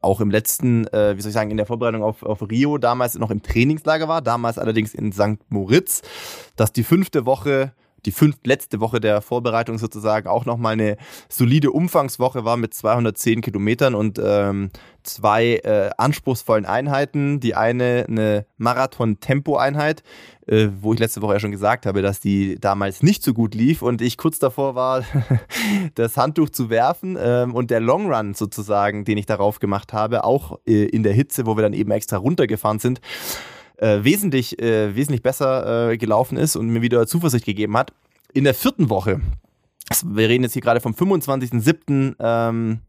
auch 0.00 0.20
im 0.20 0.30
letzten, 0.30 0.86
äh, 0.88 1.16
wie 1.16 1.20
soll 1.20 1.30
ich 1.30 1.34
sagen, 1.34 1.50
in 1.50 1.56
der 1.56 1.66
Vorbereitung 1.66 2.02
auf, 2.02 2.22
auf 2.22 2.42
Rio 2.48 2.78
damals 2.78 3.18
noch 3.18 3.30
im 3.30 3.42
Trainingslager 3.42 4.08
war, 4.08 4.22
damals 4.22 4.58
allerdings 4.58 4.94
in 4.94 5.12
St. 5.12 5.38
Moritz, 5.48 6.02
dass 6.56 6.72
die 6.72 6.84
fünfte 6.84 7.26
Woche 7.26 7.72
die 8.06 8.12
fünfte 8.12 8.48
letzte 8.48 8.80
Woche 8.80 9.00
der 9.00 9.20
Vorbereitung 9.20 9.78
sozusagen 9.78 10.28
auch 10.28 10.44
nochmal 10.44 10.74
eine 10.74 10.96
solide 11.28 11.70
Umfangswoche 11.70 12.44
war 12.44 12.56
mit 12.56 12.74
210 12.74 13.40
Kilometern 13.40 13.94
und 13.94 14.20
ähm, 14.22 14.70
zwei 15.02 15.56
äh, 15.56 15.90
anspruchsvollen 15.96 16.66
Einheiten. 16.66 17.40
Die 17.40 17.54
eine 17.54 18.06
eine 18.08 18.46
Marathon-Tempo-Einheit, 18.58 20.02
äh, 20.46 20.68
wo 20.80 20.92
ich 20.92 20.98
letzte 20.98 21.22
Woche 21.22 21.34
ja 21.34 21.40
schon 21.40 21.50
gesagt 21.50 21.86
habe, 21.86 22.02
dass 22.02 22.20
die 22.20 22.58
damals 22.60 23.02
nicht 23.02 23.22
so 23.22 23.34
gut 23.34 23.54
lief 23.54 23.82
und 23.82 24.00
ich 24.02 24.16
kurz 24.16 24.38
davor 24.38 24.74
war, 24.74 25.04
das 25.94 26.16
Handtuch 26.16 26.50
zu 26.50 26.70
werfen 26.70 27.16
ähm, 27.20 27.54
und 27.54 27.70
der 27.70 27.80
Long 27.80 28.12
Run 28.12 28.34
sozusagen, 28.34 29.04
den 29.04 29.18
ich 29.18 29.26
darauf 29.26 29.60
gemacht 29.60 29.92
habe, 29.92 30.24
auch 30.24 30.58
äh, 30.66 30.84
in 30.86 31.02
der 31.02 31.12
Hitze, 31.12 31.46
wo 31.46 31.56
wir 31.56 31.62
dann 31.62 31.72
eben 31.72 31.90
extra 31.90 32.16
runtergefahren 32.16 32.78
sind, 32.78 33.00
äh, 33.76 34.02
wesentlich, 34.02 34.56
wesentlich 34.60 35.22
besser 35.22 35.96
gelaufen 35.96 36.36
ist 36.36 36.54
und 36.56 36.68
mir 36.68 36.82
wieder 36.82 37.06
Zuversicht 37.06 37.46
gegeben 37.46 37.76
hat. 37.78 37.92
In 38.34 38.44
der 38.44 38.52
vierten 38.52 38.90
Woche, 38.90 39.20
wir 40.04 40.28
reden 40.28 40.44
jetzt 40.44 40.52
hier 40.52 40.62
gerade 40.62 40.80
vom 40.80 40.92
25.07. 40.92 42.16
Ähm, 42.20 42.80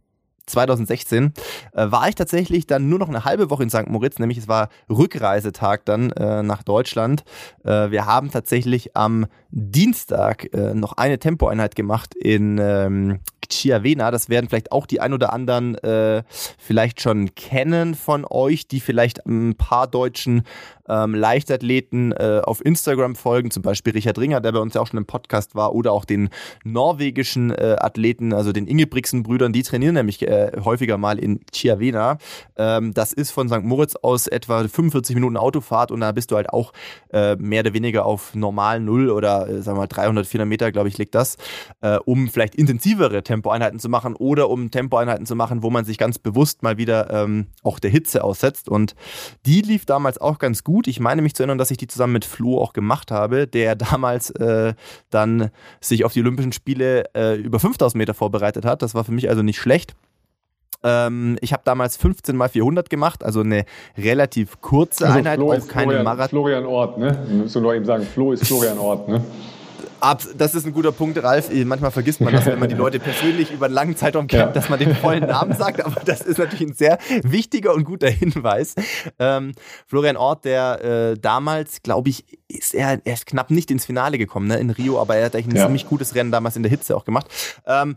2016 0.51 1.33
äh, 1.73 1.91
war 1.91 2.07
ich 2.07 2.15
tatsächlich 2.15 2.67
dann 2.67 2.89
nur 2.89 2.99
noch 2.99 3.09
eine 3.09 3.25
halbe 3.25 3.49
Woche 3.49 3.63
in 3.63 3.69
St. 3.69 3.87
Moritz, 3.87 4.19
nämlich 4.19 4.37
es 4.37 4.47
war 4.47 4.69
Rückreisetag 4.89 5.85
dann 5.85 6.11
äh, 6.11 6.43
nach 6.43 6.63
Deutschland. 6.63 7.23
Äh, 7.63 7.91
wir 7.91 8.05
haben 8.05 8.31
tatsächlich 8.31 8.95
am 8.95 9.25
Dienstag 9.49 10.53
äh, 10.53 10.73
noch 10.73 10.93
eine 10.93 11.19
Tempoeinheit 11.19 11.75
gemacht 11.75 12.15
in 12.15 12.57
ähm, 12.61 13.19
Chiavena. 13.51 14.11
Das 14.11 14.29
werden 14.29 14.49
vielleicht 14.49 14.71
auch 14.71 14.85
die 14.85 14.99
ein 14.99 15.13
oder 15.13 15.33
anderen 15.33 15.75
äh, 15.75 16.23
vielleicht 16.57 17.01
schon 17.01 17.35
kennen 17.35 17.95
von 17.95 18.25
euch, 18.29 18.67
die 18.67 18.79
vielleicht 18.79 19.25
ein 19.25 19.55
paar 19.55 19.87
deutschen 19.87 20.43
ähm, 20.91 21.15
Leichtathleten 21.15 22.11
äh, 22.11 22.41
auf 22.43 22.63
Instagram 22.63 23.15
folgen, 23.15 23.49
zum 23.49 23.63
Beispiel 23.63 23.93
Richard 23.93 24.19
Ringer, 24.19 24.41
der 24.41 24.51
bei 24.51 24.59
uns 24.59 24.73
ja 24.73 24.81
auch 24.81 24.87
schon 24.87 24.97
im 24.97 25.05
Podcast 25.05 25.55
war, 25.55 25.73
oder 25.73 25.91
auch 25.93 26.05
den 26.05 26.29
norwegischen 26.63 27.51
äh, 27.51 27.77
Athleten, 27.79 28.33
also 28.33 28.51
den 28.51 28.67
Ingebrigtsen-Brüdern, 28.67 29.53
die 29.53 29.63
trainieren 29.63 29.95
nämlich 29.95 30.21
äh, 30.27 30.51
häufiger 30.63 30.97
mal 30.97 31.17
in 31.17 31.39
Chiavena. 31.53 32.17
Ähm, 32.57 32.93
das 32.93 33.13
ist 33.13 33.31
von 33.31 33.47
St. 33.47 33.63
Moritz 33.63 33.95
aus 33.95 34.27
etwa 34.27 34.67
45 34.67 35.15
Minuten 35.15 35.37
Autofahrt 35.37 35.91
und 35.91 36.01
da 36.01 36.11
bist 36.11 36.31
du 36.31 36.35
halt 36.35 36.49
auch 36.49 36.73
äh, 37.13 37.35
mehr 37.37 37.61
oder 37.61 37.73
weniger 37.73 38.05
auf 38.05 38.35
normal 38.35 38.79
Null 38.79 39.09
oder 39.09 39.47
äh, 39.47 39.61
sagen 39.61 39.77
wir 39.77 39.81
mal 39.81 39.87
300, 39.87 40.27
400 40.27 40.47
Meter, 40.47 40.71
glaube 40.71 40.89
ich, 40.89 40.97
liegt 40.97 41.15
das, 41.15 41.37
äh, 41.81 41.97
um 41.97 42.27
vielleicht 42.27 42.55
intensivere 42.55 43.23
Tempoeinheiten 43.41 43.79
zu 43.79 43.89
machen 43.89 44.15
oder 44.15 44.49
um 44.49 44.69
Tempoeinheiten 44.69 45.25
zu 45.25 45.35
machen, 45.35 45.63
wo 45.63 45.71
man 45.71 45.83
sich 45.83 45.97
ganz 45.97 46.19
bewusst 46.19 46.61
mal 46.61 46.77
wieder 46.77 47.09
ähm, 47.11 47.47
auch 47.63 47.79
der 47.79 47.89
Hitze 47.89 48.23
aussetzt. 48.23 48.69
Und 48.69 48.95
die 49.45 49.61
lief 49.61 49.85
damals 49.85 50.21
auch 50.21 50.37
ganz 50.37 50.63
gut. 50.63 50.87
Ich 50.87 50.99
meine 50.99 51.21
mich 51.21 51.33
zu 51.33 51.43
erinnern, 51.43 51.57
dass 51.57 51.71
ich 51.71 51.77
die 51.77 51.87
zusammen 51.87 52.13
mit 52.13 52.25
Flo 52.25 52.59
auch 52.59 52.73
gemacht 52.73 53.09
habe, 53.09 53.47
der 53.47 53.75
damals 53.91 54.29
äh, 54.31 54.73
dann 55.09 55.49
sich 55.79 56.05
auf 56.05 56.13
die 56.13 56.21
Olympischen 56.21 56.51
Spiele 56.51 57.05
äh, 57.15 57.35
über 57.35 57.59
5000 57.59 57.97
Meter 57.97 58.13
vorbereitet 58.13 58.63
hat. 58.63 58.81
Das 58.83 58.93
war 58.93 59.03
für 59.03 59.11
mich 59.11 59.27
also 59.29 59.41
nicht 59.41 59.57
schlecht. 59.57 59.95
Ähm, 60.83 61.37
ich 61.41 61.53
habe 61.53 61.63
damals 61.65 61.97
15 61.97 62.35
mal 62.35 62.49
400 62.49 62.89
gemacht, 62.89 63.23
also 63.23 63.41
eine 63.41 63.65
relativ 63.97 64.61
kurze 64.61 65.05
also 65.05 65.19
Einheit, 65.19 65.37
Flo 65.37 65.51
auch 65.51 65.67
keine 65.67 65.83
Florian, 65.83 66.03
Marathon. 66.03 66.29
Florian 66.29 66.65
Ort, 66.65 66.97
ne? 66.97 67.25
Müssen 67.29 67.53
wir 67.55 67.61
nur 67.61 67.75
eben 67.75 67.85
sagen, 67.85 68.03
Flo 68.03 68.31
ist 68.31 68.47
Florian 68.47 68.79
Ort, 68.79 69.07
ne? 69.07 69.23
Ab, 70.01 70.23
das 70.35 70.55
ist 70.55 70.65
ein 70.65 70.73
guter 70.73 70.91
Punkt, 70.91 71.21
Ralf. 71.21 71.49
Manchmal 71.65 71.91
vergisst 71.91 72.21
man 72.21 72.33
das, 72.33 72.45
wenn 72.47 72.59
man 72.59 72.69
die 72.69 72.75
Leute 72.75 72.99
persönlich 73.11 73.51
über 73.51 73.67
einen 73.67 73.75
langen 73.75 73.95
Zeitraum 73.95 74.27
kennt, 74.27 74.47
ja. 74.47 74.51
dass 74.51 74.67
man 74.67 74.79
den 74.79 74.95
vollen 74.95 75.27
Namen 75.27 75.55
sagt. 75.55 75.85
Aber 75.85 76.01
das 76.03 76.21
ist 76.21 76.39
natürlich 76.39 76.69
ein 76.69 76.73
sehr 76.73 76.97
wichtiger 77.23 77.73
und 77.73 77.83
guter 77.83 78.09
Hinweis. 78.09 78.75
Ähm, 79.19 79.53
Florian 79.85 80.17
Ort, 80.17 80.45
der 80.45 80.83
äh, 80.83 81.19
damals, 81.19 81.83
glaube 81.83 82.09
ich, 82.09 82.25
ist 82.47 82.73
er, 82.73 82.99
er 83.03 83.13
ist 83.13 83.25
knapp 83.27 83.51
nicht 83.51 83.71
ins 83.71 83.85
Finale 83.85 84.17
gekommen 84.17 84.47
ne, 84.47 84.57
in 84.57 84.71
Rio, 84.71 84.99
aber 84.99 85.15
er 85.15 85.25
hat 85.25 85.35
eigentlich 85.35 85.53
ein 85.53 85.57
ja. 85.57 85.65
ziemlich 85.65 85.87
gutes 85.87 86.15
Rennen 86.15 86.31
damals 86.31 86.55
in 86.55 86.63
der 86.63 86.69
Hitze 86.69 86.95
auch 86.97 87.05
gemacht. 87.05 87.27
Ähm, 87.65 87.95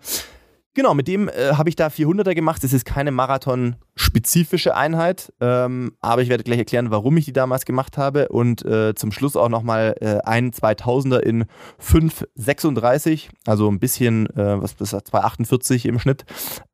Genau, 0.76 0.92
mit 0.92 1.06
dem 1.06 1.28
äh, 1.28 1.52
habe 1.52 1.68
ich 1.68 1.76
da 1.76 1.86
400er 1.86 2.34
gemacht. 2.34 2.64
Das 2.64 2.72
ist 2.72 2.84
keine 2.84 3.12
Marathon-spezifische 3.12 4.74
Einheit, 4.74 5.32
ähm, 5.40 5.92
aber 6.00 6.22
ich 6.22 6.28
werde 6.28 6.42
gleich 6.42 6.58
erklären, 6.58 6.90
warum 6.90 7.16
ich 7.16 7.26
die 7.26 7.32
damals 7.32 7.64
gemacht 7.64 7.96
habe 7.96 8.28
und 8.28 8.64
äh, 8.64 8.92
zum 8.96 9.12
Schluss 9.12 9.36
auch 9.36 9.48
nochmal 9.48 9.94
äh, 10.00 10.18
einen 10.28 10.50
2000er 10.50 11.20
in 11.20 11.44
5,36, 11.80 13.28
also 13.46 13.70
ein 13.70 13.78
bisschen, 13.78 14.26
äh, 14.30 14.60
was 14.60 14.74
das, 14.74 14.92
2,48 14.94 15.86
im 15.86 16.00
Schnitt. 16.00 16.24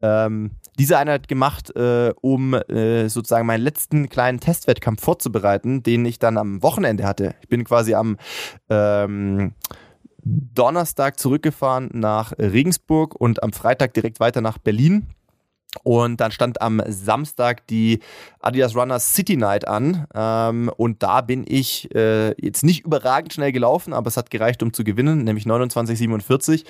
Ähm, 0.01 0.53
diese 0.78 0.96
Einheit 0.96 1.28
gemacht, 1.28 1.76
äh, 1.76 2.14
um 2.22 2.55
äh, 2.55 3.09
sozusagen 3.09 3.46
meinen 3.46 3.62
letzten 3.62 4.09
kleinen 4.09 4.40
Testwettkampf 4.40 5.03
vorzubereiten, 5.03 5.82
den 5.82 6.07
ich 6.07 6.18
dann 6.18 6.38
am 6.38 6.62
Wochenende 6.62 7.05
hatte. 7.05 7.34
Ich 7.42 7.48
bin 7.48 7.64
quasi 7.64 7.92
am 7.92 8.16
ähm, 8.70 9.53
Donnerstag 10.24 11.18
zurückgefahren 11.18 11.90
nach 11.92 12.32
Regensburg 12.38 13.14
und 13.14 13.42
am 13.42 13.52
Freitag 13.52 13.94
direkt 13.94 14.20
weiter 14.20 14.40
nach 14.40 14.58
Berlin. 14.58 15.08
Und 15.84 16.20
dann 16.20 16.32
stand 16.32 16.60
am 16.60 16.82
Samstag 16.88 17.66
die 17.68 18.00
Adidas 18.40 18.74
Runners 18.74 19.14
City 19.14 19.36
Night 19.36 19.68
an. 19.68 20.06
Ähm, 20.14 20.70
und 20.76 21.02
da 21.02 21.20
bin 21.20 21.44
ich 21.46 21.94
äh, 21.94 22.34
jetzt 22.44 22.64
nicht 22.64 22.84
überragend 22.84 23.32
schnell 23.32 23.52
gelaufen, 23.52 23.92
aber 23.92 24.08
es 24.08 24.16
hat 24.16 24.30
gereicht, 24.30 24.62
um 24.62 24.72
zu 24.72 24.82
gewinnen, 24.82 25.22
nämlich 25.22 25.46
29,47. 25.46 26.64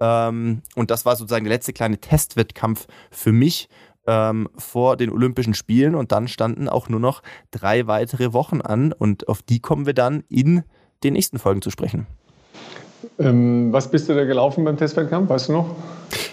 Ähm, 0.00 0.62
und 0.74 0.90
das 0.90 1.04
war 1.04 1.14
sozusagen 1.14 1.44
der 1.44 1.54
letzte 1.54 1.72
kleine 1.72 1.98
Testwettkampf 1.98 2.86
für 3.12 3.32
mich 3.32 3.68
ähm, 4.08 4.48
vor 4.56 4.96
den 4.96 5.10
Olympischen 5.10 5.54
Spielen. 5.54 5.94
Und 5.94 6.10
dann 6.10 6.26
standen 6.26 6.68
auch 6.68 6.88
nur 6.88 7.00
noch 7.00 7.22
drei 7.52 7.86
weitere 7.86 8.32
Wochen 8.32 8.60
an. 8.60 8.92
Und 8.92 9.28
auf 9.28 9.42
die 9.42 9.60
kommen 9.60 9.86
wir 9.86 9.94
dann 9.94 10.24
in 10.28 10.64
den 11.04 11.12
nächsten 11.12 11.38
Folgen 11.38 11.62
zu 11.62 11.70
sprechen. 11.70 12.08
Ähm, 13.18 13.72
was 13.72 13.90
bist 13.90 14.08
du 14.08 14.14
da 14.14 14.24
gelaufen 14.24 14.64
beim 14.64 14.76
Testwettkampf, 14.76 15.28
weißt 15.30 15.48
du 15.48 15.52
noch? 15.52 15.76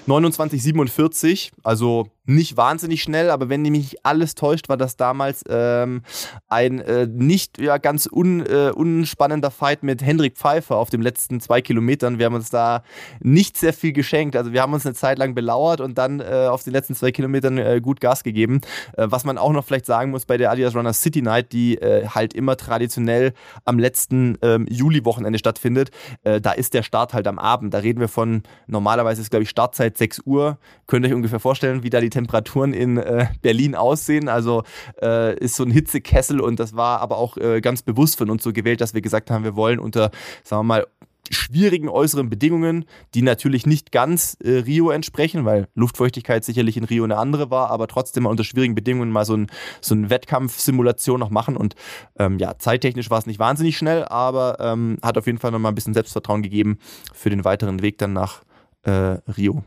29,47, 0.08 1.52
also 1.64 2.08
nicht 2.30 2.58
wahnsinnig 2.58 3.02
schnell, 3.02 3.30
aber 3.32 3.50
wenn 3.50 3.64
mich 3.64 4.06
alles 4.06 4.36
täuscht, 4.36 4.70
war 4.70 4.78
das 4.78 4.96
damals 4.96 5.44
ähm, 5.50 6.04
ein 6.48 6.80
äh, 6.80 7.08
nicht 7.08 7.60
ja, 7.60 7.78
ganz 7.78 8.08
un, 8.12 8.46
äh, 8.46 8.72
unspannender 8.74 9.52
Fight 9.52 9.84
mit 9.84 10.02
Hendrik 10.02 10.38
Pfeiffer 10.38 10.78
auf 10.78 10.90
den 10.90 11.02
letzten 11.02 11.42
zwei 11.42 11.62
Kilometern. 11.62 12.20
Wir 12.20 12.28
haben 12.28 12.36
uns 12.36 12.50
da 12.50 12.84
nicht 13.20 13.58
sehr 13.58 13.74
viel 13.74 13.94
geschenkt. 13.94 14.36
Also 14.36 14.54
wir 14.54 14.62
haben 14.62 14.74
uns 14.74 14.86
eine 14.86 14.96
Zeit 14.96 15.18
lang 15.18 15.34
belauert 15.34 15.82
und 15.82 15.98
dann 15.98 16.20
äh, 16.20 16.48
auf 16.50 16.64
den 16.64 16.74
letzten 16.74 16.96
zwei 16.96 17.12
Kilometern 17.12 17.58
äh, 17.58 17.82
gut 17.82 18.00
Gas 18.00 18.24
gegeben. 18.24 18.62
Äh, 18.96 19.08
was 19.10 19.26
man 19.26 19.38
auch 19.38 19.52
noch 19.52 19.66
vielleicht 19.66 19.88
sagen 19.88 20.12
muss 20.12 20.26
bei 20.26 20.38
der 20.38 20.52
Adidas 20.52 20.76
Runner 20.76 20.94
City 20.94 21.22
Night, 21.22 21.52
die 21.52 21.78
äh, 21.78 22.08
halt 22.08 22.34
immer 22.36 22.58
traditionell 22.58 23.34
am 23.66 23.80
letzten 23.80 24.38
ähm, 24.44 24.68
Juli-Wochenende 24.70 25.40
stattfindet, 25.40 25.90
da 26.24 26.52
ist 26.52 26.74
der 26.74 26.84
Start 26.84 27.14
halt 27.14 27.28
am 27.28 27.40
Abend. 27.40 27.74
Da 27.74 27.80
reden 27.80 28.00
wir 28.00 28.08
von, 28.08 28.44
normalerweise 28.68 29.22
ist 29.22 29.30
glaube 29.30 29.44
ich 29.44 29.50
Startzeit 29.50 29.98
6 29.98 30.22
Uhr. 30.26 30.58
Könnt 30.86 31.06
ihr 31.06 31.10
euch 31.10 31.16
ungefähr 31.16 31.40
vorstellen, 31.40 31.84
wie 31.84 31.90
da 31.90 32.02
die 32.02 32.10
Temperaturen 32.20 32.74
in 32.74 32.98
äh, 32.98 33.28
Berlin 33.42 33.76
aussehen. 33.76 34.28
Also 34.28 34.64
äh, 35.02 35.38
ist 35.40 35.56
so 35.56 35.64
ein 35.64 35.72
Hitzekessel 35.72 36.42
und 36.42 36.60
das 36.60 36.76
war 36.76 37.00
aber 37.00 37.18
auch 37.18 37.38
äh, 37.38 37.62
ganz 37.62 37.82
bewusst 37.82 38.18
von 38.18 38.30
uns 38.30 38.44
so 38.44 38.52
gewählt, 38.52 38.82
dass 38.82 38.94
wir 38.94 39.02
gesagt 39.02 39.32
haben, 39.32 39.44
wir 39.44 39.56
wollen 39.56 39.80
unter, 39.80 40.12
sagen 40.44 40.62
wir 40.62 40.64
mal, 40.64 40.88
schwierigen 41.32 41.90
äußeren 41.90 42.30
Bedingungen, 42.30 42.86
die 43.14 43.22
natürlich 43.22 43.66
nicht 43.66 43.92
ganz 43.92 44.36
äh, 44.44 44.50
Rio 44.52 44.90
entsprechen, 44.90 45.46
weil 45.46 45.68
Luftfeuchtigkeit 45.76 46.44
sicherlich 46.44 46.76
in 46.76 46.84
Rio 46.84 47.04
eine 47.04 47.18
andere 47.18 47.52
war, 47.52 47.70
aber 47.70 47.88
trotzdem 47.88 48.24
mal 48.24 48.30
unter 48.30 48.44
schwierigen 48.44 48.76
Bedingungen 48.76 49.12
mal 49.12 49.26
so 49.26 49.36
ein, 49.36 49.48
so 49.80 49.96
ein 49.96 50.10
Wettkampfsimulation 50.10 51.20
noch 51.20 51.30
machen. 51.30 51.56
Und 51.56 51.76
ähm, 52.18 52.40
ja, 52.40 52.58
zeittechnisch 52.58 53.10
war 53.10 53.20
es 53.20 53.28
nicht 53.28 53.40
wahnsinnig 53.40 53.78
schnell, 53.78 54.06
aber 54.06 54.58
ähm, 54.60 54.98
hat 55.04 55.18
auf 55.18 55.28
jeden 55.28 55.38
Fall 55.38 55.52
nochmal 55.52 55.72
ein 55.72 55.76
bisschen 55.76 55.94
Selbstvertrauen 55.94 56.42
gegeben 56.42 56.80
für 57.14 57.30
den 57.30 57.46
weiteren 57.46 57.82
Weg 57.82 58.00
dann 58.00 58.14
nach 58.14 58.42
äh, 58.84 59.18
Rio. 59.38 59.64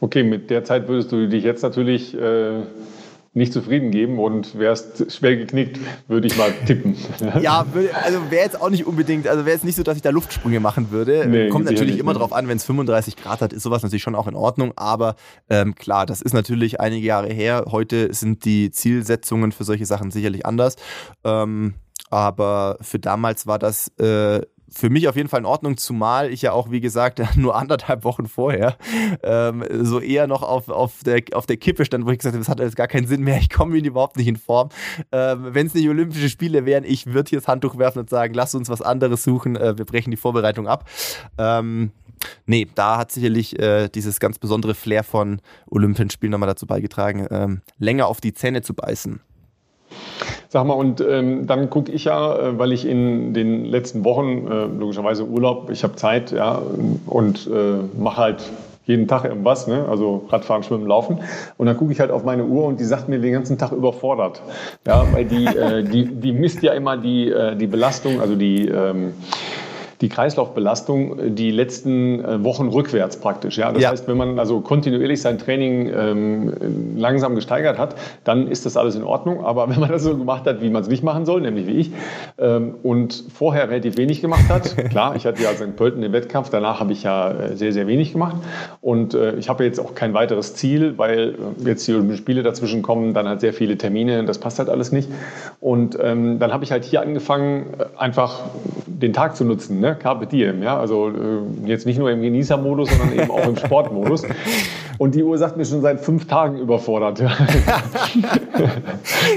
Okay, 0.00 0.22
mit 0.22 0.50
der 0.50 0.64
Zeit 0.64 0.88
würdest 0.88 1.12
du 1.12 1.28
dich 1.28 1.44
jetzt 1.44 1.62
natürlich 1.62 2.14
äh, 2.14 2.62
nicht 3.36 3.52
zufrieden 3.52 3.90
geben 3.90 4.18
und 4.18 4.58
wärst 4.58 5.12
schwer 5.12 5.36
geknickt, 5.36 5.78
würde 6.08 6.26
ich 6.26 6.38
mal 6.38 6.52
tippen. 6.66 6.96
Ja, 7.42 7.66
also 8.02 8.30
wäre 8.30 8.44
jetzt 8.44 8.60
auch 8.60 8.70
nicht 8.70 8.86
unbedingt, 8.86 9.28
also 9.28 9.44
wäre 9.44 9.54
jetzt 9.54 9.64
nicht 9.64 9.76
so, 9.76 9.82
dass 9.82 9.96
ich 9.96 10.02
da 10.02 10.08
Luftsprünge 10.08 10.58
machen 10.58 10.90
würde. 10.90 11.26
Nee, 11.28 11.50
Kommt 11.50 11.66
natürlich 11.66 11.98
immer 11.98 12.14
drauf 12.14 12.32
an, 12.32 12.48
wenn 12.48 12.56
es 12.56 12.64
35 12.64 13.16
Grad 13.16 13.42
hat, 13.42 13.52
ist 13.52 13.62
sowas 13.62 13.82
natürlich 13.82 14.02
schon 14.02 14.14
auch 14.14 14.26
in 14.26 14.34
Ordnung. 14.34 14.72
Aber 14.76 15.16
ähm, 15.50 15.74
klar, 15.74 16.06
das 16.06 16.22
ist 16.22 16.32
natürlich 16.32 16.80
einige 16.80 17.06
Jahre 17.06 17.28
her. 17.28 17.66
Heute 17.70 18.12
sind 18.14 18.46
die 18.46 18.70
Zielsetzungen 18.70 19.52
für 19.52 19.64
solche 19.64 19.84
Sachen 19.84 20.10
sicherlich 20.10 20.46
anders. 20.46 20.76
Ähm, 21.22 21.74
aber 22.08 22.78
für 22.80 22.98
damals 22.98 23.46
war 23.46 23.58
das 23.58 23.88
äh, 23.98 24.40
für 24.68 24.90
mich 24.90 25.08
auf 25.08 25.16
jeden 25.16 25.28
Fall 25.28 25.40
in 25.40 25.46
Ordnung, 25.46 25.76
zumal 25.76 26.32
ich 26.32 26.42
ja 26.42 26.52
auch, 26.52 26.70
wie 26.70 26.80
gesagt, 26.80 27.22
nur 27.36 27.56
anderthalb 27.56 28.04
Wochen 28.04 28.26
vorher 28.26 28.76
ähm, 29.22 29.64
so 29.82 30.00
eher 30.00 30.26
noch 30.26 30.42
auf, 30.42 30.68
auf, 30.68 31.02
der, 31.04 31.22
auf 31.32 31.46
der 31.46 31.56
Kippe 31.56 31.84
stand, 31.84 32.06
wo 32.06 32.10
ich 32.10 32.18
gesagt 32.18 32.34
habe, 32.34 32.44
das 32.44 32.48
hat 32.48 32.60
jetzt 32.60 32.76
gar 32.76 32.88
keinen 32.88 33.06
Sinn 33.06 33.22
mehr, 33.22 33.38
ich 33.38 33.50
komme 33.50 33.76
überhaupt 33.76 34.16
nicht 34.16 34.28
in 34.28 34.36
Form. 34.36 34.70
Ähm, 35.12 35.48
Wenn 35.50 35.66
es 35.66 35.74
nicht 35.74 35.88
Olympische 35.88 36.28
Spiele 36.28 36.64
wären, 36.64 36.84
ich 36.84 37.06
würde 37.06 37.30
hier 37.30 37.38
das 37.38 37.48
Handtuch 37.48 37.78
werfen 37.78 38.00
und 38.00 38.10
sagen, 38.10 38.34
lass 38.34 38.54
uns 38.54 38.68
was 38.68 38.82
anderes 38.82 39.22
suchen, 39.22 39.56
äh, 39.56 39.78
wir 39.78 39.84
brechen 39.84 40.10
die 40.10 40.16
Vorbereitung 40.16 40.66
ab. 40.66 40.88
Ähm, 41.38 41.92
nee, 42.46 42.66
da 42.74 42.98
hat 42.98 43.12
sicherlich 43.12 43.58
äh, 43.58 43.88
dieses 43.88 44.20
ganz 44.20 44.38
besondere 44.38 44.74
Flair 44.74 45.04
von 45.04 45.40
Olympischen 45.70 46.10
Spielen 46.10 46.32
nochmal 46.32 46.48
dazu 46.48 46.66
beigetragen, 46.66 47.26
ähm, 47.30 47.60
länger 47.78 48.06
auf 48.06 48.20
die 48.20 48.34
Zähne 48.34 48.62
zu 48.62 48.74
beißen. 48.74 49.20
Sag 50.48 50.64
mal, 50.66 50.74
und 50.74 51.00
ähm, 51.00 51.46
dann 51.46 51.70
gucke 51.70 51.92
ich 51.92 52.04
ja, 52.04 52.36
äh, 52.38 52.58
weil 52.58 52.72
ich 52.72 52.86
in 52.86 53.34
den 53.34 53.64
letzten 53.64 54.04
Wochen 54.04 54.46
äh, 54.46 54.66
logischerweise 54.66 55.26
Urlaub, 55.26 55.70
ich 55.70 55.82
habe 55.82 55.96
Zeit, 55.96 56.32
ja, 56.32 56.62
und 57.06 57.48
äh, 57.52 57.98
mache 57.98 58.16
halt 58.16 58.50
jeden 58.86 59.08
Tag 59.08 59.24
irgendwas, 59.24 59.66
ne? 59.66 59.84
also 59.88 60.26
Radfahren, 60.28 60.62
Schwimmen, 60.62 60.86
Laufen. 60.86 61.18
Und 61.56 61.66
dann 61.66 61.76
gucke 61.76 61.92
ich 61.92 62.00
halt 62.00 62.12
auf 62.12 62.24
meine 62.24 62.44
Uhr 62.44 62.64
und 62.64 62.78
die 62.78 62.84
sagt 62.84 63.08
mir 63.08 63.18
den 63.18 63.32
ganzen 63.32 63.58
Tag 63.58 63.72
überfordert. 63.72 64.40
Ja, 64.86 65.04
weil 65.12 65.24
die, 65.24 65.44
äh, 65.46 65.82
die, 65.82 66.06
die 66.06 66.32
misst 66.32 66.62
ja 66.62 66.72
immer 66.72 66.96
die, 66.96 67.30
äh, 67.30 67.56
die 67.56 67.66
Belastung, 67.66 68.20
also 68.20 68.36
die, 68.36 68.68
ähm, 68.68 69.14
die 70.00 70.08
Kreislaufbelastung 70.08 71.34
die 71.34 71.50
letzten 71.50 72.24
äh, 72.24 72.44
Wochen 72.44 72.68
rückwärts 72.68 73.16
praktisch. 73.16 73.58
Ja? 73.58 73.72
Das 73.72 73.82
ja. 73.82 73.90
heißt, 73.90 74.08
wenn 74.08 74.16
man 74.16 74.38
also 74.38 74.60
kontinuierlich 74.60 75.20
sein 75.22 75.38
Training 75.38 75.90
ähm, 75.94 76.52
langsam 76.96 77.34
gesteigert 77.34 77.78
hat, 77.78 77.94
dann 78.24 78.48
ist 78.48 78.66
das 78.66 78.76
alles 78.76 78.94
in 78.94 79.04
Ordnung. 79.04 79.44
Aber 79.44 79.68
wenn 79.70 79.80
man 79.80 79.90
das 79.90 80.02
so 80.02 80.16
gemacht 80.16 80.46
hat, 80.46 80.60
wie 80.60 80.70
man 80.70 80.82
es 80.82 80.88
nicht 80.88 81.02
machen 81.02 81.24
soll, 81.24 81.40
nämlich 81.40 81.66
wie 81.66 81.72
ich, 81.72 81.90
ähm, 82.38 82.74
und 82.82 83.24
vorher 83.32 83.70
relativ 83.70 83.96
wenig 83.96 84.20
gemacht 84.20 84.48
hat, 84.48 84.76
klar, 84.90 85.16
ich 85.16 85.24
hatte 85.26 85.42
ja 85.42 85.50
St. 85.50 85.76
Pölten 85.76 86.02
den 86.02 86.12
Wettkampf, 86.12 86.50
danach 86.50 86.80
habe 86.80 86.92
ich 86.92 87.02
ja 87.02 87.30
äh, 87.30 87.56
sehr, 87.56 87.72
sehr 87.72 87.86
wenig 87.86 88.12
gemacht. 88.12 88.36
Und 88.80 89.14
äh, 89.14 89.36
ich 89.36 89.48
habe 89.48 89.64
jetzt 89.64 89.80
auch 89.80 89.94
kein 89.94 90.14
weiteres 90.14 90.54
Ziel, 90.54 90.98
weil 90.98 91.34
jetzt 91.64 91.86
die 91.86 92.16
Spiele 92.16 92.42
dazwischen 92.42 92.82
kommen, 92.82 93.14
dann 93.14 93.28
halt 93.28 93.40
sehr 93.40 93.52
viele 93.52 93.78
Termine, 93.78 94.24
das 94.24 94.38
passt 94.38 94.58
halt 94.58 94.68
alles 94.68 94.92
nicht. 94.92 95.08
Und 95.60 95.96
ähm, 96.00 96.38
dann 96.38 96.52
habe 96.52 96.64
ich 96.64 96.72
halt 96.72 96.84
hier 96.84 97.00
angefangen, 97.00 97.66
einfach 97.96 98.40
den 98.86 99.12
Tag 99.12 99.36
zu 99.36 99.44
nutzen. 99.44 99.80
Ne? 99.80 99.85
Carpe 99.94 100.26
diem, 100.26 100.62
ja? 100.62 100.78
also 100.78 101.08
äh, 101.08 101.68
jetzt 101.68 101.86
nicht 101.86 101.98
nur 101.98 102.10
im 102.10 102.22
Genießermodus, 102.22 102.90
sondern 102.90 103.18
eben 103.18 103.30
auch 103.30 103.46
im 103.46 103.56
Sportmodus. 103.56 104.24
Und 104.98 105.14
die 105.14 105.22
Uhr 105.22 105.36
sagt 105.36 105.56
mir 105.56 105.64
schon 105.64 105.82
seit 105.82 106.00
fünf 106.00 106.26
Tagen 106.26 106.58
überfordert. 106.58 107.22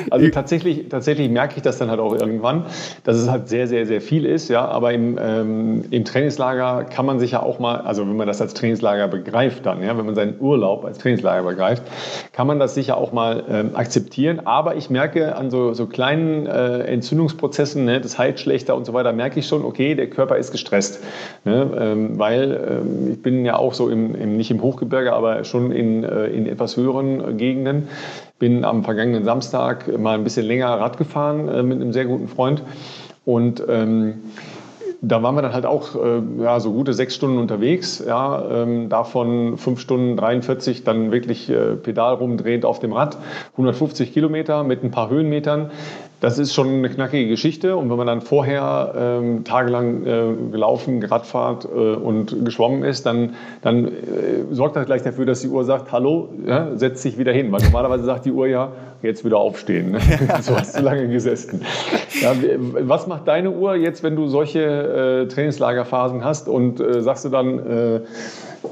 also 0.10 0.30
tatsächlich, 0.30 0.88
tatsächlich 0.89 1.30
merke 1.30 1.56
ich 1.58 1.62
das 1.62 1.78
dann 1.78 1.89
halt 1.89 2.00
auch 2.00 2.16
irgendwann, 2.16 2.66
dass 3.04 3.18
es 3.18 3.30
halt 3.30 3.50
sehr, 3.50 3.68
sehr, 3.68 3.86
sehr 3.86 4.00
viel 4.02 4.26
ist. 4.26 4.47
Ja, 4.50 4.66
aber 4.66 4.93
im, 4.93 5.20
ähm, 5.22 5.84
im 5.91 6.06
Trainingslager 6.06 6.86
kann 6.86 7.06
man 7.06 7.20
sich 7.20 7.32
ja 7.32 7.43
auch 7.43 7.60
mal, 7.60 7.82
also 7.82 8.08
wenn 8.08 8.16
man 8.16 8.28
das 8.28 8.41
als 8.41 8.54
Trainingslager 8.54 9.10
begreift 9.10 9.66
dann, 9.66 9.84
ja, 9.84 9.97
wenn 9.97 10.06
man 10.06 10.16
seinen 10.16 10.39
Urlaub 10.39 10.86
als 10.86 10.97
Trainingslager 11.00 11.45
begreift, 11.47 11.84
kann 12.32 12.47
man 12.47 12.60
das 12.60 12.74
sicher 12.74 12.95
auch 12.97 13.12
mal 13.12 13.43
ähm, 13.50 13.72
akzeptieren. 13.76 14.41
Aber 14.45 14.76
ich 14.76 14.89
merke 14.89 15.36
an 15.36 15.52
so, 15.52 15.74
so 15.74 15.88
kleinen 15.88 16.45
äh, 16.45 16.84
Entzündungsprozessen, 16.84 17.84
ne, 17.84 18.00
das 18.00 18.18
Heilschlechter 18.18 18.76
und 18.76 18.86
so 18.86 18.93
weiter, 18.93 19.12
merke 19.12 19.39
ich 19.39 19.47
schon, 19.47 19.66
okay, 19.66 19.95
der 19.95 20.10
Körper 20.10 20.38
ist 20.39 20.51
gestresst. 20.51 21.03
Ne, 21.45 21.71
ähm, 21.79 22.19
weil 22.19 22.81
ähm, 22.81 23.11
ich 23.11 23.21
bin 23.21 23.45
ja 23.45 23.57
auch 23.57 23.73
so 23.73 23.89
im, 23.89 24.15
im, 24.15 24.37
nicht 24.37 24.51
im 24.51 24.61
Hochgebirge, 24.61 25.13
aber 25.13 25.43
schon 25.43 25.71
in, 25.71 26.03
äh, 26.03 26.27
in 26.27 26.47
etwas 26.47 26.77
höheren 26.77 27.37
Gegenden. 27.37 27.87
Bin 28.39 28.63
am 28.63 28.83
vergangenen 28.83 29.25
Samstag 29.25 29.97
mal 29.97 30.15
ein 30.15 30.23
bisschen 30.23 30.45
länger 30.45 30.69
Rad 30.69 30.97
gefahren 30.97 31.47
äh, 31.49 31.63
mit 31.63 31.81
einem 31.81 31.93
sehr 31.93 32.05
guten 32.05 32.27
Freund 32.27 32.63
und 33.25 33.63
ähm, 33.69 34.15
da 35.01 35.23
waren 35.23 35.35
wir 35.35 35.41
dann 35.41 35.53
halt 35.53 35.65
auch 35.65 35.95
äh, 35.95 36.21
ja, 36.41 36.59
so 36.59 36.73
gute 36.73 36.93
sechs 36.93 37.15
Stunden 37.15 37.37
unterwegs, 37.37 38.03
ja, 38.05 38.63
ähm, 38.63 38.89
davon 38.89 39.57
fünf 39.57 39.79
Stunden 39.79 40.17
43 40.17 40.83
dann 40.83 41.11
wirklich 41.11 41.49
äh, 41.49 41.75
Pedal 41.75 42.15
rumdrehend 42.15 42.65
auf 42.65 42.79
dem 42.79 42.91
Rad, 42.91 43.17
150 43.53 44.11
Kilometer 44.11 44.63
mit 44.63 44.83
ein 44.83 44.91
paar 44.91 45.09
Höhenmetern. 45.09 45.71
Das 46.22 46.38
ist 46.38 46.53
schon 46.53 46.67
eine 46.67 46.89
knackige 46.89 47.30
Geschichte. 47.30 47.78
Und 47.78 47.89
wenn 47.89 47.97
man 47.97 48.07
dann 48.07 48.22
vorher 48.22 48.93
ähm, 48.95 49.43
tagelang 49.45 50.05
äh, 50.05 50.51
gelaufen, 50.51 51.01
Radfahrt 51.03 51.65
äh, 51.65 51.67
und 51.67 52.43
geschwommen 52.43 52.84
ist, 52.84 53.05
dann, 53.05 53.36
dann 53.61 53.86
äh, 53.86 53.91
sorgt 54.51 54.76
das 54.76 54.86
gleich 54.86 55.01
dafür, 55.01 55.26
dass 55.26 55.41
die 55.41 55.47
Uhr 55.47 55.63
sagt, 55.63 55.91
hallo, 55.91 56.30
ja, 56.45 56.76
setz 56.76 57.03
dich 57.03 57.17
wieder 57.17 57.32
hin. 57.32 57.51
Weil 57.51 57.61
normalerweise 57.61 58.03
sagt 58.03 58.26
die 58.26 58.32
Uhr 58.32 58.47
ja, 58.47 58.72
jetzt 59.02 59.26
wieder 59.26 59.38
aufstehen. 59.38 59.91
Ne? 59.91 60.00
so 60.41 60.58
hast 60.58 60.78
du 60.78 60.82
lange 60.82 61.08
gesessen. 61.08 61.66
Ja, 62.22 62.34
was 62.82 63.08
macht 63.08 63.28
deine 63.28 63.52
Uhr 63.52 63.76
jetzt, 63.76 64.04
wenn 64.04 64.16
du 64.16 64.28
solche 64.28 64.60
äh, 64.60 65.28
Trainingslagerphasen 65.28 66.24
hast 66.24 66.47
und 66.47 66.80
äh, 66.80 67.02
sagst 67.02 67.26
du 67.26 67.30
dann, 67.30 67.60
äh, 67.60 68.00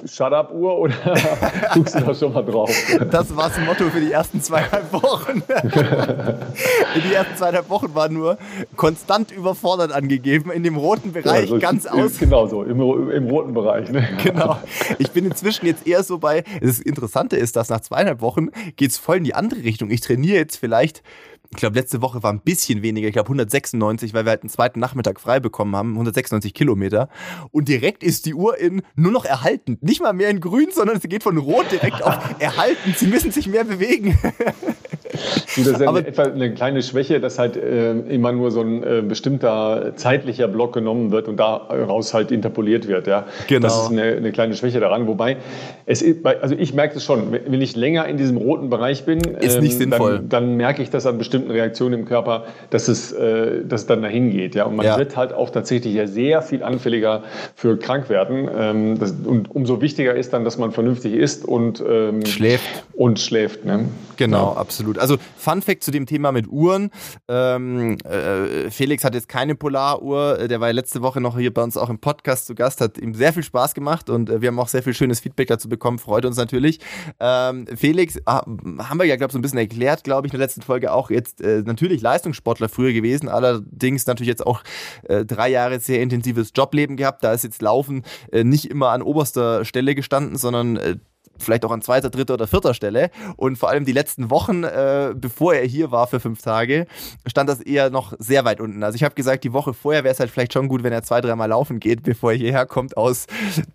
Shut-up-Uhr 0.06 0.78
oder 0.78 0.94
guckst 1.74 1.96
du 1.96 2.02
da 2.02 2.14
schon 2.14 2.34
mal 2.34 2.44
drauf? 2.44 2.70
Das 3.10 3.36
war 3.36 3.50
das 3.50 3.60
Motto 3.60 3.86
für 3.90 4.02
die 4.02 4.12
ersten 4.12 4.42
zweieinhalb 4.42 4.92
Wochen. 4.94 5.44
die 6.96 7.14
ersten 7.14 7.36
zweieinhalb 7.38 7.70
Wochen 7.70 7.96
war 7.96 8.10
nur 8.10 8.38
konstant 8.76 9.32
überfordert 9.32 9.92
angegeben, 9.92 10.52
in 10.52 10.64
dem 10.64 10.76
roten 10.76 11.14
Bereich 11.14 11.50
ja, 11.50 11.58
ganz 11.58 11.86
aus. 11.86 12.18
Genau 12.20 12.48
so, 12.48 12.64
im, 12.64 12.80
im 13.12 13.28
roten 13.28 13.54
Bereich. 13.54 13.90
Ne? 13.90 14.08
Genau. 14.24 14.58
Ich 15.00 15.12
bin 15.12 15.26
inzwischen 15.26 15.66
jetzt 15.66 15.88
eher 15.88 16.04
so 16.04 16.18
bei, 16.18 16.44
das 16.62 16.80
Interessante 16.80 17.38
ist, 17.38 17.56
dass 17.56 17.70
nach 17.70 17.82
zweieinhalb 17.82 18.22
Wochen 18.22 18.50
geht 18.76 18.92
es 18.92 18.98
voll 18.98 19.18
in 19.18 19.24
die 19.24 19.36
andere 19.36 19.64
Richtung. 19.64 19.90
Ich 19.90 20.02
trainiere 20.02 20.17
jetzt 20.24 20.58
vielleicht 20.58 21.04
ich 21.52 21.58
glaube, 21.58 21.80
letzte 21.80 22.02
Woche 22.02 22.24
war 22.24 22.34
ein 22.34 22.42
bisschen 22.42 22.82
weniger, 22.82 23.08
ich 23.08 23.14
glaube 23.14 23.28
196, 23.28 24.14
weil 24.14 24.26
wir 24.26 24.32
halt 24.32 24.42
einen 24.42 24.50
zweiten 24.50 24.80
Nachmittag 24.80 25.20
frei 25.20 25.40
bekommen 25.40 25.76
haben, 25.76 25.92
196 25.94 26.54
Kilometer. 26.54 27.10
Und 27.52 27.70
direkt 27.70 28.04
ist 28.04 28.26
die 28.26 28.34
Uhr 28.34 28.58
in 28.58 28.82
nur 28.96 29.12
noch 29.12 29.26
erhalten. 29.26 29.78
Nicht 29.82 30.02
mal 30.02 30.14
mehr 30.14 30.30
in 30.30 30.42
grün, 30.42 30.68
sondern 30.74 31.00
sie 31.00 31.08
geht 31.08 31.24
von 31.24 31.38
rot 31.38 31.72
direkt 31.72 32.04
auf 32.04 32.18
erhalten. 32.40 32.94
Sie 32.96 33.08
müssen 33.08 33.32
sich 33.32 33.48
mehr 33.48 33.64
bewegen. 33.64 34.18
das 35.12 35.58
ist 35.58 35.82
ja 35.82 35.98
etwa 35.98 36.24
eine 36.24 36.54
kleine 36.54 36.82
Schwäche, 36.84 37.20
dass 37.20 37.40
halt 37.40 37.58
äh, 37.58 37.92
immer 37.92 38.32
nur 38.32 38.52
so 38.52 38.62
ein 38.62 38.84
äh, 38.84 39.02
bestimmter 39.02 39.94
zeitlicher 39.96 40.48
Block 40.48 40.74
genommen 40.74 41.12
wird 41.12 41.28
und 41.28 41.38
daraus 41.38 42.14
halt 42.14 42.32
interpoliert 42.32 42.88
wird. 42.88 43.08
Ja? 43.08 43.26
Genau. 43.48 43.68
Das 43.68 43.84
ist 43.84 43.92
eine, 43.92 44.04
eine 44.04 44.32
kleine 44.32 44.56
Schwäche 44.56 44.80
daran. 44.80 45.08
Wobei, 45.08 45.38
es, 45.86 46.04
also 46.42 46.56
ich 46.56 46.74
merke 46.74 46.98
es 46.98 47.04
schon, 47.04 47.32
wenn 47.32 47.62
ich 47.62 47.76
länger 47.76 48.06
in 48.08 48.18
diesem 48.18 48.38
roten 48.38 48.70
Bereich 48.70 49.06
bin, 49.06 49.20
ist 49.20 49.62
nicht 49.62 49.74
ähm, 49.74 49.92
sinnvoll. 49.92 50.18
Dann, 50.18 50.30
dann, 50.30 50.58
merke 50.58 50.82
ich 50.82 50.90
das 50.90 51.06
an 51.06 51.18
bestimmten 51.18 51.52
Reaktionen 51.52 52.02
im 52.02 52.06
Körper, 52.06 52.46
dass 52.70 52.88
es, 52.88 53.12
äh, 53.12 53.64
dass 53.66 53.82
es 53.82 53.88
dann 53.88 54.02
dahin 54.02 54.32
geht. 54.32 54.56
Ja? 54.56 54.66
Und 54.66 54.76
man 54.76 54.86
ja. 54.86 54.98
wird 54.98 55.16
halt 55.16 55.34
auch 55.34 55.50
tatsächlich 55.50 55.94
ja 55.94 56.08
sehr 56.08 56.42
viel 56.42 56.64
anfälliger 56.64 57.24
für 57.56 57.78
Krankwerden. 57.78 58.50
Ähm, 58.56 59.00
das, 59.00 59.14
und 59.24 59.54
umso 59.54 59.82
wichtiger 59.82 60.16
ist 60.16 60.34
dann, 60.34 60.44
dass 60.44 60.58
man 60.58 60.72
vernünftig 60.72 61.14
isst 61.14 61.46
und 61.46 61.84
ähm, 61.88 62.26
schläft. 62.26 62.84
Und 62.94 63.20
schläft. 63.20 63.66
Ne? 63.66 63.86
Genau, 64.18 64.54
ja. 64.54 64.60
absolut. 64.60 64.97
Also 64.98 65.18
Fun 65.38 65.62
Fact 65.62 65.84
zu 65.84 65.92
dem 65.92 66.06
Thema 66.06 66.32
mit 66.32 66.48
Uhren. 66.48 66.92
Ähm, 67.28 67.98
äh, 68.04 68.70
Felix 68.72 69.04
hat 69.04 69.14
jetzt 69.14 69.30
keine 69.30 69.56
Polaruhr. 69.56 70.48
Der 70.48 70.60
war 70.60 70.68
ja 70.68 70.74
letzte 70.74 71.02
Woche 71.02 71.22
noch 71.22 71.38
hier 71.38 71.54
bei 71.54 71.64
uns 71.64 71.78
auch 71.78 71.90
im 71.90 72.00
Podcast 72.00 72.46
zu 72.48 72.56
Gast, 72.56 72.82
hat 72.82 72.98
ihm 72.98 73.14
sehr 73.14 73.34
viel 73.34 73.44
Spaß 73.44 73.74
gemacht 73.74 74.10
und 74.10 74.30
äh, 74.30 74.42
wir 74.42 74.50
haben 74.50 74.60
auch 74.60 74.68
sehr 74.68 74.84
viel 74.84 74.94
schönes 74.94 75.20
Feedback 75.20 75.48
dazu 75.48 75.70
bekommen. 75.70 76.00
Freut 76.00 76.26
uns 76.26 76.38
natürlich. 76.38 76.80
Ähm, 77.20 77.66
Felix, 77.76 78.20
ah, 78.26 78.44
haben 78.46 79.00
wir 79.00 79.06
ja, 79.06 79.16
glaube 79.16 79.30
ich, 79.30 79.34
so 79.34 79.40
ein 79.40 79.42
bisschen 79.42 79.60
erklärt, 79.60 80.04
glaube 80.04 80.28
ich, 80.28 80.34
in 80.34 80.40
der 80.40 80.46
letzten 80.46 80.62
Folge 80.62 80.92
auch 80.92 81.10
jetzt 81.10 81.42
äh, 81.42 81.64
natürlich 81.66 82.02
Leistungssportler 82.02 82.70
früher 82.70 82.94
gewesen, 82.94 83.30
allerdings 83.30 84.06
natürlich 84.08 84.30
jetzt 84.30 84.46
auch 84.46 84.64
äh, 85.04 85.26
drei 85.26 85.50
Jahre 85.50 85.80
sehr 85.80 86.02
intensives 86.02 86.52
Jobleben 86.56 86.98
gehabt. 86.98 87.24
Da 87.24 87.34
ist 87.34 87.44
jetzt 87.44 87.62
Laufen 87.62 88.04
äh, 88.32 88.44
nicht 88.44 88.70
immer 88.70 88.90
an 88.90 89.02
oberster 89.02 89.66
Stelle 89.66 89.96
gestanden, 89.96 90.38
sondern 90.38 90.78
äh, 90.78 90.96
vielleicht 91.44 91.66
auch 91.66 91.72
an 91.72 91.82
zweiter, 91.82 92.10
dritter 92.10 92.36
oder 92.36 92.48
vierter 92.48 92.74
Stelle. 92.74 93.10
Und 93.36 93.58
vor 93.58 93.70
allem 93.70 93.86
die 93.86 93.92
letzten 93.92 94.30
Wochen, 94.30 94.64
äh, 94.64 95.14
bevor 95.16 95.54
er 95.54 95.66
hier 95.66 95.92
war 95.92 96.08
für 96.08 96.20
fünf 96.20 96.42
Tage, 96.42 96.88
stand 97.26 97.50
das 97.50 97.62
eher 97.62 97.90
noch 97.90 98.14
sehr 98.20 98.46
weit 98.46 98.60
unten. 98.60 98.84
Also 98.84 98.96
ich 98.96 99.04
habe 99.04 99.16
gesagt, 99.16 99.44
die 99.44 99.54
Woche 99.54 99.74
vorher 99.74 100.04
wäre 100.04 100.14
es 100.14 100.20
halt 100.20 100.30
vielleicht 100.30 100.54
schon 100.54 100.68
gut, 100.68 100.84
wenn 100.84 100.94
er 100.94 101.04
zwei, 101.04 101.22
dreimal 101.22 101.50
laufen 101.50 101.80
geht, 101.80 102.04
bevor 102.04 102.32
er 102.32 102.38
hierher 102.38 102.66
kommt, 102.66 102.98
aus 102.98 103.28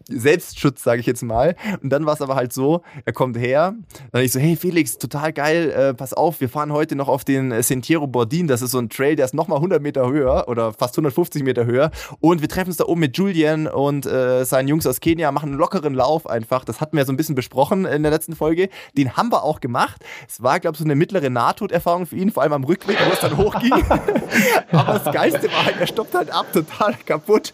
Selbstschutz, 0.09 0.83
sage 0.83 1.01
ich 1.01 1.07
jetzt 1.07 1.23
mal. 1.23 1.57
Und 1.83 1.91
dann 1.91 2.07
war 2.07 2.15
es 2.15 2.21
aber 2.21 2.35
halt 2.35 2.53
so, 2.53 2.83
er 3.05 3.13
kommt 3.13 3.37
her, 3.37 3.75
dann 4.11 4.23
ich 4.23 4.33
so, 4.33 4.41
hey 4.41 4.57
Felix, 4.57 4.99
total 4.99 5.33
geil, 5.33 5.71
äh, 5.71 5.95
pass 5.95 6.13
auf, 6.13 6.41
wir 6.41 6.49
fahren 6.49 6.73
heute 6.73 6.97
noch 6.97 7.09
auf 7.09 7.25
den 7.25 7.63
Sentiero 7.63 8.07
Bordin, 8.07 8.47
das 8.47 8.63
ist 8.63 8.73
so 8.73 8.79
ein 8.79 8.89
Trail, 8.89 9.17
der 9.17 9.25
ist 9.25 9.35
nochmal 9.35 9.59
100 9.59 9.83
Meter 9.83 10.09
höher 10.09 10.45
oder 10.49 10.73
fast 10.73 10.95
150 10.97 11.43
Meter 11.43 11.67
höher 11.67 11.91
und 12.21 12.41
wir 12.41 12.49
treffen 12.49 12.69
uns 12.69 12.77
da 12.77 12.85
oben 12.85 13.01
mit 13.01 13.17
Julian 13.17 13.67
und 13.67 14.07
äh, 14.07 14.45
seinen 14.45 14.69
Jungs 14.69 14.87
aus 14.87 15.01
Kenia, 15.01 15.33
machen 15.33 15.51
einen 15.51 15.59
lockeren 15.59 15.95
Lauf 15.95 16.27
einfach, 16.27 16.65
das 16.65 16.81
hatten 16.81 16.97
wir 16.97 17.05
so 17.05 17.13
ein 17.13 17.17
bisschen 17.17 17.35
besprochen 17.35 17.52
besprochen 17.53 17.85
in 17.85 18.03
der 18.03 18.11
letzten 18.11 18.35
Folge. 18.35 18.71
Den 18.97 19.17
haben 19.17 19.31
wir 19.31 19.45
auch 19.45 19.61
gemacht. 19.61 20.03
Es 20.27 20.43
war, 20.43 20.59
glaube 20.59 20.75
ich, 20.75 20.79
so 20.79 20.85
eine 20.85 20.95
mittlere 20.95 21.29
Nahtoderfahrung 21.29 22.07
für 22.07 22.17
ihn, 22.17 22.33
vor 22.33 22.43
allem 22.43 22.55
am 22.55 22.65
Rückweg, 22.65 22.97
wo 23.07 23.13
es 23.13 23.21
dann 23.21 23.37
hochging. 23.37 23.73
Aber 24.73 24.99
das 24.99 25.13
Geiste 25.13 25.53
war 25.53 25.67
halt, 25.67 25.77
er 25.79 25.87
stoppt 25.87 26.15
halt 26.15 26.31
ab, 26.31 26.47
total 26.53 26.95
kaputt, 27.05 27.53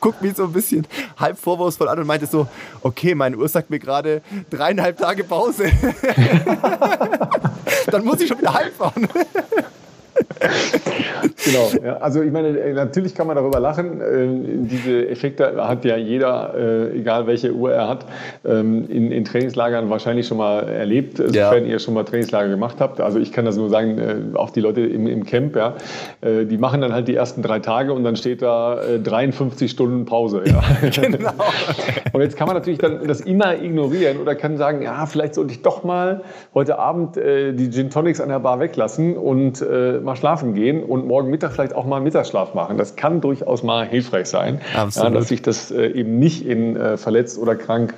guckt 0.00 0.22
mich 0.22 0.34
so 0.34 0.44
ein 0.44 0.52
bisschen 0.52 0.86
halb 1.16 1.38
vorwurfsvoll 1.38 1.88
an 1.88 2.00
und 2.00 2.06
meinte 2.08 2.26
so, 2.26 2.48
okay, 2.82 3.14
meine 3.14 3.36
Uhr 3.36 3.48
sagt 3.48 3.70
mir 3.70 3.78
gerade 3.78 4.22
dreieinhalb 4.50 4.98
Tage 4.98 5.22
Pause. 5.22 5.70
dann 7.86 8.04
muss 8.04 8.20
ich 8.20 8.28
schon 8.28 8.38
wieder 8.38 8.54
heimfahren. 8.54 9.08
genau. 11.44 11.70
Ja. 11.84 11.96
Also 11.98 12.22
ich 12.22 12.32
meine, 12.32 12.48
äh, 12.48 12.72
natürlich 12.72 13.14
kann 13.14 13.26
man 13.26 13.36
darüber 13.36 13.60
lachen. 13.60 14.00
Äh, 14.00 14.66
diese 14.66 15.08
Effekte 15.08 15.56
hat 15.56 15.84
ja 15.84 15.96
jeder, 15.96 16.54
äh, 16.56 16.98
egal 16.98 17.26
welche 17.26 17.52
Uhr 17.52 17.72
er 17.72 17.88
hat, 17.88 18.06
ähm, 18.44 18.88
in, 18.88 19.10
in, 19.10 19.24
Trainingslagern 19.24 19.90
wahrscheinlich 19.90 20.26
schon 20.26 20.38
mal 20.38 20.68
erlebt, 20.68 21.18
sofern 21.18 21.64
ja. 21.64 21.72
ihr 21.72 21.78
schon 21.78 21.94
mal 21.94 22.04
Trainingslager 22.04 22.48
gemacht 22.48 22.76
habt. 22.80 23.00
Also 23.00 23.18
ich 23.18 23.32
kann 23.32 23.44
das 23.44 23.56
nur 23.56 23.68
sagen, 23.68 23.98
äh, 23.98 24.36
auch 24.36 24.50
die 24.50 24.60
Leute 24.60 24.80
im, 24.82 25.06
im 25.06 25.24
Camp, 25.24 25.56
ja, 25.56 25.74
äh, 26.20 26.44
die 26.44 26.58
machen 26.58 26.80
dann 26.80 26.92
halt 26.92 27.08
die 27.08 27.14
ersten 27.14 27.42
drei 27.42 27.58
Tage 27.58 27.92
und 27.92 28.04
dann 28.04 28.16
steht 28.16 28.42
da 28.42 28.80
53 29.02 29.66
äh, 29.66 29.72
Stunden 29.72 30.04
Pause. 30.04 30.42
Ja. 30.46 30.62
genau. 30.90 31.30
und 32.12 32.20
jetzt 32.20 32.36
kann 32.36 32.46
man 32.46 32.56
natürlich 32.56 32.78
dann 32.78 33.06
das 33.06 33.20
immer 33.20 33.60
ignorieren 33.60 34.18
oder 34.18 34.34
kann 34.34 34.56
sagen, 34.56 34.82
ja, 34.82 35.06
vielleicht 35.06 35.34
sollte 35.34 35.52
ich 35.52 35.62
doch 35.62 35.84
mal 35.84 36.22
heute 36.54 36.78
Abend 36.78 37.16
die 37.16 37.70
Gin 37.70 37.90
Tonics 37.90 38.20
an 38.20 38.28
der 38.28 38.40
Bar 38.40 38.60
weglassen 38.60 39.16
und 39.16 39.64
mal 40.08 40.16
schlafen 40.16 40.54
gehen 40.54 40.82
und 40.82 41.06
morgen 41.06 41.30
Mittag 41.30 41.52
vielleicht 41.52 41.74
auch 41.74 41.84
mal 41.84 42.00
Mittagsschlaf 42.00 42.54
machen. 42.54 42.78
Das 42.78 42.96
kann 42.96 43.20
durchaus 43.20 43.62
mal 43.62 43.86
hilfreich 43.86 44.26
sein, 44.26 44.60
ja, 44.74 45.10
dass 45.10 45.28
sich 45.28 45.42
das 45.42 45.70
äh, 45.70 45.86
eben 45.88 46.18
nicht 46.18 46.46
in 46.46 46.76
äh, 46.76 46.96
verletzt 46.96 47.38
oder 47.38 47.54
krank 47.54 47.94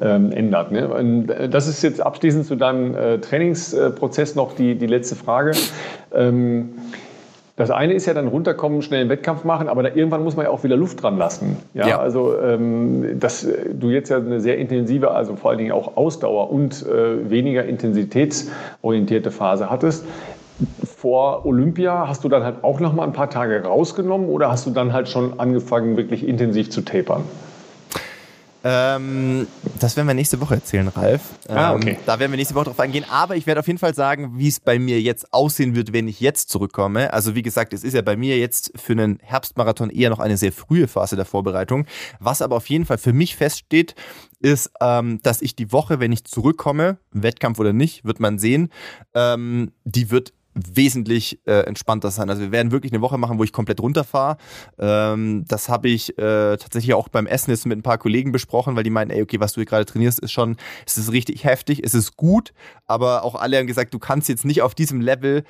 ähm, 0.00 0.32
ändert. 0.32 0.72
Ne? 0.72 0.88
Und 0.88 1.30
äh, 1.30 1.48
das 1.48 1.68
ist 1.68 1.82
jetzt 1.82 2.00
abschließend 2.00 2.46
zu 2.46 2.56
deinem 2.56 2.94
äh, 2.94 3.18
Trainingsprozess 3.18 4.34
noch 4.34 4.54
die, 4.54 4.76
die 4.76 4.86
letzte 4.86 5.16
Frage. 5.16 5.52
Ähm, 6.12 6.70
das 7.56 7.70
eine 7.70 7.92
ist 7.92 8.06
ja 8.06 8.14
dann 8.14 8.28
runterkommen, 8.28 8.80
schnell 8.80 9.02
einen 9.02 9.10
Wettkampf 9.10 9.44
machen, 9.44 9.68
aber 9.68 9.82
da 9.82 9.90
irgendwann 9.90 10.24
muss 10.24 10.34
man 10.34 10.46
ja 10.46 10.50
auch 10.50 10.64
wieder 10.64 10.78
Luft 10.78 11.02
dran 11.02 11.18
lassen. 11.18 11.58
Ja, 11.74 11.88
ja. 11.88 11.98
also 11.98 12.40
ähm, 12.40 13.20
dass 13.20 13.46
du 13.74 13.90
jetzt 13.90 14.08
ja 14.08 14.16
eine 14.16 14.40
sehr 14.40 14.56
intensive, 14.56 15.10
also 15.10 15.36
vor 15.36 15.50
allen 15.50 15.58
Dingen 15.58 15.72
auch 15.72 15.98
Ausdauer 15.98 16.50
und 16.50 16.86
äh, 16.86 17.28
weniger 17.28 17.66
intensitätsorientierte 17.66 19.30
Phase 19.30 19.68
hattest 19.68 20.06
vor 21.00 21.46
Olympia 21.46 22.06
hast 22.06 22.24
du 22.24 22.28
dann 22.28 22.44
halt 22.44 22.62
auch 22.62 22.78
noch 22.78 22.92
mal 22.92 23.04
ein 23.04 23.14
paar 23.14 23.30
Tage 23.30 23.64
rausgenommen 23.64 24.28
oder 24.28 24.50
hast 24.50 24.66
du 24.66 24.70
dann 24.70 24.92
halt 24.92 25.08
schon 25.08 25.40
angefangen, 25.40 25.96
wirklich 25.96 26.26
intensiv 26.28 26.68
zu 26.70 26.82
tapern? 26.82 27.24
Ähm, 28.62 29.46
das 29.78 29.96
werden 29.96 30.06
wir 30.06 30.12
nächste 30.12 30.38
Woche 30.42 30.56
erzählen, 30.56 30.88
Ralf. 30.88 31.22
ah, 31.48 31.70
ähm, 31.70 31.76
okay. 31.76 31.98
Da 32.04 32.18
werden 32.18 32.30
wir 32.30 32.36
nächste 32.36 32.54
Woche 32.54 32.66
drauf 32.66 32.80
eingehen. 32.80 33.06
Aber 33.10 33.34
ich 33.36 33.46
werde 33.46 33.60
auf 33.60 33.66
jeden 33.66 33.78
Fall 33.78 33.94
sagen, 33.94 34.32
wie 34.34 34.48
es 34.48 34.60
bei 34.60 34.78
mir 34.78 35.00
jetzt 35.00 35.32
aussehen 35.32 35.74
wird, 35.74 35.94
wenn 35.94 36.06
ich 36.06 36.20
jetzt 36.20 36.50
zurückkomme. 36.50 37.10
Also 37.14 37.34
wie 37.34 37.40
gesagt, 37.40 37.72
es 37.72 37.82
ist 37.82 37.94
ja 37.94 38.02
bei 38.02 38.16
mir 38.16 38.36
jetzt 38.36 38.72
für 38.78 38.92
einen 38.92 39.18
Herbstmarathon 39.22 39.88
eher 39.88 40.10
noch 40.10 40.18
eine 40.18 40.36
sehr 40.36 40.52
frühe 40.52 40.88
Phase 40.88 41.16
der 41.16 41.24
Vorbereitung. 41.24 41.86
Was 42.18 42.42
aber 42.42 42.56
auf 42.56 42.68
jeden 42.68 42.84
Fall 42.84 42.98
für 42.98 43.14
mich 43.14 43.36
feststeht, 43.36 43.94
ist, 44.40 44.70
ähm, 44.82 45.20
dass 45.22 45.40
ich 45.40 45.56
die 45.56 45.72
Woche, 45.72 45.98
wenn 45.98 46.12
ich 46.12 46.24
zurückkomme, 46.24 46.98
Wettkampf 47.12 47.58
oder 47.58 47.72
nicht, 47.72 48.04
wird 48.04 48.20
man 48.20 48.38
sehen, 48.38 48.68
ähm, 49.14 49.72
die 49.84 50.10
wird 50.10 50.34
wesentlich 50.72 51.40
äh, 51.46 51.60
entspannter 51.66 52.10
sein. 52.10 52.30
Also 52.30 52.42
wir 52.42 52.52
werden 52.52 52.72
wirklich 52.72 52.92
eine 52.92 53.02
Woche 53.02 53.18
machen, 53.18 53.38
wo 53.38 53.44
ich 53.44 53.52
komplett 53.52 53.80
runterfahre. 53.80 54.36
Ähm, 54.78 55.44
das 55.48 55.68
habe 55.68 55.88
ich 55.88 56.16
äh, 56.18 56.56
tatsächlich 56.56 56.94
auch 56.94 57.08
beim 57.08 57.26
Essen 57.26 57.50
jetzt 57.50 57.66
mit 57.66 57.78
ein 57.78 57.82
paar 57.82 57.98
Kollegen 57.98 58.32
besprochen, 58.32 58.76
weil 58.76 58.84
die 58.84 58.90
meinen, 58.90 59.10
ey, 59.10 59.22
okay, 59.22 59.40
was 59.40 59.52
du 59.52 59.60
hier 59.60 59.66
gerade 59.66 59.84
trainierst, 59.84 60.18
ist 60.20 60.32
schon, 60.32 60.56
es 60.86 60.98
ist 60.98 61.12
richtig 61.12 61.44
heftig, 61.44 61.82
es 61.84 61.94
ist 61.94 62.16
gut, 62.16 62.52
aber 62.86 63.24
auch 63.24 63.34
alle 63.34 63.58
haben 63.58 63.66
gesagt, 63.66 63.94
du 63.94 63.98
kannst 63.98 64.28
jetzt 64.28 64.44
nicht 64.44 64.62
auf 64.62 64.74
diesem 64.74 65.00
Level 65.00 65.44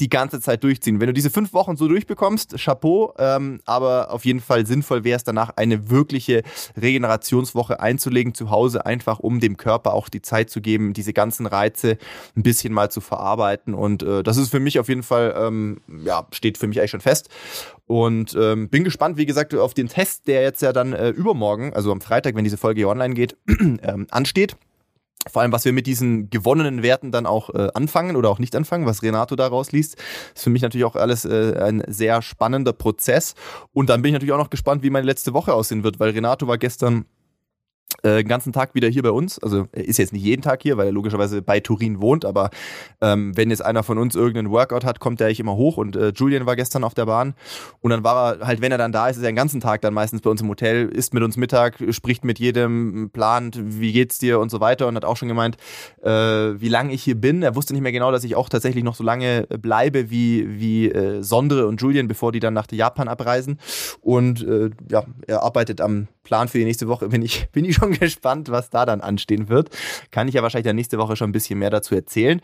die 0.00 0.08
ganze 0.08 0.40
Zeit 0.40 0.62
durchziehen. 0.64 1.00
Wenn 1.00 1.08
du 1.08 1.12
diese 1.12 1.30
fünf 1.30 1.52
Wochen 1.52 1.76
so 1.76 1.88
durchbekommst, 1.88 2.56
Chapeau, 2.58 3.14
ähm, 3.18 3.60
aber 3.64 4.10
auf 4.10 4.24
jeden 4.24 4.40
Fall 4.40 4.66
sinnvoll 4.66 5.04
wäre 5.04 5.16
es 5.16 5.24
danach 5.24 5.50
eine 5.56 5.90
wirkliche 5.90 6.42
Regenerationswoche 6.76 7.80
einzulegen 7.80 8.34
zu 8.34 8.50
Hause, 8.50 8.84
einfach 8.86 9.18
um 9.18 9.40
dem 9.40 9.56
Körper 9.56 9.94
auch 9.94 10.08
die 10.08 10.22
Zeit 10.22 10.50
zu 10.50 10.60
geben, 10.60 10.92
diese 10.92 11.12
ganzen 11.12 11.46
Reize 11.46 11.98
ein 12.36 12.42
bisschen 12.42 12.72
mal 12.72 12.90
zu 12.90 13.00
verarbeiten. 13.00 13.74
Und 13.74 14.02
äh, 14.02 14.22
das 14.22 14.36
ist 14.36 14.50
für 14.50 14.60
mich 14.60 14.78
auf 14.78 14.88
jeden 14.88 15.02
Fall, 15.02 15.34
ähm, 15.38 15.80
ja, 16.04 16.26
steht 16.32 16.58
für 16.58 16.66
mich 16.66 16.78
eigentlich 16.78 16.90
schon 16.90 17.00
fest. 17.00 17.28
Und 17.86 18.36
ähm, 18.38 18.68
bin 18.68 18.84
gespannt, 18.84 19.16
wie 19.16 19.24
gesagt, 19.24 19.54
auf 19.54 19.72
den 19.72 19.88
Test, 19.88 20.28
der 20.28 20.42
jetzt 20.42 20.60
ja 20.60 20.74
dann 20.74 20.92
äh, 20.92 21.08
übermorgen, 21.08 21.72
also 21.72 21.90
am 21.90 22.02
Freitag, 22.02 22.34
wenn 22.34 22.44
diese 22.44 22.58
Folge 22.58 22.80
hier 22.80 22.88
online 22.88 23.14
geht, 23.14 23.36
ähm, 23.48 24.06
ansteht 24.10 24.56
vor 25.28 25.42
allem, 25.42 25.52
was 25.52 25.64
wir 25.64 25.72
mit 25.72 25.86
diesen 25.86 26.30
gewonnenen 26.30 26.82
Werten 26.82 27.12
dann 27.12 27.26
auch 27.26 27.50
äh, 27.50 27.68
anfangen 27.74 28.16
oder 28.16 28.30
auch 28.30 28.38
nicht 28.38 28.54
anfangen, 28.56 28.86
was 28.86 29.02
Renato 29.02 29.36
daraus 29.36 29.72
liest, 29.72 29.96
ist 30.34 30.44
für 30.44 30.50
mich 30.50 30.62
natürlich 30.62 30.84
auch 30.84 30.96
alles 30.96 31.24
äh, 31.24 31.56
ein 31.60 31.82
sehr 31.86 32.22
spannender 32.22 32.72
Prozess. 32.72 33.34
Und 33.72 33.90
dann 33.90 34.02
bin 34.02 34.10
ich 34.10 34.14
natürlich 34.14 34.32
auch 34.32 34.38
noch 34.38 34.50
gespannt, 34.50 34.82
wie 34.82 34.90
meine 34.90 35.06
letzte 35.06 35.34
Woche 35.34 35.54
aussehen 35.54 35.84
wird, 35.84 36.00
weil 36.00 36.10
Renato 36.10 36.46
war 36.46 36.58
gestern 36.58 37.04
äh, 38.02 38.18
den 38.18 38.28
ganzen 38.28 38.52
Tag 38.52 38.74
wieder 38.74 38.88
hier 38.88 39.02
bei 39.02 39.10
uns. 39.10 39.38
Also 39.38 39.66
er 39.72 39.84
ist 39.84 39.98
jetzt 39.98 40.12
nicht 40.12 40.22
jeden 40.22 40.42
Tag 40.42 40.62
hier, 40.62 40.76
weil 40.76 40.86
er 40.86 40.92
logischerweise 40.92 41.42
bei 41.42 41.60
Turin 41.60 42.00
wohnt, 42.00 42.24
aber 42.24 42.50
ähm, 43.00 43.36
wenn 43.36 43.50
jetzt 43.50 43.64
einer 43.64 43.82
von 43.82 43.98
uns 43.98 44.14
irgendeinen 44.14 44.50
Workout 44.50 44.84
hat, 44.84 45.00
kommt 45.00 45.20
er 45.20 45.26
eigentlich 45.26 45.40
immer 45.40 45.56
hoch 45.56 45.76
und 45.76 45.96
äh, 45.96 46.12
Julian 46.14 46.46
war 46.46 46.56
gestern 46.56 46.84
auf 46.84 46.94
der 46.94 47.06
Bahn 47.06 47.34
und 47.80 47.90
dann 47.90 48.04
war 48.04 48.36
er 48.36 48.46
halt, 48.46 48.60
wenn 48.60 48.72
er 48.72 48.78
dann 48.78 48.92
da 48.92 49.08
ist, 49.08 49.16
ist 49.16 49.22
er 49.22 49.30
den 49.30 49.36
ganzen 49.36 49.60
Tag 49.60 49.80
dann 49.80 49.94
meistens 49.94 50.20
bei 50.20 50.30
uns 50.30 50.40
im 50.40 50.48
Hotel, 50.48 50.88
isst 50.88 51.14
mit 51.14 51.22
uns 51.22 51.36
Mittag, 51.36 51.82
spricht 51.90 52.24
mit 52.24 52.38
jedem, 52.38 53.10
plant, 53.12 53.58
wie 53.62 53.92
geht's 53.92 54.18
dir 54.18 54.38
und 54.40 54.50
so 54.50 54.60
weiter 54.60 54.86
und 54.86 54.96
hat 54.96 55.04
auch 55.04 55.16
schon 55.16 55.28
gemeint, 55.28 55.56
äh, 56.02 56.10
wie 56.10 56.68
lange 56.68 56.92
ich 56.92 57.02
hier 57.02 57.14
bin. 57.14 57.42
Er 57.42 57.54
wusste 57.56 57.72
nicht 57.72 57.82
mehr 57.82 57.92
genau, 57.92 58.12
dass 58.12 58.24
ich 58.24 58.36
auch 58.36 58.48
tatsächlich 58.48 58.84
noch 58.84 58.94
so 58.94 59.04
lange 59.04 59.46
bleibe 59.60 60.10
wie, 60.10 60.60
wie 60.60 60.90
äh, 60.90 61.22
Sondre 61.22 61.66
und 61.66 61.80
Julian, 61.80 62.08
bevor 62.08 62.32
die 62.32 62.40
dann 62.40 62.54
nach 62.54 62.66
Japan 62.70 63.08
abreisen 63.08 63.58
und 64.00 64.46
äh, 64.46 64.70
ja, 64.90 65.04
er 65.26 65.42
arbeitet 65.42 65.80
am 65.80 66.08
Plan 66.28 66.48
für 66.48 66.58
die 66.58 66.64
nächste 66.64 66.88
Woche. 66.88 67.08
Bin 67.18 67.22
ich, 67.22 67.48
bin 67.52 67.64
ich 67.64 67.76
schon 67.76 67.87
gespannt, 68.00 68.50
was 68.50 68.70
da 68.70 68.86
dann 68.86 69.00
anstehen 69.00 69.48
wird. 69.48 69.70
Kann 70.10 70.28
ich 70.28 70.34
ja 70.34 70.42
wahrscheinlich 70.42 70.66
dann 70.66 70.76
nächste 70.76 70.98
Woche 70.98 71.16
schon 71.16 71.30
ein 71.30 71.32
bisschen 71.32 71.58
mehr 71.58 71.70
dazu 71.70 71.94
erzählen. 71.94 72.40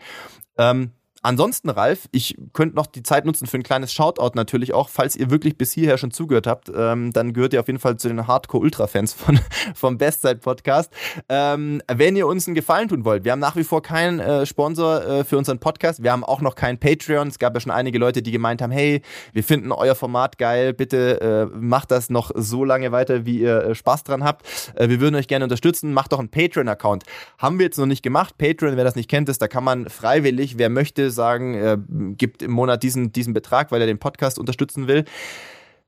Ähm, 0.57 0.91
ansonsten, 1.25 1.69
Ralf, 1.69 2.07
ich 2.11 2.37
könnte 2.53 2.75
noch 2.75 2.85
die 2.85 3.03
Zeit 3.03 3.25
nutzen 3.25 3.47
für 3.47 3.57
ein 3.57 3.63
kleines 3.63 3.91
Shoutout 3.91 4.31
natürlich 4.35 4.73
auch. 4.73 4.89
Falls 4.89 5.15
ihr 5.15 5.29
wirklich 5.29 5.57
bis 5.57 5.71
hierher 5.73 5.97
schon 5.97 6.11
zugehört 6.11 6.47
habt, 6.47 6.71
ähm, 6.73 7.11
dann 7.11 7.33
gehört 7.33 7.53
ihr 7.53 7.59
auf 7.59 7.67
jeden 7.67 7.79
Fall 7.79 7.97
zu 7.97 8.07
den 8.07 8.27
Hardcore-Ultra-Fans 8.27 9.13
von, 9.13 9.39
vom 9.75 9.97
Bestzeit-Podcast. 9.97 10.91
Ähm, 11.27 11.81
wenn 11.91 12.15
ihr 12.15 12.27
uns 12.27 12.47
einen 12.47 12.55
Gefallen 12.55 12.87
tun 12.87 13.03
wollt, 13.05 13.25
wir 13.25 13.31
haben 13.31 13.39
nach 13.39 13.55
wie 13.55 13.63
vor 13.63 13.81
keinen 13.81 14.19
äh, 14.19 14.45
Sponsor 14.45 15.03
äh, 15.03 15.23
für 15.23 15.37
unseren 15.37 15.59
Podcast. 15.59 16.03
Wir 16.03 16.11
haben 16.11 16.23
auch 16.23 16.41
noch 16.41 16.55
keinen 16.55 16.77
Patreon. 16.77 17.27
Es 17.27 17.39
gab 17.39 17.53
ja 17.55 17.59
schon 17.59 17.71
einige 17.71 17.97
Leute, 17.97 18.21
die 18.21 18.31
gemeint 18.31 18.61
haben, 18.61 18.71
hey, 18.71 19.01
wir 19.33 19.43
finden 19.43 19.71
euer 19.71 19.95
Format 19.95 20.37
geil, 20.37 20.73
bitte 20.73 21.49
äh, 21.51 21.57
macht 21.57 21.91
das 21.91 22.09
noch 22.09 22.31
so 22.35 22.63
lange 22.63 22.91
weiter, 22.91 23.25
wie 23.25 23.39
ihr 23.39 23.63
äh, 23.63 23.75
Spaß 23.75 24.03
dran 24.03 24.23
habt. 24.23 24.45
Äh, 24.75 24.89
wir 24.89 25.01
würden 25.01 25.15
euch 25.15 25.27
gerne 25.27 25.45
unterstützen. 25.45 25.93
Macht 25.93 26.13
doch 26.13 26.19
einen 26.19 26.29
Patreon-Account. 26.29 27.03
Haben 27.39 27.57
wir 27.59 27.65
jetzt 27.65 27.77
noch 27.77 27.85
nicht 27.87 28.03
gemacht. 28.03 28.37
Patreon, 28.37 28.77
wer 28.77 28.83
das 28.83 28.95
nicht 28.95 29.09
kennt, 29.09 29.27
ist, 29.29 29.41
da 29.41 29.47
kann 29.47 29.63
man 29.63 29.89
freiwillig, 29.89 30.57
wer 30.57 30.69
möchte, 30.69 31.09
sagen, 31.15 31.55
er 31.55 31.77
gibt 32.17 32.43
im 32.43 32.51
Monat 32.51 32.83
diesen, 32.83 33.11
diesen 33.11 33.33
Betrag, 33.33 33.71
weil 33.71 33.81
er 33.81 33.87
den 33.87 33.99
Podcast 33.99 34.37
unterstützen 34.37 34.87
will. 34.87 35.05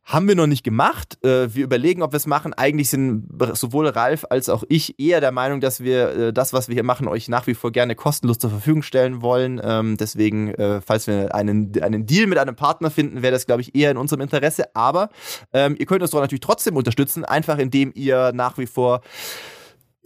Haben 0.07 0.29
wir 0.29 0.35
noch 0.35 0.47
nicht 0.47 0.63
gemacht. 0.63 1.21
Äh, 1.21 1.53
wir 1.53 1.65
überlegen, 1.65 2.01
ob 2.01 2.13
wir 2.13 2.17
es 2.17 2.27
machen. 2.27 2.53
Eigentlich 2.53 2.89
sind 2.89 3.27
sowohl 3.55 3.89
Ralf 3.89 4.25
als 4.29 4.47
auch 4.47 4.63
ich 4.69 4.97
eher 5.01 5.19
der 5.19 5.33
Meinung, 5.33 5.59
dass 5.59 5.81
wir 5.81 6.09
äh, 6.11 6.33
das, 6.33 6.53
was 6.53 6.69
wir 6.69 6.75
hier 6.75 6.83
machen, 6.83 7.09
euch 7.09 7.27
nach 7.27 7.45
wie 7.45 7.53
vor 7.53 7.73
gerne 7.73 7.93
kostenlos 7.93 8.39
zur 8.39 8.49
Verfügung 8.49 8.83
stellen 8.83 9.21
wollen. 9.21 9.59
Ähm, 9.61 9.97
deswegen, 9.97 10.53
äh, 10.53 10.79
falls 10.79 11.07
wir 11.07 11.35
einen, 11.35 11.73
einen 11.81 12.05
Deal 12.05 12.25
mit 12.27 12.37
einem 12.37 12.55
Partner 12.55 12.89
finden, 12.89 13.21
wäre 13.21 13.33
das, 13.33 13.47
glaube 13.47 13.61
ich, 13.61 13.75
eher 13.75 13.91
in 13.91 13.97
unserem 13.97 14.21
Interesse. 14.21 14.73
Aber 14.73 15.09
ähm, 15.51 15.75
ihr 15.77 15.85
könnt 15.85 16.01
uns 16.01 16.11
doch 16.11 16.21
natürlich 16.21 16.39
trotzdem 16.39 16.77
unterstützen, 16.77 17.25
einfach 17.25 17.57
indem 17.57 17.91
ihr 17.93 18.31
nach 18.31 18.57
wie 18.57 18.65
vor 18.65 19.01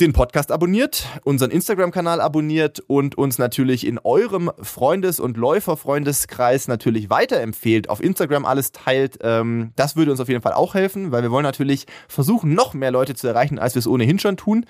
den 0.01 0.13
Podcast 0.13 0.51
abonniert, 0.51 1.05
unseren 1.23 1.51
Instagram-Kanal 1.51 2.21
abonniert 2.21 2.79
und 2.87 3.19
uns 3.19 3.37
natürlich 3.37 3.85
in 3.85 3.99
eurem 3.99 4.51
Freundes- 4.59 5.19
und 5.19 5.37
Läuferfreundeskreis 5.37 6.67
natürlich 6.67 7.11
weiterempfehlt, 7.11 7.87
auf 7.87 8.03
Instagram 8.03 8.45
alles 8.45 8.71
teilt. 8.71 9.19
Ähm, 9.21 9.73
das 9.75 9.95
würde 9.95 10.09
uns 10.09 10.19
auf 10.19 10.27
jeden 10.27 10.41
Fall 10.41 10.53
auch 10.53 10.73
helfen, 10.73 11.11
weil 11.11 11.21
wir 11.21 11.29
wollen 11.29 11.43
natürlich 11.43 11.85
versuchen, 12.07 12.55
noch 12.55 12.73
mehr 12.73 12.89
Leute 12.89 13.13
zu 13.13 13.27
erreichen, 13.27 13.59
als 13.59 13.75
wir 13.75 13.79
es 13.79 13.87
ohnehin 13.87 14.17
schon 14.17 14.37
tun. 14.37 14.65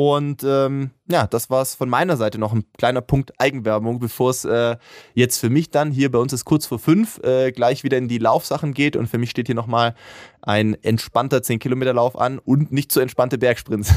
Und 0.00 0.44
ähm, 0.44 0.92
ja, 1.10 1.26
das 1.26 1.50
war 1.50 1.60
es 1.60 1.74
von 1.74 1.88
meiner 1.88 2.16
Seite 2.16 2.38
noch 2.38 2.52
ein 2.52 2.62
kleiner 2.78 3.00
Punkt 3.00 3.32
Eigenwerbung, 3.38 3.98
bevor 3.98 4.30
es 4.30 4.44
äh, 4.44 4.76
jetzt 5.14 5.40
für 5.40 5.50
mich 5.50 5.70
dann 5.70 5.90
hier 5.90 6.08
bei 6.12 6.20
uns 6.20 6.32
ist 6.32 6.44
kurz 6.44 6.66
vor 6.66 6.78
fünf 6.78 7.18
äh, 7.24 7.50
gleich 7.50 7.82
wieder 7.82 7.98
in 7.98 8.06
die 8.06 8.18
Laufsachen 8.18 8.74
geht. 8.74 8.94
Und 8.94 9.08
für 9.08 9.18
mich 9.18 9.30
steht 9.30 9.46
hier 9.46 9.56
nochmal 9.56 9.96
ein 10.40 10.76
entspannter 10.82 11.38
10-Kilometer-Lauf 11.38 12.16
an 12.16 12.38
und 12.38 12.70
nicht 12.70 12.92
so 12.92 13.00
entspannte 13.00 13.38
Bergsprints. 13.38 13.92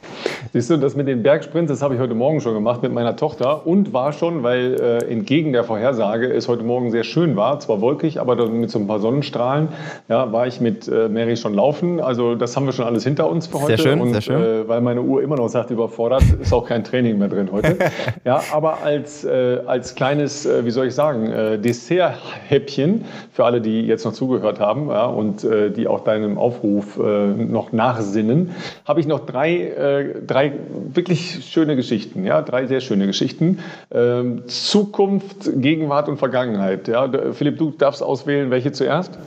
Siehst 0.52 0.70
du, 0.70 0.76
das 0.76 0.94
mit 0.94 1.08
den 1.08 1.22
Bergsprints, 1.22 1.70
das 1.70 1.82
habe 1.82 1.94
ich 1.94 2.00
heute 2.00 2.14
Morgen 2.14 2.40
schon 2.40 2.54
gemacht 2.54 2.82
mit 2.82 2.92
meiner 2.92 3.16
Tochter 3.16 3.66
und 3.66 3.92
war 3.92 4.12
schon, 4.12 4.42
weil 4.42 4.80
äh, 4.80 5.10
entgegen 5.10 5.52
der 5.52 5.64
Vorhersage 5.64 6.32
es 6.32 6.46
heute 6.46 6.62
Morgen 6.62 6.92
sehr 6.92 7.04
schön 7.04 7.34
war, 7.36 7.58
zwar 7.60 7.80
wolkig, 7.80 8.20
aber 8.20 8.48
mit 8.48 8.70
so 8.70 8.78
ein 8.78 8.86
paar 8.86 9.00
Sonnenstrahlen, 9.00 9.68
ja, 10.08 10.32
war 10.32 10.46
ich 10.46 10.60
mit 10.60 10.86
äh, 10.86 11.08
Mary 11.08 11.36
schon 11.36 11.54
laufen. 11.54 12.00
Also 12.00 12.34
das 12.36 12.56
haben 12.56 12.66
wir 12.66 12.72
schon 12.72 12.84
alles 12.84 13.02
hinter 13.02 13.28
uns 13.28 13.48
für 13.48 13.60
heute. 13.60 13.76
Sehr 13.76 13.78
schön, 13.78 14.00
und 14.00 14.12
sehr 14.12 14.22
schön. 14.22 14.40
Äh, 14.40 14.68
weil 14.68 14.80
meine 14.80 15.02
Uhr 15.02 15.22
immer 15.22 15.36
noch 15.40 15.48
sagt, 15.48 15.70
überfordert, 15.70 16.22
ist 16.40 16.52
auch 16.52 16.66
kein 16.66 16.84
Training 16.84 17.18
mehr 17.18 17.28
drin 17.28 17.50
heute. 17.50 17.78
ja, 18.24 18.42
aber 18.52 18.82
als, 18.82 19.24
äh, 19.24 19.60
als 19.66 19.94
kleines, 19.94 20.46
äh, 20.46 20.64
wie 20.64 20.70
soll 20.70 20.86
ich 20.86 20.94
sagen, 20.94 21.30
äh, 21.30 21.58
Dessert-Häppchen 21.58 23.04
für 23.32 23.44
alle, 23.44 23.60
die 23.60 23.82
jetzt 23.82 24.04
noch 24.04 24.12
zugehört 24.12 24.60
haben 24.60 24.88
ja, 24.88 25.06
und 25.06 25.44
äh, 25.44 25.70
die 25.70 25.88
auch 25.88 26.04
deinem 26.04 26.38
Aufruf 26.38 26.98
äh, 26.98 27.26
noch 27.28 27.72
nachsinnen, 27.72 28.50
habe 28.84 29.00
ich 29.00 29.06
noch 29.06 29.26
drei, 29.26 29.60
äh, 29.60 30.22
drei 30.26 30.52
wirklich 30.92 31.44
schöne 31.50 31.76
Geschichten, 31.76 32.24
ja, 32.24 32.42
drei 32.42 32.66
sehr 32.66 32.80
schöne 32.80 33.06
Geschichten. 33.06 33.58
Ähm, 33.90 34.46
Zukunft, 34.46 35.50
Gegenwart 35.56 36.08
und 36.08 36.18
Vergangenheit. 36.18 36.88
Ja. 36.88 37.10
Philipp, 37.32 37.58
du 37.58 37.70
darfst 37.70 38.02
auswählen, 38.02 38.50
welche 38.50 38.72
zuerst? 38.72 39.18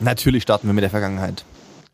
Natürlich 0.00 0.42
starten 0.42 0.66
wir 0.66 0.74
mit 0.74 0.82
der 0.82 0.90
Vergangenheit. 0.90 1.44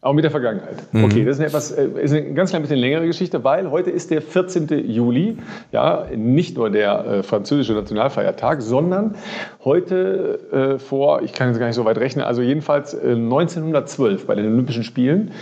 Auch 0.01 0.12
mit 0.12 0.23
der 0.23 0.31
Vergangenheit. 0.31 0.77
Mhm. 0.93 1.05
Okay, 1.07 1.25
das 1.25 1.39
ist, 1.39 1.41
eine 1.41 1.49
etwas, 1.49 1.73
äh, 1.73 1.89
ist 2.01 2.12
eine 2.12 2.33
ganz 2.33 2.51
klein 2.51 2.62
bisschen 2.62 2.79
längere 2.79 3.05
Geschichte, 3.05 3.43
weil 3.43 3.69
heute 3.73 3.91
ist 3.91 4.12
der 4.12 4.23
14. 4.23 4.69
Juli, 4.89 5.39
ja, 5.73 6.05
nicht 6.15 6.57
nur 6.57 6.70
der 6.70 7.05
äh, 7.05 7.23
französische 7.25 7.73
Nationalfeiertag, 7.73 8.62
sondern 8.62 9.16
heute 9.65 10.39
äh, 10.53 10.79
vor, 10.79 11.23
ich 11.23 11.33
kann 11.33 11.49
jetzt 11.49 11.59
gar 11.59 11.66
nicht 11.66 11.75
so 11.75 11.85
weit 11.85 11.99
rechnen, 11.99 12.25
also 12.25 12.43
jedenfalls 12.43 12.95
äh, 12.95 13.11
1912 13.11 14.25
bei 14.25 14.37
den 14.37 14.47
Olympischen 14.47 14.85
Spielen. 14.85 15.33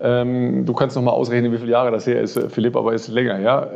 Ähm, 0.00 0.64
du 0.64 0.72
kannst 0.72 0.96
noch 0.96 1.02
mal 1.02 1.10
ausrechnen, 1.10 1.52
wie 1.52 1.58
viele 1.58 1.72
Jahre 1.72 1.90
das 1.90 2.06
her 2.06 2.22
ist, 2.22 2.38
äh, 2.38 2.48
Philipp, 2.48 2.74
aber 2.74 2.94
ist 2.94 3.08
länger, 3.08 3.38
ja, 3.40 3.68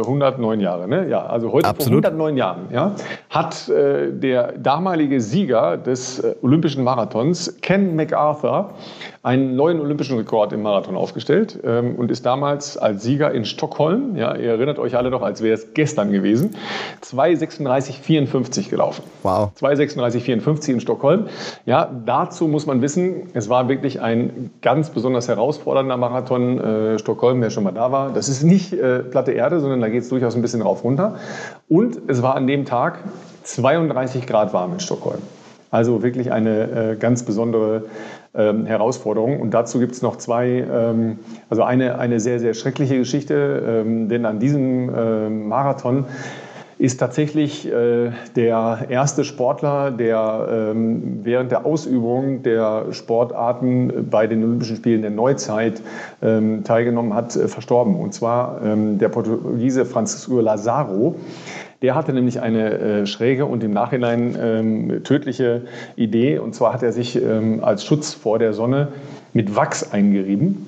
109 0.00 0.60
äh, 0.60 0.62
Jahre, 0.62 0.86
ne? 0.86 1.08
Ja, 1.08 1.24
also 1.24 1.50
heute 1.50 1.68
Absolut. 1.68 2.04
vor 2.04 2.10
109 2.12 2.36
Jahren, 2.36 2.66
ja, 2.70 2.94
hat 3.30 3.68
der 3.68 4.52
damalige 4.52 5.20
Sieger 5.22 5.78
des 5.78 6.22
Olympischen 6.42 6.84
Marathons, 6.84 7.58
Ken 7.62 7.96
MacArthur, 7.96 8.74
einen 9.24 9.54
neuen 9.54 9.80
olympischen 9.80 10.16
Rekord 10.18 10.52
im 10.52 10.62
Marathon 10.62 10.96
aufgestellt 10.96 11.60
ähm, 11.62 11.94
und 11.94 12.10
ist 12.10 12.26
damals 12.26 12.76
als 12.76 13.04
Sieger 13.04 13.30
in 13.32 13.44
Stockholm, 13.44 14.16
ja, 14.16 14.34
ihr 14.34 14.50
erinnert 14.50 14.80
euch 14.80 14.96
alle 14.96 15.10
noch, 15.10 15.22
als 15.22 15.42
wäre 15.42 15.54
es 15.54 15.74
gestern 15.74 16.10
gewesen, 16.10 16.56
2,36,54 17.04 18.68
gelaufen. 18.68 19.04
Wow. 19.22 19.50
2,36,54 19.60 20.72
in 20.72 20.80
Stockholm. 20.80 21.26
Ja, 21.66 21.88
dazu 22.04 22.48
muss 22.48 22.66
man 22.66 22.82
wissen, 22.82 23.28
es 23.32 23.48
war 23.48 23.68
wirklich 23.68 24.00
ein 24.00 24.50
ganz 24.60 24.90
besonders 24.90 25.28
herausfordernder 25.28 25.96
Marathon. 25.96 26.58
Äh, 26.58 26.98
Stockholm, 26.98 27.40
wer 27.42 27.50
schon 27.50 27.62
mal 27.62 27.70
da 27.70 27.92
war, 27.92 28.12
das 28.12 28.28
ist 28.28 28.42
nicht 28.42 28.72
äh, 28.72 29.00
platte 29.00 29.30
Erde, 29.30 29.60
sondern 29.60 29.80
da 29.80 29.88
geht 29.88 30.02
es 30.02 30.08
durchaus 30.08 30.34
ein 30.34 30.42
bisschen 30.42 30.62
rauf 30.62 30.82
runter. 30.82 31.14
Und 31.68 31.96
es 32.08 32.22
war 32.22 32.34
an 32.34 32.48
dem 32.48 32.64
Tag 32.64 32.98
32 33.44 34.26
Grad 34.26 34.52
warm 34.52 34.72
in 34.72 34.80
Stockholm. 34.80 35.22
Also 35.70 36.02
wirklich 36.02 36.32
eine 36.32 36.92
äh, 36.92 36.96
ganz 36.96 37.22
besondere 37.22 37.84
ähm, 38.34 38.66
Herausforderung. 38.66 39.40
Und 39.40 39.52
dazu 39.52 39.78
gibt 39.78 39.92
es 39.92 40.02
noch 40.02 40.16
zwei, 40.16 40.66
ähm, 40.70 41.18
also 41.50 41.62
eine, 41.62 41.98
eine 41.98 42.20
sehr, 42.20 42.40
sehr 42.40 42.54
schreckliche 42.54 42.98
Geschichte, 42.98 43.84
ähm, 43.84 44.08
denn 44.08 44.24
an 44.24 44.38
diesem 44.38 44.90
ähm, 44.94 45.48
Marathon 45.48 46.06
ist 46.82 46.98
tatsächlich 46.98 47.70
äh, 47.70 48.10
der 48.34 48.86
erste 48.88 49.22
Sportler, 49.22 49.92
der 49.92 50.48
ähm, 50.50 51.20
während 51.22 51.52
der 51.52 51.64
Ausübung 51.64 52.42
der 52.42 52.86
Sportarten 52.90 54.08
bei 54.10 54.26
den 54.26 54.42
Olympischen 54.42 54.74
Spielen 54.74 55.00
der 55.02 55.12
Neuzeit 55.12 55.80
ähm, 56.22 56.64
teilgenommen 56.64 57.14
hat, 57.14 57.36
äh, 57.36 57.46
verstorben. 57.46 57.94
Und 57.94 58.14
zwar 58.14 58.60
ähm, 58.64 58.98
der 58.98 59.10
Portugiese 59.10 59.84
Francisco 59.84 60.40
Lazaro. 60.40 61.14
Der 61.82 61.94
hatte 61.94 62.12
nämlich 62.12 62.40
eine 62.40 62.72
äh, 62.72 63.06
schräge 63.06 63.46
und 63.46 63.62
im 63.62 63.72
Nachhinein 63.72 64.36
ähm, 64.40 65.04
tödliche 65.04 65.62
Idee. 65.94 66.40
Und 66.40 66.56
zwar 66.56 66.72
hat 66.72 66.82
er 66.82 66.90
sich 66.90 67.14
ähm, 67.14 67.62
als 67.62 67.84
Schutz 67.84 68.12
vor 68.12 68.40
der 68.40 68.54
Sonne 68.54 68.88
mit 69.32 69.54
Wachs 69.54 69.92
eingerieben. 69.92 70.66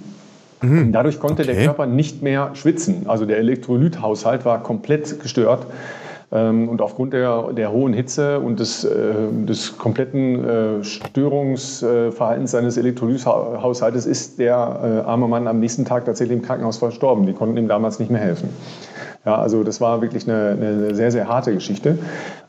Mhm. 0.62 0.92
Dadurch 0.92 1.18
konnte 1.18 1.42
okay. 1.42 1.54
der 1.54 1.64
Körper 1.64 1.86
nicht 1.86 2.22
mehr 2.22 2.50
schwitzen. 2.54 3.06
Also 3.08 3.26
der 3.26 3.38
Elektrolythaushalt 3.38 4.44
war 4.44 4.62
komplett 4.62 5.18
gestört. 5.18 5.66
Ähm, 6.34 6.68
und 6.68 6.82
aufgrund 6.82 7.12
der, 7.12 7.52
der 7.52 7.70
hohen 7.70 7.92
Hitze 7.92 8.40
und 8.40 8.58
des, 8.58 8.84
äh, 8.84 9.14
des 9.46 9.78
kompletten 9.78 10.44
äh, 10.44 10.84
Störungsverhaltens 10.84 12.50
seines 12.50 12.76
Elektrolythaushaltes 12.76 14.04
ist 14.04 14.40
der 14.40 14.54
äh, 14.54 15.08
arme 15.08 15.28
Mann 15.28 15.46
am 15.46 15.60
nächsten 15.60 15.84
Tag 15.84 16.06
tatsächlich 16.06 16.36
im 16.36 16.44
Krankenhaus 16.44 16.78
verstorben. 16.78 17.24
Die 17.26 17.34
konnten 17.34 17.56
ihm 17.56 17.68
damals 17.68 18.00
nicht 18.00 18.10
mehr 18.10 18.20
helfen. 18.20 18.48
Ja, 19.24 19.36
also 19.36 19.62
das 19.62 19.80
war 19.80 20.02
wirklich 20.02 20.28
eine, 20.28 20.58
eine, 20.60 20.94
sehr, 20.94 21.10
sehr 21.12 21.28
harte 21.28 21.54
Geschichte. 21.54 21.98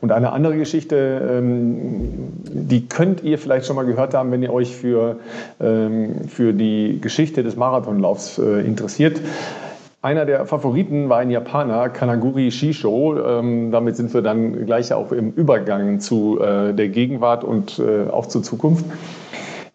Und 0.02 0.12
eine 0.12 0.34
andere 0.34 0.58
Geschichte, 0.58 1.22
ähm, 1.38 2.10
die 2.44 2.90
könnt 2.90 3.24
ihr 3.24 3.38
vielleicht 3.38 3.68
schon 3.68 3.76
mal 3.76 3.86
gehört 3.86 4.14
haben, 4.16 4.32
wenn 4.32 4.44
ihr 4.44 4.52
euch 4.52 4.76
für, 4.76 5.18
ähm, 5.62 6.28
für 6.28 6.54
die 6.54 7.00
Geschichte 7.00 7.44
des 7.44 7.56
Marathonlaufs 7.56 8.40
interessiert. 8.40 9.22
Einer 10.06 10.28
der 10.28 10.46
Favoriten 10.46 11.10
war 11.10 11.18
ein 11.18 11.32
Japaner, 11.32 11.90
Kanaguri 11.90 12.52
Shisho. 12.52 13.18
Ähm, 13.18 13.72
damit 13.72 13.96
sind 13.96 14.14
wir 14.14 14.22
dann 14.22 14.68
gleich 14.68 14.94
auch 14.94 15.12
im 15.12 15.32
Übergang 15.32 16.00
zu 16.00 16.40
äh, 16.40 16.76
der 16.76 16.90
Gegenwart 16.90 17.44
und 17.44 17.80
äh, 17.80 18.08
auch 18.12 18.28
zur 18.28 18.44
Zukunft. 18.44 18.86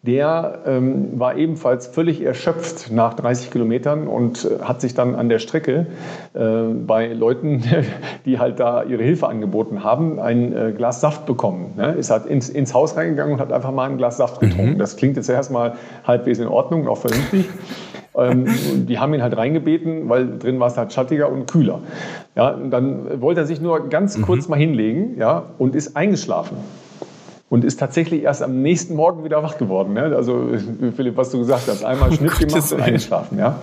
Der 0.03 0.61
ähm, 0.65 1.19
war 1.19 1.35
ebenfalls 1.35 1.85
völlig 1.85 2.23
erschöpft 2.23 2.91
nach 2.91 3.13
30 3.13 3.51
Kilometern 3.51 4.07
und 4.07 4.45
äh, 4.45 4.63
hat 4.63 4.81
sich 4.81 4.95
dann 4.95 5.13
an 5.13 5.29
der 5.29 5.37
Strecke 5.37 5.85
äh, 6.33 6.73
bei 6.73 7.13
Leuten, 7.13 7.63
die 8.25 8.39
halt 8.39 8.59
da 8.59 8.81
ihre 8.81 9.03
Hilfe 9.03 9.27
angeboten 9.27 9.83
haben, 9.83 10.19
ein 10.19 10.57
äh, 10.57 10.71
Glas 10.75 11.01
Saft 11.01 11.27
bekommen. 11.27 11.73
Ne? 11.77 11.93
Ist 11.93 12.09
halt 12.09 12.25
ins, 12.25 12.49
ins, 12.49 12.73
Haus 12.73 12.97
reingegangen 12.97 13.33
und 13.33 13.39
hat 13.39 13.51
einfach 13.51 13.71
mal 13.71 13.87
ein 13.87 13.97
Glas 13.97 14.17
Saft 14.17 14.39
getrunken. 14.39 14.73
Mhm. 14.73 14.79
Das 14.79 14.97
klingt 14.97 15.17
jetzt 15.17 15.29
erstmal 15.29 15.75
halbwegs 16.03 16.39
in 16.39 16.47
Ordnung, 16.47 16.87
auch 16.87 16.97
vernünftig. 16.97 17.45
ähm, 18.17 18.47
die 18.87 18.97
haben 18.97 19.13
ihn 19.13 19.21
halt 19.21 19.37
reingebeten, 19.37 20.09
weil 20.09 20.39
drin 20.39 20.59
war 20.59 20.67
es 20.67 20.77
halt 20.77 20.93
schattiger 20.93 21.31
und 21.31 21.45
kühler. 21.45 21.77
Ja, 22.35 22.49
und 22.49 22.71
dann 22.71 23.21
wollte 23.21 23.41
er 23.41 23.45
sich 23.45 23.61
nur 23.61 23.87
ganz 23.89 24.17
mhm. 24.17 24.23
kurz 24.23 24.47
mal 24.47 24.57
hinlegen 24.57 25.17
ja, 25.19 25.43
und 25.59 25.75
ist 25.75 25.95
eingeschlafen 25.95 26.57
und 27.51 27.65
ist 27.65 27.81
tatsächlich 27.81 28.23
erst 28.23 28.41
am 28.41 28.61
nächsten 28.61 28.95
Morgen 28.95 29.25
wieder 29.25 29.43
wach 29.43 29.57
geworden. 29.57 29.93
Ne? 29.93 30.15
Also 30.15 30.51
Philipp, 30.95 31.17
was 31.17 31.31
du 31.31 31.39
gesagt 31.39 31.67
hast, 31.67 31.83
einmal 31.83 32.09
oh 32.09 32.15
Schnitt 32.15 32.31
oh, 32.33 32.39
gemacht 32.39 32.71
und 32.71 32.81
eingeschlafen. 32.81 33.37
Ja? 33.37 33.59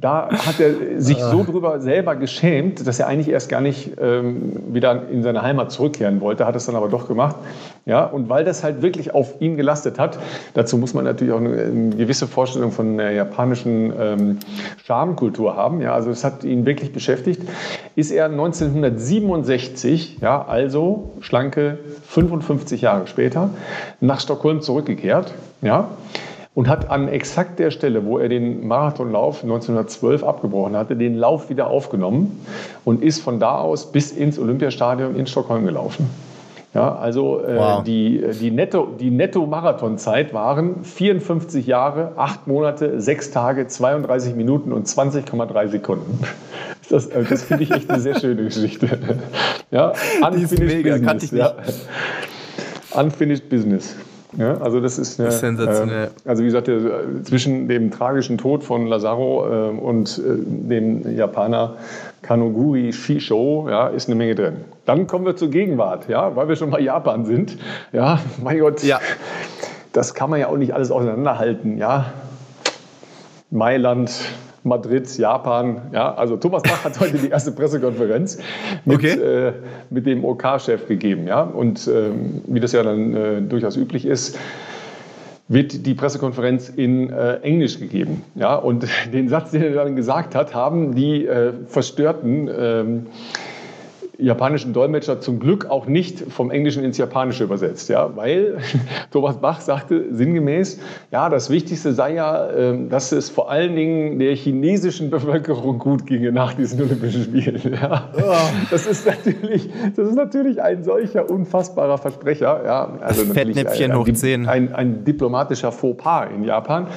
Da 0.00 0.30
hat 0.30 0.58
er 0.60 1.00
sich 1.00 1.18
so 1.18 1.44
drüber 1.44 1.80
selber 1.80 2.16
geschämt, 2.16 2.86
dass 2.86 2.98
er 2.98 3.06
eigentlich 3.06 3.28
erst 3.28 3.50
gar 3.50 3.60
nicht 3.60 3.92
ähm, 4.00 4.52
wieder 4.72 5.08
in 5.10 5.22
seine 5.22 5.42
Heimat 5.42 5.72
zurückkehren 5.72 6.22
wollte, 6.22 6.46
hat 6.46 6.56
es 6.56 6.64
dann 6.64 6.74
aber 6.74 6.88
doch 6.88 7.06
gemacht. 7.06 7.36
Ja, 7.84 8.06
und 8.06 8.28
weil 8.30 8.44
das 8.44 8.64
halt 8.64 8.80
wirklich 8.80 9.12
auf 9.14 9.40
ihn 9.40 9.56
gelastet 9.58 9.98
hat, 9.98 10.18
dazu 10.54 10.78
muss 10.78 10.94
man 10.94 11.04
natürlich 11.04 11.34
auch 11.34 11.38
eine, 11.38 11.50
eine 11.50 11.96
gewisse 11.96 12.26
Vorstellung 12.26 12.72
von 12.72 12.96
der 12.96 13.12
japanischen 13.12 13.92
ähm, 13.98 14.38
Schamkultur 14.84 15.54
haben. 15.54 15.82
Ja, 15.82 15.92
also 15.92 16.10
es 16.10 16.24
hat 16.24 16.44
ihn 16.44 16.64
wirklich 16.64 16.92
beschäftigt. 16.92 17.42
Ist 17.94 18.10
er 18.10 18.26
1967, 18.26 20.18
ja, 20.20 20.42
also 20.46 21.10
schlanke 21.20 21.78
55 22.06 22.80
Jahre 22.80 23.06
später, 23.06 23.50
nach 24.00 24.20
Stockholm 24.20 24.62
zurückgekehrt. 24.62 25.34
Ja, 25.60 25.88
und 26.54 26.68
hat 26.68 26.90
an 26.90 27.08
exakt 27.08 27.58
der 27.58 27.70
Stelle, 27.70 28.04
wo 28.04 28.18
er 28.18 28.28
den 28.28 28.66
Marathonlauf 28.66 29.42
1912 29.42 30.24
abgebrochen 30.24 30.76
hatte, 30.76 30.96
den 30.96 31.14
Lauf 31.16 31.48
wieder 31.48 31.68
aufgenommen 31.68 32.44
und 32.84 33.02
ist 33.02 33.20
von 33.20 33.38
da 33.38 33.58
aus 33.58 33.92
bis 33.92 34.10
ins 34.12 34.38
Olympiastadion 34.38 35.14
in 35.14 35.26
Stockholm 35.26 35.64
gelaufen. 35.64 36.10
Ja, 36.72 36.94
also 36.94 37.40
äh, 37.40 37.56
wow. 37.56 37.82
die, 37.82 38.24
die 38.40 38.52
Netto, 38.52 38.88
die 38.98 39.10
Netto-Marathonzeit 39.10 40.32
waren 40.32 40.84
54 40.84 41.66
Jahre, 41.66 42.12
8 42.16 42.46
Monate, 42.46 43.00
6 43.00 43.32
Tage, 43.32 43.66
32 43.66 44.36
Minuten 44.36 44.72
und 44.72 44.86
20,3 44.86 45.68
Sekunden. 45.68 46.20
Das, 46.88 47.06
äh, 47.06 47.22
das 47.22 47.44
finde 47.44 47.62
ich 47.62 47.70
echt 47.70 47.88
eine 47.88 48.00
sehr 48.00 48.18
schöne 48.18 48.42
Geschichte. 48.42 48.88
Ja, 49.70 49.92
unfinished 50.26 50.84
mega, 50.84 51.12
Business. 51.12 51.30
Ja. 51.30 51.54
Unfinished 53.00 53.48
Business. 53.48 53.94
Ja, 54.36 54.58
also 54.58 54.80
das 54.80 54.98
ist, 54.98 55.20
eine, 55.20 55.32
sensationell. 55.32 56.06
Äh, 56.06 56.28
also 56.28 56.42
wie 56.42 56.46
gesagt, 56.46 56.68
der, 56.68 57.24
zwischen 57.24 57.68
dem 57.68 57.90
tragischen 57.90 58.38
Tod 58.38 58.62
von 58.62 58.86
Lazaro 58.86 59.46
äh, 59.46 59.70
und 59.70 60.18
äh, 60.18 60.22
dem 60.38 61.16
Japaner 61.16 61.76
Kanoguri 62.22 62.92
Shisho 62.92 63.66
ja, 63.68 63.88
ist 63.88 64.08
eine 64.08 64.14
Menge 64.14 64.34
drin. 64.34 64.56
Dann 64.84 65.06
kommen 65.06 65.26
wir 65.26 65.36
zur 65.36 65.50
Gegenwart, 65.50 66.08
ja, 66.08 66.36
weil 66.36 66.48
wir 66.48 66.56
schon 66.56 66.70
bei 66.70 66.80
Japan 66.80 67.24
sind. 67.24 67.58
Ja, 67.92 68.20
mein 68.42 68.60
Gott, 68.60 68.82
ja. 68.82 69.00
das 69.92 70.14
kann 70.14 70.30
man 70.30 70.38
ja 70.38 70.48
auch 70.48 70.56
nicht 70.56 70.74
alles 70.74 70.90
auseinanderhalten. 70.90 71.78
Ja, 71.78 72.12
Mailand, 73.50 74.12
Madrid, 74.62 75.16
Japan. 75.16 75.82
Ja, 75.92 76.14
also 76.14 76.36
Thomas 76.36 76.62
Bach 76.62 76.84
hat 76.84 77.00
heute 77.00 77.18
die 77.18 77.28
erste 77.28 77.52
Pressekonferenz 77.52 78.38
mit, 78.84 78.98
okay. 78.98 79.12
äh, 79.12 79.52
mit 79.90 80.06
dem 80.06 80.24
OK-Chef 80.24 80.86
gegeben. 80.86 81.26
Ja? 81.26 81.42
Und 81.42 81.88
ähm, 81.88 82.42
wie 82.46 82.60
das 82.60 82.72
ja 82.72 82.82
dann 82.82 83.14
äh, 83.14 83.42
durchaus 83.42 83.76
üblich 83.76 84.04
ist, 84.04 84.38
wird 85.48 85.84
die 85.84 85.94
Pressekonferenz 85.94 86.68
in 86.68 87.10
äh, 87.10 87.36
Englisch 87.38 87.80
gegeben. 87.80 88.22
Ja? 88.34 88.54
Und 88.54 88.86
den 89.12 89.28
Satz, 89.28 89.50
den 89.50 89.62
er 89.62 89.72
dann 89.72 89.96
gesagt 89.96 90.34
hat, 90.34 90.54
haben 90.54 90.94
die 90.94 91.26
äh, 91.26 91.52
verstörten 91.66 92.48
ähm, 92.56 93.06
japanischen 94.20 94.72
Dolmetscher 94.72 95.20
zum 95.20 95.38
Glück 95.38 95.66
auch 95.66 95.86
nicht 95.86 96.20
vom 96.32 96.50
Englischen 96.50 96.84
ins 96.84 96.98
Japanische 96.98 97.44
übersetzt, 97.44 97.88
ja, 97.88 98.14
weil 98.16 98.58
Thomas 99.10 99.38
Bach 99.38 99.60
sagte 99.60 100.06
sinngemäß, 100.10 100.80
ja, 101.10 101.28
das 101.28 101.50
Wichtigste 101.50 101.92
sei 101.92 102.14
ja, 102.14 102.50
ähm, 102.50 102.88
dass 102.88 103.12
es 103.12 103.30
vor 103.30 103.50
allen 103.50 103.74
Dingen 103.76 104.18
der 104.18 104.34
chinesischen 104.34 105.10
Bevölkerung 105.10 105.78
gut 105.78 106.06
ginge 106.06 106.32
nach 106.32 106.54
diesen 106.54 106.80
Olympischen 106.82 107.24
Spielen. 107.24 107.60
Ja. 107.80 108.10
Das 108.70 108.86
ist 108.86 109.06
natürlich, 109.06 109.68
das 109.96 110.08
ist 110.08 110.14
natürlich 110.14 110.60
ein 110.60 110.82
solcher 110.82 111.30
unfassbarer 111.30 111.98
Versprecher, 111.98 112.62
ja, 112.64 112.98
also 113.00 113.24
Fettnäpfchen 113.24 113.96
hoch 113.96 114.08
10. 114.10 114.48
Ein, 114.48 114.74
ein 114.74 115.04
diplomatischer 115.04 115.72
Fauxpas 115.72 116.28
in 116.34 116.44
Japan 116.44 116.88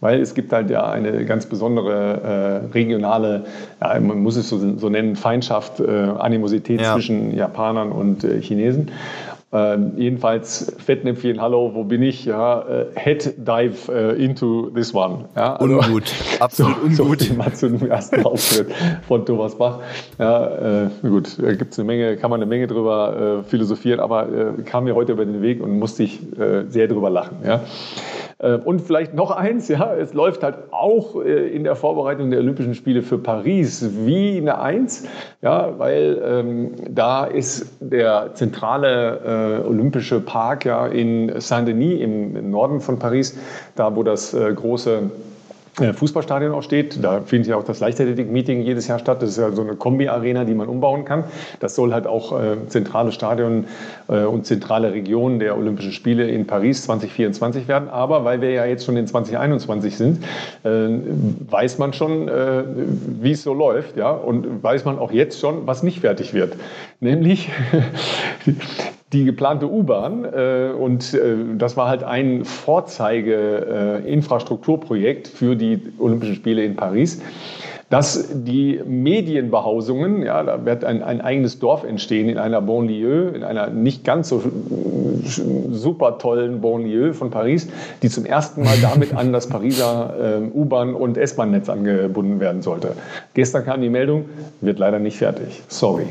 weil 0.00 0.20
es 0.20 0.34
gibt 0.34 0.52
halt 0.52 0.70
ja 0.70 0.88
eine 0.88 1.24
ganz 1.24 1.46
besondere 1.46 2.62
äh, 2.64 2.72
regionale, 2.72 3.44
ja, 3.80 3.98
man 4.00 4.20
muss 4.20 4.36
es 4.36 4.48
so, 4.48 4.78
so 4.78 4.88
nennen, 4.88 5.16
Feindschaft, 5.16 5.80
äh, 5.80 5.88
Animosität 5.88 6.80
ja. 6.80 6.94
zwischen 6.94 7.34
Japanern 7.34 7.92
und 7.92 8.24
äh, 8.24 8.40
Chinesen. 8.40 8.90
Ähm, 9.50 9.92
jedenfalls 9.96 10.76
Fettnäpfchen, 10.76 11.40
hallo, 11.40 11.70
wo 11.72 11.84
bin 11.84 12.02
ich? 12.02 12.26
Ja, 12.26 12.60
äh, 12.68 12.86
Head 12.94 13.34
Dive 13.38 13.90
äh, 13.90 14.22
into 14.22 14.68
this 14.74 14.94
one. 14.94 15.24
Ja, 15.34 15.56
also, 15.56 15.78
ungut, 15.78 16.12
absolut 16.40 16.76
so, 16.92 17.04
ungut. 17.04 17.20
So 17.22 17.32
mal 17.34 17.54
zu 17.54 17.70
dem 17.70 17.88
ersten 17.88 18.26
Auftritt 18.26 18.70
von 19.06 19.24
Thomas 19.24 19.56
Bach. 19.56 19.80
Ja, 20.18 20.84
äh, 20.84 20.88
gut, 21.00 21.38
da 21.42 21.54
gibt 21.54 21.72
es 21.72 21.78
eine 21.78 21.86
Menge, 21.86 22.18
kann 22.18 22.30
man 22.30 22.42
eine 22.42 22.48
Menge 22.48 22.66
drüber 22.66 23.40
äh, 23.40 23.48
philosophieren, 23.48 24.00
aber 24.00 24.28
äh, 24.28 24.62
kam 24.64 24.84
mir 24.84 24.94
heute 24.94 25.12
über 25.12 25.24
den 25.24 25.40
Weg 25.40 25.62
und 25.62 25.78
musste 25.78 26.02
ich 26.02 26.20
äh, 26.38 26.66
sehr 26.68 26.86
drüber 26.86 27.08
lachen. 27.08 27.38
Ja. 27.42 27.62
Äh, 28.38 28.54
und 28.54 28.80
vielleicht 28.80 29.14
noch 29.14 29.30
eins, 29.30 29.68
ja, 29.68 29.94
es 29.94 30.14
läuft 30.14 30.42
halt 30.42 30.56
auch 30.70 31.22
äh, 31.22 31.48
in 31.48 31.64
der 31.64 31.74
Vorbereitung 31.74 32.30
der 32.30 32.40
Olympischen 32.40 32.74
Spiele 32.74 33.02
für 33.02 33.18
Paris 33.18 33.90
wie 34.04 34.38
eine 34.38 34.60
Eins, 34.60 35.06
ja, 35.42 35.78
weil 35.78 36.22
ähm, 36.24 36.72
da 36.88 37.24
ist 37.24 37.78
der 37.80 38.34
zentrale 38.34 39.62
äh, 39.64 39.66
Olympische 39.66 40.20
Park 40.20 40.64
ja 40.64 40.86
in 40.86 41.40
Saint-Denis 41.40 42.00
im, 42.00 42.50
Norden 42.50 42.80
von 42.80 42.98
Paris, 42.98 43.36
da 43.74 43.94
wo 43.96 44.02
das 44.02 44.34
äh, 44.34 44.52
große 44.52 45.10
Fußballstadion 45.78 46.52
auch 46.52 46.62
steht. 46.62 47.02
Da 47.02 47.20
findet 47.20 47.48
ja 47.48 47.56
auch 47.56 47.64
das 47.64 47.80
Leichtathletik-Meeting 47.80 48.62
jedes 48.62 48.88
Jahr 48.88 48.98
statt. 48.98 49.22
Das 49.22 49.30
ist 49.30 49.38
ja 49.38 49.52
so 49.52 49.62
eine 49.62 49.76
Kombi-Arena, 49.76 50.44
die 50.44 50.54
man 50.54 50.68
umbauen 50.68 51.04
kann. 51.04 51.24
Das 51.60 51.74
soll 51.74 51.92
halt 51.92 52.06
auch 52.06 52.38
äh, 52.38 52.56
zentrale 52.68 53.12
Stadion 53.12 53.66
äh, 54.08 54.24
und 54.24 54.46
zentrale 54.46 54.92
Region 54.92 55.38
der 55.38 55.56
Olympischen 55.56 55.92
Spiele 55.92 56.28
in 56.28 56.46
Paris 56.46 56.84
2024 56.84 57.68
werden. 57.68 57.88
Aber 57.88 58.24
weil 58.24 58.40
wir 58.40 58.50
ja 58.50 58.64
jetzt 58.64 58.84
schon 58.84 58.96
in 58.96 59.06
2021 59.06 59.96
sind, 59.96 60.24
äh, 60.64 60.68
weiß 60.68 61.78
man 61.78 61.92
schon, 61.92 62.28
äh, 62.28 62.64
wie 63.20 63.32
es 63.32 63.42
so 63.42 63.54
läuft. 63.54 63.96
Ja? 63.96 64.10
Und 64.10 64.62
weiß 64.62 64.84
man 64.84 64.98
auch 64.98 65.12
jetzt 65.12 65.40
schon, 65.40 65.66
was 65.66 65.82
nicht 65.82 66.00
fertig 66.00 66.34
wird. 66.34 66.56
Nämlich 67.00 67.50
die 69.12 69.24
geplante 69.24 69.70
U-Bahn. 69.70 70.24
Äh, 70.24 70.70
und 70.78 71.12
äh, 71.14 71.36
das 71.56 71.76
war 71.76 71.88
halt 71.88 72.04
ein 72.04 72.44
Vorzeige-Infrastrukturprojekt 72.44 75.28
für 75.28 75.56
die 75.56 75.80
Olympischen 75.98 76.34
Spiele 76.34 76.62
in 76.64 76.76
Paris. 76.76 77.22
Dass 77.90 78.28
die 78.34 78.82
Medienbehausungen, 78.86 80.22
ja, 80.22 80.42
da 80.42 80.66
wird 80.66 80.84
ein, 80.84 81.02
ein 81.02 81.22
eigenes 81.22 81.58
Dorf 81.58 81.84
entstehen 81.84 82.28
in 82.28 82.36
einer 82.36 82.60
Banlieue, 82.60 83.30
in 83.30 83.44
einer 83.44 83.70
nicht 83.70 84.04
ganz 84.04 84.28
so 84.28 84.42
super 85.70 86.18
tollen 86.18 86.60
Banlieue 86.60 87.14
von 87.14 87.30
Paris, 87.30 87.66
die 88.02 88.10
zum 88.10 88.26
ersten 88.26 88.62
Mal 88.62 88.76
damit 88.82 89.14
an 89.14 89.32
das 89.32 89.48
Pariser 89.48 90.38
äh, 90.38 90.42
U-Bahn- 90.54 90.94
und 90.94 91.16
S-Bahn-Netz 91.16 91.70
angebunden 91.70 92.40
werden 92.40 92.60
sollte. 92.60 92.92
Gestern 93.32 93.64
kam 93.64 93.80
die 93.80 93.88
Meldung, 93.88 94.26
wird 94.60 94.78
leider 94.78 94.98
nicht 94.98 95.16
fertig. 95.16 95.62
Sorry. 95.68 96.08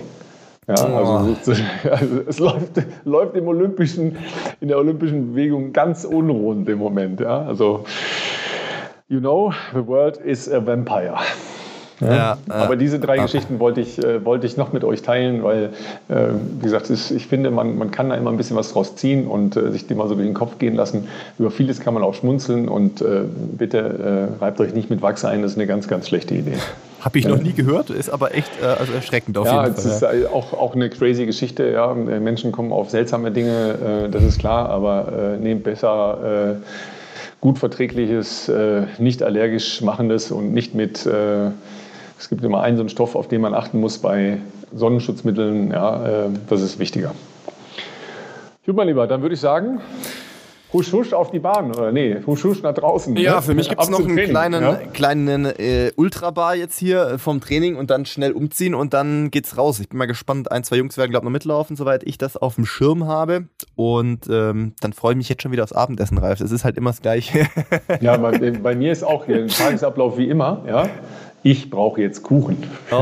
Ja, 0.67 0.75
also, 0.75 1.35
also, 1.89 2.21
es 2.27 2.39
läuft, 2.39 2.83
läuft 3.05 3.35
im 3.37 3.47
Olympischen, 3.47 4.17
in 4.59 4.67
der 4.67 4.77
olympischen 4.77 5.31
Bewegung 5.31 5.71
ganz 5.71 6.03
unrund 6.03 6.67
im 6.67 6.79
Moment. 6.79 7.21
Ja? 7.21 7.43
Also, 7.43 7.85
you 9.07 9.21
know, 9.21 9.53
the 9.73 9.87
world 9.87 10.17
is 10.17 10.51
a 10.51 10.65
vampire. 10.65 11.17
Ja? 11.99 12.15
Ja, 12.15 12.37
Aber 12.47 12.75
diese 12.75 12.99
drei 12.99 13.17
Geschichten 13.17 13.59
wollte 13.59 13.81
ich, 13.81 14.03
äh, 14.03 14.23
wollte 14.23 14.45
ich 14.45 14.57
noch 14.57 14.73
mit 14.73 14.83
euch 14.83 15.01
teilen, 15.01 15.43
weil, 15.43 15.71
äh, 16.09 16.15
wie 16.59 16.63
gesagt, 16.63 16.89
ist, 16.89 17.11
ich 17.11 17.27
finde, 17.27 17.51
man, 17.51 17.77
man 17.77 17.91
kann 17.91 18.09
da 18.09 18.15
immer 18.15 18.29
ein 18.29 18.37
bisschen 18.37 18.55
was 18.55 18.71
draus 18.71 18.95
ziehen 18.95 19.27
und 19.27 19.55
äh, 19.55 19.71
sich 19.71 19.87
dem 19.87 19.97
mal 19.97 20.07
so 20.07 20.15
durch 20.15 20.27
den 20.27 20.33
Kopf 20.33 20.59
gehen 20.59 20.75
lassen. 20.75 21.07
Über 21.39 21.51
vieles 21.51 21.79
kann 21.79 21.93
man 21.93 22.03
auch 22.03 22.13
schmunzeln 22.13 22.69
und 22.69 23.01
äh, 23.01 23.21
bitte 23.57 24.29
äh, 24.39 24.43
reibt 24.43 24.59
euch 24.59 24.73
nicht 24.73 24.89
mit 24.89 25.01
Wachs 25.01 25.25
ein, 25.25 25.41
das 25.41 25.51
ist 25.51 25.57
eine 25.57 25.67
ganz, 25.67 25.87
ganz 25.87 26.07
schlechte 26.07 26.35
Idee. 26.35 26.53
Habe 26.99 27.19
ich 27.19 27.27
noch 27.27 27.41
nie 27.41 27.53
gehört, 27.53 27.89
ist 27.89 28.09
aber 28.09 28.33
echt 28.33 28.51
äh, 28.61 28.65
also 28.65 28.91
erschreckend 28.91 29.37
auf 29.37 29.45
ja, 29.45 29.63
jeden 29.63 29.75
Fall. 29.75 29.85
Ja, 29.85 30.11
es 30.11 30.25
ist 30.25 30.31
auch, 30.31 30.53
auch 30.53 30.75
eine 30.75 30.89
crazy 30.89 31.25
Geschichte. 31.25 31.69
Ja. 31.69 31.93
Menschen 31.93 32.51
kommen 32.51 32.71
auf 32.71 32.89
seltsame 32.89 33.31
Dinge, 33.31 34.05
äh, 34.05 34.09
das 34.09 34.23
ist 34.23 34.39
klar, 34.39 34.69
aber 34.69 35.35
äh, 35.35 35.37
nehmt 35.37 35.63
besser 35.63 36.55
äh, 36.57 36.65
gut 37.39 37.59
verträgliches, 37.59 38.49
äh, 38.49 38.83
nicht 38.97 39.23
allergisch 39.23 39.81
machendes 39.81 40.31
und 40.31 40.53
nicht 40.53 40.73
mit, 40.73 41.05
äh, 41.05 41.51
es 42.19 42.29
gibt 42.29 42.43
immer 42.43 42.61
einen 42.61 42.77
so 42.77 42.81
einen 42.81 42.89
Stoff, 42.89 43.15
auf 43.15 43.27
den 43.27 43.41
man 43.41 43.53
achten 43.53 43.79
muss 43.79 43.99
bei 43.99 44.39
Sonnenschutzmitteln, 44.73 45.71
ja, 45.71 46.29
das 46.49 46.61
ist 46.61 46.79
wichtiger. 46.79 47.13
Gut, 48.65 48.75
mein 48.75 48.87
Lieber, 48.87 49.07
dann 49.07 49.21
würde 49.21 49.35
ich 49.35 49.39
sagen, 49.39 49.79
Husch, 50.73 50.91
husch 50.91 51.13
auf 51.13 51.31
die 51.31 51.39
Bahn, 51.39 51.71
oder 51.71 51.93
nee, 51.93 52.17
husch, 52.25 52.43
husch 52.43 52.61
nach 52.61 52.73
draußen. 52.73 53.15
Ja, 53.15 53.35
ne? 53.35 53.41
für 53.41 53.53
mich 53.53 53.69
gibt 53.69 53.81
es 53.81 53.89
noch 53.89 53.99
einen 53.99 54.09
Training, 54.09 54.29
kleinen, 54.29 54.61
ja? 54.61 54.75
kleinen 54.93 55.45
äh, 55.45 55.91
Ultrabar 55.95 56.55
jetzt 56.55 56.77
hier 56.77 57.03
äh, 57.03 57.17
vom 57.17 57.39
Training 57.39 57.77
und 57.77 57.89
dann 57.89 58.05
schnell 58.05 58.33
umziehen 58.33 58.75
und 58.75 58.93
dann 58.93 59.31
geht's 59.31 59.57
raus. 59.57 59.79
Ich 59.79 59.87
bin 59.87 59.97
mal 59.97 60.07
gespannt, 60.07 60.51
ein, 60.51 60.65
zwei 60.65 60.75
Jungs 60.75 60.97
werden, 60.97 61.11
glaube 61.11 61.23
ich, 61.23 61.25
noch 61.25 61.31
mitlaufen, 61.31 61.77
soweit 61.77 62.03
ich 62.03 62.17
das 62.17 62.35
auf 62.35 62.55
dem 62.55 62.65
Schirm 62.65 63.07
habe. 63.07 63.45
Und 63.75 64.27
ähm, 64.29 64.73
dann 64.81 64.91
freue 64.91 65.13
ich 65.13 65.17
mich 65.17 65.29
jetzt 65.29 65.41
schon 65.41 65.53
wieder 65.53 65.63
aufs 65.63 65.71
Abendessen, 65.71 66.17
Ralf. 66.17 66.41
Es 66.41 66.51
ist 66.51 66.65
halt 66.65 66.75
immer 66.75 66.89
das 66.89 67.01
Gleiche. 67.01 67.47
ja, 68.01 68.17
bei, 68.17 68.37
bei 68.51 68.75
mir 68.75 68.91
ist 68.91 69.03
auch 69.03 69.25
hier 69.25 69.37
ein 69.37 69.47
Tagesablauf 69.47 70.17
wie 70.17 70.27
immer, 70.27 70.65
ja 70.67 70.89
ich 71.43 71.69
brauche 71.69 72.01
jetzt 72.01 72.23
Kuchen. 72.23 72.61
Oh, 72.91 72.95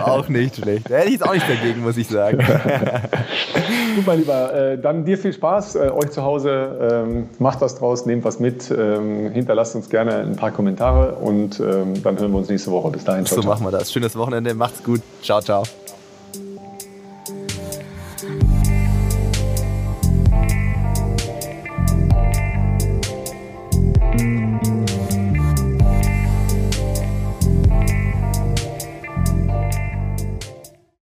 auch 0.00 0.28
nicht 0.28 0.56
schlecht. 0.56 0.90
Da 0.90 0.96
hätte 0.96 1.06
ich 1.06 1.12
jetzt 1.14 1.28
auch 1.28 1.34
nicht 1.34 1.48
dagegen, 1.48 1.82
muss 1.82 1.96
ich 1.96 2.08
sagen. 2.08 2.38
Gut, 3.96 4.06
mein 4.06 4.18
Lieber, 4.20 4.54
äh, 4.54 4.78
dann 4.78 5.04
dir 5.04 5.18
viel 5.18 5.32
Spaß, 5.32 5.74
äh, 5.76 5.78
euch 5.90 6.10
zu 6.10 6.22
Hause. 6.22 7.04
Ähm, 7.06 7.28
macht 7.38 7.60
was 7.60 7.76
draus, 7.78 8.06
nehmt 8.06 8.24
was 8.24 8.38
mit, 8.40 8.70
ähm, 8.70 9.30
hinterlasst 9.32 9.74
uns 9.74 9.90
gerne 9.90 10.18
ein 10.18 10.36
paar 10.36 10.50
Kommentare 10.50 11.12
und 11.16 11.60
ähm, 11.60 12.02
dann 12.02 12.18
hören 12.18 12.32
wir 12.32 12.38
uns 12.38 12.48
nächste 12.48 12.70
Woche. 12.70 12.90
Bis 12.90 13.04
dahin, 13.04 13.26
ciao, 13.26 13.36
So 13.36 13.42
ciao. 13.42 13.52
machen 13.54 13.66
wir 13.66 13.70
das. 13.72 13.92
Schönes 13.92 14.16
Wochenende, 14.16 14.54
macht's 14.54 14.82
gut. 14.82 15.00
Ciao, 15.22 15.40
ciao. 15.40 15.62